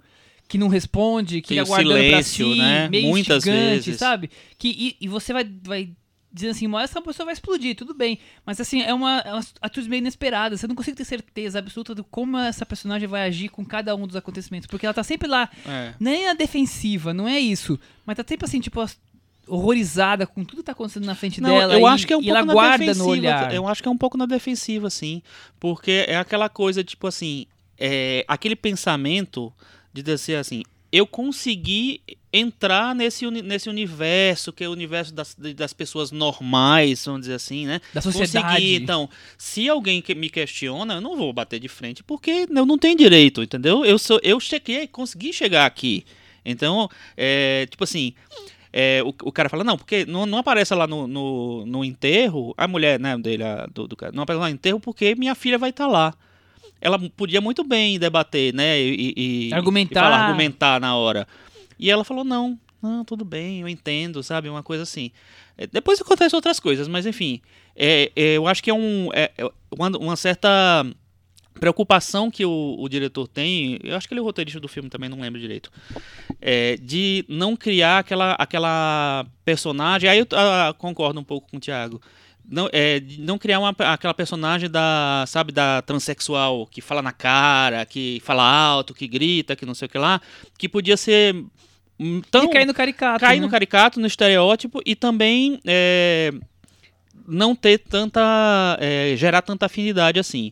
que 0.47 0.57
não 0.57 0.68
responde, 0.68 1.41
que 1.41 1.49
Tem 1.49 1.57
ele 1.57 1.62
o 1.62 1.74
aguardando 1.74 1.95
pra 2.09 2.22
silêncio, 2.24 2.53
si, 2.53 2.57
né? 2.59 2.89
meio 2.89 3.07
Muitas 3.09 3.38
instigante, 3.47 3.70
vezes. 3.86 3.97
sabe? 3.97 4.30
Que, 4.57 4.68
e, 4.99 5.05
e 5.05 5.07
você 5.07 5.32
vai, 5.32 5.43
vai 5.64 5.89
dizendo 6.34 6.52
assim, 6.52 6.68
mas 6.68 6.90
essa 6.90 7.02
pessoa 7.02 7.26
vai 7.26 7.34
explodir, 7.34 7.76
tudo 7.76 7.94
bem. 7.94 8.18
Mas 8.46 8.60
assim, 8.62 8.82
é 8.82 8.94
uma, 8.94 9.20
é 9.20 9.34
uma 9.34 9.44
atitude 9.62 9.90
meio 9.90 10.00
inesperada. 10.00 10.56
Você 10.56 10.66
não 10.68 10.76
consegue 10.76 10.98
ter 10.98 11.06
certeza 11.06 11.60
absoluta 11.60 11.94
de 11.94 12.04
como 12.04 12.38
essa 12.38 12.66
personagem 12.66 13.08
vai 13.08 13.28
agir 13.28 13.50
com 13.50 13.66
cada 13.66 13.96
um 13.96 14.08
dos 14.08 14.16
acontecimentos. 14.16 14.68
Porque 14.68 14.86
ela 14.86 14.94
tá 14.94 15.04
sempre 15.04 15.28
lá, 15.28 15.50
É. 15.68 15.94
nem 16.00 16.28
a 16.30 16.34
defensiva, 16.34 17.14
não 17.14 17.28
é 17.28 17.40
isso. 17.40 17.80
Mas 18.06 18.16
tá 18.18 18.24
sempre 18.28 18.46
assim, 18.46 18.60
tipo, 18.62 18.80
horrorizada 19.48 20.26
com 20.26 20.44
tudo 20.46 20.60
que 20.60 20.64
tá 20.66 20.72
acontecendo 20.72 21.06
na 21.06 21.16
frente 21.16 21.42
Não, 21.42 21.50
dela. 21.50 21.74
eu 21.74 21.82
e, 21.82 21.86
acho 21.86 22.08
que 22.08 22.14
é 22.14 22.18
um 22.18 22.22
pouco 22.22 22.38
ela 22.38 22.46
na 22.46 22.54
guarda 22.54 22.78
defensiva. 22.86 23.04
no 23.06 23.10
olhar. 23.12 23.54
Eu 23.54 23.68
acho 23.68 23.82
que 23.82 23.88
é 23.88 23.92
um 23.92 23.98
pouco 23.98 24.18
na 24.18 24.26
defensiva, 24.26 24.90
sim. 24.90 25.22
Porque 25.60 26.06
é 26.08 26.18
aquela 26.18 26.48
coisa, 26.48 26.84
tipo 26.84 27.08
assim, 27.08 27.46
é, 27.78 28.24
aquele 28.28 28.56
pensamento 28.56 29.52
de 29.92 30.02
dizer 30.02 30.38
assim, 30.38 30.64
eu 30.92 31.08
consegui 31.08 32.02
entrar 32.34 32.94
nesse, 32.96 33.30
nesse 33.30 33.70
universo, 33.70 34.52
que 34.54 34.64
é 34.64 34.68
o 34.70 34.72
universo 34.72 35.14
das, 35.14 35.36
das 35.56 35.74
pessoas 35.74 36.12
normais, 36.12 37.06
vamos 37.06 37.22
dizer 37.22 37.34
assim, 37.36 37.66
né? 37.66 37.82
Da 37.94 38.02
sociedade. 38.02 38.46
Consegui, 38.48 38.76
então, 38.76 39.10
se 39.38 39.68
alguém 39.70 40.02
que 40.02 40.16
me 40.16 40.30
questiona, 40.30 40.96
eu 40.96 41.02
não 41.02 41.16
vou 41.18 41.32
bater 41.34 41.60
de 41.60 41.68
frente, 41.68 42.04
porque 42.04 42.46
eu 42.50 42.66
não 42.66 42.78
tenho 42.78 42.98
direito, 42.98 43.42
entendeu? 43.44 43.84
Eu 43.86 43.98
sou, 44.00 44.20
eu 44.24 44.39
cheguei, 44.39 44.88
consegui 44.88 45.34
chegar 45.34 45.66
aqui. 45.66 46.06
Então, 46.44 46.89
é, 47.16 47.68
tipo 47.70 47.84
assim, 47.84 48.14
é, 48.74 49.02
o, 49.04 49.10
o 49.28 49.32
cara 49.32 49.50
fala, 49.50 49.64
não, 49.64 49.78
porque 49.78 50.06
não, 50.06 50.26
não 50.26 50.38
aparece 50.38 50.74
lá 50.74 50.88
no, 50.88 51.08
no, 51.08 51.66
no 51.66 51.84
enterro, 51.86 52.54
a 52.58 52.68
mulher, 52.68 53.00
né, 53.00 53.18
dele, 53.18 53.44
a- 53.44 53.68
do, 53.74 53.88
do 53.88 53.96
cara, 53.96 54.12
não 54.14 54.24
aparece 54.24 54.39
lá 54.42 54.48
no 54.50 54.56
enterro 54.56 54.80
porque 54.80 55.16
minha 55.16 55.36
filha 55.36 55.58
vai 55.58 55.70
estar 55.70 55.88
lá. 55.88 56.14
Ela 56.82 56.98
podia 57.16 57.40
muito 57.40 57.64
bem 57.64 58.00
debater, 58.00 58.54
né, 58.54 58.82
e, 58.82 59.14
e- 59.50 59.54
Argumentar. 59.54 60.00
e 60.00 60.04
falar, 60.04 60.26
argumentar 60.26 60.82
na 60.82 60.96
hora. 60.96 61.28
E 61.80 61.90
ela 61.90 62.04
falou, 62.04 62.24
não, 62.24 62.60
não, 62.82 63.06
tudo 63.06 63.24
bem, 63.24 63.62
eu 63.62 63.70
entendo, 63.70 64.24
sabe, 64.24 64.50
uma 64.50 64.64
coisa 64.64 64.84
assim. 64.84 65.12
É, 65.58 65.68
Depois 65.68 66.02
acontecem 66.02 66.36
outras 66.36 66.60
coisas, 66.60 66.88
mas 66.88 67.06
enfim, 67.06 67.40
é, 67.76 68.12
é, 68.16 68.38
eu 68.38 68.48
acho 68.48 68.64
que 68.64 68.70
é, 68.70 68.74
um, 68.74 69.10
é, 69.14 69.32
é 69.38 69.46
uma, 69.78 69.90
uma 69.98 70.16
certa 70.16 70.84
preocupação 71.60 72.32
que 72.32 72.44
o, 72.44 72.76
o 72.80 72.90
diretor 72.90 73.28
tem, 73.28 73.78
eu 73.84 73.96
acho 73.96 74.08
que 74.08 74.14
ele 74.14 74.20
é 74.20 74.24
o 74.24 74.26
roteirista 74.26 74.60
do 74.60 74.68
filme 74.68 74.90
também, 74.90 75.10
não 75.10 75.20
lembro 75.20 75.40
direito, 75.40 75.72
é, 76.42 76.76
de 76.78 77.24
não 77.28 77.56
criar 77.56 78.00
aquela, 78.00 78.34
aquela 78.34 79.26
personagem, 79.46 80.10
aí 80.10 80.20
eu 80.20 80.28
ah, 80.34 80.74
concordo 80.78 81.20
um 81.20 81.24
pouco 81.24 81.50
com 81.52 81.58
o 81.58 81.60
Thiago, 81.60 82.02
não, 82.48 82.70
é, 82.72 83.02
não 83.20 83.38
criar 83.38 83.60
uma, 83.60 83.70
aquela 83.70 84.14
personagem 84.14 84.70
da, 84.70 85.24
sabe, 85.28 85.52
da 85.52 85.82
transexual, 85.82 86.66
que 86.68 86.82
fala 86.82 87.02
na 87.02 87.12
cara, 87.12 87.86
que 87.86 88.22
fala 88.24 88.44
alto, 88.44 88.94
que 88.94 89.08
grita, 89.08 89.56
que 89.56 89.66
não 89.66 89.74
sei 89.74 89.86
o 89.86 89.89
que 89.89 89.98
lá, 89.98 90.22
que 90.58 90.68
podia 90.68 90.98
ser 90.98 91.36
hum, 92.00 92.22
tão... 92.30 92.46
e 92.46 92.50
cair 92.50 92.66
no 92.66 92.74
caricato. 92.74 93.20
cair 93.20 93.39
né? 93.39 93.46
no 93.46 93.52
caricato, 93.52 94.00
no 94.00 94.08
estereótipo 94.08 94.82
e 94.86 94.96
também 94.96 95.60
é, 95.66 96.34
não 97.28 97.56
ter 97.56 97.78
tanta. 97.78 98.78
é, 98.80 99.14
gerar 99.16 99.42
tanta 99.42 99.66
afinidade 99.66 100.20
assim. 100.20 100.52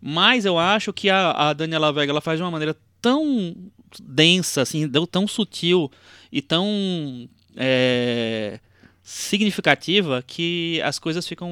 Mas 0.00 0.44
eu 0.44 0.58
acho 0.58 0.92
que 0.92 1.10
a, 1.10 1.30
a 1.32 1.52
Daniela 1.52 1.92
Vega 1.92 2.10
ela 2.12 2.20
faz 2.22 2.38
de 2.38 2.42
uma 2.42 2.50
maneira 2.50 2.74
tão 3.02 3.54
densa, 4.02 4.62
assim, 4.62 4.88
tão- 4.88 5.06
tão 5.06 5.26
sutil 5.26 5.90
e 6.32 6.40
tão 6.40 7.28
é, 7.56 8.60
significativa 9.12 10.22
que 10.24 10.80
as 10.82 10.98
coisas 10.98 11.26
ficam 11.26 11.50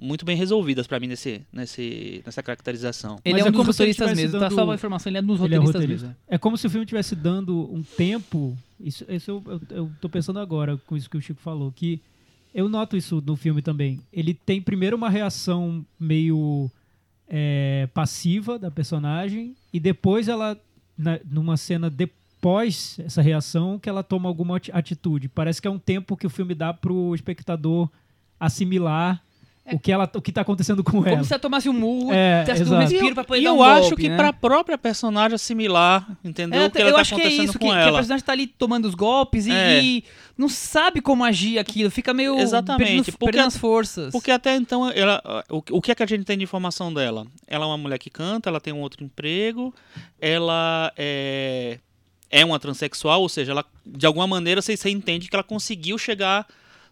muito 0.00 0.24
bem 0.24 0.34
resolvidas 0.36 0.86
pra 0.86 0.98
mim 0.98 1.06
nesse, 1.06 1.42
nesse, 1.52 2.22
nessa 2.24 2.42
caracterização. 2.42 3.18
Ele 3.24 3.34
Mas 3.34 3.42
é 3.42 3.44
um 3.44 3.48
é 3.48 3.50
dos 3.50 3.60
como 3.60 3.72
se 3.72 3.82
ele 3.82 3.92
roteiristas 3.92 4.16
mesmo, 4.16 4.32
tá? 4.40 4.48
dando- 4.48 4.54
Só 4.54 4.64
uma 4.64 4.74
informação, 4.74 5.10
ele 5.10 5.18
é 5.18 5.20
um 5.20 5.26
dos 5.26 5.38
é 5.38 5.42
roteiristas 5.42 5.74
roteirista. 5.74 6.06
mesmo. 6.06 6.20
É 6.26 6.38
como 6.38 6.56
se 6.56 6.66
o 6.66 6.70
filme 6.70 6.84
estivesse 6.84 7.14
dando 7.14 7.70
um 7.72 7.82
tempo. 7.82 8.56
Isso, 8.80 9.04
isso 9.10 9.30
eu, 9.30 9.42
eu, 9.46 9.60
eu 9.76 9.92
tô 10.00 10.08
pensando 10.08 10.38
agora 10.38 10.76
com 10.86 10.96
isso 10.96 11.10
que 11.10 11.16
o 11.18 11.20
Chico 11.20 11.40
falou, 11.40 11.70
que 11.70 12.00
eu 12.54 12.66
noto 12.68 12.96
isso 12.96 13.22
no 13.26 13.36
filme 13.36 13.60
também. 13.60 14.00
Ele 14.12 14.32
tem 14.32 14.62
primeiro 14.62 14.96
uma 14.96 15.10
reação 15.10 15.84
meio 16.00 16.70
é, 17.28 17.88
passiva 17.92 18.58
da 18.58 18.70
personagem, 18.70 19.54
e 19.72 19.78
depois 19.78 20.28
ela, 20.28 20.58
na- 20.96 21.20
numa 21.30 21.56
cena 21.58 21.90
depois 21.90 22.16
essa 23.04 23.20
reação, 23.22 23.78
que 23.78 23.88
ela 23.88 24.02
toma 24.02 24.28
alguma 24.28 24.56
ati- 24.56 24.70
atitude. 24.72 25.28
Parece 25.28 25.60
que 25.60 25.68
é 25.68 25.70
um 25.70 25.78
tempo 25.78 26.16
que 26.16 26.26
o 26.26 26.30
filme 26.30 26.54
dá 26.54 26.72
pro 26.72 27.14
espectador 27.14 27.88
assimilar 28.38 29.22
o 29.68 29.80
que 29.80 29.90
ela 29.90 30.08
o 30.14 30.22
que 30.22 30.30
tá 30.30 30.42
acontecendo 30.42 30.84
com 30.84 30.92
Como 31.02 31.08
ela. 31.08 31.24
se 31.24 31.32
ela 31.32 31.40
tomasse 31.40 31.68
um 31.68 31.72
murro, 31.72 32.12
É, 32.12 32.44
um 32.72 32.78
respiro 32.78 33.14
pra 33.16 33.24
poder 33.24 33.40
E 33.40 33.44
dar 33.44 33.50
eu 33.50 33.56
um 33.56 33.62
acho 33.64 33.80
golpe, 33.88 34.02
que 34.02 34.08
né? 34.08 34.16
pra 34.16 34.32
própria 34.32 34.78
personagem 34.78 35.34
assimilar, 35.34 36.08
entendeu? 36.24 36.60
É, 36.62 36.66
o 36.66 36.70
que 36.70 36.78
ela 36.78 36.90
eu 36.90 36.94
tá 36.94 37.00
acho 37.00 37.16
que 37.16 37.20
é 37.20 37.24
acontecendo 37.24 37.48
isso, 37.48 37.58
com 37.58 37.66
que, 37.66 37.72
que 37.72 37.78
a 37.88 37.92
personagem 37.92 38.24
tá 38.24 38.30
ali 38.32 38.46
tomando 38.46 38.84
os 38.84 38.94
golpes 38.94 39.44
e, 39.48 39.50
É. 39.50 39.82
e 39.82 40.04
não 40.38 40.48
sabe 40.48 41.00
como 41.00 41.24
agir 41.24 41.58
aquilo, 41.58 41.90
fica 41.90 42.14
meio 42.14 42.38
Exatamente, 42.38 42.84
perdendo, 42.86 43.04
porque- 43.06 43.24
perdendo 43.24 43.46
as 43.48 43.56
forças. 43.56 44.12
Porque 44.12 44.30
até 44.30 44.54
então, 44.54 44.88
ela, 44.88 45.20
o, 45.50 45.60
o 45.72 45.82
que 45.82 45.90
é 45.90 45.96
que 45.96 46.02
a 46.04 46.06
gente 46.06 46.22
tem 46.24 46.38
de 46.38 46.44
informação 46.44 46.94
dela? 46.94 47.26
Ela 47.48 47.64
é 47.64 47.66
uma 47.68 47.76
mulher 47.78 47.98
que 47.98 48.08
canta, 48.08 48.48
ela 48.48 48.60
tem 48.60 48.72
um 48.72 48.80
outro 48.80 49.02
emprego, 49.02 49.74
ela 50.20 50.92
é, 50.96 51.80
é 52.30 52.44
uma 52.44 52.58
transexual, 52.58 53.20
ou 53.22 53.28
seja, 53.28 53.52
ela, 53.52 53.64
de 53.84 54.06
alguma 54.06 54.26
maneira 54.26 54.60
você, 54.62 54.76
você 54.76 54.90
entende 54.90 55.28
que 55.28 55.36
ela 55.36 55.42
conseguiu 55.44 55.96
chegar 55.98 56.46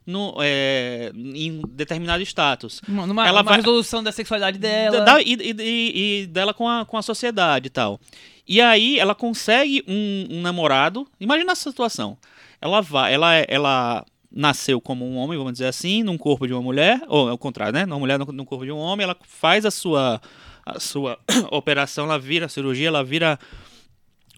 no, 0.06 0.36
é, 0.40 1.10
em 1.14 1.62
determinado 1.68 2.22
status. 2.22 2.80
Uma- 2.86 3.06
numa 3.06 3.26
ela 3.26 3.38
uma 3.40 3.50
vai- 3.50 3.56
resolução 3.56 4.02
da 4.02 4.12
sexualidade 4.12 4.58
dela. 4.58 5.00
Da- 5.00 5.22
e, 5.22 5.34
e- 5.34 6.22
e- 6.22 6.26
dela 6.26 6.52
com 6.52 6.68
a, 6.68 6.84
com 6.84 6.96
a 6.98 7.02
sociedade 7.02 7.66
e 7.68 7.70
tal. 7.70 7.98
E 8.46 8.60
aí 8.60 8.98
ela 8.98 9.14
consegue 9.14 9.82
um, 9.88 10.26
um 10.30 10.40
namorado. 10.42 11.06
Imagina 11.18 11.52
essa 11.52 11.70
situação. 11.70 12.18
Ela 12.60 12.80
vai, 12.82 13.14
ela, 13.14 13.34
é- 13.34 13.46
ela 13.48 14.04
nasceu 14.30 14.80
como 14.80 15.08
um 15.08 15.16
homem, 15.16 15.38
vamos 15.38 15.52
dizer 15.54 15.66
assim, 15.66 16.02
num 16.02 16.18
corpo 16.18 16.46
de 16.46 16.52
uma 16.52 16.60
mulher, 16.60 17.00
ou 17.08 17.28
ao 17.30 17.38
contrário, 17.38 17.72
né? 17.72 17.84
Uma 17.86 17.98
mulher 17.98 18.18
no, 18.18 18.26
no 18.26 18.44
corpo 18.44 18.64
de 18.66 18.72
um 18.72 18.76
homem, 18.78 19.04
ela 19.04 19.16
faz 19.22 19.64
a 19.64 19.70
sua, 19.70 20.20
a 20.66 20.78
sua 20.80 21.18
operação, 21.50 22.04
ela 22.04 22.18
vira 22.18 22.44
a 22.46 22.48
cirurgia, 22.48 22.88
ela 22.88 23.02
vira 23.02 23.38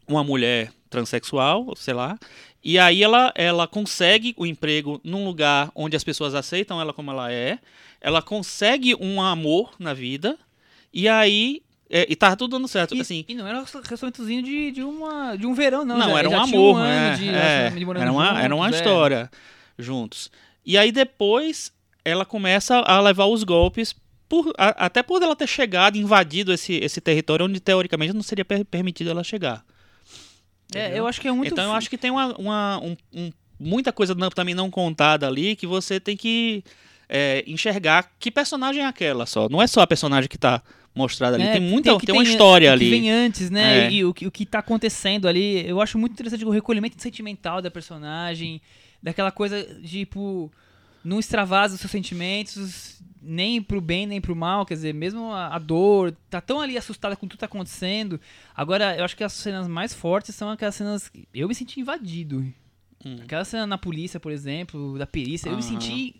uma 0.08 0.22
mulher 0.24 0.70
transexual, 0.90 1.72
sei 1.76 1.94
lá. 1.94 2.18
E 2.62 2.78
aí 2.78 3.02
ela, 3.02 3.32
ela 3.36 3.66
consegue 3.68 4.34
o 4.36 4.44
emprego 4.46 5.00
num 5.04 5.24
lugar 5.24 5.70
onde 5.74 5.96
as 5.96 6.02
pessoas 6.02 6.34
aceitam 6.34 6.80
ela 6.80 6.92
como 6.92 7.10
ela 7.10 7.30
é. 7.32 7.58
Ela 8.00 8.20
consegue 8.22 8.94
um 9.00 9.20
amor 9.22 9.74
na 9.78 9.94
vida. 9.94 10.36
E 10.92 11.08
aí. 11.08 11.62
é, 11.88 12.06
e 12.10 12.16
tava 12.16 12.36
tudo 12.36 12.52
dando 12.52 12.66
certo. 12.66 12.94
E, 12.94 13.00
assim, 13.00 13.24
e 13.28 13.34
não 13.34 13.46
era 13.46 13.58
um 13.60 13.64
relacionamentozinho 13.64 14.42
de, 14.42 14.70
de, 14.72 14.82
uma, 14.82 15.36
de 15.36 15.46
um 15.46 15.54
verão, 15.54 15.84
não. 15.84 15.96
não, 15.98 16.10
já- 16.10 16.18
era 16.18 16.28
um 16.28 16.40
amor, 16.40 16.80
né? 16.80 17.14
de 17.16 17.28
É, 17.28 17.70
de 17.70 17.84
morando 17.84 18.02
era 18.02 18.12
uma, 18.12 18.42
era 18.42 18.54
uma 18.54 18.64
juntos, 18.66 18.76
é. 18.80 18.82
história 18.82 19.30
juntos. 19.78 20.30
E 20.64 20.76
aí 20.76 20.90
depois 20.90 21.72
ela 22.04 22.24
começa 22.24 22.78
a 22.78 23.00
levar 23.00 23.26
os 23.26 23.44
golpes, 23.44 23.94
por, 24.28 24.52
a- 24.58 24.86
até 24.86 25.02
por 25.02 25.22
ela 25.22 25.36
ter 25.36 25.46
chegado, 25.46 25.96
invadido 25.96 26.52
esse, 26.52 26.74
esse 26.74 27.00
território 27.00 27.46
onde 27.46 27.60
teoricamente 27.60 28.12
não 28.12 28.22
seria 28.22 28.44
per- 28.44 28.64
permitido 28.64 29.10
ela 29.10 29.22
chegar. 29.22 29.64
É, 30.74 30.98
eu 30.98 31.06
acho 31.06 31.20
que 31.20 31.28
é 31.28 31.32
muito. 31.32 31.52
então 31.52 31.64
eu 31.64 31.72
acho 31.72 31.88
que 31.88 31.96
tem 31.98 32.10
uma, 32.10 32.34
uma- 32.38 32.80
um- 32.82 32.96
um- 33.14 33.32
muita 33.58 33.92
coisa 33.92 34.14
não- 34.14 34.28
também 34.30 34.54
não 34.54 34.70
contada 34.70 35.26
ali 35.26 35.54
que 35.56 35.66
você 35.66 35.98
tem 36.00 36.16
que 36.16 36.62
é, 37.08 37.44
enxergar 37.46 38.10
que 38.18 38.30
personagem 38.32 38.82
é 38.82 38.86
aquela 38.86 39.26
só. 39.26 39.48
Não 39.48 39.62
é 39.62 39.66
só 39.66 39.80
a 39.80 39.86
personagem 39.86 40.28
que 40.28 40.36
tá 40.36 40.60
mostrada 40.94 41.36
ali. 41.36 41.44
É, 41.44 41.52
tem 41.52 41.60
muita, 41.60 41.96
que 41.98 42.06
tem, 42.06 42.14
uma 42.14 42.24
tem- 42.24 42.32
história 42.32 42.68
o 42.70 42.72
ali. 42.72 42.84
que 42.86 42.90
vem 42.90 43.10
antes, 43.10 43.48
né? 43.50 43.86
É. 43.86 43.90
E 43.92 44.04
o, 44.04 44.12
que- 44.12 44.26
o 44.26 44.30
que 44.30 44.44
tá 44.44 44.58
acontecendo 44.58 45.28
ali. 45.28 45.64
Eu 45.68 45.80
acho 45.80 45.96
muito 45.98 46.14
interessante 46.14 46.44
o 46.44 46.50
recolhimento 46.50 47.00
sentimental 47.00 47.62
da 47.62 47.70
personagem. 47.70 48.60
Daquela 49.02 49.30
coisa 49.30 49.62
de, 49.80 50.00
tipo, 50.00 50.50
não 51.04 51.20
extravasa 51.20 51.74
os 51.74 51.80
seus 51.80 51.92
sentimentos, 51.92 52.98
nem 53.26 53.60
pro 53.62 53.80
bem, 53.80 54.06
nem 54.06 54.20
pro 54.20 54.34
mal. 54.36 54.64
Quer 54.64 54.74
dizer, 54.74 54.94
mesmo 54.94 55.32
a, 55.32 55.54
a 55.54 55.58
dor, 55.58 56.14
tá 56.30 56.40
tão 56.40 56.60
ali 56.60 56.78
assustada 56.78 57.16
com 57.16 57.26
tudo 57.26 57.32
que 57.32 57.38
tá 57.40 57.46
acontecendo. 57.46 58.20
Agora, 58.54 58.96
eu 58.96 59.04
acho 59.04 59.16
que 59.16 59.24
as 59.24 59.32
cenas 59.32 59.66
mais 59.68 59.92
fortes 59.92 60.34
são 60.34 60.48
aquelas 60.50 60.74
cenas. 60.74 61.08
que 61.08 61.26
Eu 61.34 61.48
me 61.48 61.54
senti 61.54 61.80
invadido. 61.80 62.40
Hum. 63.04 63.16
Aquela 63.22 63.44
cena 63.44 63.66
na 63.66 63.76
polícia, 63.78 64.18
por 64.20 64.32
exemplo, 64.32 64.96
da 64.98 65.06
perícia, 65.06 65.48
eu 65.50 65.56
me 65.56 65.62
senti. 65.62 66.14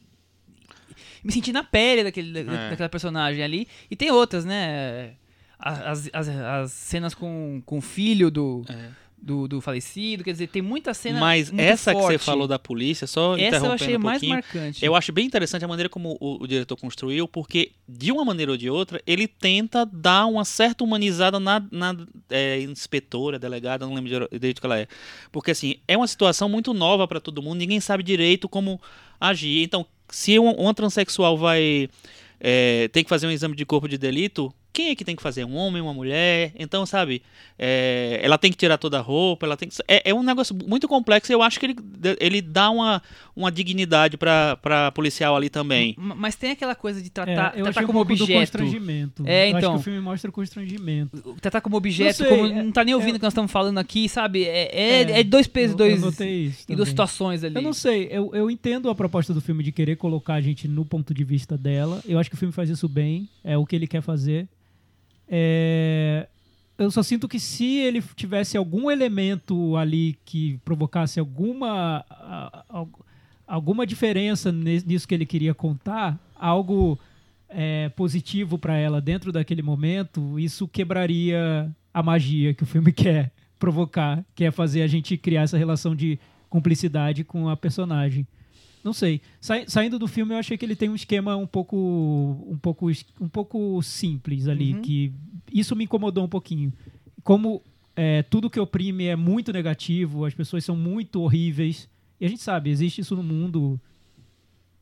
Me 1.22 1.32
senti 1.32 1.52
na 1.52 1.62
pele 1.64 2.04
daquele, 2.04 2.44
da- 2.44 2.52
É. 2.52 2.70
daquela 2.70 2.88
personagem 2.88 3.42
ali. 3.42 3.68
E 3.90 3.96
tem 3.96 4.10
outras, 4.10 4.44
né? 4.44 5.14
As, 5.58 6.08
as, 6.12 6.28
as 6.28 6.72
cenas 6.72 7.14
com, 7.14 7.62
com 7.64 7.78
o 7.78 7.80
filho 7.80 8.30
do, 8.30 8.64
É. 8.68 8.90
do, 9.26 9.48
do 9.48 9.60
falecido, 9.60 10.22
quer 10.22 10.30
dizer, 10.30 10.46
tem 10.46 10.62
muita 10.62 10.94
cena. 10.94 11.18
Mas 11.18 11.52
essa 11.58 11.92
que 11.92 12.00
você 12.00 12.12
forte. 12.12 12.24
falou 12.24 12.46
da 12.46 12.60
polícia, 12.60 13.08
só 13.08 13.36
Essa 13.36 13.66
eu 13.66 13.72
achei 13.72 13.96
um 13.96 13.98
mais 13.98 14.22
marcante. 14.22 14.84
Eu 14.84 14.94
acho 14.94 15.10
bem 15.12 15.26
interessante 15.26 15.64
a 15.64 15.68
maneira 15.68 15.88
como 15.88 16.16
o, 16.20 16.44
o 16.44 16.46
diretor 16.46 16.76
construiu, 16.76 17.26
porque 17.26 17.72
de 17.88 18.12
uma 18.12 18.24
maneira 18.24 18.52
ou 18.52 18.56
de 18.56 18.70
outra, 18.70 19.02
ele 19.04 19.26
tenta 19.26 19.84
dar 19.84 20.26
uma 20.26 20.44
certa 20.44 20.84
humanizada 20.84 21.40
na, 21.40 21.60
na 21.72 21.96
é, 22.30 22.60
inspetora, 22.60 23.36
delegada, 23.36 23.84
não 23.84 23.94
lembro 23.94 24.08
dire- 24.10 24.28
direito 24.30 24.60
que 24.60 24.66
ela 24.66 24.78
é. 24.78 24.86
Porque 25.32 25.50
assim, 25.50 25.74
é 25.88 25.96
uma 25.96 26.06
situação 26.06 26.48
muito 26.48 26.72
nova 26.72 27.08
para 27.08 27.18
todo 27.20 27.42
mundo, 27.42 27.58
ninguém 27.58 27.80
sabe 27.80 28.04
direito 28.04 28.48
como 28.48 28.80
agir. 29.20 29.60
Então, 29.64 29.84
se 30.08 30.38
uma, 30.38 30.52
uma 30.52 30.72
transexual 30.72 31.36
vai. 31.36 31.88
é, 32.38 32.86
tem 32.92 33.02
que 33.02 33.10
fazer 33.10 33.26
um 33.26 33.30
exame 33.32 33.56
de 33.56 33.66
corpo 33.66 33.88
de 33.88 33.98
delito, 33.98 34.54
quem 34.76 34.90
é 34.90 34.94
que 34.94 35.06
tem 35.06 35.16
que 35.16 35.22
fazer? 35.22 35.42
Um 35.46 35.56
homem, 35.56 35.80
uma 35.80 35.94
mulher? 35.94 36.52
Então, 36.58 36.84
sabe, 36.84 37.22
é, 37.58 38.20
ela 38.22 38.36
tem 38.36 38.50
que 38.50 38.58
tirar 38.58 38.76
toda 38.76 38.98
a 38.98 39.00
roupa, 39.00 39.46
ela 39.46 39.56
tem 39.56 39.70
que... 39.70 39.76
é, 39.88 40.10
é 40.10 40.14
um 40.14 40.22
negócio 40.22 40.54
muito 40.66 40.86
complexo 40.86 41.32
e 41.32 41.34
eu 41.34 41.40
acho 41.42 41.58
que 41.58 41.64
ele, 41.64 41.76
ele 42.20 42.42
dá 42.42 42.68
uma, 42.70 43.02
uma 43.34 43.50
dignidade 43.50 44.18
pra, 44.18 44.56
pra 44.58 44.92
policial 44.92 45.34
ali 45.34 45.48
também. 45.48 45.94
Mas 45.96 46.36
tem 46.36 46.50
aquela 46.50 46.74
coisa 46.74 47.00
de 47.00 47.06
É, 47.06 47.10
tratar, 47.10 47.56
eu 47.56 47.64
tratar 47.64 47.70
achei 47.70 47.84
um 47.84 47.86
como 47.86 48.00
pouco 48.00 48.14
do 48.16 48.22
objeto. 48.24 48.38
constrangimento. 48.40 49.22
É, 49.26 49.44
Eu 49.50 49.56
acho 49.56 49.58
então. 49.58 49.72
que 49.74 49.80
o 49.80 49.82
filme 49.82 50.00
mostra 50.00 50.28
o 50.28 50.32
constrangimento. 50.32 51.36
Tratar 51.40 51.62
como 51.62 51.76
objeto, 51.76 52.22
Não 52.22 52.28
sei, 52.28 52.36
como 52.38 52.46
é- 52.52 52.62
não 52.62 52.70
tá 52.72 52.84
nem 52.84 52.94
ouvindo 52.94 53.14
é- 53.14 53.16
o 53.16 53.18
que 53.20 53.24
nós 53.24 53.32
estamos 53.32 53.50
falando 53.50 53.78
aqui, 53.78 54.10
sabe? 54.10 54.44
É, 54.44 54.68
é, 54.76 55.20
é 55.20 55.24
dois 55.24 55.46
pesos, 55.46 55.70
eu, 55.72 55.78
dois. 55.78 55.94
Eu 55.94 56.06
notei 56.06 56.44
isso 56.48 56.64
e 56.68 56.76
duas 56.76 56.90
situações 56.90 57.42
ali. 57.42 57.54
Eu 57.54 57.62
não 57.62 57.72
sei, 57.72 58.08
eu, 58.10 58.30
eu 58.34 58.50
entendo 58.50 58.90
a 58.90 58.94
proposta 58.94 59.32
do 59.32 59.40
filme 59.40 59.62
de 59.64 59.72
querer 59.72 59.96
colocar 59.96 60.34
a 60.34 60.40
gente 60.42 60.68
no 60.68 60.84
ponto 60.84 61.14
de 61.14 61.24
vista 61.24 61.56
dela. 61.56 62.02
Eu 62.06 62.18
acho 62.18 62.28
que 62.28 62.36
o 62.36 62.38
filme 62.38 62.52
faz 62.52 62.68
isso 62.68 62.86
bem, 62.88 63.26
é 63.42 63.56
o 63.56 63.64
que 63.64 63.74
ele 63.74 63.86
quer 63.86 64.02
fazer. 64.02 64.46
É, 65.28 66.28
eu 66.78 66.90
só 66.90 67.02
sinto 67.02 67.26
que 67.26 67.40
se 67.40 67.76
ele 67.76 68.02
tivesse 68.14 68.56
algum 68.56 68.90
elemento 68.90 69.76
ali 69.76 70.18
que 70.24 70.58
provocasse 70.64 71.18
alguma, 71.18 72.04
alguma 73.46 73.86
diferença 73.86 74.52
nisso 74.52 75.08
que 75.08 75.14
ele 75.14 75.26
queria 75.26 75.54
contar, 75.54 76.18
algo 76.34 76.98
é, 77.48 77.88
positivo 77.90 78.58
para 78.58 78.76
ela 78.76 79.00
dentro 79.00 79.32
daquele 79.32 79.62
momento, 79.62 80.38
isso 80.38 80.68
quebraria 80.68 81.70
a 81.92 82.02
magia 82.02 82.52
que 82.52 82.62
o 82.62 82.66
filme 82.66 82.92
quer 82.92 83.32
provocar, 83.58 84.22
que 84.34 84.44
é 84.44 84.50
fazer 84.50 84.82
a 84.82 84.86
gente 84.86 85.16
criar 85.16 85.42
essa 85.42 85.56
relação 85.56 85.96
de 85.96 86.18
cumplicidade 86.50 87.24
com 87.24 87.48
a 87.48 87.56
personagem. 87.56 88.26
Não 88.86 88.92
sei. 88.92 89.20
Sai- 89.40 89.64
saindo 89.66 89.98
do 89.98 90.06
filme, 90.06 90.32
eu 90.32 90.38
achei 90.38 90.56
que 90.56 90.64
ele 90.64 90.76
tem 90.76 90.88
um 90.88 90.94
esquema 90.94 91.34
um 91.36 91.46
pouco, 91.46 91.76
um 92.48 92.56
pouco, 92.56 92.88
um 93.20 93.28
pouco 93.28 93.82
simples 93.82 94.46
ali, 94.46 94.74
Uhum. 94.74 94.80
que 94.80 95.12
isso 95.52 95.74
me 95.74 95.82
incomodou 95.84 96.24
um 96.24 96.28
pouquinho. 96.28 96.72
Como 97.24 97.60
é, 97.96 98.22
tudo 98.22 98.48
que 98.48 98.60
oprime 98.60 99.06
é 99.06 99.16
muito 99.16 99.52
negativo, 99.52 100.24
as 100.24 100.34
pessoas 100.34 100.64
são 100.64 100.76
muito 100.76 101.20
horríveis. 101.20 101.88
E 102.20 102.26
a 102.26 102.28
gente 102.28 102.40
sabe, 102.40 102.70
existe 102.70 103.00
isso 103.00 103.16
no 103.16 103.24
mundo, 103.24 103.80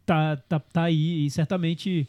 tá, 0.05 0.37
tá, 0.37 0.59
tá 0.61 0.83
aí, 0.83 1.25
e 1.25 1.31
certamente 1.31 2.07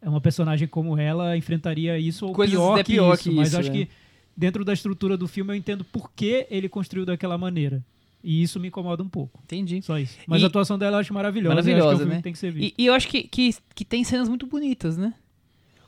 é 0.00 0.08
uma 0.08 0.20
personagem 0.20 0.68
como 0.68 0.96
ela 0.96 1.36
enfrentaria 1.36 1.98
isso 1.98 2.26
ou 2.26 2.32
Coisas 2.32 2.54
pior, 2.54 2.74
até 2.74 2.84
que, 2.84 2.92
pior 2.92 3.14
isso, 3.14 3.22
que 3.24 3.30
mas 3.34 3.48
isso, 3.48 3.58
acho 3.58 3.68
é. 3.70 3.72
que 3.72 3.88
dentro 4.36 4.64
da 4.64 4.72
estrutura 4.72 5.16
do 5.16 5.26
filme 5.26 5.52
eu 5.52 5.56
entendo 5.56 5.84
por 5.84 6.12
que 6.12 6.46
ele 6.50 6.68
construiu 6.68 7.04
daquela 7.04 7.36
maneira. 7.36 7.84
E 8.22 8.42
isso 8.42 8.60
me 8.60 8.68
incomoda 8.68 9.02
um 9.02 9.08
pouco. 9.08 9.40
Entendi. 9.44 9.82
Só 9.82 9.98
isso. 9.98 10.16
Mas 10.26 10.40
E- 10.40 10.44
a 10.44 10.48
atuação 10.48 10.78
dela 10.78 10.96
eu 10.96 11.00
acho 11.00 11.12
maravilhosa. 11.12 11.54
Maravilhosa, 11.54 11.88
acho 11.88 11.96
que 11.96 12.02
é 12.02 12.06
um 12.06 12.08
né? 12.10 12.16
que 12.16 12.22
tem 12.22 12.32
que 12.32 12.38
ser 12.38 12.52
visto. 12.52 12.74
E, 12.78 12.82
e 12.82 12.86
eu 12.86 12.94
acho 12.94 13.08
que, 13.08 13.22
que, 13.24 13.50
que 13.74 13.84
tem 13.84 14.04
cenas 14.04 14.28
muito 14.28 14.46
bonitas, 14.46 14.96
né? 14.96 15.12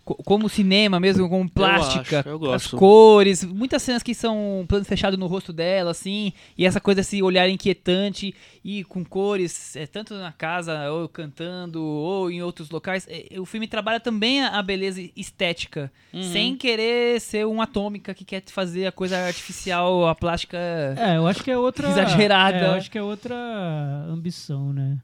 Co- 0.05 0.17
Como 0.23 0.49
cinema 0.51 1.01
mesmo, 1.01 1.29
como 1.31 1.49
plástica, 1.49 2.21
acho, 2.21 2.29
eu 2.29 2.53
as 2.53 2.67
cores, 2.67 3.43
muitas 3.43 3.83
cenas 3.83 4.03
que 4.03 4.15
são 4.15 4.65
plano 4.69 4.85
fechado 4.85 5.17
no 5.17 5.27
rosto 5.27 5.53
dela, 5.53 5.93
assim, 5.93 6.33
e 6.59 6.67
essa 6.67 6.79
coisa, 6.81 7.01
esse 7.01 7.23
olhar 7.23 7.49
inquietante, 7.49 8.35
e 8.63 8.85
com 8.85 9.03
cores, 9.05 9.75
é, 9.77 9.87
tanto 9.87 10.15
na 10.15 10.31
casa, 10.33 10.91
ou 10.91 11.09
cantando, 11.09 11.83
ou 11.83 12.31
em 12.31 12.43
outros 12.43 12.69
locais. 12.71 13.07
É, 13.09 13.41
o 13.41 13.47
filme 13.47 13.67
trabalha 13.67 13.99
também 13.99 14.43
a, 14.43 14.59
a 14.59 14.63
beleza 14.63 15.01
estética, 15.17 15.91
Uhum. 16.13 16.23
sem 16.33 16.57
querer 16.57 17.21
ser 17.21 17.47
uma 17.47 17.65
atômica 17.65 18.13
que 18.15 18.25
quer 18.25 18.43
fazer 18.47 18.87
a 18.87 18.93
coisa 18.93 19.17
artificial, 19.19 20.07
a 20.07 20.15
plástica. 20.15 20.57
É, 20.97 21.17
eu 21.17 21.27
acho 21.27 21.43
que 21.43 21.51
é 21.51 21.59
outra. 21.59 21.89
Exagerada. 21.89 22.57
É, 22.59 22.67
eu 22.67 22.73
acho 22.73 22.91
que 22.91 22.99
é 22.99 23.03
outra 23.03 23.35
ambição, 24.09 24.73
né? 24.73 24.99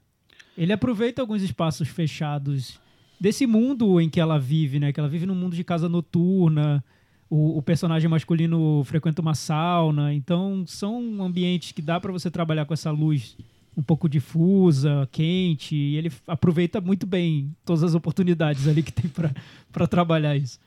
Ele 0.57 0.71
aproveita 0.73 1.21
alguns 1.21 1.41
espaços 1.41 1.87
fechados 1.87 2.79
desse 3.21 3.45
mundo 3.45 4.01
em 4.01 4.09
que 4.09 4.19
ela 4.19 4.39
vive, 4.39 4.79
né? 4.79 4.91
Que 4.91 4.99
ela 4.99 5.07
vive 5.07 5.27
num 5.27 5.35
mundo 5.35 5.55
de 5.55 5.63
casa 5.63 5.87
noturna. 5.87 6.83
O, 7.29 7.59
o 7.59 7.61
personagem 7.61 8.09
masculino 8.09 8.83
frequenta 8.83 9.21
uma 9.21 9.35
sauna. 9.35 10.11
Então, 10.11 10.65
são 10.65 11.23
ambientes 11.23 11.71
que 11.71 11.83
dá 11.83 11.99
pra 11.99 12.11
você 12.11 12.31
trabalhar 12.31 12.65
com 12.65 12.73
essa 12.73 12.89
luz 12.89 13.37
um 13.77 13.83
pouco 13.83 14.09
difusa, 14.09 15.07
quente. 15.11 15.75
E 15.75 15.97
ele 15.97 16.11
aproveita 16.25 16.81
muito 16.81 17.05
bem 17.05 17.55
todas 17.63 17.83
as 17.83 17.93
oportunidades 17.93 18.67
ali 18.67 18.81
que 18.81 18.91
tem 18.91 19.07
pra 19.07 19.31
pra 19.71 19.85
trabalhar 19.85 20.35
isso. 20.35 20.59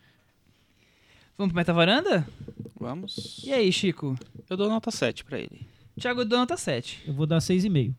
Vamos 1.37 1.53
pro 1.53 1.57
Meta 1.57 1.73
Varanda? 1.73 2.27
Vamos. 2.79 3.43
E 3.45 3.53
aí, 3.53 3.73
Chico? 3.73 4.17
Eu 4.49 4.57
dou 4.57 4.69
nota 4.69 4.93
7 4.93 5.25
pra 5.25 5.41
ele. 5.41 5.67
Thiago 5.99 6.25
deu 6.25 6.39
nota 6.39 6.57
7. 6.57 7.03
Eu 7.07 7.15
vou 7.15 7.27
dar 7.27 7.39
6,5. 7.39 7.93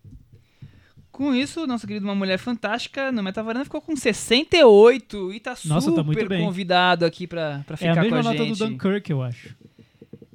Com 1.16 1.34
isso, 1.34 1.66
nosso 1.66 1.88
querido 1.88 2.06
Uma 2.06 2.14
Mulher 2.14 2.38
Fantástica 2.38 3.10
no 3.10 3.24
Metavaranda 3.24 3.64
ficou 3.64 3.80
com 3.82 3.96
68 3.96 5.32
e 5.32 5.40
tá 5.40 5.56
Nossa, 5.64 5.86
super 5.88 5.96
tá 5.96 6.04
muito 6.04 6.28
bem. 6.28 6.44
convidado 6.44 7.06
aqui 7.06 7.26
pra, 7.26 7.64
pra 7.66 7.76
É 7.76 7.78
ficar 7.78 7.92
a 7.94 8.02
mesma 8.04 8.10
com 8.10 8.16
a 8.28 8.32
nota 8.34 8.44
gente. 8.44 8.58
do 8.60 8.66
Dunkirk, 8.68 9.10
eu 9.12 9.22
acho. 9.24 9.56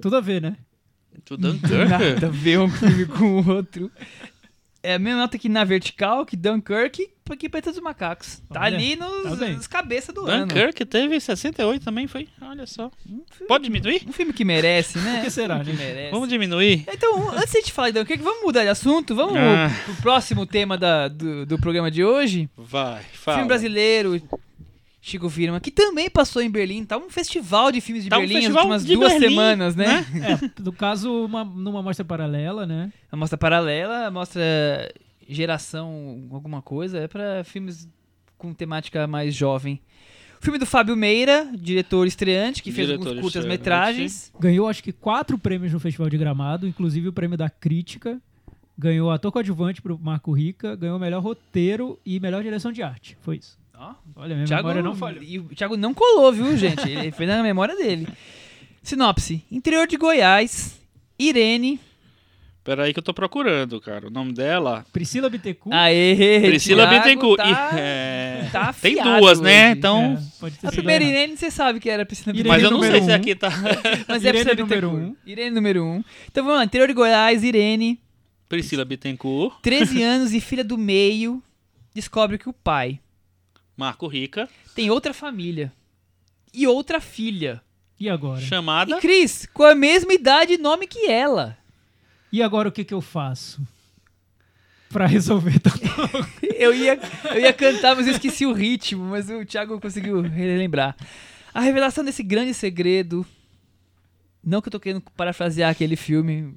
Tudo 0.01 0.17
a 0.17 0.21
ver, 0.23 0.41
né? 0.41 0.57
Do 1.27 1.37
Dunkirk? 1.37 1.85
Nada 1.87 2.27
a 2.27 2.31
ver 2.31 2.59
um 2.61 2.71
filme 2.71 3.05
com 3.05 3.41
o 3.43 3.49
outro. 3.51 3.91
É 4.83 4.95
a 4.95 4.99
mesma 4.99 5.21
nota 5.21 5.37
que 5.39 5.51
na 5.51 5.65
vertical, 5.65 6.25
que 6.25 6.35
Dunkirk 6.35 7.11
Planeta 7.37 7.73
dos 7.73 7.81
Macacos. 7.81 8.43
Tá 8.53 8.61
Olha, 8.63 8.77
ali 8.77 8.97
nos, 8.97 9.39
tá 9.39 9.49
nos 9.49 9.67
cabeças 9.67 10.15
do 10.15 10.27
ano. 10.27 10.47
Dunkirk 10.47 10.85
teve 10.85 11.21
68 11.21 11.85
também, 11.85 12.07
foi? 12.07 12.29
Olha 12.41 12.67
só. 12.67 12.91
Pode 13.47 13.65
diminuir? 13.65 14.03
Um 14.07 14.13
filme 14.13 14.33
que 14.33 14.45
merece, 14.45 14.99
né? 14.99 15.17
Por 15.21 15.25
que 15.25 15.31
será, 15.31 15.57
Um 15.57 15.65
né? 15.65 15.73
merece. 15.73 16.11
Vamos 16.11 16.29
diminuir? 16.29 16.85
Então, 16.93 17.31
antes 17.31 17.53
de 17.53 17.59
a 17.59 17.61
gente 17.61 17.73
falar 17.73 17.91
de 17.91 17.99
Dunkirk, 17.99 18.23
vamos 18.23 18.43
mudar 18.43 18.63
de 18.63 18.69
assunto? 18.69 19.15
Vamos 19.15 19.37
Ah. 19.37 19.71
pro 19.85 19.95
próximo 19.97 20.47
tema 20.47 20.77
da- 20.77 21.09
do, 21.09 21.45
do 21.47 21.59
programa 21.59 21.91
de 21.91 22.05
hoje? 22.05 22.49
Vai, 22.57 23.03
fala. 23.13 23.39
Filme 23.39 23.49
brasileiro, 23.49 24.21
Chico 25.03 25.31
Firma, 25.31 25.59
que 25.61 25.71
também 25.71 26.11
passou 26.11 26.43
em 26.43 26.51
Berlim. 26.51 26.85
Tá 26.85 26.99
um 26.99 27.09
festival 27.09 27.73
de 27.73 27.81
filmes 27.81 28.05
de 28.05 28.11
Tá 28.11 28.19
um 28.19 28.21
Berlim 28.21 28.35
nas 28.35 28.43
festival 28.45 28.63
últimas 28.65 28.85
de 28.87 28.95
duas 28.95 29.13
Berlim, 29.15 29.29
semanas, 29.31 29.75
né? 29.75 30.07
É, 30.15 30.63
no 30.63 30.73
caso, 30.73 31.25
uma, 31.25 31.43
numa 31.43 31.83
mostra 31.83 32.05
paralela, 32.05 32.67
né? 32.67 32.93
A 33.11 33.17
mostra 33.17 33.39
paralela, 33.39 34.07
a 34.07 34.11
mostra 34.11 34.43
geração 35.31 36.29
alguma 36.33 36.61
coisa, 36.61 36.99
é 36.99 37.09
pra 37.09 37.45
filmes 37.45 37.89
com 38.37 38.53
temática 38.53 39.07
mais 39.07 39.35
jovem. 39.35 39.81
O 40.41 40.43
filme 40.43 40.59
do 40.59 40.65
Fábio 40.65 40.97
Meira, 40.97 41.51
diretor 41.55 42.07
estreante, 42.07 42.63
que 42.63 42.73
fez 42.73 42.87
Diretor 42.89 43.09
alguns 43.09 43.21
curtas-metragens. 43.21 44.33
Ganhou, 44.41 44.67
acho 44.67 44.83
que, 44.83 44.91
quatro 44.91 45.39
prêmios 45.39 45.71
no 45.73 45.79
Festival 45.79 46.09
de 46.09 46.17
Gramado, 46.17 46.67
inclusive 46.67 47.09
o 47.09 47.13
prêmio 47.13 47.37
da 47.37 47.51
crítica. 47.51 48.19
Ganhou 48.77 49.11
ator 49.11 49.31
coadjuvante 49.31 49.83
pro 49.83 49.99
Marco 49.99 50.33
Rica, 50.33 50.75
ganhou 50.75 50.99
melhor 50.99 51.23
roteiro 51.23 51.99
e 52.07 52.19
melhor 52.19 52.43
direção 52.43 52.73
de 52.73 52.83
arte. 52.83 53.19
Foi 53.21 53.37
isso. 53.37 53.59
Ó, 53.77 53.95
Olha, 54.17 54.35
minha 54.35 54.47
Thiago, 54.47 54.69
memória 54.69 54.83
não 54.83 54.97
falhou. 54.97 55.23
E 55.23 55.39
o 55.39 55.45
Thiago 55.55 55.77
não 55.77 55.93
colou, 55.93 56.33
viu, 56.33 56.57
gente? 56.57 56.89
Ele 56.89 57.11
fez 57.11 57.29
na 57.29 57.43
memória 57.43 57.77
dele. 57.77 58.09
Sinopse: 58.83 59.45
Interior 59.53 59.87
de 59.87 59.99
Goiás, 59.99 60.81
Irene. 61.19 61.79
Peraí 62.63 62.93
que 62.93 62.99
eu 62.99 63.03
tô 63.03 63.15
procurando, 63.15 63.81
cara. 63.81 64.09
O 64.09 64.11
nome 64.11 64.33
dela... 64.35 64.85
Priscila 64.93 65.31
Bittencourt. 65.31 65.75
Aê, 65.75 66.41
Priscila 66.43 66.87
Thiago 66.87 67.05
Bittencourt. 67.05 67.37
Tá, 67.39 67.71
E- 67.75 67.79
é, 67.81 68.49
tá 68.53 68.73
Tem 68.75 69.03
duas, 69.03 69.41
né? 69.41 69.71
hoje. 69.71 69.79
Então... 69.79 70.19
É, 70.63 70.67
A 70.67 70.71
primeira. 70.73 71.03
Irene, 71.03 71.37
você 71.39 71.51
sabe 71.51 71.81
que 71.81 71.89
era 71.89 72.05
Priscila 72.05 72.33
Irene 72.35 72.49
Mas 72.49 72.63
eu 72.63 72.71
não 72.71 72.83
sei 72.83 73.01
se 73.03 73.11
um. 73.11 73.15
aqui 73.15 73.35
tá... 73.35 73.49
Mas 74.07 74.25
é 74.25 74.29
Irene 74.29 74.45
Priscila 74.45 74.55
número 74.67 74.91
Bittencourt. 74.91 75.03
um. 75.03 75.31
Irene 75.31 75.51
número 75.51 75.85
1. 75.85 75.87
Um. 75.91 76.05
Então 76.31 76.45
vamos 76.45 76.59
lá, 76.59 76.65
interior 76.65 76.87
de 76.87 76.95
Goiás, 76.95 77.43
Irene, 77.43 77.99
Priscila 78.49 78.85
Bittencourt, 78.85 79.55
13 79.63 80.03
anos 80.05 80.35
e 80.35 80.41
filha 80.41 80.63
do 80.63 80.77
meio, 80.77 81.43
descobre 81.95 82.37
que 82.37 82.49
o 82.49 82.53
pai 82.53 83.01
Marco 83.77 84.07
Rica, 84.07 84.49
tem 84.75 84.91
outra 84.91 85.15
família 85.15 85.73
e 86.53 86.67
outra 86.67 87.01
filha. 87.01 87.63
E 87.99 88.09
agora? 88.09 88.41
chamada... 88.41 88.97
E 88.97 89.01
Cris, 89.01 89.47
com 89.55 89.63
a 89.63 89.75
mesma 89.75 90.13
idade 90.13 90.55
e 90.55 90.59
nome 90.59 90.87
que 90.87 91.07
ela. 91.11 91.57
E 92.33 92.43
agora 92.43 92.69
o 92.69 92.73
que, 92.73 92.85
que 92.85 92.95
eu 92.95 93.01
faço? 93.01 93.61
Pra 94.89 95.07
resolver 95.07 95.59
tudo. 95.61 95.79
Eu 96.57 96.75
ia, 96.75 96.99
eu 97.35 97.41
ia 97.41 97.53
cantar, 97.53 97.95
mas 97.97 98.07
eu 98.07 98.13
esqueci 98.13 98.45
o 98.47 98.53
ritmo, 98.53 99.05
mas 99.05 99.31
o 99.31 99.45
Thiago 99.45 99.81
conseguiu 99.81 100.21
relembrar. 100.21 100.97
A 101.55 101.61
revelação 101.61 102.05
desse 102.05 102.23
grande 102.23 102.55
segredo. 102.55 103.25
Não 104.43 104.61
que 104.61 104.69
eu 104.69 104.73
tô 104.73 104.81
querendo 104.81 105.03
parafrasear 105.17 105.71
aquele 105.71 105.97
filme. 105.97 106.55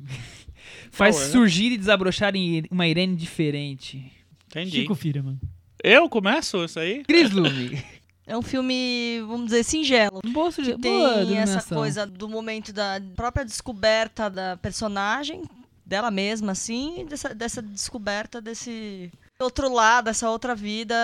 Faz 0.91 1.15
Qual 1.15 1.25
é? 1.25 1.29
surgir 1.31 1.71
e 1.71 1.77
desabrochar 1.77 2.35
em 2.35 2.63
uma 2.71 2.87
Irene 2.87 3.15
diferente. 3.15 4.11
Entendi. 4.47 4.71
Chico 4.81 4.95
Firman. 4.95 5.39
Eu 5.83 6.07
começo 6.07 6.63
isso 6.63 6.79
aí? 6.79 7.03
Cris 7.03 7.31
Lume. 7.31 7.83
É 8.25 8.37
um 8.37 8.41
filme, 8.41 9.19
vamos 9.27 9.47
dizer, 9.47 9.65
singelo. 9.65 10.21
Boa 10.27 10.49
suge- 10.49 10.77
Tem 10.77 10.93
boa 10.97 11.37
essa 11.37 11.61
coisa 11.75 12.05
do 12.05 12.29
momento 12.29 12.71
da 12.71 13.01
própria 13.17 13.43
descoberta 13.43 14.29
da 14.29 14.55
personagem, 14.55 15.43
dela 15.85 16.09
mesma, 16.09 16.53
assim, 16.53 17.05
dessa, 17.07 17.33
dessa 17.33 17.61
descoberta 17.61 18.41
desse 18.41 19.11
outro 19.39 19.71
lado, 19.71 20.05
dessa 20.05 20.29
outra 20.29 20.55
vida 20.55 20.95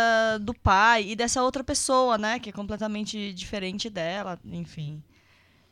do 0.41 0.53
pai 0.53 1.09
e 1.09 1.15
dessa 1.15 1.43
outra 1.43 1.63
pessoa, 1.63 2.17
né, 2.17 2.39
que 2.39 2.49
é 2.49 2.53
completamente 2.53 3.33
diferente 3.33 3.89
dela, 3.89 4.39
enfim. 4.45 5.03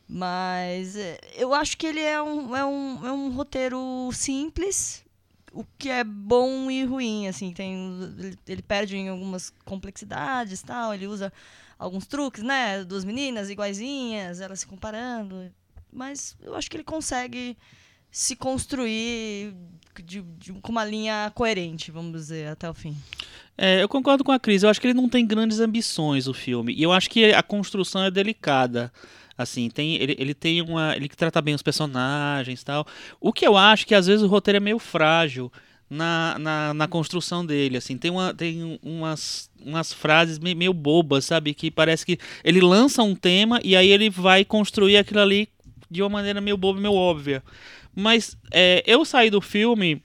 Mas 0.06 0.96
é, 0.96 1.18
eu 1.34 1.54
acho 1.54 1.76
que 1.76 1.86
ele 1.86 2.00
é 2.00 2.20
um, 2.22 2.56
é 2.56 2.64
um, 2.64 3.06
é 3.06 3.12
um 3.12 3.30
roteiro 3.30 4.10
simples, 4.12 5.04
o 5.52 5.64
que 5.78 5.88
é 5.88 6.04
bom 6.04 6.70
e 6.70 6.84
ruim, 6.84 7.28
assim, 7.28 7.52
tem 7.52 7.74
ele, 8.18 8.38
ele 8.46 8.62
perde 8.62 8.96
em 8.96 9.08
algumas 9.08 9.50
complexidades, 9.64 10.62
tal, 10.62 10.94
ele 10.94 11.06
usa 11.06 11.32
alguns 11.78 12.06
truques, 12.06 12.42
né? 12.42 12.84
Duas 12.84 13.04
meninas 13.04 13.50
iguaizinhas, 13.50 14.40
elas 14.40 14.60
se 14.60 14.66
comparando. 14.66 15.50
Mas 15.92 16.36
eu 16.42 16.54
acho 16.54 16.70
que 16.70 16.76
ele 16.76 16.84
consegue 16.84 17.56
se 18.10 18.34
construir 18.36 19.54
de, 20.04 20.22
de- 20.38 20.52
com 20.54 20.72
uma 20.72 20.84
linha 20.84 21.30
coerente, 21.34 21.90
vamos 21.90 22.12
dizer, 22.12 22.48
até 22.48 22.68
o 22.68 22.74
fim. 22.74 22.96
É, 23.56 23.82
eu 23.82 23.88
concordo 23.88 24.22
com 24.22 24.30
a 24.30 24.38
Cris. 24.38 24.62
Eu 24.62 24.68
acho 24.70 24.80
que 24.80 24.86
ele 24.86 24.94
não 24.94 25.08
tem 25.08 25.26
grandes 25.26 25.58
ambições, 25.60 26.28
o 26.28 26.34
filme. 26.34 26.72
E 26.74 26.82
eu 26.82 26.92
acho 26.92 27.10
que 27.10 27.32
a 27.32 27.42
construção 27.42 28.04
é 28.04 28.10
delicada. 28.10 28.92
Assim, 29.36 29.68
tem, 29.68 29.94
ele, 29.96 30.16
ele 30.18 30.34
tem 30.34 30.62
uma. 30.62 30.94
Ele 30.96 31.08
trata 31.08 31.40
bem 31.42 31.54
os 31.54 31.62
personagens 31.62 32.60
e 32.60 32.64
tal. 32.64 32.86
O 33.20 33.32
que 33.32 33.46
eu 33.46 33.56
acho 33.56 33.86
que 33.86 33.94
às 33.94 34.06
vezes 34.06 34.22
o 34.22 34.28
roteiro 34.28 34.56
é 34.58 34.60
meio 34.60 34.78
frágil 34.78 35.50
na, 35.90 36.36
na, 36.38 36.74
na 36.74 36.88
construção 36.88 37.44
dele. 37.44 37.76
Assim, 37.76 37.96
tem, 37.96 38.10
uma, 38.10 38.32
tem 38.34 38.78
umas, 38.82 39.50
umas 39.60 39.92
frases 39.92 40.38
meio, 40.38 40.56
meio 40.56 40.72
bobas, 40.72 41.24
sabe? 41.24 41.54
Que 41.54 41.70
parece 41.70 42.04
que 42.06 42.18
ele 42.44 42.60
lança 42.60 43.02
um 43.02 43.14
tema 43.14 43.60
e 43.64 43.74
aí 43.76 43.88
ele 43.88 44.10
vai 44.10 44.44
construir 44.44 44.96
aquilo 44.96 45.20
ali 45.20 45.48
de 45.90 46.02
uma 46.02 46.08
maneira 46.08 46.40
meio 46.40 46.56
boba, 46.56 46.80
meio 46.80 46.94
óbvia. 46.94 47.42
Mas 47.98 48.36
é, 48.52 48.82
eu 48.86 49.04
saí 49.04 49.28
do 49.30 49.40
filme 49.40 50.00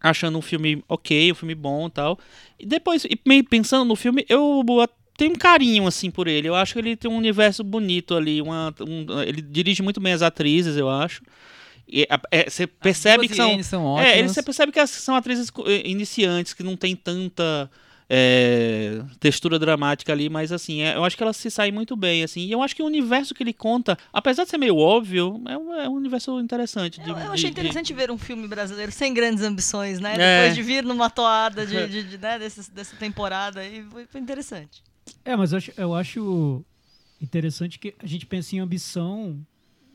achando 0.00 0.36
um 0.36 0.42
filme 0.42 0.82
ok, 0.88 1.32
um 1.32 1.34
filme 1.34 1.54
bom 1.54 1.86
e 1.86 1.90
tal. 1.90 2.18
E 2.58 2.66
depois, 2.66 3.04
e 3.04 3.18
meio 3.26 3.44
pensando 3.44 3.86
no 3.86 3.96
filme, 3.96 4.24
eu 4.28 4.62
tenho 5.16 5.30
um 5.32 5.36
carinho 5.36 5.86
assim 5.86 6.10
por 6.10 6.26
ele. 6.26 6.48
Eu 6.48 6.54
acho 6.54 6.72
que 6.74 6.78
ele 6.80 6.96
tem 6.96 7.10
um 7.10 7.16
universo 7.16 7.62
bonito 7.64 8.14
ali. 8.14 8.42
Uma, 8.42 8.74
um- 8.80 9.22
ele 9.22 9.40
dirige 9.40 9.80
muito 9.82 10.00
bem 10.00 10.12
as 10.12 10.22
atrizes, 10.22 10.76
eu 10.76 10.90
acho. 10.90 11.22
E 11.88 12.02
a- 12.10 12.20
é, 12.30 12.50
você 12.50 12.66
percebe 12.66 13.28
que 13.28 13.34
são. 13.36 13.62
São 13.62 13.84
ótimas. 13.84 14.12
É, 14.12 14.18
ele, 14.18 14.28
você 14.28 14.42
percebe 14.42 14.72
que 14.72 14.86
são 14.86 15.14
atrizes 15.14 15.50
iniciantes, 15.84 16.52
que 16.52 16.62
não 16.62 16.76
tem 16.76 16.96
tanta 16.96 17.70
é, 18.08 19.02
textura 19.18 19.58
dramática 19.58 20.12
ali, 20.12 20.28
mas 20.28 20.52
assim, 20.52 20.82
é, 20.82 20.94
eu 20.96 21.04
acho 21.04 21.16
que 21.16 21.22
elas 21.22 21.36
se 21.36 21.50
saem 21.50 21.72
muito 21.72 21.96
bem, 21.96 22.22
assim. 22.22 22.40
E 22.42 22.52
eu 22.52 22.62
acho 22.62 22.74
que 22.76 22.82
o 22.82 22.86
universo 22.86 23.34
que 23.34 23.42
ele 23.42 23.52
conta, 23.52 23.96
apesar 24.12 24.44
de 24.44 24.50
ser 24.50 24.58
meio 24.58 24.76
óbvio, 24.76 25.40
é 25.46 25.56
um, 25.56 25.74
é 25.74 25.88
um 25.88 25.94
universo 25.94 26.38
interessante. 26.40 27.00
de- 27.00 27.08
Eu, 27.10 27.16
eu 27.16 27.22
de- 27.24 27.28
achei 27.28 27.50
de- 27.50 27.60
interessante 27.60 27.92
ver 27.94 28.10
um 28.10 28.18
filme 28.18 28.46
brasileiro 28.46 28.92
sem 28.92 29.12
grandes 29.14 29.42
ambições, 29.42 30.00
né? 30.00 30.14
É. 30.18 30.40
Depois 30.42 30.54
de 30.54 30.62
vir 30.62 30.84
numa 30.84 31.08
toada 31.10 31.66
de, 31.66 31.86
de- 31.88 32.02
de, 32.04 32.18
né, 32.18 32.38
desse- 32.38 32.70
dessa 32.70 32.94
temporada. 32.96 33.64
E 33.66 33.82
foi, 33.84 34.06
foi 34.06 34.20
interessante. 34.20 34.82
É, 35.24 35.34
mas 35.36 35.52
eu 35.52 35.58
acho, 35.58 35.72
eu 35.76 35.94
acho 35.94 36.64
interessante 37.20 37.78
que 37.78 37.94
a 38.02 38.06
gente 38.06 38.26
pense 38.26 38.54
em 38.56 38.60
ambição 38.60 39.38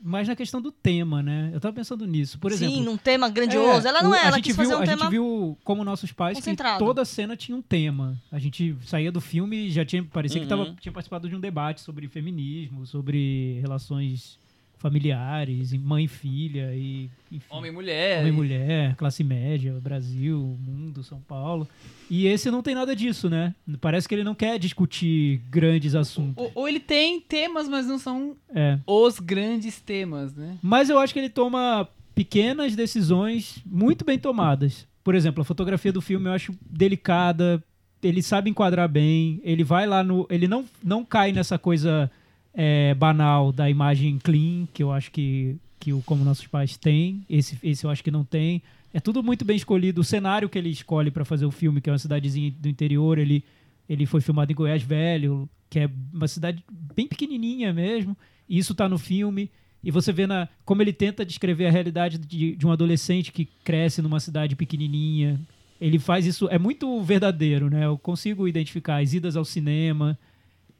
mais 0.02 0.26
na 0.28 0.34
questão 0.36 0.60
do 0.62 0.72
tema, 0.72 1.22
né? 1.22 1.50
Eu 1.52 1.60
tava 1.60 1.74
pensando 1.74 2.06
nisso. 2.06 2.38
Por 2.38 2.50
exemplo, 2.52 2.76
Sim, 2.76 2.82
num 2.84 2.96
tema 2.96 3.28
grandioso. 3.28 3.86
ela 3.86 4.02
não 4.02 4.10
o- 4.10 4.14
é, 4.14 4.20
a 4.20 4.26
ela 4.28 4.36
gente 4.36 4.44
quis 4.44 4.56
viu, 4.56 4.64
fazer 4.64 4.74
um 4.78 4.82
a 4.82 4.86
tema. 4.86 5.02
gente 5.02 5.10
viu 5.10 5.58
como 5.64 5.84
nossos 5.84 6.10
pais 6.12 6.38
que 6.40 6.56
toda 6.78 7.04
cena 7.04 7.36
tinha 7.36 7.56
um 7.56 7.62
tema. 7.62 8.16
A 8.32 8.38
gente 8.38 8.76
saía 8.86 9.12
do 9.12 9.20
filme 9.20 9.66
e 9.66 9.70
já 9.70 9.84
tinha 9.84 10.02
parecia 10.02 10.40
que 10.40 10.46
tava, 10.46 10.62
Uhum. 10.64 10.74
tinha 10.76 10.92
participado 10.92 11.28
de 11.28 11.34
um 11.36 11.40
debate 11.40 11.80
sobre 11.80 12.08
feminismo, 12.08 12.86
sobre 12.86 13.58
relações 13.60 14.38
familiares, 14.80 15.72
mãe 15.74 16.04
e 16.04 16.08
filha 16.08 16.74
e 16.74 17.10
enfim, 17.30 17.46
Homem 17.50 17.70
e 17.70 17.74
mulher. 17.74 18.18
homem 18.20 18.32
e 18.32 18.36
mulher, 18.36 18.96
classe 18.96 19.22
média, 19.22 19.78
Brasil, 19.80 20.58
mundo, 20.58 21.02
São 21.04 21.20
Paulo. 21.20 21.68
E 22.10 22.26
esse 22.26 22.50
não 22.50 22.62
tem 22.62 22.74
nada 22.74 22.96
disso, 22.96 23.28
né? 23.30 23.54
Parece 23.80 24.08
que 24.08 24.14
ele 24.14 24.24
não 24.24 24.34
quer 24.34 24.58
discutir 24.58 25.42
grandes 25.50 25.94
assuntos. 25.94 26.34
Ou, 26.42 26.50
ou 26.54 26.68
ele 26.68 26.80
tem 26.80 27.20
temas, 27.20 27.68
mas 27.68 27.86
não 27.86 27.98
são 27.98 28.34
É. 28.54 28.78
os 28.86 29.20
grandes 29.20 29.80
temas, 29.80 30.34
né? 30.34 30.56
Mas 30.62 30.88
eu 30.90 30.98
acho 30.98 31.12
que 31.12 31.20
ele 31.20 31.28
toma 31.30 31.86
pequenas 32.14 32.74
decisões 32.74 33.62
muito 33.64 34.04
bem 34.04 34.18
tomadas. 34.18 34.86
Por 35.04 35.14
exemplo, 35.14 35.42
a 35.42 35.44
fotografia 35.44 35.92
do 35.92 36.00
filme 36.00 36.26
eu 36.28 36.32
acho 36.32 36.54
delicada, 36.68 37.62
ele 38.02 38.22
sabe 38.22 38.48
enquadrar 38.50 38.88
bem, 38.88 39.40
ele 39.44 39.62
vai 39.62 39.86
lá 39.86 40.02
no. 40.02 40.26
Ele 40.30 40.48
não, 40.48 40.64
não 40.82 41.04
cai 41.04 41.32
nessa 41.32 41.58
coisa 41.58 42.10
é, 42.54 42.94
banal 42.94 43.52
da 43.52 43.70
imagem 43.70 44.18
clean, 44.18 44.66
que 44.72 44.82
eu 44.82 44.92
acho 44.92 45.10
que, 45.10 45.56
que 45.78 45.92
o 45.92 46.02
Como 46.02 46.24
Nossos 46.24 46.46
Pais 46.46 46.76
tem. 46.76 47.24
Esse, 47.28 47.58
esse 47.62 47.84
eu 47.84 47.90
acho 47.90 48.02
que 48.02 48.10
não 48.10 48.24
tem. 48.24 48.62
É 48.92 49.00
tudo 49.00 49.22
muito 49.22 49.44
bem 49.44 49.56
escolhido. 49.56 50.00
O 50.00 50.04
cenário 50.04 50.48
que 50.48 50.58
ele 50.58 50.68
escolhe 50.68 51.10
para 51.10 51.24
fazer 51.24 51.46
o 51.46 51.50
filme, 51.50 51.80
que 51.80 51.88
é 51.88 51.92
uma 51.92 51.98
cidadezinha 51.98 52.52
do 52.58 52.68
interior, 52.68 53.18
ele, 53.18 53.44
ele 53.88 54.04
foi 54.06 54.20
filmado 54.20 54.50
em 54.50 54.54
Goiás 54.54 54.82
Velho, 54.82 55.48
que 55.68 55.78
é 55.78 55.90
uma 56.12 56.26
cidade 56.26 56.64
bem 56.94 57.06
pequenininha 57.06 57.72
mesmo. 57.72 58.16
E 58.48 58.58
isso 58.58 58.74
tá 58.74 58.88
no 58.88 58.98
filme. 58.98 59.48
E 59.82 59.90
você 59.90 60.12
vê 60.12 60.26
na, 60.26 60.48
como 60.64 60.82
ele 60.82 60.92
tenta 60.92 61.24
descrever 61.24 61.66
a 61.66 61.70
realidade 61.70 62.18
de, 62.18 62.56
de 62.56 62.66
um 62.66 62.72
adolescente 62.72 63.32
que 63.32 63.46
cresce 63.64 64.02
numa 64.02 64.20
cidade 64.20 64.56
pequenininha. 64.56 65.40
Ele 65.80 65.98
faz 65.98 66.26
isso, 66.26 66.48
é 66.50 66.58
muito 66.58 67.00
verdadeiro, 67.00 67.70
né? 67.70 67.86
Eu 67.86 67.96
consigo 67.96 68.46
identificar 68.46 69.00
as 69.00 69.14
idas 69.14 69.36
ao 69.36 69.44
cinema. 69.44 70.18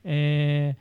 é, 0.05 0.75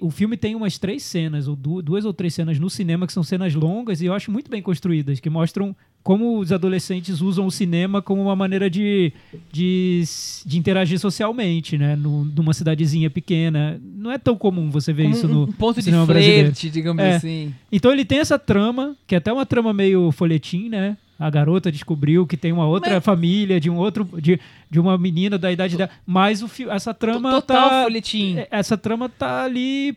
o 0.00 0.10
filme 0.10 0.36
tem 0.36 0.54
umas 0.56 0.76
três 0.78 1.02
cenas, 1.04 1.46
ou 1.46 1.54
du- 1.54 1.80
duas 1.80 2.04
ou 2.04 2.12
três 2.12 2.34
cenas 2.34 2.58
no 2.58 2.68
cinema 2.68 3.06
que 3.06 3.12
são 3.12 3.22
cenas 3.22 3.54
longas 3.54 4.00
e 4.00 4.06
eu 4.06 4.12
acho 4.14 4.30
muito 4.30 4.50
bem 4.50 4.60
construídas, 4.60 5.20
que 5.20 5.30
mostram 5.30 5.74
como 6.02 6.38
os 6.38 6.50
adolescentes 6.52 7.20
usam 7.20 7.46
o 7.46 7.50
cinema 7.50 8.00
como 8.02 8.22
uma 8.22 8.34
maneira 8.34 8.68
de, 8.70 9.12
de, 9.52 10.02
de 10.46 10.58
interagir 10.58 10.98
socialmente, 10.98 11.76
né? 11.76 11.94
No, 11.96 12.24
numa 12.24 12.54
cidadezinha 12.54 13.10
pequena. 13.10 13.80
Não 13.96 14.10
é 14.10 14.18
tão 14.18 14.36
comum 14.36 14.70
você 14.70 14.92
ver 14.92 15.04
Como 15.04 15.14
isso 15.14 15.28
no, 15.28 15.42
um 15.44 15.52
ponto 15.52 15.76
de 15.78 15.84
cinema 15.84 16.06
brasileiro. 16.06 16.46
flerte, 16.46 16.70
digamos 16.70 17.04
É. 17.04 17.16
assim. 17.16 17.54
então 17.70 17.92
ele 17.92 18.04
tem 18.04 18.18
essa 18.20 18.38
trama, 18.38 18.96
que 19.06 19.14
é 19.14 19.18
até 19.18 19.32
uma 19.32 19.44
trama 19.46 19.72
meio 19.72 20.10
folhetim, 20.12 20.68
né? 20.68 20.96
A 21.18 21.28
garota 21.30 21.72
descobriu 21.72 22.26
que 22.26 22.36
tem 22.36 22.52
uma 22.52 22.66
outra 22.66 22.94
Mas- 22.94 23.04
família 23.04 23.58
de 23.60 23.68
um 23.68 23.76
outro 23.76 24.08
de, 24.20 24.38
de 24.70 24.78
uma 24.78 24.96
menina 24.96 25.36
da 25.36 25.50
idade 25.50 25.76
dela, 25.76 25.90
mas 26.06 26.42
o 26.42 26.50
essa 26.70 26.94
trama 26.94 27.32
Total 27.32 27.68
tá 27.70 27.82
folhetim. 27.82 28.38
é, 28.38 28.48
essa 28.50 28.78
trama 28.78 29.08
tá 29.08 29.42
ali 29.44 29.96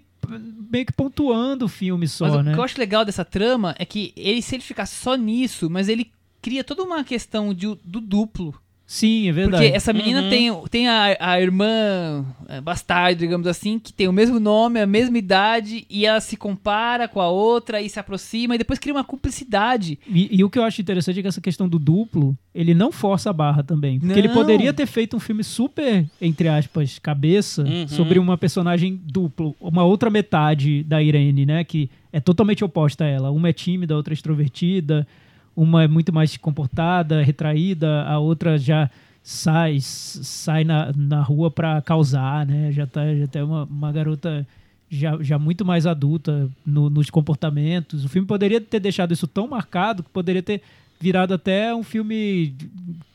meio 0.71 0.85
que 0.85 0.93
pontuando 0.93 1.65
o 1.65 1.69
filme 1.69 2.07
só, 2.07 2.25
Mas 2.25 2.35
o 2.35 2.43
né? 2.43 2.53
que 2.53 2.59
eu 2.59 2.63
acho 2.63 2.79
legal 2.79 3.03
dessa 3.05 3.23
trama 3.25 3.75
é 3.77 3.85
que 3.85 4.13
ele, 4.15 4.41
se 4.41 4.55
ele 4.55 4.63
ficar 4.63 4.85
só 4.85 5.15
nisso, 5.15 5.69
mas 5.69 5.89
ele 5.89 6.09
cria 6.41 6.63
toda 6.63 6.83
uma 6.83 7.03
questão 7.03 7.53
de, 7.53 7.67
do 7.83 7.99
duplo. 8.01 8.55
Sim, 8.93 9.29
é 9.29 9.31
verdade. 9.31 9.63
Porque 9.63 9.77
essa 9.77 9.93
menina 9.93 10.21
Uhum. 10.23 10.29
tem, 10.29 10.51
tem 10.69 10.89
a, 10.89 11.15
a 11.17 11.41
irmã 11.41 12.25
é, 12.49 12.59
bastarda, 12.59 13.15
digamos 13.15 13.47
assim, 13.47 13.79
que 13.79 13.93
tem 13.93 14.05
o 14.09 14.11
mesmo 14.11 14.37
nome, 14.37 14.81
a 14.81 14.85
mesma 14.85 15.17
idade, 15.17 15.85
e 15.89 16.05
ela 16.05 16.19
se 16.19 16.35
compara 16.35 17.07
com 17.07 17.21
a 17.21 17.29
outra 17.29 17.81
e 17.81 17.87
se 17.89 17.97
aproxima, 18.01 18.53
e 18.53 18.57
depois 18.57 18.77
cria 18.79 18.93
uma 18.93 19.03
cumplicidade. 19.05 19.97
E, 20.05 20.27
e 20.37 20.43
o 20.43 20.49
que 20.49 20.59
eu 20.59 20.63
acho 20.63 20.81
interessante 20.81 21.19
é 21.19 21.21
que 21.21 21.27
essa 21.29 21.39
questão 21.39 21.69
do 21.69 21.79
duplo, 21.79 22.37
ele 22.53 22.73
não 22.73 22.91
força 22.91 23.29
a 23.29 23.33
barra 23.33 23.63
também. 23.63 23.97
Porque 23.97 24.19
ele 24.19 24.27
Não. 24.27 24.35
poderia 24.35 24.73
ter 24.73 24.85
feito 24.85 25.15
um 25.15 25.21
filme 25.21 25.41
super, 25.41 26.05
entre 26.21 26.49
aspas, 26.49 26.99
cabeça, 26.99 27.63
Uhum. 27.63 27.87
sobre 27.87 28.19
uma 28.19 28.37
personagem 28.37 28.99
duplo, 29.05 29.55
uma 29.61 29.85
outra 29.85 30.09
metade 30.09 30.83
da 30.83 31.01
Irene, 31.01 31.45
né? 31.45 31.63
Que 31.63 31.89
é 32.11 32.19
totalmente 32.19 32.61
oposta 32.61 33.05
a 33.05 33.07
ela. 33.07 33.31
Uma 33.31 33.47
é 33.47 33.53
tímida, 33.53 33.93
a 33.93 33.97
outra 33.97 34.11
é 34.11 34.15
extrovertida, 34.15 35.07
uma 35.55 35.83
é 35.83 35.87
muito 35.87 36.13
mais 36.13 36.35
comportada, 36.37 37.21
retraída, 37.23 38.03
a 38.03 38.19
outra 38.19 38.57
já 38.57 38.89
sai 39.23 39.77
sai 39.81 40.63
na, 40.63 40.91
na 40.95 41.21
rua 41.21 41.51
pra 41.51 41.81
causar, 41.81 42.45
né? 42.45 42.71
Já 42.71 42.87
tá, 42.87 43.01
já 43.15 43.27
tá 43.27 43.43
uma, 43.43 43.63
uma 43.65 43.91
garota 43.91 44.47
já, 44.89 45.17
já 45.21 45.37
muito 45.39 45.63
mais 45.63 45.85
adulta 45.85 46.49
no- 46.65 46.89
nos 46.89 47.09
comportamentos. 47.09 48.03
O 48.03 48.09
filme 48.09 48.27
poderia 48.27 48.59
ter 48.59 48.79
deixado 48.79 49.13
isso 49.13 49.27
tão 49.27 49.47
marcado 49.47 50.03
que 50.03 50.09
poderia 50.09 50.41
ter 50.43 50.61
virado 50.99 51.33
até 51.33 51.73
um 51.73 51.81
filme 51.83 52.53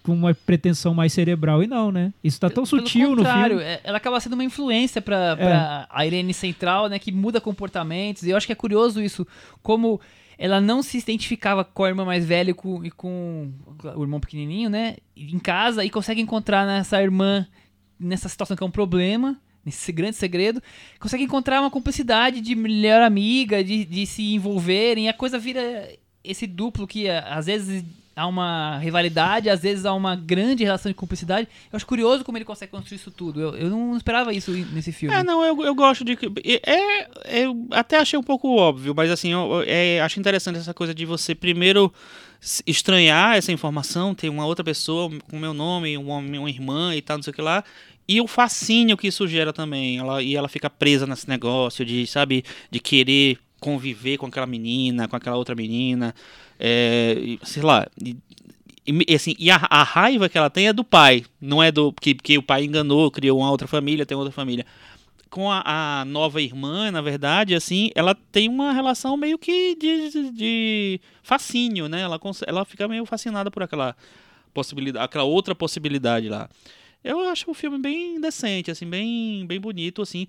com 0.03 0.13
uma 0.13 0.33
pretensão 0.35 0.95
mais 0.95 1.13
cerebral. 1.13 1.63
E 1.63 1.67
não, 1.67 1.91
né? 1.93 2.13
Isso 2.23 2.39
tá 2.41 2.49
tão 2.49 2.65
Pelo 2.65 2.83
sutil 2.83 3.15
no 3.17 3.25
filme. 3.25 3.63
é- 3.63 3.81
ela 3.85 3.97
acaba 3.99 4.19
sendo 4.21 4.33
uma 4.35 4.45
influência 4.45 5.01
pra, 5.03 5.37
É. 5.39 5.87
a 5.91 6.07
Irene 6.07 6.33
Central, 6.35 6.89
né, 6.89 6.99
que 6.99 7.11
muda 7.13 7.41
comportamentos, 7.41 8.23
e 8.23 8.31
eu 8.31 8.37
acho 8.37 8.47
que 8.47 8.53
é 8.53 8.57
curioso 8.57 9.01
isso, 9.03 9.27
como 9.63 10.01
ela 10.39 10.61
não 10.61 10.83
se 10.83 10.99
identificava 10.99 11.65
com 11.65 11.85
a 11.85 11.89
irmã 11.89 12.05
mais 12.05 12.25
velha 12.25 12.51
e 12.51 12.55
com, 12.55 12.85
e 12.85 12.91
com 12.91 13.53
o 13.83 14.03
irmão 14.03 14.21
pequenininho, 14.21 14.69
né, 14.69 14.97
em 15.17 15.39
casa, 15.39 15.85
e 15.85 15.91
consegue 15.91 16.21
encontrar 16.21 16.67
nessa 16.67 17.03
irmã, 17.03 17.47
nessa 17.99 18.29
situação 18.29 18.57
que 18.57 18.63
é 18.63 18.67
um 18.67 18.71
problema, 18.71 19.41
nesse 19.65 19.91
grande 19.93 20.17
segredo, 20.17 20.63
consegue 21.01 21.25
encontrar 21.25 21.61
uma 21.61 21.71
cumplicidade 21.71 22.41
de 22.41 22.55
melhor 22.55 23.03
amiga, 23.03 23.65
de, 23.65 23.85
de 23.85 24.07
se 24.07 24.35
envolverem, 24.35 25.07
e 25.07 25.09
a 25.09 25.15
coisa 25.15 25.39
vira 25.39 25.89
esse 26.23 26.47
duplo 26.47 26.87
que 26.87 27.09
às 27.09 27.47
vezes 27.47 27.85
há 28.17 28.27
uma 28.27 28.79
rivalidade, 28.79 29.51
às 29.51 29.61
vezes 29.61 29.85
há 29.85 29.93
uma 29.93 30.17
grande 30.17 30.65
relação 30.65 30.91
de 30.91 30.97
cumplicidade. 30.97 31.47
Eu 31.71 31.77
acho 31.77 31.87
curioso 31.87 32.25
como 32.25 32.39
ele 32.39 32.47
consegue 32.47 32.73
construir 32.73 32.97
isso 32.97 33.11
tudo. 33.11 33.41
Eu, 33.41 33.55
eu 33.55 33.69
não 33.69 33.95
esperava 33.95 34.33
isso 34.33 34.51
nesse 34.73 34.91
filme. 34.91 35.15
É, 35.15 35.23
não, 35.23 35.45
eu, 35.45 35.63
eu 35.63 35.75
gosto 35.75 36.03
de. 36.03 36.19
É, 36.65 37.43
eu 37.43 37.67
até 37.71 37.99
achei 37.99 38.19
um 38.19 38.23
pouco 38.23 38.57
óbvio, 38.57 38.95
mas 38.97 39.11
assim, 39.11 39.33
eu, 39.33 39.63
é, 39.67 40.01
acho 40.01 40.19
interessante 40.19 40.59
essa 40.59 40.73
coisa 40.73 40.95
de 40.95 41.05
você 41.05 41.35
primeiro 41.35 41.93
estranhar 42.67 43.37
essa 43.37 43.53
informação, 43.53 44.15
ter 44.15 44.31
uma 44.31 44.47
outra 44.47 44.65
pessoa 44.65 45.11
com 45.31 45.39
meu 45.39 45.53
nome, 45.53 45.99
um 45.99 46.09
homem, 46.09 46.39
uma 46.39 46.51
irmã 46.51 46.95
e 46.95 47.03
tal, 47.03 47.19
não 47.19 47.23
sei 47.23 47.33
o 47.33 47.35
que 47.35 47.43
lá. 47.43 47.63
E 48.09 48.21
o 48.21 48.27
fascínio 48.27 48.97
que 48.97 49.09
isso 49.09 49.27
gera 49.27 49.53
também. 49.53 49.99
Ela, 49.99 50.23
e 50.23 50.37
ela 50.37 50.49
fica 50.49 50.71
presa 50.71 51.07
nesse 51.07 51.29
negócio 51.29 51.85
de, 51.85 52.07
sabe, 52.07 52.45
de 52.71 52.79
querer 52.79 53.39
conviver 53.61 54.19
com 54.19 54.27
aquela 54.27 54.47
menina, 54.47 55.09
com 55.09 55.17
aquela 55.17 55.37
outra 55.37 55.55
menina. 55.55 56.15
É, 56.59 57.39
sei 57.43 57.63
lá. 57.63 57.87
E, 58.03 58.17
e, 58.87 59.15
assim, 59.15 59.35
e 59.39 59.51
a, 59.51 59.57
a 59.69 59.83
raiva 59.83 60.29
que 60.29 60.39
ela 60.39 60.49
tem 60.51 60.69
é 60.69 60.73
do 60.73 60.85
pai, 60.85 61.25
não 61.41 61.63
é 61.63 61.73
do 61.73 61.93
que, 61.93 62.15
que 62.15 62.39
o 62.39 62.43
pai 62.43 62.65
enganou, 62.65 63.11
criou 63.11 63.41
uma 63.41 63.51
outra 63.51 63.67
família, 63.67 64.07
tem 64.07 64.17
outra 64.17 64.33
família. 64.33 64.65
com 65.31 65.51
a, 65.51 66.01
a 66.01 66.05
nova 66.05 66.41
irmã, 66.41 66.91
na 66.91 67.01
verdade, 67.03 67.55
assim, 67.55 67.91
ela 67.95 68.15
tem 68.15 68.49
uma 68.49 68.73
relação 68.73 69.17
meio 69.17 69.39
que 69.39 69.75
de, 69.75 70.11
de, 70.11 70.31
de 70.31 71.01
fascínio, 71.23 71.89
né? 71.89 72.03
Ela, 72.03 72.19
ela 72.47 72.65
fica 72.65 72.87
meio 72.89 73.05
fascinada 73.05 73.51
por 73.51 73.63
aquela 73.63 73.97
possibilidade, 74.55 75.05
aquela 75.05 75.25
outra 75.25 75.55
possibilidade 75.55 76.29
lá. 76.29 76.49
Eu 77.07 77.21
acho 77.29 77.51
o 77.51 77.55
filme 77.55 77.79
bem 77.79 78.21
decente, 78.21 78.71
assim, 78.71 78.87
bem, 78.87 79.47
bem 79.47 79.61
bonito, 79.61 80.03
assim. 80.03 80.27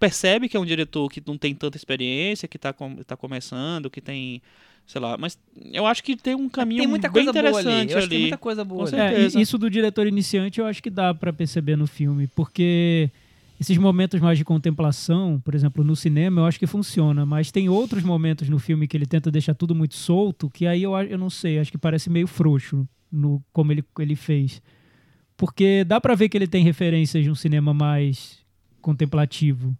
Percebe 0.00 0.48
que 0.48 0.56
é 0.56 0.60
um 0.60 0.64
diretor 0.64 1.08
que 1.10 1.22
não 1.26 1.36
tem 1.36 1.54
tanta 1.54 1.76
experiência, 1.76 2.48
que 2.48 2.58
tá, 2.58 2.72
com, 2.72 2.96
tá 2.96 3.16
começando, 3.16 3.90
que 3.90 4.00
tem, 4.00 4.40
sei 4.86 5.00
lá, 5.00 5.16
mas 5.18 5.38
eu 5.72 5.86
acho 5.86 6.02
que 6.02 6.16
tem 6.16 6.34
um 6.34 6.48
caminho 6.48 6.80
Tem 6.80 6.88
muita 6.88 7.08
bem 7.08 7.24
coisa 7.26 7.32
boa 7.32 7.58
ali. 7.58 7.68
interessante 7.68 7.92
Eu 7.92 7.98
acho 7.98 8.06
que 8.06 8.10
tem 8.10 8.16
ali. 8.16 8.22
muita 8.24 8.38
coisa 8.38 8.64
boa 8.64 8.88
Com 8.90 8.96
ali. 8.96 9.14
É, 9.36 9.40
isso 9.40 9.58
do 9.58 9.68
diretor 9.70 10.06
iniciante 10.06 10.60
eu 10.60 10.66
acho 10.66 10.82
que 10.82 10.90
dá 10.90 11.12
pra 11.14 11.32
perceber 11.32 11.76
no 11.76 11.86
filme, 11.86 12.26
porque 12.28 13.10
esses 13.60 13.76
momentos 13.78 14.20
mais 14.20 14.36
de 14.38 14.44
contemplação, 14.44 15.40
por 15.44 15.54
exemplo, 15.54 15.84
no 15.84 15.94
cinema, 15.94 16.40
eu 16.40 16.46
acho 16.46 16.58
que 16.58 16.66
funciona, 16.66 17.24
mas 17.24 17.50
tem 17.52 17.68
outros 17.68 18.02
momentos 18.02 18.48
no 18.48 18.58
filme 18.58 18.88
que 18.88 18.96
ele 18.96 19.06
tenta 19.06 19.30
deixar 19.30 19.54
tudo 19.54 19.74
muito 19.74 19.94
solto, 19.94 20.50
que 20.50 20.66
aí 20.66 20.82
eu, 20.82 20.96
eu 21.02 21.18
não 21.18 21.30
sei, 21.30 21.58
acho 21.58 21.70
que 21.70 21.78
parece 21.78 22.10
meio 22.10 22.26
frouxo 22.26 22.86
no 23.12 23.42
como 23.52 23.72
ele, 23.72 23.84
ele 23.98 24.16
fez. 24.16 24.60
Porque 25.44 25.84
dá 25.84 26.00
pra 26.00 26.14
ver 26.14 26.30
que 26.30 26.38
ele 26.38 26.46
tem 26.46 26.64
referências 26.64 27.22
de 27.22 27.30
um 27.30 27.34
cinema 27.34 27.74
mais 27.74 28.38
contemplativo. 28.80 29.76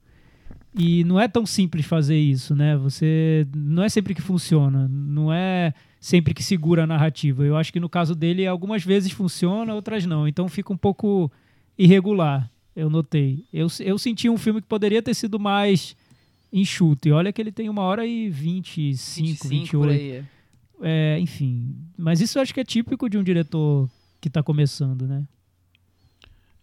E 0.74 1.02
não 1.04 1.18
é 1.18 1.26
tão 1.26 1.46
simples 1.46 1.86
fazer 1.86 2.18
isso, 2.18 2.54
né? 2.54 2.76
Você 2.76 3.46
não 3.56 3.82
é 3.82 3.88
sempre 3.88 4.14
que 4.14 4.20
funciona, 4.20 4.86
não 4.86 5.32
é 5.32 5.72
sempre 5.98 6.34
que 6.34 6.42
segura 6.42 6.84
a 6.84 6.86
narrativa. 6.86 7.44
Eu 7.44 7.56
acho 7.56 7.72
que 7.72 7.80
no 7.80 7.88
caso 7.88 8.14
dele 8.14 8.46
algumas 8.46 8.84
vezes 8.84 9.10
funciona, 9.10 9.72
outras 9.72 10.04
não. 10.04 10.28
Então 10.28 10.50
fica 10.50 10.70
um 10.70 10.76
pouco 10.76 11.32
irregular. 11.78 12.50
Eu 12.76 12.90
notei. 12.90 13.46
Eu, 13.50 13.68
eu 13.80 13.96
senti 13.96 14.28
um 14.28 14.36
filme 14.36 14.60
que 14.60 14.68
poderia 14.68 15.00
ter 15.00 15.14
sido 15.14 15.40
mais 15.40 15.96
enxuto. 16.52 17.08
E 17.08 17.12
olha 17.12 17.32
que 17.32 17.40
ele 17.40 17.52
tem 17.52 17.70
uma 17.70 17.80
hora 17.80 18.06
e 18.06 18.28
25, 18.28 19.48
25 19.48 19.48
28. 19.48 19.78
por 19.78 19.88
aí. 19.88 20.22
é. 20.82 21.18
Enfim. 21.18 21.74
Mas 21.96 22.20
isso 22.20 22.36
eu 22.36 22.42
acho 22.42 22.52
que 22.52 22.60
é 22.60 22.64
típico 22.64 23.08
de 23.08 23.16
um 23.16 23.22
diretor 23.22 23.88
que 24.20 24.28
tá 24.28 24.42
começando, 24.42 25.06
né? 25.06 25.24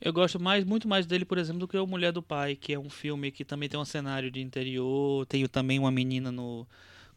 Eu 0.02 0.11
gosto 0.11 0.40
mais, 0.40 0.64
muito 0.64 0.88
mais 0.88 1.06
dele, 1.06 1.23
por 1.23 1.38
exemplo, 1.38 1.60
do 1.60 1.68
que 1.68 1.78
o 1.78 1.86
Mulher 1.86 2.11
do 2.11 2.23
Pai, 2.23 2.56
que 2.56 2.73
é 2.73 2.80
um 2.80 2.90
filme 2.90 3.32
que 3.32 3.45
também 3.45 3.69
tem 3.69 3.80
um 3.80 3.86
cenário 3.86 4.32
de 4.32 4.41
interior, 4.41 5.26
tem 5.28 5.45
também 5.48 5.78
uma 5.78 5.91
menina 5.91 6.32
no 6.32 6.65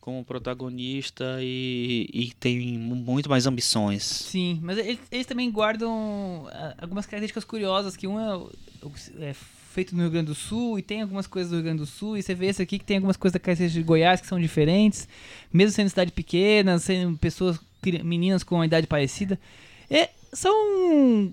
como 0.05 0.23
protagonista 0.23 1.39
e, 1.41 2.07
e 2.13 2.31
tem 2.39 2.79
muito 2.79 3.31
mais 3.31 3.47
ambições. 3.47 4.03
Sim, 4.03 4.61
mas 4.63 4.77
eles, 4.77 4.99
eles 5.11 5.27
também 5.27 5.51
guardam 5.51 6.47
ah, 6.53 6.75
algumas 6.77 7.07
características 7.07 7.43
curiosas, 7.43 7.97
que 7.97 8.07
um 8.07 8.21
é, 8.21 8.39
é 9.21 9.33
feito 9.33 9.97
no 9.97 10.03
Rio 10.03 10.11
Grande 10.11 10.27
do 10.27 10.35
Sul 10.35 10.79
e 10.79 10.83
tem 10.83 11.01
algumas 11.01 11.27
coisas 11.27 11.51
do 11.51 11.55
Rio 11.55 11.65
Grande 11.65 11.79
do 11.79 11.87
Sul, 11.87 12.19
e 12.19 12.23
você 12.23 12.35
vê 12.35 12.49
esse 12.49 12.61
aqui 12.61 12.79
que 12.79 12.85
tem 12.85 12.99
algumas 12.99 13.17
coisas 13.17 13.33
da 13.33 13.41
característica 13.41 13.81
de 13.81 13.87
Goiás 13.87 14.21
que 14.21 14.27
são 14.27 14.39
diferentes, 14.39 15.09
mesmo 15.51 15.73
sendo 15.75 15.89
cidade 15.89 16.13
pequena, 16.13 16.79
sendo 16.79 17.17
pessoas, 17.17 17.59
meninas 18.03 18.43
com 18.43 18.57
uma 18.57 18.67
idade 18.67 18.87
parecida. 18.87 19.41
É, 19.89 20.11
são 20.35 21.33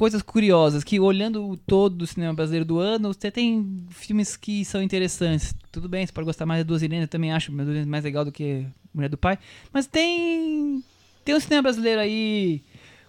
coisas 0.00 0.22
curiosas 0.22 0.82
que 0.82 0.98
olhando 0.98 1.46
o 1.46 1.58
todo 1.58 1.94
do 1.96 2.06
cinema 2.06 2.32
brasileiro 2.32 2.64
do 2.64 2.78
ano, 2.78 3.12
você 3.12 3.30
tem 3.30 3.84
filmes 3.90 4.34
que 4.34 4.64
são 4.64 4.82
interessantes. 4.82 5.54
Tudo 5.70 5.90
bem, 5.90 6.06
você 6.06 6.12
pode 6.12 6.24
gostar 6.24 6.46
mais 6.46 6.60
de 6.60 6.64
Duas 6.64 6.82
Irenes, 6.82 7.02
eu 7.02 7.08
também 7.08 7.30
acho 7.32 7.52
Duas 7.52 7.86
mais 7.86 8.02
legal 8.02 8.24
do 8.24 8.32
que 8.32 8.64
Mulher 8.94 9.10
do 9.10 9.18
Pai, 9.18 9.38
mas 9.70 9.86
tem 9.86 10.82
tem 11.22 11.34
um 11.34 11.40
cinema 11.40 11.60
brasileiro 11.64 12.00
aí 12.00 12.62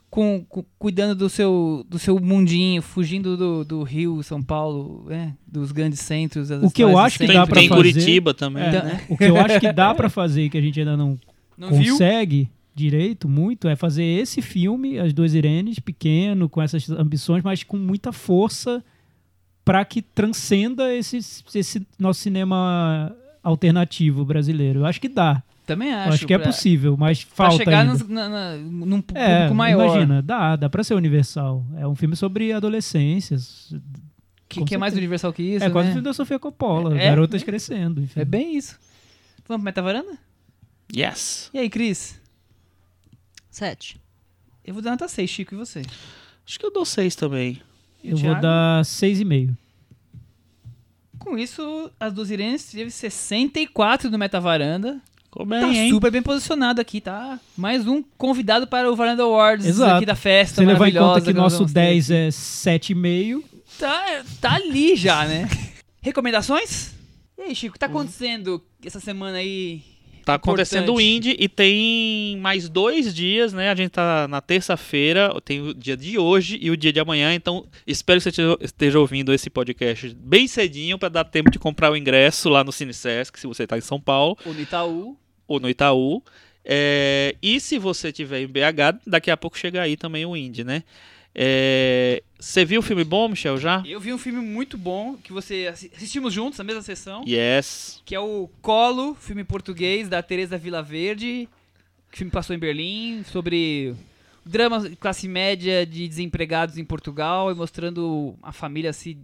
com, 0.10 0.44
com- 0.50 0.66
cuidando 0.78 1.16
do 1.16 1.30
seu 1.30 1.86
do 1.88 1.98
seu 1.98 2.20
mundinho, 2.20 2.82
fugindo 2.82 3.38
do, 3.38 3.64
do 3.64 3.84
Rio, 3.84 4.22
São 4.22 4.44
Paulo, 4.44 5.06
né, 5.08 5.34
dos 5.48 5.72
grandes 5.72 6.02
centros. 6.02 6.52
O 6.52 6.70
que 6.70 6.84
eu 6.84 6.98
acho 6.98 7.18
que 7.18 7.26
dá 7.26 7.34
centro. 7.36 7.48
pra 7.48 7.60
tem 7.62 7.70
fazer- 7.70 7.82
Curitiba 7.94 8.34
também. 8.34 8.64
É, 8.64 8.72
né? 8.84 9.02
O 9.08 9.16
que 9.18 9.24
eu 9.24 9.38
acho 9.38 9.62
que 9.62 9.72
dá 9.72 9.96
pra 9.96 10.10
fazer 10.10 10.44
e 10.44 10.50
que 10.50 10.58
a 10.58 10.62
gente 10.62 10.78
ainda 10.78 10.98
não, 10.98 11.18
Não 11.58 11.70
viu? 11.72 11.96
Direito 12.73 13.27
muito 13.27 13.68
é 13.68 13.76
fazer 13.76 14.03
esse 14.03 14.41
filme, 14.41 14.98
As 14.99 15.14
Duas 15.14 15.34
Irenes, 15.34 15.80
pequeno, 15.80 16.48
com 16.49 16.61
essas 16.61 16.89
ambições, 16.89 17.43
mas 17.43 17.64
com 17.64 17.77
muita 17.77 18.11
força 18.11 18.84
para 19.65 19.84
que 19.85 20.02
transcenda 20.02 20.93
esse, 20.93 21.18
esse 21.53 21.85
nosso 21.99 22.19
cinema 22.22 23.15
alternativo 23.43 24.23
brasileiro. 24.26 24.80
Eu 24.81 24.85
acho 24.85 24.99
que 25.02 25.10
dá. 25.10 25.43
Também 25.65 25.89
Eu 25.91 25.98
acho. 25.98 26.10
acho 26.14 26.27
que 26.27 26.34
é 26.34 26.38
possível, 26.39 26.98
mas 26.98 27.23
Pra 27.23 27.35
falta 27.49 27.57
chegar 27.64 27.81
ainda. 27.81 27.93
nos- 27.93 28.07
na- 28.07 28.27
na- 28.30 28.57
num 28.57 29.03
É, 29.14 29.35
público 29.35 29.56
maior. 29.56 29.85
imagina, 29.85 30.22
dá, 30.22 30.56
dá 30.56 30.69
pra 30.69 30.84
ser 30.84 30.95
universal. 30.95 31.64
É 31.77 31.88
um 31.88 31.95
filme 31.95 32.15
sobre 32.15 32.52
adolescências. 32.52 33.73
Que, 34.49 34.65
que 34.65 34.76
é 34.76 34.77
mais 34.77 34.95
universal 34.98 35.31
que 35.31 35.43
isso, 35.43 35.64
é 35.64 35.69
quase 35.69 35.85
o 35.85 35.89
né? 35.89 35.93
filme 35.93 36.03
da 36.03 36.14
Sofia 36.14 36.38
Coppola, 36.39 36.98
É, 36.99 37.06
garotas 37.10 37.41
é. 37.41 37.45
crescendo. 37.45 38.02
Enfim. 38.02 38.19
É 38.19 38.26
bem 38.26 38.57
isso. 38.57 38.77
Vamos 39.48 39.61
pro 39.61 39.65
Metavaranda? 39.65 40.18
Yes. 40.93 41.49
E 41.53 41.60
aí, 41.60 41.69
Cris? 41.69 42.19
Sete. 43.52 43.99
Eu 44.65 44.73
vou 44.73 44.82
dar 44.82 44.91
nota 44.91 45.07
6, 45.07 45.30
Chico, 45.30 45.53
e 45.53 45.57
você? 45.57 45.82
Acho 46.48 46.60
que 46.60 46.65
eu 46.65 46.72
dou 46.72 46.86
seis 46.86 47.15
também. 47.15 47.61
Eu 48.03 48.18
vou 48.18 48.34
dar 48.40 48.84
6,5. 48.84 49.56
Com 51.19 51.38
isso, 51.38 51.91
as 51.99 52.11
duas 52.14 52.32
Irenes 52.32 52.64
teve 52.65 52.90
64 52.90 54.10
no 54.10 54.18
Metavaranda. 54.18 54.99
Ficou 55.26 55.45
bem, 55.45 55.61
Tá 55.61 55.68
hein? 55.68 55.90
super 55.91 56.11
bem 56.11 56.22
posicionado 56.22 56.82
aqui, 56.82 56.99
tá? 56.99 57.40
Mais 57.56 57.88
um 57.88 58.03
convidado 58.18 58.65
para 58.68 58.91
o 58.91 58.95
Varanda 58.95 59.23
Awards 59.23 59.65
Exato. 59.65 59.98
aqui 59.98 60.06
da 60.06 60.15
festa 60.15 60.56
Você 60.56 60.61
levar 60.65 60.73
em 60.90 60.94
maravilhosa 60.94 61.19
conta 61.19 61.26
que 61.26 61.34
nós 61.34 61.44
nosso 61.44 61.57
vamos 61.60 61.73
ter 61.73 61.80
10 61.82 62.11
aqui. 62.11 62.19
é 62.19 62.28
7,5. 62.30 63.44
Tá, 63.80 64.23
tá 64.41 64.56
ali 64.56 64.95
já, 64.95 65.26
né? 65.26 65.48
Recomendações? 66.02 66.94
E 67.38 67.41
aí, 67.44 67.56
Chico, 67.56 67.69
o 67.72 67.73
que 67.73 67.80
tá 67.80 67.86
acontecendo 67.86 68.61
essa 68.84 68.99
semana 68.99 69.38
aí? 69.38 69.82
Tá 70.26 70.35
acontecendo 70.35 70.93
o. 70.93 71.02
Indie 71.02 71.35
e 71.39 71.49
tem 71.49 72.38
mais 72.38 72.69
dois 72.69 73.14
dias, 73.14 73.53
né? 73.53 73.69
A 73.69 73.76
gente 73.76 73.91
tá 73.91 74.27
na 74.27 74.39
terça-feira, 74.41 75.34
tem 75.43 75.61
o 75.61 75.73
dia 75.73 75.98
de 75.98 76.18
hoje 76.18 76.57
e 76.61 76.69
o 76.69 76.77
dia 76.77 76.93
de 76.93 76.99
amanhã, 76.99 77.34
então 77.34 77.65
espero 77.85 78.19
que 78.22 78.31
você 78.31 78.57
esteja- 78.61 78.99
ouvindo 78.99 79.34
esse 79.34 79.49
podcast 79.49 80.15
bem 80.19 80.48
cedinho 80.48 80.98
para 80.99 81.10
dar 81.10 81.23
tempo 81.23 81.49
de 81.49 81.57
comprar 81.60 81.91
o 81.91 81.98
ingresso 81.98 82.49
lá 82.49 82.64
no 82.64 82.72
CineSesc, 82.72 83.39
se 83.39 83.48
você 83.48 83.65
tá 83.65 83.77
em 83.77 83.81
São 83.81 83.99
Paulo, 83.99 84.38
O 84.45 84.53
no 84.53 84.61
Itaú. 84.61 85.18
ou 85.48 85.60
no 85.60 85.69
Itaú. 85.69 86.23
É, 86.64 87.35
e 87.41 87.60
se 87.60 87.80
você 87.80 88.11
tiver 88.11 88.41
em 88.41 88.48
BH, 88.48 88.99
daqui 89.07 89.31
a 89.31 89.38
pouco 89.38 89.57
chega 89.57 89.81
aí 89.81 89.98
também 89.98 90.26
o 90.26 90.38
Indie, 90.38 90.64
né? 90.64 90.84
É, 91.34 92.22
você 92.40 92.66
viu 92.66 92.80
o 92.82 92.84
filme 92.84 93.03
bom, 93.03 93.30
Michel, 93.30 93.58
já? 93.58 93.82
Eu 93.86 93.99
vi 93.99 94.12
um 94.14 94.18
filme 94.18 94.41
muito 94.41 94.78
bom 94.78 95.16
que 95.16 95.32
você 95.32 95.68
assi- 95.72 95.91
assistimos 95.95 96.34
juntos 96.34 96.58
na 96.58 96.64
mesma 96.66 96.82
sessão, 96.82 97.24
Yes. 97.28 98.02
que 98.06 98.14
é 98.14 98.20
o 98.20 98.49
Colo, 98.62 99.16
filme 99.16 99.44
português 99.44 100.10
da 100.10 100.22
Teresa 100.22 100.58
Vilaverde. 100.58 101.48
que 102.10 102.16
O 102.16 102.18
filme 102.18 102.32
passou 102.32 102.53
em 102.53 102.60
Berlim 102.60 103.24
sobre 103.24 103.95
drama 104.45 104.90
de 104.90 104.95
classe 104.98 105.28
média 105.30 105.86
de 105.86 106.06
desempregados 106.10 106.78
em 106.78 106.84
Portugal 106.84 107.49
e 107.49 107.56
mostrando 107.56 108.36
a 108.44 108.52
família 108.52 108.91
se 108.91 109.18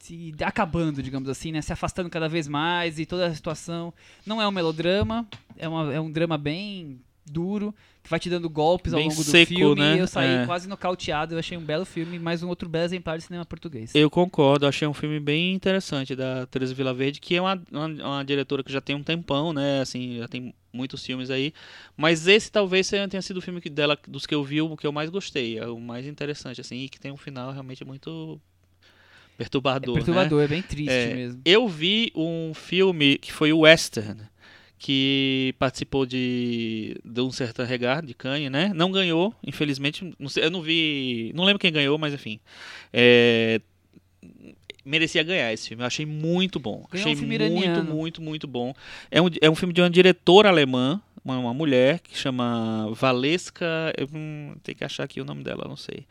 se 0.00 0.32
acabando, 0.42 1.02
digamos 1.02 1.28
assim, 1.28 1.52
né? 1.52 1.60
Se 1.60 1.70
afastando 1.72 2.08
cada 2.08 2.28
vez 2.30 2.48
mais 2.48 2.98
e 2.98 3.04
toda 3.04 3.26
a 3.26 3.34
situação. 3.34 3.92
Não 4.24 4.40
é 4.40 4.48
um 4.48 4.50
melodrama, 4.50 5.28
é, 5.58 5.68
uma- 5.68 5.92
é 5.92 6.00
um 6.00 6.10
drama 6.10 6.38
bem 6.38 6.98
duro, 7.28 7.74
que 8.02 8.10
vai 8.10 8.18
te 8.18 8.28
dando 8.30 8.48
golpes 8.48 8.92
ao 8.92 8.98
Bem 9.00 9.08
longo 9.08 9.22
seco, 9.22 9.52
do 9.52 9.56
filme. 9.58 9.80
né? 9.80 9.96
E 9.96 9.98
eu 9.98 10.06
saí 10.06 10.42
É. 10.42 10.46
quase 10.46 10.68
nocauteado. 10.68 11.34
Eu 11.34 11.38
achei 11.38 11.56
um 11.58 11.64
belo 11.64 11.84
filme, 11.84 12.18
mais 12.18 12.42
um 12.42 12.48
outro 12.48 12.68
belo 12.68 12.84
exemplar 12.84 13.18
de 13.18 13.24
cinema 13.24 13.44
português. 13.44 13.94
Eu 13.94 14.08
concordo, 14.10 14.66
achei 14.66 14.86
um 14.88 14.94
filme 14.94 15.20
bem 15.20 15.52
interessante 15.54 16.14
da 16.16 16.46
Teresa 16.46 16.74
Vilaverde, 16.74 17.20
que 17.20 17.34
é 17.36 17.40
uma, 17.40 17.62
uma, 17.70 17.86
uma 17.86 18.24
diretora 18.24 18.62
que 18.64 18.72
já 18.72 18.80
tem 18.80 18.96
um 18.96 19.02
tempão, 19.02 19.52
né? 19.52 19.80
Assim, 19.80 20.18
já 20.18 20.28
tem 20.28 20.54
muitos 20.72 21.04
filmes 21.04 21.30
aí. 21.30 21.52
Mas 21.96 22.26
esse 22.26 22.50
talvez 22.52 22.88
tenha 22.88 23.22
sido 23.22 23.38
o 23.38 23.42
filme 23.42 23.60
que- 23.60 23.70
dela, 23.70 23.98
dos 24.06 24.26
que 24.26 24.34
eu 24.34 24.42
vi, 24.44 24.60
o 24.60 24.76
que 24.76 24.86
eu 24.86 24.92
mais 24.92 25.10
gostei. 25.10 25.58
É 25.58 25.66
o 25.66 25.78
mais 25.80 26.06
interessante, 26.06 26.60
assim, 26.60 26.84
e 26.84 26.88
que 26.88 26.98
tem 27.00 27.10
um 27.12 27.16
final 27.16 27.50
realmente 27.52 27.84
muito 27.84 28.40
É 29.34 29.38
perturbador. 29.38 29.94
né? 29.94 30.00
perturbador, 30.00 30.42
é 30.42 30.48
bem 30.48 30.62
triste 30.62 30.90
É, 30.90 31.14
mesmo. 31.14 31.40
Eu 31.44 31.68
vi 31.68 32.10
um 32.14 32.52
filme 32.54 33.18
que 33.18 33.32
foi 33.32 33.52
o 33.52 33.60
Western, 33.60 34.20
que 34.78 35.54
participou 35.58 36.06
de, 36.06 36.96
de 37.04 37.20
um 37.20 37.32
certo 37.32 37.62
regar 37.64 38.04
de 38.04 38.14
Cannes, 38.14 38.50
né? 38.50 38.70
Não 38.74 38.92
ganhou, 38.92 39.34
infelizmente. 39.44 40.14
Não 40.18 40.28
sei, 40.28 40.44
eu 40.44 40.50
não 40.50 40.62
vi, 40.62 41.32
não 41.34 41.44
lembro 41.44 41.58
quem 41.58 41.72
ganhou, 41.72 41.98
mas 41.98 42.14
enfim. 42.14 42.38
É, 42.92 43.60
merecia 44.84 45.22
ganhar 45.24 45.52
esse 45.52 45.68
filme. 45.68 45.82
Eu 45.82 45.86
achei 45.86 46.06
muito 46.06 46.60
bom. 46.60 46.86
Ganhou 46.90 47.10
achei 47.10 47.14
um 47.14 47.26
muito, 47.26 47.32
iraniano. 47.32 47.84
muito, 47.84 48.22
muito 48.22 48.46
bom. 48.46 48.72
É 49.10 49.20
um, 49.20 49.28
é 49.40 49.50
um 49.50 49.54
filme 49.54 49.74
de 49.74 49.80
uma 49.80 49.90
diretora 49.90 50.48
alemã, 50.48 51.02
uma, 51.24 51.38
uma 51.38 51.54
mulher 51.54 51.98
que 51.98 52.16
chama 52.16 52.88
Valeska. 52.94 53.92
Eu, 53.96 54.08
hum, 54.14 54.54
tem 54.62 54.76
que 54.76 54.84
achar 54.84 55.02
aqui 55.02 55.20
o 55.20 55.24
nome 55.24 55.42
dela, 55.42 55.64
não 55.66 55.76
sei. 55.76 56.06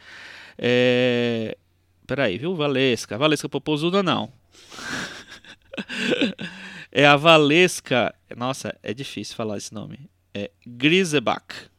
É, 0.58 1.58
peraí, 2.06 2.38
viu? 2.38 2.54
Valesca. 2.54 3.18
Valesca 3.18 3.48
Popozuda, 3.48 4.04
não. 4.04 4.30
é 6.98 7.06
a 7.06 7.16
Valesca. 7.16 8.12
Nossa, 8.36 8.76
é 8.82 8.92
difícil 8.92 9.36
falar 9.36 9.58
esse 9.58 9.72
nome. 9.72 10.10
É 10.34 10.50
Grisebach. 10.66 11.70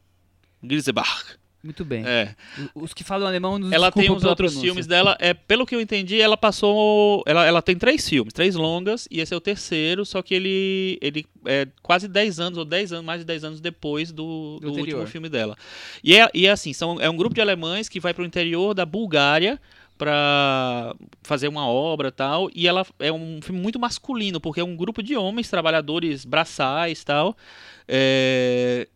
Grisebach. 0.63 1.37
Muito 1.61 1.83
bem. 1.83 2.07
É. 2.07 2.33
Os 2.73 2.93
que 2.93 3.03
falam 3.03 3.27
alemão 3.27 3.59
nos 3.59 3.69
Ela 3.73 3.91
tem 3.91 4.09
uns 4.09 4.23
outros 4.23 4.53
pronúncia. 4.53 4.61
filmes 4.61 4.87
dela. 4.87 5.17
É, 5.19 5.33
pelo 5.33 5.65
que 5.65 5.75
eu 5.75 5.81
entendi, 5.81 6.21
ela 6.21 6.37
passou. 6.37 7.21
Ela, 7.27 7.45
ela 7.45 7.61
tem 7.61 7.75
três 7.77 8.07
filmes, 8.07 8.31
três 8.31 8.55
longas, 8.55 9.09
e 9.11 9.19
esse 9.19 9.33
é 9.33 9.37
o 9.37 9.41
terceiro, 9.41 10.05
só 10.05 10.21
que 10.21 10.33
ele, 10.33 10.97
ele 11.01 11.25
é 11.45 11.67
quase 11.83 12.07
10 12.07 12.39
anos, 12.39 12.57
ou 12.57 12.63
10 12.63 12.93
anos, 12.93 13.05
mais 13.05 13.19
de 13.19 13.25
10 13.25 13.43
anos 13.43 13.59
depois 13.59 14.13
do, 14.13 14.57
Do 14.61 14.71
do 14.71 14.79
último 14.79 15.05
filme 15.05 15.27
dela. 15.27 15.57
E 16.01 16.15
é, 16.15 16.29
e 16.33 16.47
é 16.47 16.51
assim, 16.51 16.71
são, 16.71 16.97
é 17.01 17.09
um 17.09 17.17
grupo 17.17 17.35
de 17.35 17.41
alemães 17.41 17.89
que 17.89 17.99
vai 17.99 18.13
para 18.13 18.23
o 18.23 18.25
interior 18.25 18.73
da 18.73 18.85
Bulgária 18.85 19.59
para 19.99 20.95
fazer 21.21 21.49
uma 21.49 21.67
obra 21.67 22.09
tal, 22.09 22.49
e 22.55 22.67
ela 22.67 22.85
é 22.97 23.11
um 23.11 23.41
filme 23.41 23.61
muito 23.61 23.77
masculino, 23.77 24.39
porque 24.39 24.61
é 24.61 24.63
um 24.63 24.75
grupo 24.75 25.03
de 25.03 25.17
homens, 25.17 25.49
trabalhadores 25.49 26.23
braçais 26.23 27.03
tal, 27.03 27.35
é, 27.85 28.87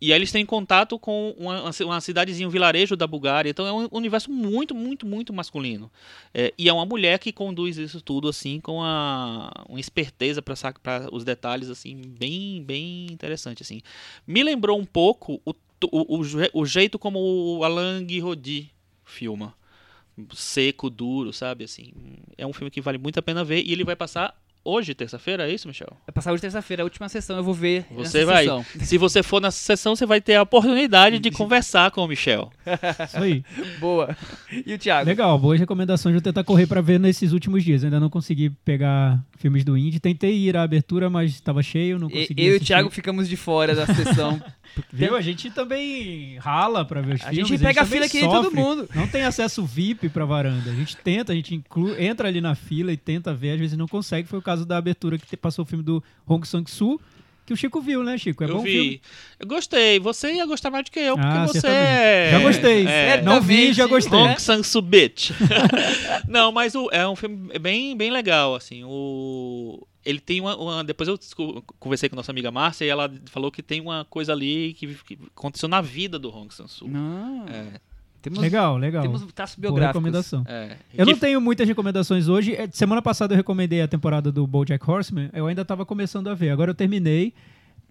e 0.00 0.12
aí 0.12 0.18
eles 0.18 0.30
têm 0.30 0.44
contato 0.44 0.98
com 0.98 1.34
uma, 1.38 1.70
uma 1.80 1.98
cidadezinha, 1.98 2.46
um 2.46 2.50
vilarejo 2.50 2.94
da 2.94 3.06
Bulgária. 3.06 3.48
Então 3.48 3.66
é 3.66 3.72
um 3.72 3.88
universo 3.90 4.30
muito, 4.30 4.74
muito, 4.74 5.06
muito 5.06 5.32
masculino. 5.32 5.90
É, 6.34 6.52
e 6.58 6.68
é 6.68 6.72
uma 6.74 6.84
mulher 6.84 7.18
que 7.18 7.32
conduz 7.32 7.78
isso 7.78 8.02
tudo 8.02 8.28
assim 8.28 8.60
com 8.60 8.82
a, 8.82 9.50
uma 9.66 9.80
esperteza 9.80 10.42
para 10.42 11.08
os 11.10 11.24
detalhes 11.24 11.70
assim 11.70 12.02
bem, 12.18 12.62
bem 12.62 13.06
interessante 13.10 13.62
assim. 13.62 13.80
Me 14.26 14.42
lembrou 14.42 14.78
um 14.78 14.84
pouco 14.84 15.40
o, 15.42 15.54
o, 15.90 16.20
o, 16.20 16.22
o 16.52 16.66
jeito 16.66 16.98
como 16.98 17.18
o 17.18 17.64
Alain 17.64 18.04
Guiraudy 18.04 18.70
filma. 19.06 19.54
Seco, 20.32 20.88
duro, 20.90 21.32
sabe 21.32 21.64
assim. 21.64 21.92
É 22.38 22.46
um 22.46 22.52
filme 22.52 22.70
que 22.70 22.80
vale 22.80 22.98
muito 22.98 23.18
a 23.18 23.22
pena 23.22 23.44
ver 23.44 23.62
e 23.64 23.72
ele 23.72 23.84
vai 23.84 23.96
passar 23.96 24.34
hoje, 24.66 24.94
terça-feira, 24.94 25.46
é 25.46 25.52
isso, 25.52 25.68
Michel? 25.68 25.88
Vai 26.06 26.14
passar 26.14 26.32
hoje 26.32 26.40
terça-feira, 26.40 26.82
a 26.82 26.84
última 26.84 27.06
sessão, 27.06 27.36
eu 27.36 27.44
vou 27.44 27.52
ver. 27.52 27.84
Você 27.90 28.20
nessa 28.20 28.32
vai. 28.32 28.44
sessão. 28.44 28.64
Se 28.80 28.96
você 28.96 29.22
for 29.22 29.38
nessa 29.42 29.58
sessão, 29.58 29.94
você 29.94 30.06
vai 30.06 30.22
ter 30.22 30.36
a 30.36 30.42
oportunidade 30.42 31.18
de 31.18 31.30
conversar 31.30 31.90
com 31.90 32.02
o 32.02 32.08
Michel. 32.08 32.50
Isso 33.06 33.18
aí. 33.18 33.44
Boa. 33.78 34.16
E 34.64 34.72
o 34.72 34.78
Thiago? 34.78 35.06
Legal, 35.06 35.38
boas 35.38 35.60
recomendações. 35.60 36.14
Vou 36.14 36.22
tentar 36.22 36.44
correr 36.44 36.66
pra 36.66 36.80
ver 36.80 36.98
nesses 36.98 37.32
últimos 37.32 37.62
dias. 37.62 37.82
Eu 37.82 37.88
ainda 37.88 38.00
não 38.00 38.08
consegui 38.08 38.48
pegar 38.64 39.22
filmes 39.36 39.64
do 39.64 39.76
Indie. 39.76 40.00
Tentei 40.00 40.34
ir 40.34 40.56
à 40.56 40.62
abertura, 40.62 41.10
mas 41.10 41.32
estava 41.32 41.62
cheio, 41.62 41.98
não 41.98 42.08
E- 42.08 42.20
consegui. 42.22 42.42
eu 42.42 42.46
e 42.46 42.48
o 42.48 42.50
assistir. 42.52 42.66
Thiago 42.68 42.88
ficamos 42.88 43.28
de 43.28 43.36
fora 43.36 43.74
da 43.74 43.84
sessão. 43.84 44.42
Viu? 44.92 45.16
A 45.16 45.20
gente 45.20 45.50
também 45.50 46.36
rala 46.38 46.84
pra 46.84 47.00
ver 47.00 47.14
os 47.16 47.20
A 47.22 47.30
filmes. 47.30 47.48
gente 47.48 47.62
pega 47.62 47.82
a 47.82 47.86
fila 47.86 48.08
que 48.08 48.20
nem 48.20 48.28
todo 48.30 48.50
mundo. 48.54 48.88
Não 48.94 49.06
tem 49.08 49.22
acesso 49.22 49.64
VIP 49.64 50.08
pra 50.08 50.24
varanda. 50.24 50.70
A 50.70 50.74
gente 50.74 50.96
tenta, 50.96 51.32
a 51.32 51.34
gente 51.36 51.54
inclui, 51.54 52.02
entra 52.04 52.28
ali 52.28 52.40
na 52.40 52.54
fila 52.54 52.92
e 52.92 52.96
tenta 52.96 53.32
ver, 53.34 53.52
às 53.52 53.58
vezes 53.60 53.76
não 53.78 53.86
consegue. 53.88 54.28
Foi 54.28 54.38
o 54.38 54.42
caso 54.42 54.64
da 54.66 54.76
abertura 54.76 55.18
que 55.18 55.36
passou 55.36 55.64
o 55.64 55.66
filme 55.66 55.84
do 55.84 56.02
Hong 56.26 56.46
Sang-soo, 56.46 57.00
que 57.46 57.52
o 57.52 57.56
Chico 57.56 57.78
viu, 57.80 58.02
né, 58.02 58.16
Chico? 58.16 58.42
É 58.42 58.46
eu 58.48 58.54
bom 58.56 58.62
vi. 58.62 58.70
filme. 58.72 59.00
Eu 59.38 59.46
gostei. 59.46 60.00
Você 60.00 60.32
ia 60.32 60.46
gostar 60.46 60.70
mais 60.70 60.84
do 60.86 60.90
que 60.90 60.98
eu, 61.00 61.14
porque 61.14 61.28
Ah, 61.36 61.46
você 61.46 61.60
certamente. 61.60 61.86
é... 61.90 62.30
Já 62.30 62.38
gostei. 62.40 62.86
É, 62.86 63.22
não 63.22 63.40
vi, 63.40 63.72
já 63.74 63.86
gostei. 63.86 64.18
Hong 64.18 64.40
Sang-soo 64.40 64.80
Bitch. 64.80 65.30
Não, 66.26 66.50
mas 66.52 66.74
o- 66.74 66.88
é 66.90 67.06
um 67.06 67.14
filme 67.14 67.58
bem, 67.58 67.94
bem 67.96 68.10
legal, 68.10 68.54
assim. 68.54 68.82
O... 68.84 69.86
Ele 70.04 70.20
tem 70.20 70.40
uma, 70.40 70.56
uma- 70.56 70.84
Depois 70.84 71.08
eu 71.08 71.18
conversei 71.78 72.08
com 72.08 72.16
nossa 72.16 72.30
amiga 72.30 72.50
Márcia 72.50 72.84
e 72.84 72.88
ela 72.88 73.10
falou 73.26 73.50
que 73.50 73.62
tem 73.62 73.80
uma 73.80 74.04
coisa 74.04 74.32
ali 74.32 74.74
que, 74.74 74.86
que 74.94 75.18
aconteceu 75.36 75.68
na 75.68 75.80
vida 75.80 76.18
do 76.18 76.28
Hong 76.34 76.52
Sang-soo. 76.54 76.88
Não. 76.88 77.46
É, 77.48 77.80
Temos, 78.20 78.38
Legal, 78.38 78.78
legal. 78.78 79.02
temos 79.02 79.22
traços 79.34 79.56
Boa 79.56 79.70
biográficos. 79.70 79.96
recomendação. 80.02 80.44
é. 80.48 80.76
Eu 80.94 81.04
Que- 81.04 81.12
não 81.12 81.18
tenho 81.18 81.40
muitas 81.42 81.68
recomendações 81.68 82.26
hoje. 82.26 82.54
É, 82.54 82.66
Semana 82.72 83.02
passada 83.02 83.34
eu 83.34 83.36
recomendei 83.36 83.82
a 83.82 83.88
temporada 83.88 84.32
do 84.32 84.46
BoJack 84.46 84.90
Horseman. 84.90 85.28
Eu 85.34 85.46
ainda 85.46 85.60
estava 85.62 85.84
começando 85.84 86.28
a 86.28 86.34
ver. 86.34 86.48
Agora 86.50 86.70
eu 86.70 86.74
terminei. 86.74 87.34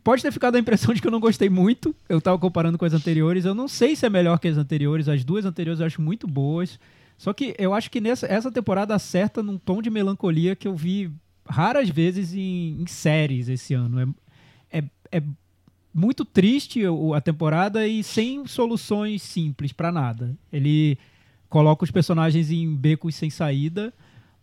Pode 0.03 0.22
ter 0.23 0.31
ficado 0.31 0.56
a 0.56 0.60
impressão 0.60 0.94
de 0.94 0.99
que 1.02 1.07
eu 1.07 1.11
não 1.11 1.19
gostei 1.19 1.49
muito. 1.49 1.95
Eu 2.10 2.18
estava 2.18 2.38
comparando 2.40 2.77
com 2.80 2.84
as 2.85 2.94
anteriores. 2.94 3.45
Eu 3.45 3.53
não 3.53 3.68
sei 3.68 3.95
se 3.95 4.06
é 4.06 4.10
melhor 4.10 4.40
que 4.40 4.48
as 4.48 4.57
anteriores. 4.57 5.07
As 5.07 5.23
duas 5.23 5.45
anteriores 5.45 5.80
eu 5.80 5.85
acho 5.85 6.02
muito 6.02 6.27
boas. 6.27 6.80
Só 7.15 7.31
que 7.31 7.56
eu 7.60 7.72
acho 7.73 7.90
que 7.91 8.02
nessa, 8.02 8.26
essa 8.26 8.52
temporada 8.52 8.95
acerta 8.95 9.44
num 9.44 9.57
tom 9.57 9.81
de 9.84 9.90
melancolia 9.91 10.56
que 10.56 10.68
eu 10.68 10.76
vi 10.76 11.11
raras 11.54 11.90
vezes 11.90 12.34
em, 12.34 12.82
em 12.82 12.88
séries 12.88 13.48
esse 13.48 13.74
ano. 13.74 14.16
É, 14.72 14.80
é, 14.80 14.84
é 15.12 15.24
muito 15.94 16.26
triste 16.26 16.82
a 17.16 17.22
temporada 17.22 17.88
e 17.88 18.04
sem 18.04 18.46
soluções 18.48 19.22
simples 19.22 19.72
pra 19.72 19.92
nada. 19.92 20.36
Ele 20.52 20.98
coloca 21.50 21.84
os 21.84 21.92
personagens 21.92 22.50
em 22.50 22.76
becos 22.76 23.14
sem 23.16 23.30
saída, 23.30 23.94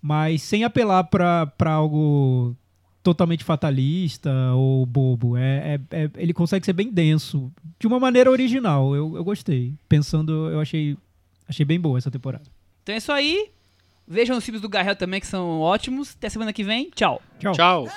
mas 0.00 0.42
sem 0.42 0.62
apelar 0.62 1.04
pra 1.04 1.52
algo 1.72 2.56
totalmente 3.02 3.42
fatalista 3.42 4.30
ou 4.54 4.86
bobo. 4.86 5.36
É, 5.36 5.80
é- 5.90 6.02
é- 6.04 6.10
ele 6.16 6.32
consegue 6.32 6.64
ser 6.64 6.72
bem 6.72 6.90
denso, 6.92 7.50
de 7.78 7.86
uma 7.86 7.98
maneira 7.98 8.30
original. 8.30 8.94
Eu, 8.94 9.16
eu 9.16 9.24
gostei. 9.24 9.74
Pensando, 9.88 10.48
eu 10.50 10.60
achei, 10.60 10.96
achei 11.48 11.64
bem 11.64 11.80
boa 11.80 11.98
essa 11.98 12.10
temporada. 12.10 12.44
Então 12.82 12.94
é 12.94 12.98
isso 12.98 13.10
aí. 13.10 13.50
Vejam 14.12 14.36
os 14.36 14.44
filmes 14.44 14.60
do 14.60 14.68
Garrel 14.68 14.96
também, 14.96 15.20
que 15.20 15.26
são 15.28 15.60
ótimos. 15.60 16.16
Até 16.18 16.28
semana 16.28 16.52
que 16.52 16.64
vem. 16.64 16.90
Tchau. 16.96 17.22
Tchau. 17.38 17.52
Tchau. 17.52 17.88